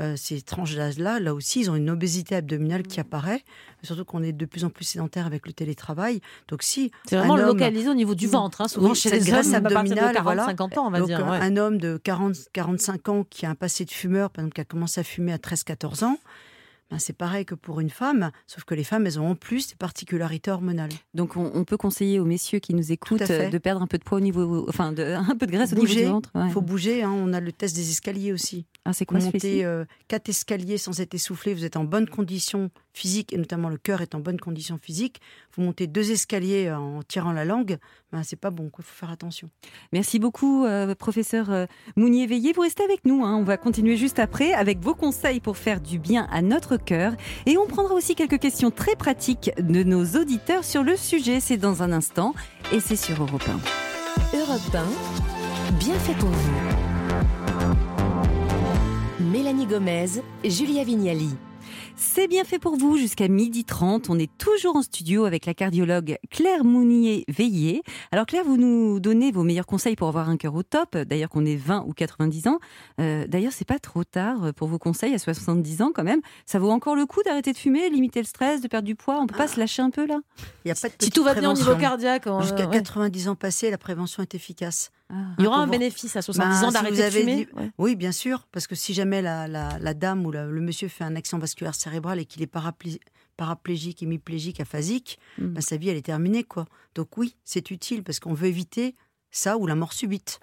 euh, 0.00 0.16
ces 0.16 0.40
tranches 0.40 0.74
d'âge-là, 0.74 1.20
là 1.20 1.34
aussi, 1.34 1.60
ils 1.60 1.70
ont 1.70 1.74
une 1.76 1.90
obésité 1.90 2.34
abdominale 2.34 2.82
qui 2.82 2.98
apparaît, 2.98 3.42
surtout 3.82 4.04
qu'on 4.06 4.22
est 4.22 4.32
de 4.32 4.46
plus 4.46 4.64
en 4.64 4.70
plus 4.70 4.84
sédentaire 4.86 5.26
avec 5.26 5.46
le 5.46 5.52
télétravail. 5.52 6.20
Donc 6.48 6.62
si 6.62 6.90
C'est 7.06 7.16
vraiment 7.16 7.34
un 7.36 7.40
homme- 7.40 7.46
localisé 7.58 7.88
au 7.90 7.94
niveau 7.94 8.14
du 8.14 8.26
ventre, 8.26 8.60
hein, 8.62 8.68
souvent 8.68 8.88
Oui, 8.90 8.94
chez 8.96 9.10
cette 9.10 9.24
les 9.24 9.30
graisse 9.30 9.48
hommes, 9.48 9.54
à 9.56 9.60
partir 9.60 9.82
de 9.82 10.00
abdominale, 10.00 10.14
40, 10.14 10.24
voilà. 10.24 10.46
50 10.46 10.78
ans, 10.78 10.86
on 10.86 10.90
va 10.90 10.98
Donc, 10.98 11.08
dire. 11.08 11.20
euh, 11.24 11.30
ouais. 11.30 11.38
Un 11.40 11.56
homme 11.58 11.78
de 11.78 11.98
40, 12.02 12.34
45 12.54 13.08
ans 13.10 13.24
qui 13.28 13.44
a 13.46 13.50
un 13.50 13.54
passé 13.54 13.84
de 13.84 13.90
fumeur, 13.90 14.30
par 14.30 14.42
exemple, 14.42 14.54
qui 14.54 14.60
a 14.62 14.64
commencé 14.64 15.00
à 15.00 15.04
fumer 15.04 15.32
à 15.32 15.36
13-14 15.38 16.04
ans, 16.04 16.18
ben, 16.92 16.98
c'est 16.98 17.14
pareil 17.16 17.46
que 17.46 17.54
pour 17.54 17.80
une 17.80 17.88
femme, 17.88 18.30
sauf 18.46 18.64
que 18.64 18.74
les 18.74 18.84
femmes, 18.84 19.06
elles 19.06 19.18
ont 19.18 19.30
en 19.30 19.34
plus 19.34 19.68
des 19.68 19.76
particularités 19.76 20.50
hormonales. 20.50 20.90
Donc 21.14 21.38
on, 21.38 21.50
on 21.54 21.64
peut 21.64 21.78
conseiller 21.78 22.20
aux 22.20 22.26
messieurs 22.26 22.58
qui 22.58 22.74
nous 22.74 22.92
écoutent 22.92 23.22
euh, 23.30 23.48
de 23.48 23.56
perdre 23.58 23.80
un 23.80 23.86
peu 23.86 23.96
de 23.96 24.04
poids 24.04 24.18
au 24.18 24.20
niveau, 24.20 24.66
enfin 24.68 24.92
de, 24.92 25.02
un 25.30 25.34
peu 25.36 25.46
de 25.46 25.52
graisse 25.52 25.72
au 25.72 25.76
niveau 25.76 25.86
du 25.94 26.04
ventre. 26.04 26.30
ouais. 26.34 26.50
faut 26.50 26.60
bouger. 26.60 27.02
hein, 27.02 27.10
on 27.10 27.32
a 27.32 27.40
le 27.40 27.50
test 27.50 27.74
des 27.74 27.88
escaliers 27.90 28.30
aussi. 28.30 28.66
Ah, 28.84 28.92
c'est 28.92 29.06
quoi 29.06 29.18
montez 29.20 29.64
euh, 29.64 29.86
quatre 30.08 30.28
escaliers 30.28 30.76
sans 30.76 31.00
être 31.00 31.14
essoufflé, 31.14 31.54
vous 31.54 31.64
êtes 31.64 31.76
en 31.76 31.84
bonne 31.84 32.08
condition 32.08 32.70
physique 32.92 33.32
et 33.32 33.36
notamment 33.38 33.68
le 33.68 33.78
cœur 33.78 34.00
est 34.02 34.14
en 34.14 34.20
bonne 34.20 34.38
condition 34.38 34.78
physique. 34.80 35.20
Vous 35.56 35.62
montez 35.62 35.86
deux 35.86 36.10
escaliers 36.10 36.70
en 36.70 37.02
tirant 37.02 37.32
la 37.32 37.44
langue, 37.44 37.78
ben, 38.12 38.22
c'est 38.22 38.36
pas 38.36 38.50
bon. 38.50 38.70
Il 38.78 38.84
faut 38.84 38.92
faire 38.94 39.10
attention. 39.10 39.48
Merci 39.92 40.18
beaucoup, 40.18 40.64
euh, 40.64 40.94
professeur 40.94 41.50
euh, 41.50 41.66
Mounier-Veillé. 41.96 42.52
Vous 42.52 42.62
restez 42.62 42.82
avec 42.84 43.04
nous. 43.04 43.24
hein. 43.24 43.36
On 43.36 43.44
va 43.44 43.56
continuer 43.56 43.96
juste 43.96 44.18
après 44.18 44.52
avec 44.52 44.78
vos 44.80 44.94
conseils 44.94 45.40
pour 45.40 45.56
faire 45.56 45.80
du 45.80 45.98
bien 45.98 46.26
à 46.30 46.42
notre 46.42 46.76
cœur. 46.76 47.14
Et 47.46 47.56
on 47.58 47.66
prendra 47.66 47.94
aussi 47.94 48.14
quelques 48.14 48.38
questions 48.38 48.70
très 48.70 48.96
pratiques 48.96 49.50
de 49.58 49.82
nos 49.82 50.04
auditeurs 50.20 50.64
sur 50.64 50.82
le 50.82 50.96
sujet. 50.96 51.40
C'est 51.40 51.56
dans 51.56 51.82
un 51.82 51.92
instant 51.92 52.34
et 52.72 52.80
c'est 52.80 52.96
sur 52.96 53.20
Europe 53.22 53.42
1. 53.48 54.38
Europe 54.38 54.74
1, 54.74 55.74
bien 55.78 55.94
fait 55.94 56.14
pour 56.14 56.28
vous. 56.28 56.50
Mélanie 59.20 59.66
Gomez, 59.66 60.06
Julia 60.44 60.84
Vignali. 60.84 61.30
C'est 62.04 62.26
bien 62.26 62.42
fait 62.42 62.58
pour 62.58 62.76
vous 62.76 62.96
jusqu'à 62.96 63.28
12h30. 63.28 64.06
On 64.08 64.18
est 64.18 64.30
toujours 64.36 64.74
en 64.74 64.82
studio 64.82 65.24
avec 65.24 65.46
la 65.46 65.54
cardiologue 65.54 66.18
Claire 66.30 66.64
Mounier-Veillé. 66.64 67.82
Alors 68.10 68.26
Claire, 68.26 68.42
vous 68.44 68.56
nous 68.56 68.98
donnez 68.98 69.30
vos 69.30 69.44
meilleurs 69.44 69.66
conseils 69.66 69.94
pour 69.94 70.08
avoir 70.08 70.28
un 70.28 70.36
cœur 70.36 70.52
au 70.56 70.64
top. 70.64 70.96
D'ailleurs 70.98 71.30
qu'on 71.30 71.46
ait 71.46 71.54
20 71.54 71.84
ou 71.86 71.92
90 71.92 72.48
ans. 72.48 72.58
Euh, 73.00 73.24
D'ailleurs, 73.28 73.52
c'est 73.52 73.64
pas 73.64 73.78
trop 73.78 74.02
tard 74.02 74.52
pour 74.56 74.66
vos 74.66 74.78
conseils 74.80 75.14
à 75.14 75.18
70 75.18 75.80
ans 75.80 75.92
quand 75.94 76.02
même. 76.02 76.20
Ça 76.44 76.58
vaut 76.58 76.70
encore 76.70 76.96
le 76.96 77.06
coup 77.06 77.22
d'arrêter 77.22 77.52
de 77.52 77.56
fumer, 77.58 77.88
limiter 77.88 78.20
le 78.20 78.26
stress, 78.26 78.60
de 78.60 78.66
perdre 78.68 78.86
du 78.86 78.96
poids? 78.96 79.20
On 79.20 79.26
peut 79.28 79.36
pas 79.36 79.46
se 79.48 79.60
lâcher 79.60 79.80
un 79.82 79.90
peu 79.90 80.04
là? 80.04 80.18
Il 80.64 80.68
y 80.68 80.72
a 80.72 80.74
pas 80.74 80.88
de 80.88 80.94
Si 81.00 81.10
tout 81.10 81.22
va 81.22 81.34
bien 81.34 81.50
au 81.52 81.54
niveau 81.54 81.76
cardiaque, 81.76 82.24
on- 82.26 82.40
Jusqu'à 82.42 82.66
ouais. 82.66 82.78
90 82.78 83.28
ans 83.28 83.36
passés, 83.36 83.70
la 83.70 83.78
prévention 83.78 84.22
est 84.24 84.34
efficace. 84.34 84.90
Il 85.38 85.44
y 85.44 85.46
aura 85.46 85.58
un 85.58 85.66
bénéfice 85.66 86.16
à 86.16 86.22
70 86.22 86.60
Ben, 86.60 86.68
ans 86.68 86.72
d'arrêter 86.72 87.04
de 87.04 87.10
fumer 87.10 87.36
dit- 87.44 87.48
Ouais. 87.54 87.70
Oui, 87.78 87.96
bien 87.96 88.12
sûr, 88.12 88.46
parce 88.50 88.66
que 88.66 88.74
si 88.74 88.94
jamais 88.94 89.20
la, 89.22 89.46
la- 89.48 89.78
la 89.78 89.94
dame 89.94 90.24
ou 90.24 90.30
la- 90.32 90.46
le 90.46 90.60
monsieur 90.60 90.88
fait 90.88 91.04
un 91.04 91.16
accident 91.16 91.38
vasculaire 91.38 91.74
cérébral 91.74 92.18
et 92.18 92.24
qu'il 92.24 92.42
est 92.42 92.52
paraplé- 92.52 93.00
paraplégique, 93.36 94.02
hémiplégique, 94.02 94.60
aphasique, 94.60 95.18
Mm. 95.38 95.46
ben, 95.48 95.60
sa 95.60 95.76
vie, 95.76 95.88
elle 95.88 95.96
est 95.96 96.02
terminée. 96.06 96.44
quoi. 96.44 96.66
Donc 96.94 97.16
oui, 97.18 97.34
c'est 97.44 97.70
utile 97.70 98.02
parce 98.02 98.20
qu'on 98.20 98.34
veut 98.34 98.46
éviter 98.48 98.94
ça 99.32 99.58
ou 99.58 99.66
la 99.66 99.74
mort 99.74 99.92
subite. 99.92 100.40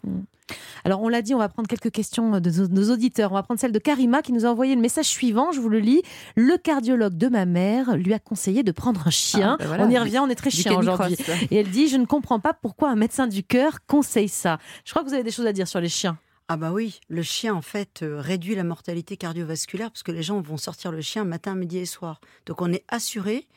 Alors, 0.83 1.01
on 1.01 1.09
l'a 1.09 1.21
dit, 1.21 1.35
on 1.35 1.37
va 1.37 1.47
prendre 1.49 1.67
quelques 1.67 1.91
questions 1.91 2.39
de 2.39 2.67
nos, 2.67 2.91
auditeurs. 2.91 3.31
On 3.31 3.35
va 3.35 3.43
prendre 3.43 3.59
celle 3.59 3.71
de 3.71 3.79
Karima 3.79 4.21
qui 4.21 4.33
nous 4.33 4.45
a 4.45 4.49
envoyé 4.49 4.75
le 4.75 4.81
message 4.81 5.05
suivant. 5.05 5.51
Je 5.51 5.59
vous 5.59 5.69
le 5.69 5.79
lis. 5.79 6.01
Le 6.35 6.57
cardiologue 6.57 7.15
de 7.15 7.27
ma 7.27 7.45
mère 7.45 7.95
lui 7.95 8.13
a 8.13 8.19
conseillé 8.19 8.63
de 8.63 8.71
prendre 8.71 9.07
un 9.07 9.11
chien. 9.11 9.57
Ah, 9.59 9.63
ben 9.63 9.67
voilà. 9.67 9.85
on 9.85 9.89
y 9.89 9.97
revient, 9.97 10.19
on 10.19 10.29
est 10.29 10.35
très 10.35 10.49
chien 10.49 10.75
aujourd'hui. 10.75 11.15
Et 11.51 11.57
elle 11.57 11.69
dit 11.69 11.87
Je 11.87 11.97
ne 11.97 12.05
comprends 12.05 12.39
pas 12.39 12.53
pourquoi 12.53 12.89
un 12.89 12.95
médecin 12.95 13.27
du 13.27 13.43
cœur 13.43 13.85
conseille 13.85 14.29
ça. 14.29 14.57
Je 14.85 14.91
crois 14.91 15.03
que 15.03 15.07
vous 15.07 15.13
avez 15.13 15.23
des 15.23 15.31
choses 15.31 15.45
à 15.45 15.53
dire 15.53 15.67
sur 15.67 15.79
les 15.79 15.89
chiens. 15.89 16.17
Ah 16.51 16.57
bah 16.57 16.71
oui, 16.71 16.99
le 17.09 17.21
chien 17.21 17.53
en 17.53 17.61
fait 17.61 18.01
euh, 18.01 18.19
réduit 18.19 18.55
la 18.55 18.63
mortalité 18.63 19.17
cardiovasculaire 19.17 19.91
parce 19.91 20.01
que 20.01 20.11
les 20.11 20.23
gens 20.23 20.41
vont 20.41 20.57
sortir 20.57 20.91
le 20.91 20.99
chien 20.99 21.23
matin, 21.23 21.53
midi 21.53 21.77
et 21.77 21.85
soir. 21.85 22.21
Donc 22.47 22.63
on 22.63 22.73
est 22.73 22.83
assuré 22.87 23.47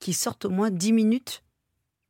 qu'ils 0.00 0.14
sortent 0.14 0.44
au 0.44 0.50
moins 0.50 0.70
10 0.70 0.92
minutes. 0.92 1.42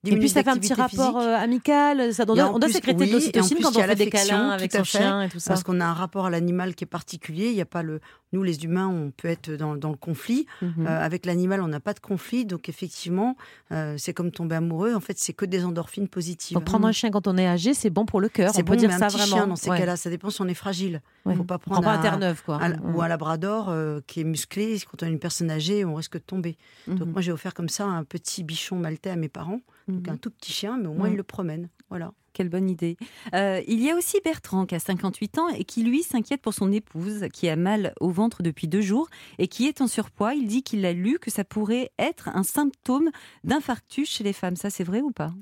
10 0.04 0.12
Et 0.12 0.18
puis 0.18 0.28
ça 0.28 0.42
fait 0.42 0.50
un 0.50 0.56
petit 0.56 0.74
rapport 0.74 1.18
euh, 1.18 1.36
amical, 1.36 2.12
ça 2.12 2.24
doit, 2.24 2.34
Il 2.34 2.38
y 2.38 2.42
a 2.42 2.48
en 2.48 2.54
on 2.54 2.58
doit 2.58 2.68
sécréter 2.68 3.06
de 3.06 3.12
l'ocytocine 3.12 3.58
quand 3.62 3.76
on 3.76 3.82
fait 3.82 3.94
des 3.94 4.10
câlins 4.10 4.50
avec 4.50 4.72
son 4.72 4.84
fait, 4.84 4.98
chien 4.98 5.22
et 5.22 5.28
tout 5.28 5.38
ça. 5.38 5.50
Parce 5.50 5.62
qu'on 5.62 5.80
a 5.80 5.86
un 5.86 5.92
rapport 5.92 6.26
à 6.26 6.30
l'animal 6.30 6.74
qui 6.74 6.84
est 6.84 6.86
particulier. 6.86 7.50
Il 7.50 7.54
y 7.54 7.60
a 7.60 7.66
pas 7.66 7.82
le. 7.82 8.00
Nous, 8.32 8.42
les 8.42 8.64
humains, 8.64 8.88
on 8.88 9.10
peut 9.10 9.28
être 9.28 9.50
dans, 9.50 9.76
dans 9.76 9.90
le 9.90 9.96
conflit. 9.96 10.46
Mhm. 10.62 10.86
Euh, 10.86 11.00
avec 11.04 11.26
l'animal, 11.26 11.60
on 11.60 11.68
n'a 11.68 11.80
pas 11.80 11.92
de 11.94 12.00
conflit. 12.00 12.44
Donc 12.46 12.68
effectivement, 12.68 13.36
euh, 13.72 13.96
c'est 13.98 14.14
comme 14.14 14.30
tomber 14.30 14.56
amoureux. 14.56 14.94
En 14.94 15.00
fait, 15.00 15.18
c'est 15.18 15.32
que 15.34 15.44
des 15.44 15.64
endorphines 15.64 16.08
positives. 16.08 16.54
Donc 16.54 16.64
prendre 16.64 16.86
un 16.86 16.92
chien 16.92 17.10
quand 17.10 17.26
on 17.28 17.36
est 17.36 17.46
âgé, 17.46 17.74
c'est 17.74 17.90
bon 17.90 18.06
pour 18.06 18.20
le 18.20 18.28
cœur. 18.28 18.52
C'est 18.54 18.62
peut 18.62 18.72
bon, 18.72 18.78
dire 18.78 18.88
mais 18.88 18.98
ça 18.98 19.04
un 19.06 19.08
petit 19.08 19.16
vraiment. 19.18 19.36
chien 19.36 19.46
dans 19.46 19.56
ces 19.56 19.70
Ouais. 19.70 19.78
cas-là, 19.78 19.96
ça 19.96 20.08
dépend 20.10 20.30
si 20.30 20.40
on 20.40 20.48
est 20.48 20.54
fragile. 20.54 21.02
Ouais. 21.26 21.34
Faut 21.34 21.44
pas 21.44 21.58
prendre 21.58 21.82
pas 21.82 21.92
un 21.92 21.98
Terre-Neuve, 21.98 22.42
quoi. 22.44 22.56
un- 22.62 22.70
Mm. 22.76 22.94
ou 22.96 23.02
un 23.02 23.08
labrador 23.08 23.68
euh, 23.68 24.00
qui 24.06 24.20
est 24.20 24.24
musclé. 24.24 24.78
Quand 24.90 25.02
on 25.02 25.06
est 25.06 25.10
une 25.10 25.18
personne 25.18 25.50
âgée, 25.50 25.84
on 25.84 25.94
risque 25.94 26.14
de 26.14 26.18
tomber. 26.18 26.56
Donc 26.88 27.00
Mhm. 27.00 27.12
moi, 27.12 27.20
j'ai 27.20 27.32
offert 27.32 27.54
comme 27.54 27.68
ça 27.68 27.84
un 27.86 28.02
petit 28.04 28.42
bichon 28.42 28.76
maltais 28.76 29.10
à 29.10 29.16
mes 29.16 29.28
parents. 29.28 29.60
Donc 29.88 30.06
Mhm. 30.06 30.14
un 30.14 30.16
tout 30.16 30.30
petit 30.30 30.52
chien, 30.52 30.78
mais 30.80 30.86
au 30.88 30.92
moins 30.94 31.04
Ouais. 31.08 31.12
ils 31.12 31.16
le 31.16 31.22
promènent. 31.22 31.68
Voilà. 31.90 32.12
Quelle 32.32 32.48
bonne 32.48 32.70
idée. 32.70 32.96
Euh, 33.34 33.60
il 33.66 33.82
y 33.82 33.90
a 33.90 33.96
aussi 33.96 34.18
Bertrand 34.24 34.66
qui 34.66 34.74
a 34.74 34.78
58 34.78 35.38
ans 35.38 35.48
et 35.48 35.64
qui 35.64 35.82
lui 35.82 36.02
s'inquiète 36.02 36.40
pour 36.40 36.54
son 36.54 36.72
épouse 36.72 37.26
qui 37.32 37.48
a 37.48 37.56
mal 37.56 37.92
au 38.00 38.10
ventre 38.10 38.42
depuis 38.42 38.68
deux 38.68 38.80
jours 38.80 39.08
et 39.38 39.48
qui 39.48 39.66
est 39.66 39.80
en 39.80 39.86
surpoids. 39.86 40.34
Il 40.34 40.46
dit 40.46 40.62
qu'il 40.62 40.84
a 40.86 40.92
lu 40.92 41.18
que 41.18 41.30
ça 41.30 41.44
pourrait 41.44 41.90
être 41.98 42.28
un 42.28 42.42
symptôme 42.42 43.10
d'infarctus 43.44 44.08
chez 44.08 44.24
les 44.24 44.32
femmes. 44.32 44.56
Ça 44.56 44.70
c'est 44.70 44.84
vrai 44.84 45.00
ou 45.00 45.10
pas? 45.10 45.32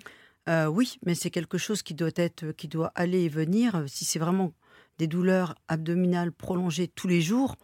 Euh, 0.48 0.66
oui, 0.66 0.98
mais 1.04 1.14
c'est 1.14 1.30
quelque 1.30 1.58
chose 1.58 1.82
qui 1.82 1.94
doit 1.94 2.10
être, 2.16 2.52
qui 2.52 2.66
doit 2.66 2.92
aller 2.94 3.22
et 3.22 3.28
venir. 3.28 3.84
Si 3.86 4.04
c'est 4.04 4.18
vraiment 4.18 4.52
des 4.98 5.06
douleurs 5.06 5.54
abdominales 5.68 6.32
prolongées 6.32 6.88
tous 6.88 7.08
les 7.08 7.20
jours, 7.20 7.56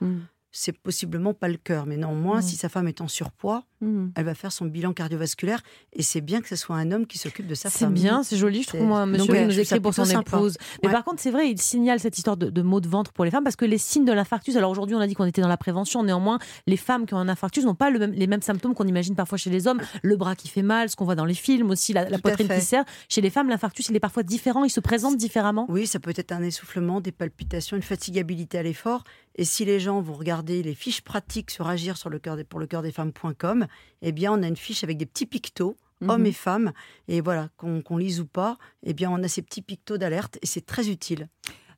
c'est 0.58 0.72
possiblement 0.78 1.34
pas 1.34 1.48
le 1.48 1.56
cœur. 1.56 1.86
Mais 1.86 1.96
néanmoins, 1.96 2.38
Mm. 2.38 2.42
si 2.42 2.56
sa 2.56 2.68
femme 2.68 2.88
est 2.88 3.00
en 3.00 3.08
surpoids, 3.08 3.64
Mm. 3.82 4.06
elle 4.14 4.24
va 4.24 4.34
faire 4.34 4.52
son 4.52 4.64
bilan 4.64 4.92
cardiovasculaire 4.94 5.60
et 5.92 6.02
c'est 6.02 6.22
bien 6.22 6.40
que 6.40 6.48
ce 6.48 6.56
soit 6.56 6.76
un 6.76 6.92
homme 6.92 7.06
qui 7.06 7.18
s'occupe 7.18 7.46
de 7.46 7.54
sa 7.54 7.68
C'est 7.68 7.80
femme. 7.80 7.92
bien, 7.94 8.22
c'est 8.22 8.36
joli, 8.38 8.62
je 8.62 8.68
trouve, 8.68 8.82
moi, 8.82 9.04
monsieur 9.04 9.26
Donc, 9.34 9.46
nous 9.48 9.60
écrit 9.60 9.80
pour 9.80 9.92
son 9.92 10.04
sympa. 10.06 10.36
épouse. 10.38 10.56
Mais 10.82 10.88
Ouais. 10.88 10.94
par 10.94 11.04
contre, 11.04 11.20
c'est 11.20 11.30
vrai, 11.30 11.50
il 11.50 11.60
signale 11.60 12.00
cette 12.00 12.16
histoire 12.16 12.36
de, 12.38 12.48
de 12.48 12.62
maux 12.62 12.80
de 12.80 12.88
ventre 12.88 13.12
pour 13.12 13.24
les 13.26 13.30
femmes 13.30 13.44
parce 13.44 13.56
que 13.56 13.66
les 13.66 13.76
signes 13.78 14.06
de 14.06 14.12
l'infarctus, 14.12 14.56
alors 14.56 14.70
aujourd'hui, 14.70 14.96
on 14.96 15.00
a 15.00 15.06
dit 15.06 15.12
qu'on 15.14 15.26
était 15.26 15.42
dans 15.42 15.48
la 15.48 15.58
prévention, 15.58 16.02
néanmoins, 16.02 16.38
les 16.66 16.78
femmes 16.78 17.04
qui 17.04 17.12
ont 17.14 17.18
un 17.18 17.28
infarctus 17.28 17.64
n'ont 17.64 17.74
pas 17.74 17.90
le 17.90 17.98
même- 17.98 18.12
les 18.12 18.26
mêmes 18.26 18.40
symptômes 18.42 18.74
qu'on 18.74 18.86
imagine 18.86 19.14
parfois 19.14 19.36
chez 19.36 19.50
les 19.50 19.66
hommes. 19.66 19.80
Le 20.02 20.16
bras 20.16 20.36
qui 20.36 20.48
fait 20.48 20.62
mal, 20.62 20.88
ce 20.88 20.96
qu'on 20.96 21.04
voit 21.04 21.14
dans 21.14 21.24
les 21.26 21.34
films 21.34 21.70
aussi, 21.70 21.92
la, 21.92 22.08
la 22.08 22.18
poitrine 22.18 22.48
qui 22.48 22.60
serre. 22.62 22.84
Chez 23.10 23.20
les 23.20 23.28
femmes, 23.30 23.48
l'infarctus, 23.50 23.88
il 23.90 23.96
est 23.96 24.00
parfois 24.00 24.22
différent, 24.22 24.64
il 24.64 24.70
se 24.70 24.80
présente 24.80 25.18
différemment. 25.18 25.66
Oui, 25.68 25.86
ça 25.86 26.00
peut 26.00 26.14
être 26.16 26.32
un 26.32 26.42
essoufflement, 26.42 27.02
des 27.02 27.12
palpitations, 27.12 27.76
une 27.76 27.82
fatigabilité 27.82 28.56
à 28.58 28.62
l'effort. 28.62 29.04
Et 29.36 29.44
si 29.44 29.64
les 29.64 29.78
gens 29.80 30.00
vont 30.00 30.14
regarder 30.14 30.62
les 30.62 30.74
fiches 30.74 31.02
pratiques 31.02 31.50
sur 31.50 31.68
agir 31.68 31.96
sur 31.96 32.08
le 32.10 32.18
cœur 32.18 32.36
des, 32.36 32.44
pour 32.44 32.58
le 32.58 32.66
cœur 32.66 32.82
des 32.82 32.90
femmes.com, 32.92 33.66
eh 34.02 34.12
bien, 34.12 34.32
on 34.32 34.42
a 34.42 34.48
une 34.48 34.56
fiche 34.56 34.82
avec 34.82 34.96
des 34.96 35.06
petits 35.06 35.26
pictos, 35.26 35.76
Mhm. 36.00 36.10
hommes 36.10 36.26
et 36.26 36.32
femmes. 36.32 36.72
Et 37.08 37.20
voilà, 37.20 37.48
qu'on 37.56 37.96
lise 37.96 38.20
ou 38.20 38.26
pas, 38.26 38.58
eh 38.82 38.92
bien, 38.92 39.10
on 39.10 39.22
a 39.22 39.28
ces 39.28 39.42
petits 39.42 39.62
pictos 39.62 39.98
d'alerte 39.98 40.38
et 40.42 40.46
c'est 40.46 40.64
très 40.64 40.88
utile. 40.88 41.28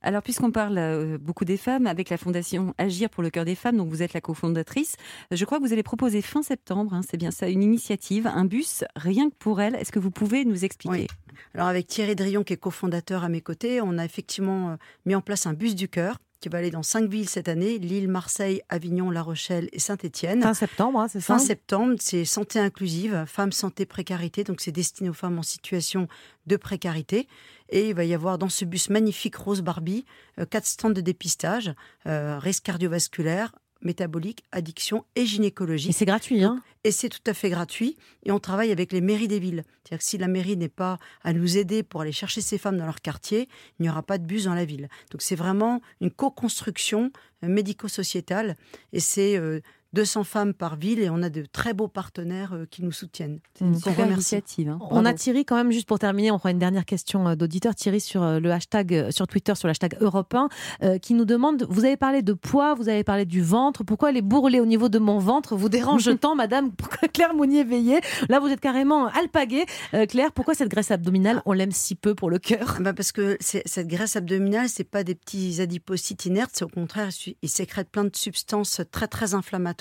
Alors, 0.00 0.22
puisqu'on 0.22 0.52
parle 0.52 0.78
euh, 0.78 1.18
beaucoup 1.20 1.44
des 1.44 1.56
femmes, 1.56 1.88
avec 1.88 2.08
la 2.08 2.16
fondation 2.16 2.72
Agir 2.78 3.10
pour 3.10 3.22
le 3.22 3.30
cœur 3.30 3.44
des 3.44 3.56
femmes, 3.56 3.76
donc 3.76 3.88
vous 3.88 4.02
êtes 4.02 4.12
la 4.12 4.20
cofondatrice, 4.20 4.94
je 5.32 5.44
crois 5.44 5.58
que 5.58 5.64
vous 5.64 5.72
allez 5.72 5.82
proposer 5.82 6.22
fin 6.22 6.42
septembre, 6.42 6.94
hein, 6.94 7.00
c'est 7.08 7.16
bien 7.16 7.32
ça, 7.32 7.48
une 7.48 7.64
initiative, 7.64 8.28
un 8.28 8.44
bus 8.44 8.84
rien 8.94 9.28
que 9.28 9.34
pour 9.34 9.60
elles. 9.60 9.74
Est-ce 9.74 9.90
que 9.90 9.98
vous 9.98 10.12
pouvez 10.12 10.44
nous 10.44 10.64
expliquer? 10.64 11.08
Alors 11.54 11.66
avec 11.66 11.88
Thierry 11.88 12.14
Drion, 12.14 12.44
qui 12.44 12.52
est 12.52 12.56
cofondateur 12.58 13.24
à 13.24 13.28
mes 13.28 13.40
côtés, 13.40 13.80
on 13.80 13.98
a 13.98 14.04
effectivement 14.04 14.70
euh, 14.70 14.76
mis 15.04 15.16
en 15.16 15.20
place 15.20 15.46
un 15.46 15.52
bus 15.52 15.74
du 15.74 15.88
cœur 15.88 16.18
qui 16.40 16.48
va 16.48 16.58
aller 16.58 16.70
dans 16.70 16.82
cinq 16.82 17.10
villes 17.10 17.28
cette 17.28 17.48
année, 17.48 17.78
Lille, 17.78 18.08
Marseille, 18.08 18.62
Avignon, 18.68 19.10
La 19.10 19.22
Rochelle 19.22 19.68
et 19.72 19.78
Saint-Étienne. 19.78 20.42
Fin 20.42 20.54
septembre, 20.54 21.00
hein, 21.00 21.08
c'est 21.08 21.20
ça 21.20 21.34
Fin 21.34 21.38
septembre, 21.38 21.96
c'est 21.98 22.24
santé 22.24 22.58
inclusive, 22.58 23.24
femmes, 23.26 23.52
santé, 23.52 23.86
précarité, 23.86 24.44
donc 24.44 24.60
c'est 24.60 24.72
destiné 24.72 25.10
aux 25.10 25.14
femmes 25.14 25.38
en 25.38 25.42
situation 25.42 26.08
de 26.46 26.56
précarité. 26.56 27.28
Et 27.70 27.88
il 27.90 27.94
va 27.94 28.04
y 28.04 28.14
avoir 28.14 28.38
dans 28.38 28.48
ce 28.48 28.64
bus 28.64 28.88
magnifique 28.90 29.36
Rose 29.36 29.62
Barbie, 29.62 30.04
euh, 30.38 30.46
quatre 30.46 30.66
stands 30.66 30.90
de 30.90 31.00
dépistage, 31.00 31.72
euh, 32.06 32.38
risque 32.38 32.64
cardiovasculaire, 32.64 33.52
métabolique, 33.82 34.42
addiction 34.52 35.04
et 35.14 35.26
gynécologie. 35.26 35.90
Et 35.90 35.92
c'est 35.92 36.04
gratuit, 36.04 36.42
hein 36.42 36.62
Et 36.84 36.90
c'est 36.90 37.08
tout 37.08 37.20
à 37.26 37.34
fait 37.34 37.50
gratuit. 37.50 37.96
Et 38.24 38.32
on 38.32 38.38
travaille 38.38 38.72
avec 38.72 38.92
les 38.92 39.00
mairies 39.00 39.28
des 39.28 39.38
villes. 39.38 39.64
C'est-à-dire 39.84 39.98
que 39.98 40.04
si 40.04 40.18
la 40.18 40.28
mairie 40.28 40.56
n'est 40.56 40.68
pas 40.68 40.98
à 41.22 41.32
nous 41.32 41.56
aider 41.56 41.82
pour 41.82 42.00
aller 42.00 42.12
chercher 42.12 42.40
ces 42.40 42.58
femmes 42.58 42.76
dans 42.76 42.86
leur 42.86 43.00
quartier, 43.00 43.48
il 43.78 43.82
n'y 43.82 43.88
aura 43.88 44.02
pas 44.02 44.18
de 44.18 44.24
bus 44.24 44.44
dans 44.44 44.54
la 44.54 44.64
ville. 44.64 44.88
Donc 45.10 45.22
c'est 45.22 45.36
vraiment 45.36 45.80
une 46.00 46.10
co-construction 46.10 47.10
euh, 47.44 47.48
médico-sociétale. 47.48 48.56
Et 48.92 49.00
c'est 49.00 49.36
euh, 49.36 49.60
200 49.94 50.24
femmes 50.24 50.52
par 50.54 50.76
ville 50.76 51.00
et 51.00 51.08
on 51.08 51.22
a 51.22 51.30
de 51.30 51.44
très 51.50 51.72
beaux 51.72 51.88
partenaires 51.88 52.52
euh, 52.52 52.66
qui 52.70 52.82
nous 52.82 52.92
soutiennent. 52.92 53.40
C'est 53.54 53.64
une 53.64 53.74
super 53.74 54.06
initiative. 54.10 54.68
hein. 54.68 54.78
On 54.90 55.04
a 55.06 55.14
Thierry 55.14 55.44
quand 55.46 55.56
même, 55.56 55.72
juste 55.72 55.88
pour 55.88 55.98
terminer, 55.98 56.30
on 56.30 56.38
prend 56.38 56.50
une 56.50 56.58
dernière 56.58 56.84
question 56.84 57.26
euh, 57.28 57.34
d'auditeur. 57.36 57.74
Thierry 57.74 58.00
sur 58.00 58.22
euh, 58.22 58.38
le 58.38 58.52
hashtag, 58.52 59.10
sur 59.10 59.26
Twitter, 59.26 59.54
sur 59.54 59.66
le 59.66 59.70
hashtag 59.70 59.96
Europe 60.00 60.34
1, 60.34 60.48
euh, 60.82 60.98
qui 60.98 61.14
nous 61.14 61.24
demande, 61.24 61.66
vous 61.70 61.86
avez 61.86 61.96
parlé 61.96 62.20
de 62.20 62.34
poids, 62.34 62.74
vous 62.74 62.88
avez 62.90 63.02
parlé 63.02 63.24
du 63.24 63.40
ventre, 63.40 63.82
pourquoi 63.82 64.12
les 64.12 64.20
bourrelets 64.20 64.60
au 64.60 64.66
niveau 64.66 64.90
de 64.90 64.98
mon 64.98 65.18
ventre 65.18 65.56
vous 65.56 65.70
dérangent 65.70 66.10
tant, 66.20 66.34
madame? 66.34 66.70
Pourquoi 66.72 67.08
Claire 67.08 67.32
Mounier-Veillé? 67.34 68.00
Là, 68.28 68.40
vous 68.40 68.48
êtes 68.48 68.60
carrément 68.60 69.06
alpaguée. 69.06 69.64
Euh, 69.94 70.04
Claire, 70.04 70.32
pourquoi 70.32 70.52
cette 70.54 70.68
graisse 70.68 70.90
abdominale, 70.90 71.40
on 71.46 71.52
l'aime 71.52 71.72
si 71.72 71.94
peu 71.94 72.14
pour 72.14 72.28
le 72.28 72.38
cœur? 72.38 72.74
Ah 72.78 72.82
bah 72.82 72.92
parce 72.92 73.12
que 73.12 73.38
cette 73.40 73.88
graisse 73.88 74.16
abdominale, 74.16 74.68
c'est 74.68 74.84
pas 74.84 75.02
des 75.02 75.14
petits 75.14 75.62
adipocytes 75.62 76.26
inertes, 76.26 76.50
c'est 76.52 76.64
au 76.64 76.68
contraire, 76.68 77.08
ils 77.40 77.48
sécrètent 77.48 77.90
plein 77.90 78.04
de 78.04 78.14
substances 78.14 78.82
très 78.92 79.08
très 79.08 79.32
inflammatoires 79.34 79.77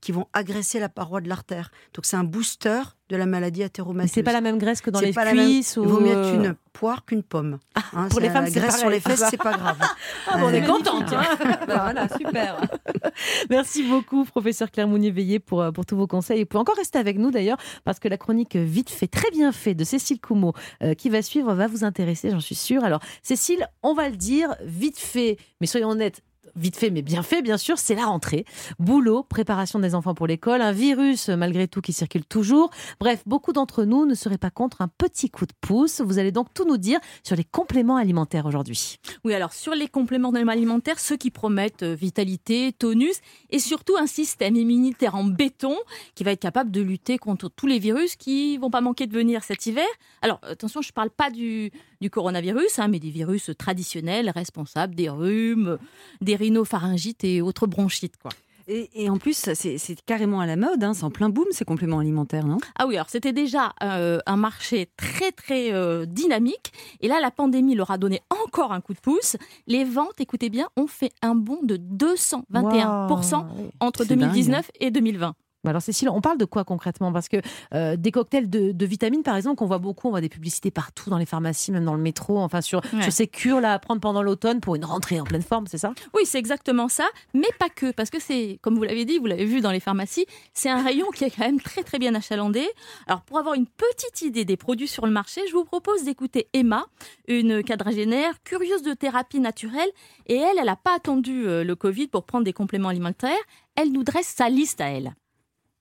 qui 0.00 0.12
vont 0.12 0.26
agresser 0.32 0.78
la 0.80 0.88
paroi 0.88 1.20
de 1.20 1.28
l'artère. 1.28 1.70
Donc 1.94 2.06
c'est 2.06 2.16
un 2.16 2.24
booster 2.24 2.80
de 3.08 3.16
la 3.16 3.24
maladie 3.26 3.62
athéromateuse. 3.62 4.12
c'est 4.12 4.22
pas 4.22 4.32
la 4.34 4.40
même 4.42 4.58
graisse 4.58 4.80
que 4.82 4.90
dans 4.90 5.00
les 5.00 5.12
pas 5.12 5.24
la 5.24 5.32
même- 5.34 5.46
cuisses 5.46 5.78
Il 5.80 5.88
vaut 5.88 5.96
ou, 5.98 6.00
mieux 6.00 6.14
euh, 6.14 6.24
être 6.28 6.34
une 6.34 6.54
poire 6.74 7.04
qu'une 7.06 7.22
pomme. 7.22 7.58
Hein, 7.94 8.08
pour 8.10 8.20
les 8.20 8.28
femmes, 8.28 8.44
la 8.44 8.50
graisse 8.50 8.78
sur 8.78 8.90
les 8.90 9.00
fesses, 9.00 9.24
c'est 9.30 9.36
pas 9.42 9.56
grave. 9.56 9.78
Ah, 10.30 10.36
bon, 10.38 10.46
on 10.46 10.50
est 10.50 10.62
Euh, 10.62 10.66
contente. 10.66 11.10
hein. 11.12 11.22
Bah 11.66 11.80
voilà, 11.84 12.06
super. 12.08 12.60
Merci 13.50 13.82
beaucoup, 13.88 14.24
professeur 14.24 14.70
Claire 14.70 14.88
Mounier-Veillé, 14.88 15.38
pour, 15.38 15.62
euh, 15.62 15.70
pour 15.72 15.86
tous 15.86 15.96
vos 15.96 16.06
conseils. 16.06 16.40
Et 16.40 16.42
vous 16.42 16.48
pouvez 16.48 16.60
encore 16.60 16.76
rester 16.76 16.98
avec 16.98 17.18
nous 17.18 17.30
d'ailleurs, 17.30 17.56
parce 17.84 17.98
que 17.98 18.08
la 18.08 18.18
chronique 18.18 18.56
Vite 18.56 18.90
fait, 18.90 19.06
très 19.08 19.30
bien 19.30 19.52
fait 19.52 19.74
de 19.74 19.84
Cécile 19.84 20.20
Coumeau, 20.20 20.52
euh, 20.82 20.94
qui 20.94 21.08
va 21.08 21.22
suivre, 21.22 21.54
va 21.54 21.66
vous 21.66 21.84
intéresser, 21.84 22.30
j'en 22.30 22.40
suis 22.40 22.54
sûre. 22.54 22.84
Alors, 22.84 23.00
Cécile, 23.22 23.66
on 23.82 23.94
va 23.94 24.08
le 24.10 24.16
dire, 24.16 24.54
vite 24.62 24.98
fait, 24.98 25.38
mais 25.60 25.66
soyons 25.66 25.88
honnêtes, 25.90 26.22
vite 26.58 26.76
fait, 26.76 26.90
mais 26.90 27.02
bien 27.02 27.22
fait, 27.22 27.42
bien 27.42 27.56
sûr, 27.56 27.78
c'est 27.78 27.94
la 27.94 28.06
rentrée. 28.06 28.44
Boulot, 28.78 29.22
préparation 29.22 29.78
des 29.78 29.94
enfants 29.94 30.14
pour 30.14 30.26
l'école, 30.26 30.60
un 30.60 30.72
virus, 30.72 31.28
euh, 31.28 31.36
malgré 31.36 31.68
tout, 31.68 31.80
qui 31.80 31.92
circule 31.92 32.24
toujours. 32.24 32.70
Bref, 33.00 33.22
beaucoup 33.26 33.52
d'entre 33.52 33.84
nous 33.84 34.06
ne 34.06 34.14
seraient 34.14 34.38
pas 34.38 34.50
contre 34.50 34.82
un 34.82 34.88
petit 34.88 35.30
coup 35.30 35.46
de 35.46 35.52
pouce. 35.60 36.00
Vous 36.00 36.18
allez 36.18 36.32
donc 36.32 36.52
tout 36.54 36.64
nous 36.64 36.76
dire 36.76 37.00
sur 37.22 37.36
les 37.36 37.44
compléments 37.44 37.96
alimentaires 37.96 38.46
aujourd'hui. 38.46 38.98
Oui, 39.24 39.34
alors 39.34 39.52
sur 39.52 39.74
les 39.74 39.88
compléments 39.88 40.30
alimentaires, 40.30 40.98
ceux 40.98 41.16
qui 41.16 41.30
promettent 41.30 41.82
euh, 41.82 41.94
vitalité, 41.94 42.72
tonus 42.72 43.20
et 43.50 43.58
surtout 43.58 43.96
un 43.96 44.06
système 44.06 44.56
immunitaire 44.56 45.14
en 45.14 45.24
béton 45.24 45.76
qui 46.14 46.24
va 46.24 46.32
être 46.32 46.40
capable 46.40 46.70
de 46.70 46.80
lutter 46.80 47.18
contre 47.18 47.48
tous 47.48 47.66
les 47.66 47.78
virus 47.78 48.16
qui 48.16 48.58
vont 48.58 48.70
pas 48.70 48.80
manquer 48.80 49.06
de 49.06 49.12
venir 49.12 49.44
cet 49.44 49.66
hiver. 49.66 49.86
Alors 50.22 50.40
attention, 50.42 50.82
je 50.82 50.88
ne 50.88 50.92
parle 50.92 51.10
pas 51.10 51.30
du, 51.30 51.70
du 52.00 52.10
coronavirus, 52.10 52.78
hein, 52.78 52.88
mais 52.88 53.00
des 53.00 53.10
virus 53.10 53.50
traditionnels 53.58 54.30
responsables 54.30 54.94
des 54.94 55.08
rhumes, 55.08 55.78
des 56.20 56.36
rhinopharyngites 56.36 57.24
et 57.24 57.40
autres 57.42 57.66
bronchites. 57.66 58.16
Quoi. 58.20 58.30
Et, 58.70 58.90
et 58.94 59.08
en 59.08 59.16
plus, 59.16 59.48
c'est 59.54 60.04
carrément 60.04 60.40
à 60.40 60.46
la 60.46 60.56
mode, 60.56 60.84
hein, 60.84 60.92
c'est 60.92 61.04
en 61.04 61.10
plein 61.10 61.30
boom 61.30 61.46
ces 61.52 61.64
compléments 61.64 62.00
alimentaires, 62.00 62.46
non? 62.46 62.58
Ah 62.78 62.86
oui, 62.86 62.96
alors 62.96 63.08
c'était 63.08 63.32
déjà 63.32 63.72
euh, 63.82 64.18
un 64.26 64.36
marché 64.36 64.90
très 64.98 65.32
très 65.32 65.72
euh, 65.72 66.04
dynamique. 66.04 66.72
Et 67.00 67.08
là, 67.08 67.18
la 67.18 67.30
pandémie 67.30 67.74
leur 67.74 67.90
a 67.90 67.96
donné 67.96 68.20
encore 68.44 68.72
un 68.72 68.82
coup 68.82 68.92
de 68.92 69.00
pouce. 69.00 69.36
Les 69.66 69.84
ventes, 69.84 70.20
écoutez 70.20 70.50
bien, 70.50 70.68
ont 70.76 70.86
fait 70.86 71.12
un 71.22 71.34
bond 71.34 71.60
de 71.62 71.78
221% 71.78 72.44
Wow, 72.52 73.44
oui. 73.56 73.70
entre 73.80 74.04
C'est 74.04 74.10
dingue. 74.16 74.18
2019 74.28 74.70
et 74.80 74.90
2020. 74.90 75.34
Bah 75.64 75.70
Alors 75.70 75.82
Cécile, 75.82 76.08
on 76.08 76.20
parle 76.20 76.38
de 76.38 76.44
quoi 76.44 76.62
concrètement? 76.64 77.12
Parce 77.12 77.28
que 77.28 77.38
euh, 77.74 77.96
des 77.96 78.12
cocktails 78.12 78.48
de, 78.48 78.70
de 78.70 78.86
vitamines, 78.86 79.24
par 79.24 79.34
exemple, 79.36 79.56
qu'on 79.56 79.66
voit 79.66 79.78
beaucoup, 79.78 80.06
on 80.06 80.10
voit 80.10 80.20
des 80.20 80.28
publicités 80.28 80.70
partout 80.70 81.10
dans 81.10 81.18
les 81.18 81.26
pharmacies, 81.26 81.72
même 81.72 81.84
dans 81.84 81.94
le 81.94 82.00
métro, 82.00 82.38
enfin 82.38 82.60
sur, 82.60 82.80
Ouais. 82.92 83.02
sur 83.02 83.12
ces 83.12 83.26
cures 83.26 83.60
là 83.60 83.72
à 83.74 83.78
prendre 83.80 84.00
pendant 84.00 84.22
l'automne 84.22 84.60
pour 84.60 84.76
une 84.76 84.84
rentrée 84.84 85.20
en 85.20 85.24
pleine 85.24 85.42
forme, 85.42 85.66
c'est 85.66 85.78
ça? 85.78 85.92
Oui, 86.14 86.22
c'est 86.26 86.38
exactement 86.38 86.88
ça, 86.88 87.08
mais 87.34 87.48
pas 87.58 87.68
que, 87.68 87.90
parce 87.90 88.08
que 88.08 88.20
c'est, 88.20 88.60
comme 88.62 88.76
vous 88.76 88.84
l'avez 88.84 89.04
dit, 89.04 89.18
vous 89.18 89.26
l'avez 89.26 89.46
vu 89.46 89.60
dans 89.60 89.72
les 89.72 89.80
pharmacies, 89.80 90.26
c'est 90.54 90.70
un 90.70 90.80
rayon 90.82 91.06
qui 91.12 91.24
est 91.24 91.30
quand 91.30 91.44
même 91.44 91.60
très 91.60 91.82
très 91.82 91.98
bien 91.98 92.14
achalandé. 92.14 92.64
Alors 93.08 93.22
pour 93.22 93.38
avoir 93.38 93.54
une 93.56 93.66
petite 93.66 94.22
idée 94.22 94.44
des 94.44 94.56
produits 94.56 94.86
sur 94.88 95.06
le 95.06 95.12
marché, 95.12 95.40
je 95.48 95.52
vous 95.54 95.64
propose 95.64 96.04
d'écouter 96.04 96.46
Emma, 96.52 96.86
une 97.26 97.64
quadragénaire 97.64 98.42
curieuse 98.44 98.82
de 98.82 98.94
thérapie 98.94 99.40
naturelle, 99.40 99.90
et 100.26 100.36
elle, 100.36 100.56
elle 100.58 100.66
n'a 100.66 100.76
pas 100.76 100.94
attendu 100.94 101.46
euh, 101.48 101.64
le 101.64 101.74
Covid 101.74 102.06
pour 102.06 102.24
prendre 102.24 102.44
des 102.44 102.52
compléments 102.52 102.90
alimentaires, 102.90 103.32
elle 103.74 103.90
nous 103.90 104.04
dresse 104.04 104.32
sa 104.36 104.48
liste 104.48 104.80
à 104.80 104.86
elle. 104.90 105.14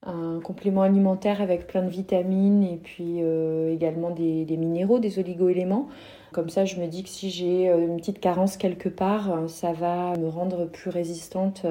Un 0.06 0.40
complément 0.42 0.84
alimentaire 0.84 1.42
avec 1.42 1.68
plein 1.68 1.82
de 1.82 1.90
vitamines 1.90 2.64
et 2.64 2.78
puis 2.78 3.22
euh, 3.22 3.74
également 3.74 4.12
des, 4.12 4.46
minéraux, 4.58 5.00
des 5.00 5.20
oligo-éléments. 5.20 5.88
Comme 6.32 6.50
ça, 6.50 6.66
je 6.66 6.80
me 6.80 6.88
dis 6.88 7.04
que 7.04 7.10
si 7.10 7.30
j'ai 7.30 7.70
euh, 7.70 7.80
une 7.80 7.98
petite 7.98 8.20
carence 8.20 8.58
quelque 8.58 8.90
part, 8.90 9.32
euh, 9.32 9.48
ça 9.48 9.74
va 9.74 10.14
me 10.18 10.30
rendre 10.30 10.66
plus 10.66 10.90
résistante 10.90 11.66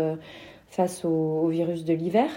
face 0.68 1.05
au, 1.05 1.47
virus 1.49 1.85
de 1.85 1.95
l'hiver. 1.95 2.29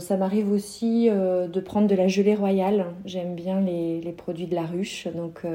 Ça 0.00 0.16
m'arrive 0.16 0.50
aussi 0.50 1.08
de 1.08 1.60
prendre 1.60 1.86
de 1.86 1.94
la 1.94 2.08
gelée 2.08 2.34
royale. 2.34 2.86
J'aime 3.04 3.36
bien 3.36 3.60
les, 3.60 4.12
produits 4.16 4.46
de 4.46 4.56
la 4.56 4.66
ruche, 4.66 5.06
donc 5.14 5.46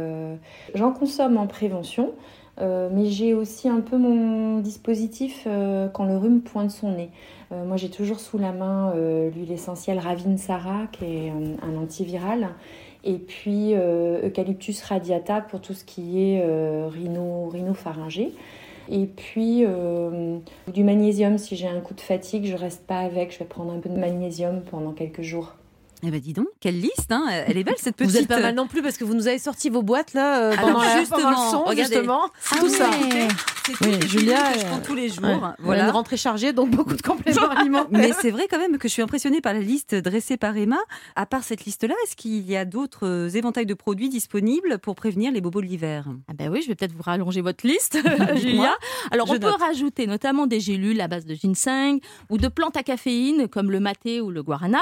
j'en 0.76 0.94
consomme 0.94 1.36
en 1.36 1.46
prévention. 1.46 2.14
Euh, 2.60 2.90
mais 2.92 3.06
j'ai 3.06 3.34
aussi 3.34 3.70
un 3.70 3.82
peu 3.82 3.98
mon 3.98 4.60
dispositif 4.60 5.44
euh, 5.46 5.88
quand 5.90 6.06
le 6.06 6.18
rhume 6.18 6.42
pointe 6.42 6.72
son 6.72 6.92
nez. 6.92 7.10
Euh, 7.52 7.66
moi, 7.66 7.78
j'ai 7.78 7.90
toujours 7.90 8.20
sous 8.20 8.38
la 8.38 8.52
main 8.52 8.94
l'huile 8.96 9.52
essentielle 9.52 10.00
Ravinsara, 10.00 10.88
qui 10.92 11.06
est 11.06 11.34
un 11.62 11.78
antiviral, 11.78 12.50
et 13.04 13.18
puis 13.18 13.74
Eucalyptus 13.74 14.82
radiata 14.84 15.42
pour 15.42 15.62
tout 15.62 15.74
ce 15.74 15.86
qui 15.86 16.22
est 16.22 16.44
rhino, 16.88 17.48
rhinopharyngé. 17.50 18.34
Et 18.90 19.06
puis 19.06 19.66
du 20.74 20.84
magnésium, 20.84 21.38
si 21.38 21.56
j'ai 21.56 21.68
un 21.68 21.80
coup 21.80 21.94
de 21.94 22.02
fatigue, 22.02 22.46
je 22.46 22.56
reste 22.56 22.86
pas 22.86 23.00
avec, 23.00 23.34
je 23.34 23.40
vais 23.40 23.46
prendre 23.46 23.72
un 23.72 23.80
peu 23.80 23.90
de 23.90 23.98
magnésium 23.98 24.62
pendant 24.70 24.92
quelques 24.92 25.22
jours. 25.22 25.56
Eh 26.04 26.12
ben 26.12 26.20
dis 26.20 26.34
donc, 26.34 26.48
quelle 26.60 26.80
liste, 26.80 27.12
hein 27.12 27.26
Elle 27.48 27.58
est 27.58 27.64
belle 27.64 27.74
cette 27.80 27.96
petite. 27.96 28.12
Vous 28.12 28.18
êtes 28.18 28.28
pas 28.28 28.40
mal 28.40 28.54
non 28.54 28.68
plus 28.68 28.84
parce 28.84 28.98
que 28.98 29.04
vous 29.04 29.16
nous 29.16 29.28
avez 29.28 29.40
sorti 29.40 29.70
vos 29.70 29.82
boîtes 29.82 30.14
là 30.14 30.40
euh, 30.42 30.56
pendant, 30.56 30.80
Alors, 30.80 30.84
la- 30.84 31.00
justement, 31.00 31.18
pendant 31.24 31.46
le 31.46 31.52
son, 31.52 31.64
regardez. 31.64 31.94
justement. 31.96 32.22
Ah 32.52 32.56
tout 32.60 32.70
ça. 32.70 32.90
C'est 33.80 33.86
Oui, 33.86 34.08
Julia, 34.08 34.54
que 34.54 34.60
je 34.60 34.66
euh, 34.66 34.70
prends 34.70 34.80
tous 34.80 34.96
les 34.96 35.10
jours. 35.10 35.26
ouais. 35.26 35.50
Voilà. 35.60 35.86
Une 35.86 35.90
rentrée 35.92 36.18
chargée, 36.18 36.54
donc 36.54 36.72
beaucoup 36.72 36.96
de 36.96 37.02
compléments 37.02 37.50
alimentaires. 37.50 37.90
Mais 37.92 38.12
c'est 38.14 38.32
vrai 38.32 38.48
quand 38.50 38.60
même 38.60 38.78
que 38.78 38.88
je 38.88 38.94
suis 38.94 39.02
impressionnée 39.02 39.42
par 39.42 39.54
la 39.54 39.60
liste 39.60 39.96
dressée 39.96 40.38
par 40.38 40.56
Emma. 40.58 40.78
À 41.16 41.26
part 41.26 41.44
cette 41.44 41.66
liste-là, 41.66 41.94
est-ce 42.06 42.16
qu'il 42.16 42.48
y 42.50 42.56
a 42.56 42.66
d'autres 42.66 43.08
euh, 43.08 43.30
éventails 43.30 43.66
de 43.66 43.74
produits 43.74 44.10
disponibles 44.10 44.80
pour 44.80 44.96
prévenir 44.96 45.32
les 45.32 45.42
bobos 45.42 45.62
de 45.62 45.68
l'hiver? 45.68 46.06
Ah 46.28 46.34
ben 46.34 46.50
oui, 46.52 46.62
je 46.62 46.68
vais 46.68 46.76
peut-être 46.76 46.94
vous 46.94 47.04
rallonger 47.04 47.42
votre 47.42 47.66
liste, 47.68 47.98
Dites-moi. 48.04 48.36
Julia. 48.36 48.78
Alors, 49.12 49.28
Je 49.28 49.34
on 49.34 49.40
peut 49.40 49.48
rajouter 49.60 50.08
notamment 50.08 50.48
des 50.48 50.60
gélules 50.60 51.02
à 51.02 51.08
base 51.08 51.26
de 51.26 51.36
ginseng 51.36 52.00
ou 52.30 52.38
de 52.38 52.48
plantes 52.48 52.78
à 52.78 52.84
caféine 52.84 53.48
comme 53.48 53.72
le 53.72 53.80
maté 53.80 54.22
ou 54.22 54.32
le 54.32 54.44
guarana. 54.44 54.82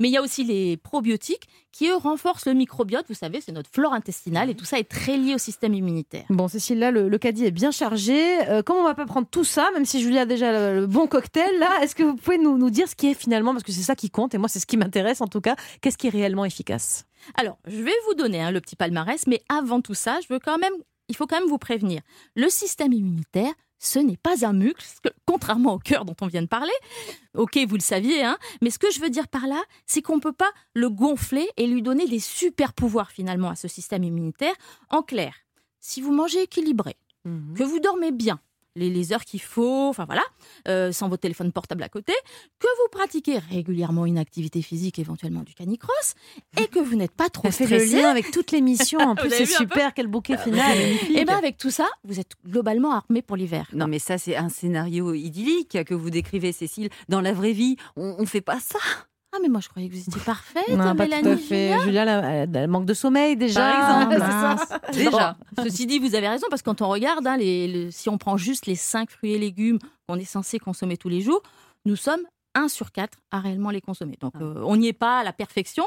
Mais 0.00 0.08
il 0.08 0.12
y 0.12 0.16
a 0.16 0.22
aussi 0.22 0.44
les 0.44 0.76
probiotiques 0.76 1.48
qui, 1.72 1.88
eux, 1.88 1.96
renforcent 1.96 2.46
le 2.46 2.54
microbiote. 2.54 3.04
Vous 3.08 3.14
savez, 3.14 3.40
c'est 3.40 3.52
notre 3.52 3.70
flore 3.70 3.92
intestinale 3.92 4.48
et 4.50 4.54
tout 4.54 4.64
ça 4.64 4.78
est 4.78 4.88
très 4.88 5.16
lié 5.18 5.34
au 5.34 5.38
système 5.38 5.74
immunitaire. 5.74 6.24
Bon, 6.30 6.48
Cécile, 6.48 6.78
là, 6.78 6.90
le, 6.90 7.08
le 7.08 7.18
caddie 7.18 7.44
est 7.44 7.50
bien 7.50 7.70
chargé. 7.70 8.25
Euh, 8.48 8.62
comme 8.62 8.76
on 8.76 8.84
va 8.84 8.94
pas 8.94 9.06
prendre 9.06 9.26
tout 9.28 9.44
ça, 9.44 9.70
même 9.72 9.84
si 9.84 10.00
Julia 10.00 10.22
a 10.22 10.26
déjà 10.26 10.72
le, 10.72 10.86
bon 10.86 11.06
cocktail, 11.06 11.58
là, 11.58 11.68
est-ce 11.82 11.94
que 11.94 12.02
vous 12.02 12.16
pouvez 12.16 12.38
nous, 12.38 12.58
nous 12.58 12.70
dire 12.70 12.88
ce 12.88 12.94
qui 12.94 13.08
est 13.10 13.14
finalement, 13.14 13.52
parce 13.52 13.64
que 13.64 13.72
c'est 13.72 13.82
ça 13.82 13.94
qui 13.94 14.10
compte, 14.10 14.34
et 14.34 14.38
moi, 14.38 14.48
c'est 14.48 14.60
ce 14.60 14.66
qui 14.66 14.76
m'intéresse 14.76 15.20
en 15.20 15.26
tout 15.26 15.40
cas, 15.40 15.56
qu'est-ce 15.80 15.98
qui 15.98 16.06
est 16.06 16.10
réellement 16.10 16.44
efficace? 16.44 17.06
Alors, 17.34 17.58
je 17.66 17.82
vais 17.82 17.94
vous 18.06 18.14
donner 18.14 18.42
hein, 18.42 18.50
le 18.50 18.60
petit 18.60 18.76
palmarès, 18.76 19.26
mais 19.26 19.42
avant 19.48 19.80
tout 19.80 19.94
ça, 19.94 20.18
je 20.20 20.32
veux 20.32 20.40
quand 20.40 20.58
même, 20.58 20.72
il 21.08 21.16
faut 21.16 21.26
quand 21.26 21.38
même 21.38 21.48
vous 21.48 21.58
prévenir. 21.58 22.02
Le 22.34 22.48
système 22.48 22.92
immunitaire, 22.92 23.52
ce 23.78 23.98
n'est 23.98 24.16
pas 24.16 24.46
un 24.46 24.52
muscle, 24.52 25.10
contrairement 25.26 25.74
au 25.74 25.78
cœur 25.78 26.04
dont 26.04 26.16
on 26.20 26.26
vient 26.26 26.42
de 26.42 26.46
parler. 26.46 26.72
Ok, 27.34 27.58
vous 27.68 27.76
le 27.76 27.80
saviez, 27.80 28.24
hein, 28.24 28.38
mais 28.62 28.70
ce 28.70 28.78
que 28.78 28.90
je 28.90 29.00
veux 29.00 29.10
dire 29.10 29.28
par 29.28 29.46
là, 29.46 29.62
c'est 29.86 30.02
qu'on 30.02 30.16
ne 30.16 30.20
peut 30.20 30.32
pas 30.32 30.50
le 30.74 30.88
gonfler 30.88 31.48
et 31.56 31.66
lui 31.66 31.82
donner 31.82 32.06
des 32.06 32.20
super 32.20 32.72
pouvoirs 32.72 33.10
finalement 33.10 33.50
à 33.50 33.56
ce 33.56 33.68
système 33.68 34.04
immunitaire. 34.04 34.54
En 34.90 35.02
clair, 35.02 35.34
si 35.80 36.00
vous 36.00 36.12
mangez 36.12 36.42
équilibré, 36.42 36.96
que 37.54 37.62
vous 37.64 37.80
dormez 37.80 38.12
bien, 38.12 38.40
les, 38.76 38.90
les 38.90 39.12
heures 39.14 39.24
qu'il 39.24 39.40
faut, 39.40 39.88
enfin 39.88 40.04
voilà, 40.04 40.22
euh, 40.68 40.92
sans 40.92 41.08
votre 41.08 41.22
téléphone 41.22 41.50
portable 41.50 41.82
à 41.82 41.88
côté, 41.88 42.12
que 42.58 42.66
vous 42.66 42.88
pratiquez 42.90 43.38
régulièrement 43.38 44.04
une 44.04 44.18
activité 44.18 44.60
physique, 44.60 44.98
éventuellement 44.98 45.42
du 45.44 45.54
canicross, 45.54 46.14
et 46.60 46.66
que 46.68 46.78
vous 46.78 46.94
n'êtes 46.94 47.12
pas 47.12 47.30
trop 47.30 47.48
Elle 47.48 47.52
fait 47.54 47.64
stressé. 47.64 47.96
le 47.96 48.02
lien 48.02 48.10
avec 48.10 48.30
toute 48.30 48.50
l'émission. 48.52 48.98
En 49.06 49.14
Vous 49.14 49.22
plus, 49.22 49.30
c'est 49.30 49.46
super. 49.46 49.94
Quel 49.94 50.08
bouquet 50.08 50.36
final. 50.36 50.76
Et 51.14 51.24
bien 51.24 51.38
avec 51.38 51.56
tout 51.56 51.70
ça, 51.70 51.86
vous 52.04 52.20
êtes 52.20 52.32
globalement 52.46 52.92
armé 52.92 53.22
pour 53.22 53.36
l'hiver. 53.36 53.66
Non 53.72 53.86
mais 53.86 53.98
ça 53.98 54.18
c'est 54.18 54.36
un 54.36 54.48
scénario 54.50 55.14
idyllique 55.14 55.82
que 55.84 55.94
vous 55.94 56.10
décrivez 56.10 56.52
Cécile. 56.52 56.90
Dans 57.08 57.20
la 57.22 57.32
vraie 57.32 57.52
vie, 57.52 57.76
on, 57.96 58.16
on 58.18 58.26
fait 58.26 58.40
pas 58.42 58.60
ça. 58.60 58.78
Ah 59.36 59.40
mais 59.42 59.48
moi 59.48 59.60
je 59.60 59.68
croyais 59.68 59.88
que 59.88 59.94
vous 59.94 60.00
étiez 60.00 60.20
parfaite, 60.24 60.68
Non, 60.70 60.94
pas 60.96 61.04
Mélanie. 61.04 61.22
tout 61.22 61.28
à 61.28 61.36
fait. 61.36 61.78
Julia. 61.84 62.02
Elle, 62.04 62.50
elle 62.56 62.68
manque 62.68 62.86
de 62.86 62.94
sommeil 62.94 63.36
déjà. 63.36 63.60
Par 63.70 64.12
exemple, 64.12 64.22
Ah, 64.32 64.56
ça. 64.66 64.80
Déjà. 64.92 65.36
Ceci 65.62 65.86
dit, 65.86 65.98
vous 65.98 66.14
avez 66.14 66.28
raison, 66.28 66.46
parce 66.50 66.62
que 66.62 66.66
quand 66.70 66.80
on 66.82 66.88
regarde, 66.88 67.26
hein, 67.26 67.36
les, 67.36 67.90
si 67.90 68.08
on 68.08 68.16
prend 68.18 68.36
juste 68.36 68.66
les 68.66 68.74
5 68.76 69.10
fruits 69.10 69.34
et 69.34 69.38
légumes 69.38 69.78
qu'on 70.08 70.16
est 70.18 70.24
censé 70.24 70.58
consommer 70.58 70.96
tous 70.96 71.08
les 71.08 71.20
jours, 71.20 71.42
nous 71.84 71.96
sommes 71.96 72.20
1 72.54 72.68
sur 72.68 72.92
4 72.92 73.18
à 73.30 73.40
réellement 73.40 73.70
les 73.70 73.80
consommer. 73.82 74.16
Donc 74.20 74.32
euh, 74.40 74.62
on 74.64 74.76
n'y 74.76 74.88
est 74.88 74.92
pas 74.94 75.18
à 75.20 75.24
la 75.24 75.32
perfection. 75.32 75.84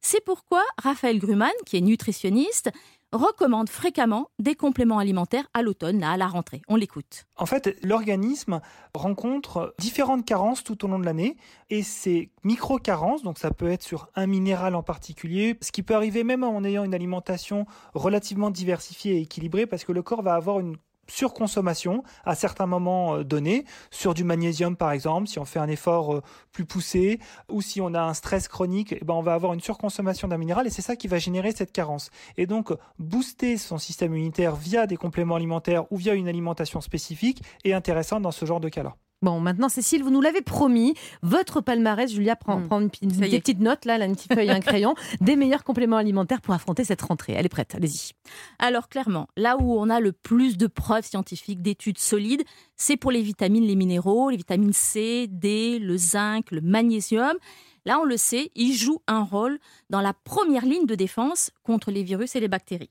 C'est 0.00 0.22
pourquoi 0.24 0.62
Raphaël 0.82 1.18
Gruman, 1.18 1.50
qui 1.64 1.76
est 1.76 1.80
nutritionniste, 1.80 2.70
recommande 3.12 3.68
fréquemment 3.68 4.30
des 4.38 4.54
compléments 4.54 4.98
alimentaires 4.98 5.48
à 5.54 5.62
l'automne, 5.62 6.02
à 6.02 6.16
la 6.16 6.26
rentrée. 6.26 6.62
On 6.68 6.76
l'écoute. 6.76 7.26
En 7.36 7.46
fait, 7.46 7.78
l'organisme 7.82 8.60
rencontre 8.94 9.74
différentes 9.78 10.24
carences 10.24 10.64
tout 10.64 10.84
au 10.84 10.88
long 10.88 10.98
de 10.98 11.04
l'année 11.04 11.36
et 11.70 11.82
ces 11.82 12.30
micro-carences, 12.44 13.22
donc 13.22 13.38
ça 13.38 13.50
peut 13.50 13.70
être 13.70 13.82
sur 13.82 14.08
un 14.14 14.26
minéral 14.26 14.74
en 14.74 14.82
particulier, 14.82 15.56
ce 15.60 15.72
qui 15.72 15.82
peut 15.82 15.94
arriver 15.94 16.24
même 16.24 16.44
en 16.44 16.64
ayant 16.64 16.84
une 16.84 16.94
alimentation 16.94 17.66
relativement 17.94 18.50
diversifiée 18.50 19.16
et 19.16 19.20
équilibrée 19.22 19.66
parce 19.66 19.84
que 19.84 19.92
le 19.92 20.02
corps 20.02 20.22
va 20.22 20.34
avoir 20.34 20.60
une 20.60 20.76
surconsommation 21.12 22.02
à 22.24 22.34
certains 22.34 22.66
moments 22.66 23.16
euh, 23.16 23.24
donnés, 23.24 23.64
sur 23.90 24.14
du 24.14 24.24
magnésium 24.24 24.76
par 24.76 24.92
exemple, 24.92 25.28
si 25.28 25.38
on 25.38 25.44
fait 25.44 25.58
un 25.58 25.68
effort 25.68 26.14
euh, 26.14 26.22
plus 26.52 26.64
poussé, 26.64 27.20
ou 27.50 27.60
si 27.60 27.80
on 27.80 27.94
a 27.94 28.00
un 28.00 28.14
stress 28.14 28.48
chronique, 28.48 28.94
eh 29.00 29.04
ben 29.04 29.14
on 29.14 29.22
va 29.22 29.34
avoir 29.34 29.52
une 29.52 29.60
surconsommation 29.60 30.28
d'un 30.28 30.38
minéral 30.38 30.66
et 30.66 30.70
c'est 30.70 30.82
ça 30.82 30.96
qui 30.96 31.08
va 31.08 31.18
générer 31.18 31.52
cette 31.52 31.72
carence. 31.72 32.10
Et 32.36 32.46
donc, 32.46 32.72
booster 32.98 33.58
son 33.58 33.78
système 33.78 34.12
immunitaire 34.12 34.56
via 34.56 34.86
des 34.86 34.96
compléments 34.96 35.36
alimentaires 35.36 35.90
ou 35.92 35.96
via 35.96 36.14
une 36.14 36.28
alimentation 36.28 36.80
spécifique 36.80 37.42
est 37.64 37.72
intéressant 37.72 38.20
dans 38.20 38.32
ce 38.32 38.46
genre 38.46 38.60
de 38.60 38.68
cas-là. 38.68 38.96
Bon, 39.22 39.38
maintenant, 39.38 39.68
Cécile, 39.68 40.02
vous 40.02 40.10
nous 40.10 40.20
l'avez 40.20 40.42
promis. 40.42 40.94
Votre 41.22 41.60
palmarès, 41.60 42.12
Julia 42.12 42.34
prend, 42.34 42.60
prend 42.60 42.80
une, 42.80 42.88
des 42.88 43.38
petites 43.38 43.60
notes, 43.60 43.84
là, 43.84 43.96
là, 43.96 44.06
une 44.06 44.16
petite 44.16 44.34
feuille 44.34 44.48
et 44.48 44.50
un 44.50 44.60
crayon, 44.72 44.94
des 45.20 45.36
meilleurs 45.36 45.62
compléments 45.62 45.96
alimentaires 45.96 46.40
pour 46.40 46.54
affronter 46.54 46.82
cette 46.82 47.02
rentrée. 47.02 47.34
Elle 47.34 47.46
est 47.46 47.48
prête, 47.48 47.74
allez-y. 47.76 48.12
Alors 48.58 48.88
clairement, 48.88 49.28
là 49.36 49.56
où 49.60 49.78
on 49.78 49.88
a 49.90 50.00
le 50.00 50.10
plus 50.10 50.56
de 50.56 50.66
preuves 50.66 51.04
scientifiques, 51.04 51.62
d'études 51.62 51.98
solides, 51.98 52.42
c'est 52.76 52.96
pour 52.96 53.12
les 53.12 53.22
vitamines, 53.22 53.64
les 53.64 53.76
minéraux, 53.76 54.30
les 54.30 54.36
vitamines 54.36 54.72
C, 54.72 55.28
D, 55.30 55.78
le 55.78 55.96
zinc, 55.96 56.50
le 56.50 56.60
magnésium. 56.60 57.36
Là, 57.84 57.98
on 58.00 58.04
le 58.04 58.16
sait, 58.16 58.50
ils 58.54 58.74
jouent 58.74 59.02
un 59.06 59.22
rôle 59.22 59.58
dans 59.90 60.00
la 60.00 60.12
première 60.12 60.64
ligne 60.64 60.86
de 60.86 60.94
défense 60.94 61.50
contre 61.64 61.90
les 61.90 62.02
virus 62.02 62.36
et 62.36 62.40
les 62.40 62.48
bactéries. 62.48 62.90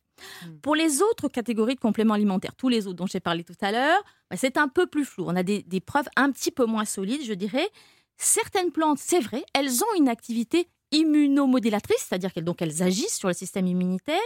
Pour 0.62 0.76
les 0.76 1.02
autres 1.02 1.30
catégories 1.30 1.76
de 1.76 1.80
compléments 1.80 2.14
alimentaires, 2.14 2.56
tous 2.56 2.70
les 2.70 2.88
autres 2.88 2.98
dont 2.98 3.08
j'ai 3.08 3.20
parlé 3.20 3.44
tout 3.44 3.56
à 3.62 3.72
l'heure, 3.72 4.04
bah, 4.30 4.38
c'est 4.38 4.58
un 4.58 4.68
peu 4.68 4.86
plus 4.88 5.06
flou. 5.06 5.26
On 5.28 5.36
a 5.36 5.44
des, 5.44 5.64
des 5.64 5.80
preuves 5.80 6.10
un 6.16 6.32
petit 6.32 6.52
peu 6.52 6.66
moins 6.66 6.86
solides, 6.86 7.24
je 7.26 7.34
dirais. 7.34 7.70
Certaines 8.18 8.72
plantes, 8.72 9.00
c'est 9.00 9.20
vrai, 9.20 9.44
elles 9.54 9.84
ont 9.84 9.96
une 9.98 10.10
activité 10.10 10.68
immunomodélatrice, 10.92 12.06
c'est-à-dire 12.08 12.34
qu'elles 12.34 12.44
donc 12.44 12.62
elles 12.62 12.84
agissent 12.84 13.18
sur 13.18 13.30
le 13.30 13.34
système 13.34 13.66
immunitaire, 13.66 14.20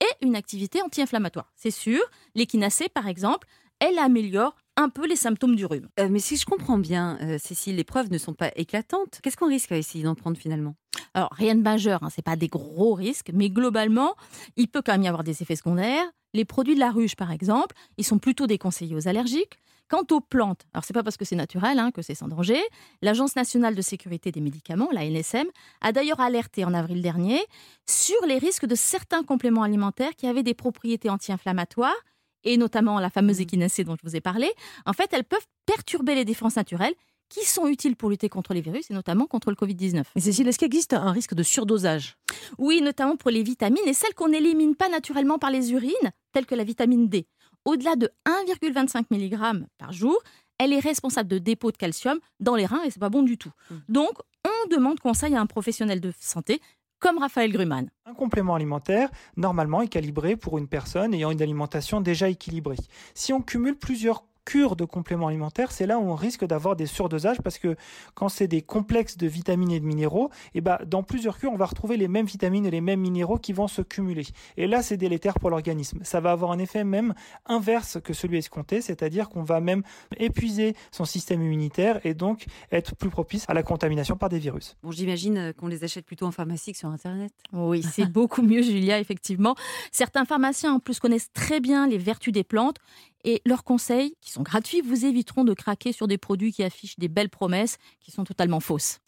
et 0.00 0.24
une 0.24 0.36
activité 0.36 0.80
anti-inflammatoire. 0.80 1.52
C'est 1.56 1.72
sûr, 1.72 2.00
l'échinacée, 2.34 2.88
par 2.88 3.08
exemple, 3.08 3.48
elle 3.80 3.98
améliore 3.98 4.54
un 4.76 4.88
peu 4.88 5.06
les 5.06 5.16
symptômes 5.16 5.56
du 5.56 5.66
rhume. 5.66 5.88
Euh, 6.00 6.08
mais 6.10 6.18
si 6.18 6.36
je 6.36 6.44
comprends 6.44 6.78
bien, 6.78 7.18
euh, 7.22 7.38
Cécile, 7.38 7.76
les 7.76 7.84
preuves 7.84 8.10
ne 8.10 8.18
sont 8.18 8.34
pas 8.34 8.50
éclatantes. 8.56 9.20
Qu'est-ce 9.22 9.36
qu'on 9.36 9.48
risque 9.48 9.72
à 9.72 9.76
essayer 9.76 10.04
d'en 10.04 10.14
prendre 10.14 10.36
finalement? 10.36 10.74
Alors, 11.14 11.30
rien 11.32 11.54
de 11.54 11.62
majeur, 11.62 12.02
hein, 12.02 12.08
c'est 12.10 12.24
pas 12.24 12.36
des 12.36 12.48
gros 12.48 12.94
risques, 12.94 13.30
mais 13.34 13.50
globalement, 13.50 14.14
il 14.56 14.68
peut 14.68 14.82
quand 14.84 14.92
même 14.92 15.02
y 15.02 15.08
avoir 15.08 15.24
des 15.24 15.42
effets 15.42 15.56
secondaires. 15.56 16.04
Les 16.34 16.46
produits 16.46 16.74
de 16.74 16.80
la 16.80 16.90
ruche, 16.90 17.16
par 17.16 17.30
exemple, 17.30 17.76
ils 17.98 18.04
sont 18.04 18.18
plutôt 18.18 18.46
déconseillés 18.46 18.96
aux 18.96 19.08
allergiques. 19.08 19.58
Quant 19.88 20.06
aux 20.10 20.22
plantes, 20.22 20.62
alors 20.72 20.84
c'est 20.84 20.94
pas 20.94 21.02
parce 21.02 21.18
que 21.18 21.26
c'est 21.26 21.36
naturel 21.36 21.78
hein, 21.78 21.90
que 21.90 22.00
c'est 22.00 22.14
sans 22.14 22.26
danger. 22.26 22.58
L'Agence 23.02 23.36
nationale 23.36 23.74
de 23.74 23.82
sécurité 23.82 24.32
des 24.32 24.40
médicaments, 24.40 24.88
la 24.90 25.04
NSM, 25.04 25.46
a 25.82 25.92
d'ailleurs 25.92 26.20
alerté 26.20 26.64
en 26.64 26.72
avril 26.72 27.02
dernier 27.02 27.38
sur 27.86 28.16
les 28.26 28.38
risques 28.38 28.64
de 28.64 28.74
certains 28.74 29.22
compléments 29.22 29.64
alimentaires 29.64 30.14
qui 30.16 30.26
avaient 30.26 30.42
des 30.42 30.54
propriétés 30.54 31.10
anti-inflammatoires 31.10 31.92
et 32.44 32.56
notamment 32.56 32.98
la 32.98 33.10
fameuse 33.10 33.40
échinacée 33.40 33.84
dont 33.84 33.96
je 33.96 34.08
vous 34.08 34.16
ai 34.16 34.20
parlé. 34.20 34.50
En 34.86 34.92
fait, 34.92 35.12
elles 35.12 35.24
peuvent 35.24 35.46
perturber 35.66 36.14
les 36.14 36.24
défenses 36.24 36.56
naturelles 36.56 36.94
qui 37.28 37.46
sont 37.46 37.66
utiles 37.66 37.96
pour 37.96 38.10
lutter 38.10 38.28
contre 38.28 38.52
les 38.52 38.60
virus 38.60 38.90
et 38.90 38.94
notamment 38.94 39.26
contre 39.26 39.50
le 39.50 39.56
Covid-19. 39.56 40.04
Mais 40.14 40.20
Cécile, 40.20 40.48
est-ce 40.48 40.58
qu'il 40.58 40.66
existe 40.66 40.92
un 40.92 41.12
risque 41.12 41.34
de 41.34 41.42
surdosage? 41.42 42.18
Oui, 42.58 42.82
notamment 42.82 43.16
pour 43.16 43.30
les 43.30 43.42
vitamines 43.42 43.86
et 43.86 43.94
celles 43.94 44.14
qu'on 44.14 44.28
n'élimine 44.28 44.76
pas 44.76 44.90
naturellement 44.90 45.38
par 45.38 45.50
les 45.50 45.72
urines, 45.72 46.12
telles 46.32 46.44
que 46.44 46.54
la 46.54 46.64
vitamine 46.64 47.08
D. 47.08 47.26
Au-delà 47.64 47.96
de 47.96 48.10
1,25 48.26 49.04
mg 49.10 49.64
par 49.78 49.92
jour, 49.92 50.20
elle 50.58 50.72
est 50.72 50.78
responsable 50.78 51.28
de 51.28 51.38
dépôts 51.38 51.72
de 51.72 51.76
calcium 51.76 52.18
dans 52.38 52.54
les 52.54 52.66
reins 52.66 52.82
et 52.84 52.90
c'est 52.90 53.00
pas 53.00 53.08
bon 53.08 53.22
du 53.22 53.38
tout. 53.38 53.52
Donc, 53.88 54.12
on 54.44 54.68
demande 54.68 55.00
conseil 55.00 55.34
à 55.34 55.40
un 55.40 55.46
professionnel 55.46 56.00
de 56.00 56.12
santé 56.20 56.60
comme 57.02 57.18
Raphaël 57.18 57.52
Gruman. 57.52 57.90
Un 58.06 58.14
complément 58.14 58.54
alimentaire, 58.54 59.10
normalement, 59.36 59.82
est 59.82 59.88
calibré 59.88 60.36
pour 60.36 60.56
une 60.56 60.68
personne 60.68 61.12
ayant 61.12 61.32
une 61.32 61.42
alimentation 61.42 62.00
déjà 62.00 62.28
équilibrée. 62.28 62.76
Si 63.12 63.32
on 63.32 63.42
cumule 63.42 63.76
plusieurs 63.76 64.24
cure 64.44 64.76
de 64.76 64.84
compléments 64.84 65.28
alimentaires, 65.28 65.72
c'est 65.72 65.86
là 65.86 65.98
où 65.98 66.02
on 66.02 66.14
risque 66.14 66.44
d'avoir 66.44 66.76
des 66.76 66.86
surdosages 66.86 67.40
parce 67.42 67.58
que 67.58 67.76
quand 68.14 68.28
c'est 68.28 68.48
des 68.48 68.62
complexes 68.62 69.16
de 69.16 69.26
vitamines 69.26 69.70
et 69.70 69.80
de 69.80 69.84
minéraux, 69.84 70.30
et 70.54 70.60
ben, 70.60 70.78
dans 70.86 71.02
plusieurs 71.02 71.38
cures, 71.38 71.52
on 71.52 71.56
va 71.56 71.66
retrouver 71.66 71.96
les 71.96 72.08
mêmes 72.08 72.26
vitamines 72.26 72.66
et 72.66 72.70
les 72.70 72.80
mêmes 72.80 73.00
minéraux 73.00 73.38
qui 73.38 73.52
vont 73.52 73.68
se 73.68 73.82
cumuler. 73.82 74.26
Et 74.56 74.66
là, 74.66 74.82
c'est 74.82 74.96
délétère 74.96 75.34
pour 75.34 75.50
l'organisme. 75.50 76.00
Ça 76.02 76.20
va 76.20 76.32
avoir 76.32 76.52
un 76.52 76.58
effet 76.58 76.84
même 76.84 77.14
inverse 77.46 77.98
que 78.02 78.12
celui 78.12 78.38
escompté, 78.38 78.80
c'est-à-dire 78.80 79.28
qu'on 79.28 79.42
va 79.42 79.60
même 79.60 79.82
épuiser 80.18 80.74
son 80.90 81.04
système 81.04 81.42
immunitaire 81.42 82.00
et 82.04 82.14
donc 82.14 82.46
être 82.70 82.94
plus 82.96 83.10
propice 83.10 83.44
à 83.48 83.54
la 83.54 83.62
contamination 83.62 84.16
par 84.16 84.28
des 84.28 84.38
virus. 84.38 84.76
Bon, 84.82 84.90
j'imagine 84.90 85.38
euh, 85.38 85.52
qu'on 85.52 85.66
les 85.66 85.84
achète 85.84 86.04
plutôt 86.04 86.26
en 86.26 86.32
pharmacie 86.32 86.72
que 86.72 86.78
sur 86.78 86.88
Internet. 86.88 87.32
Oui, 87.52 87.82
c'est 87.82 88.06
beaucoup 88.12 88.42
mieux, 88.42 88.62
Julia, 88.62 88.98
effectivement. 88.98 89.54
Certains 89.90 90.24
pharmaciens, 90.24 90.74
en 90.74 90.78
plus, 90.80 91.00
connaissent 91.00 91.32
très 91.32 91.60
bien 91.60 91.86
les 91.86 91.98
vertus 91.98 92.32
des 92.32 92.44
plantes 92.44 92.78
et 93.24 93.42
leurs 93.46 93.64
conseils, 93.64 94.16
qui 94.20 94.30
sont 94.30 94.42
gratuits, 94.42 94.80
vous 94.80 95.04
éviteront 95.04 95.44
de 95.44 95.54
craquer 95.54 95.92
sur 95.92 96.08
des 96.08 96.18
produits 96.18 96.52
qui 96.52 96.62
affichent 96.62 96.98
des 96.98 97.08
belles 97.08 97.30
promesses 97.30 97.78
qui 98.00 98.10
sont 98.10 98.24
totalement 98.24 98.60
fausses. 98.60 99.00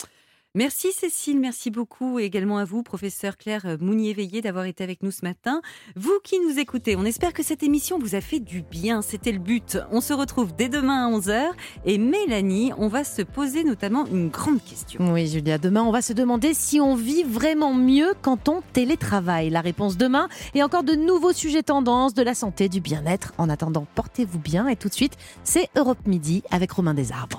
Merci 0.56 0.92
Cécile, 0.92 1.40
merci 1.40 1.72
beaucoup 1.72 2.20
et 2.20 2.22
également 2.22 2.58
à 2.58 2.64
vous, 2.64 2.84
professeur 2.84 3.36
Claire 3.36 3.76
Mounier-Veillé, 3.80 4.40
d'avoir 4.40 4.66
été 4.66 4.84
avec 4.84 5.02
nous 5.02 5.10
ce 5.10 5.24
matin. 5.24 5.60
Vous 5.96 6.20
qui 6.22 6.38
nous 6.38 6.60
écoutez, 6.60 6.94
on 6.94 7.04
espère 7.04 7.32
que 7.32 7.42
cette 7.42 7.64
émission 7.64 7.98
vous 7.98 8.14
a 8.14 8.20
fait 8.20 8.38
du 8.38 8.62
bien, 8.62 9.02
c'était 9.02 9.32
le 9.32 9.40
but. 9.40 9.78
On 9.90 10.00
se 10.00 10.12
retrouve 10.12 10.54
dès 10.54 10.68
demain 10.68 11.08
à 11.08 11.18
11h 11.18 11.42
et 11.86 11.98
Mélanie, 11.98 12.70
on 12.78 12.86
va 12.86 13.02
se 13.02 13.22
poser 13.22 13.64
notamment 13.64 14.06
une 14.06 14.28
grande 14.28 14.62
question. 14.62 15.12
Oui 15.12 15.26
Julia, 15.26 15.58
demain 15.58 15.82
on 15.82 15.90
va 15.90 16.02
se 16.02 16.12
demander 16.12 16.54
si 16.54 16.80
on 16.80 16.94
vit 16.94 17.24
vraiment 17.24 17.74
mieux 17.74 18.14
quand 18.22 18.48
on 18.48 18.62
télétravaille. 18.72 19.50
La 19.50 19.60
réponse 19.60 19.96
demain 19.96 20.28
et 20.54 20.62
encore 20.62 20.84
de 20.84 20.94
nouveaux 20.94 21.32
sujets 21.32 21.64
tendances, 21.64 22.14
de 22.14 22.22
la 22.22 22.34
santé, 22.34 22.68
du 22.68 22.80
bien-être. 22.80 23.32
En 23.38 23.48
attendant, 23.48 23.88
portez-vous 23.96 24.38
bien 24.38 24.68
et 24.68 24.76
tout 24.76 24.88
de 24.88 24.94
suite, 24.94 25.16
c'est 25.42 25.68
Europe 25.74 26.06
Midi 26.06 26.44
avec 26.52 26.70
Romain 26.70 26.94
Desarbres. 26.94 27.38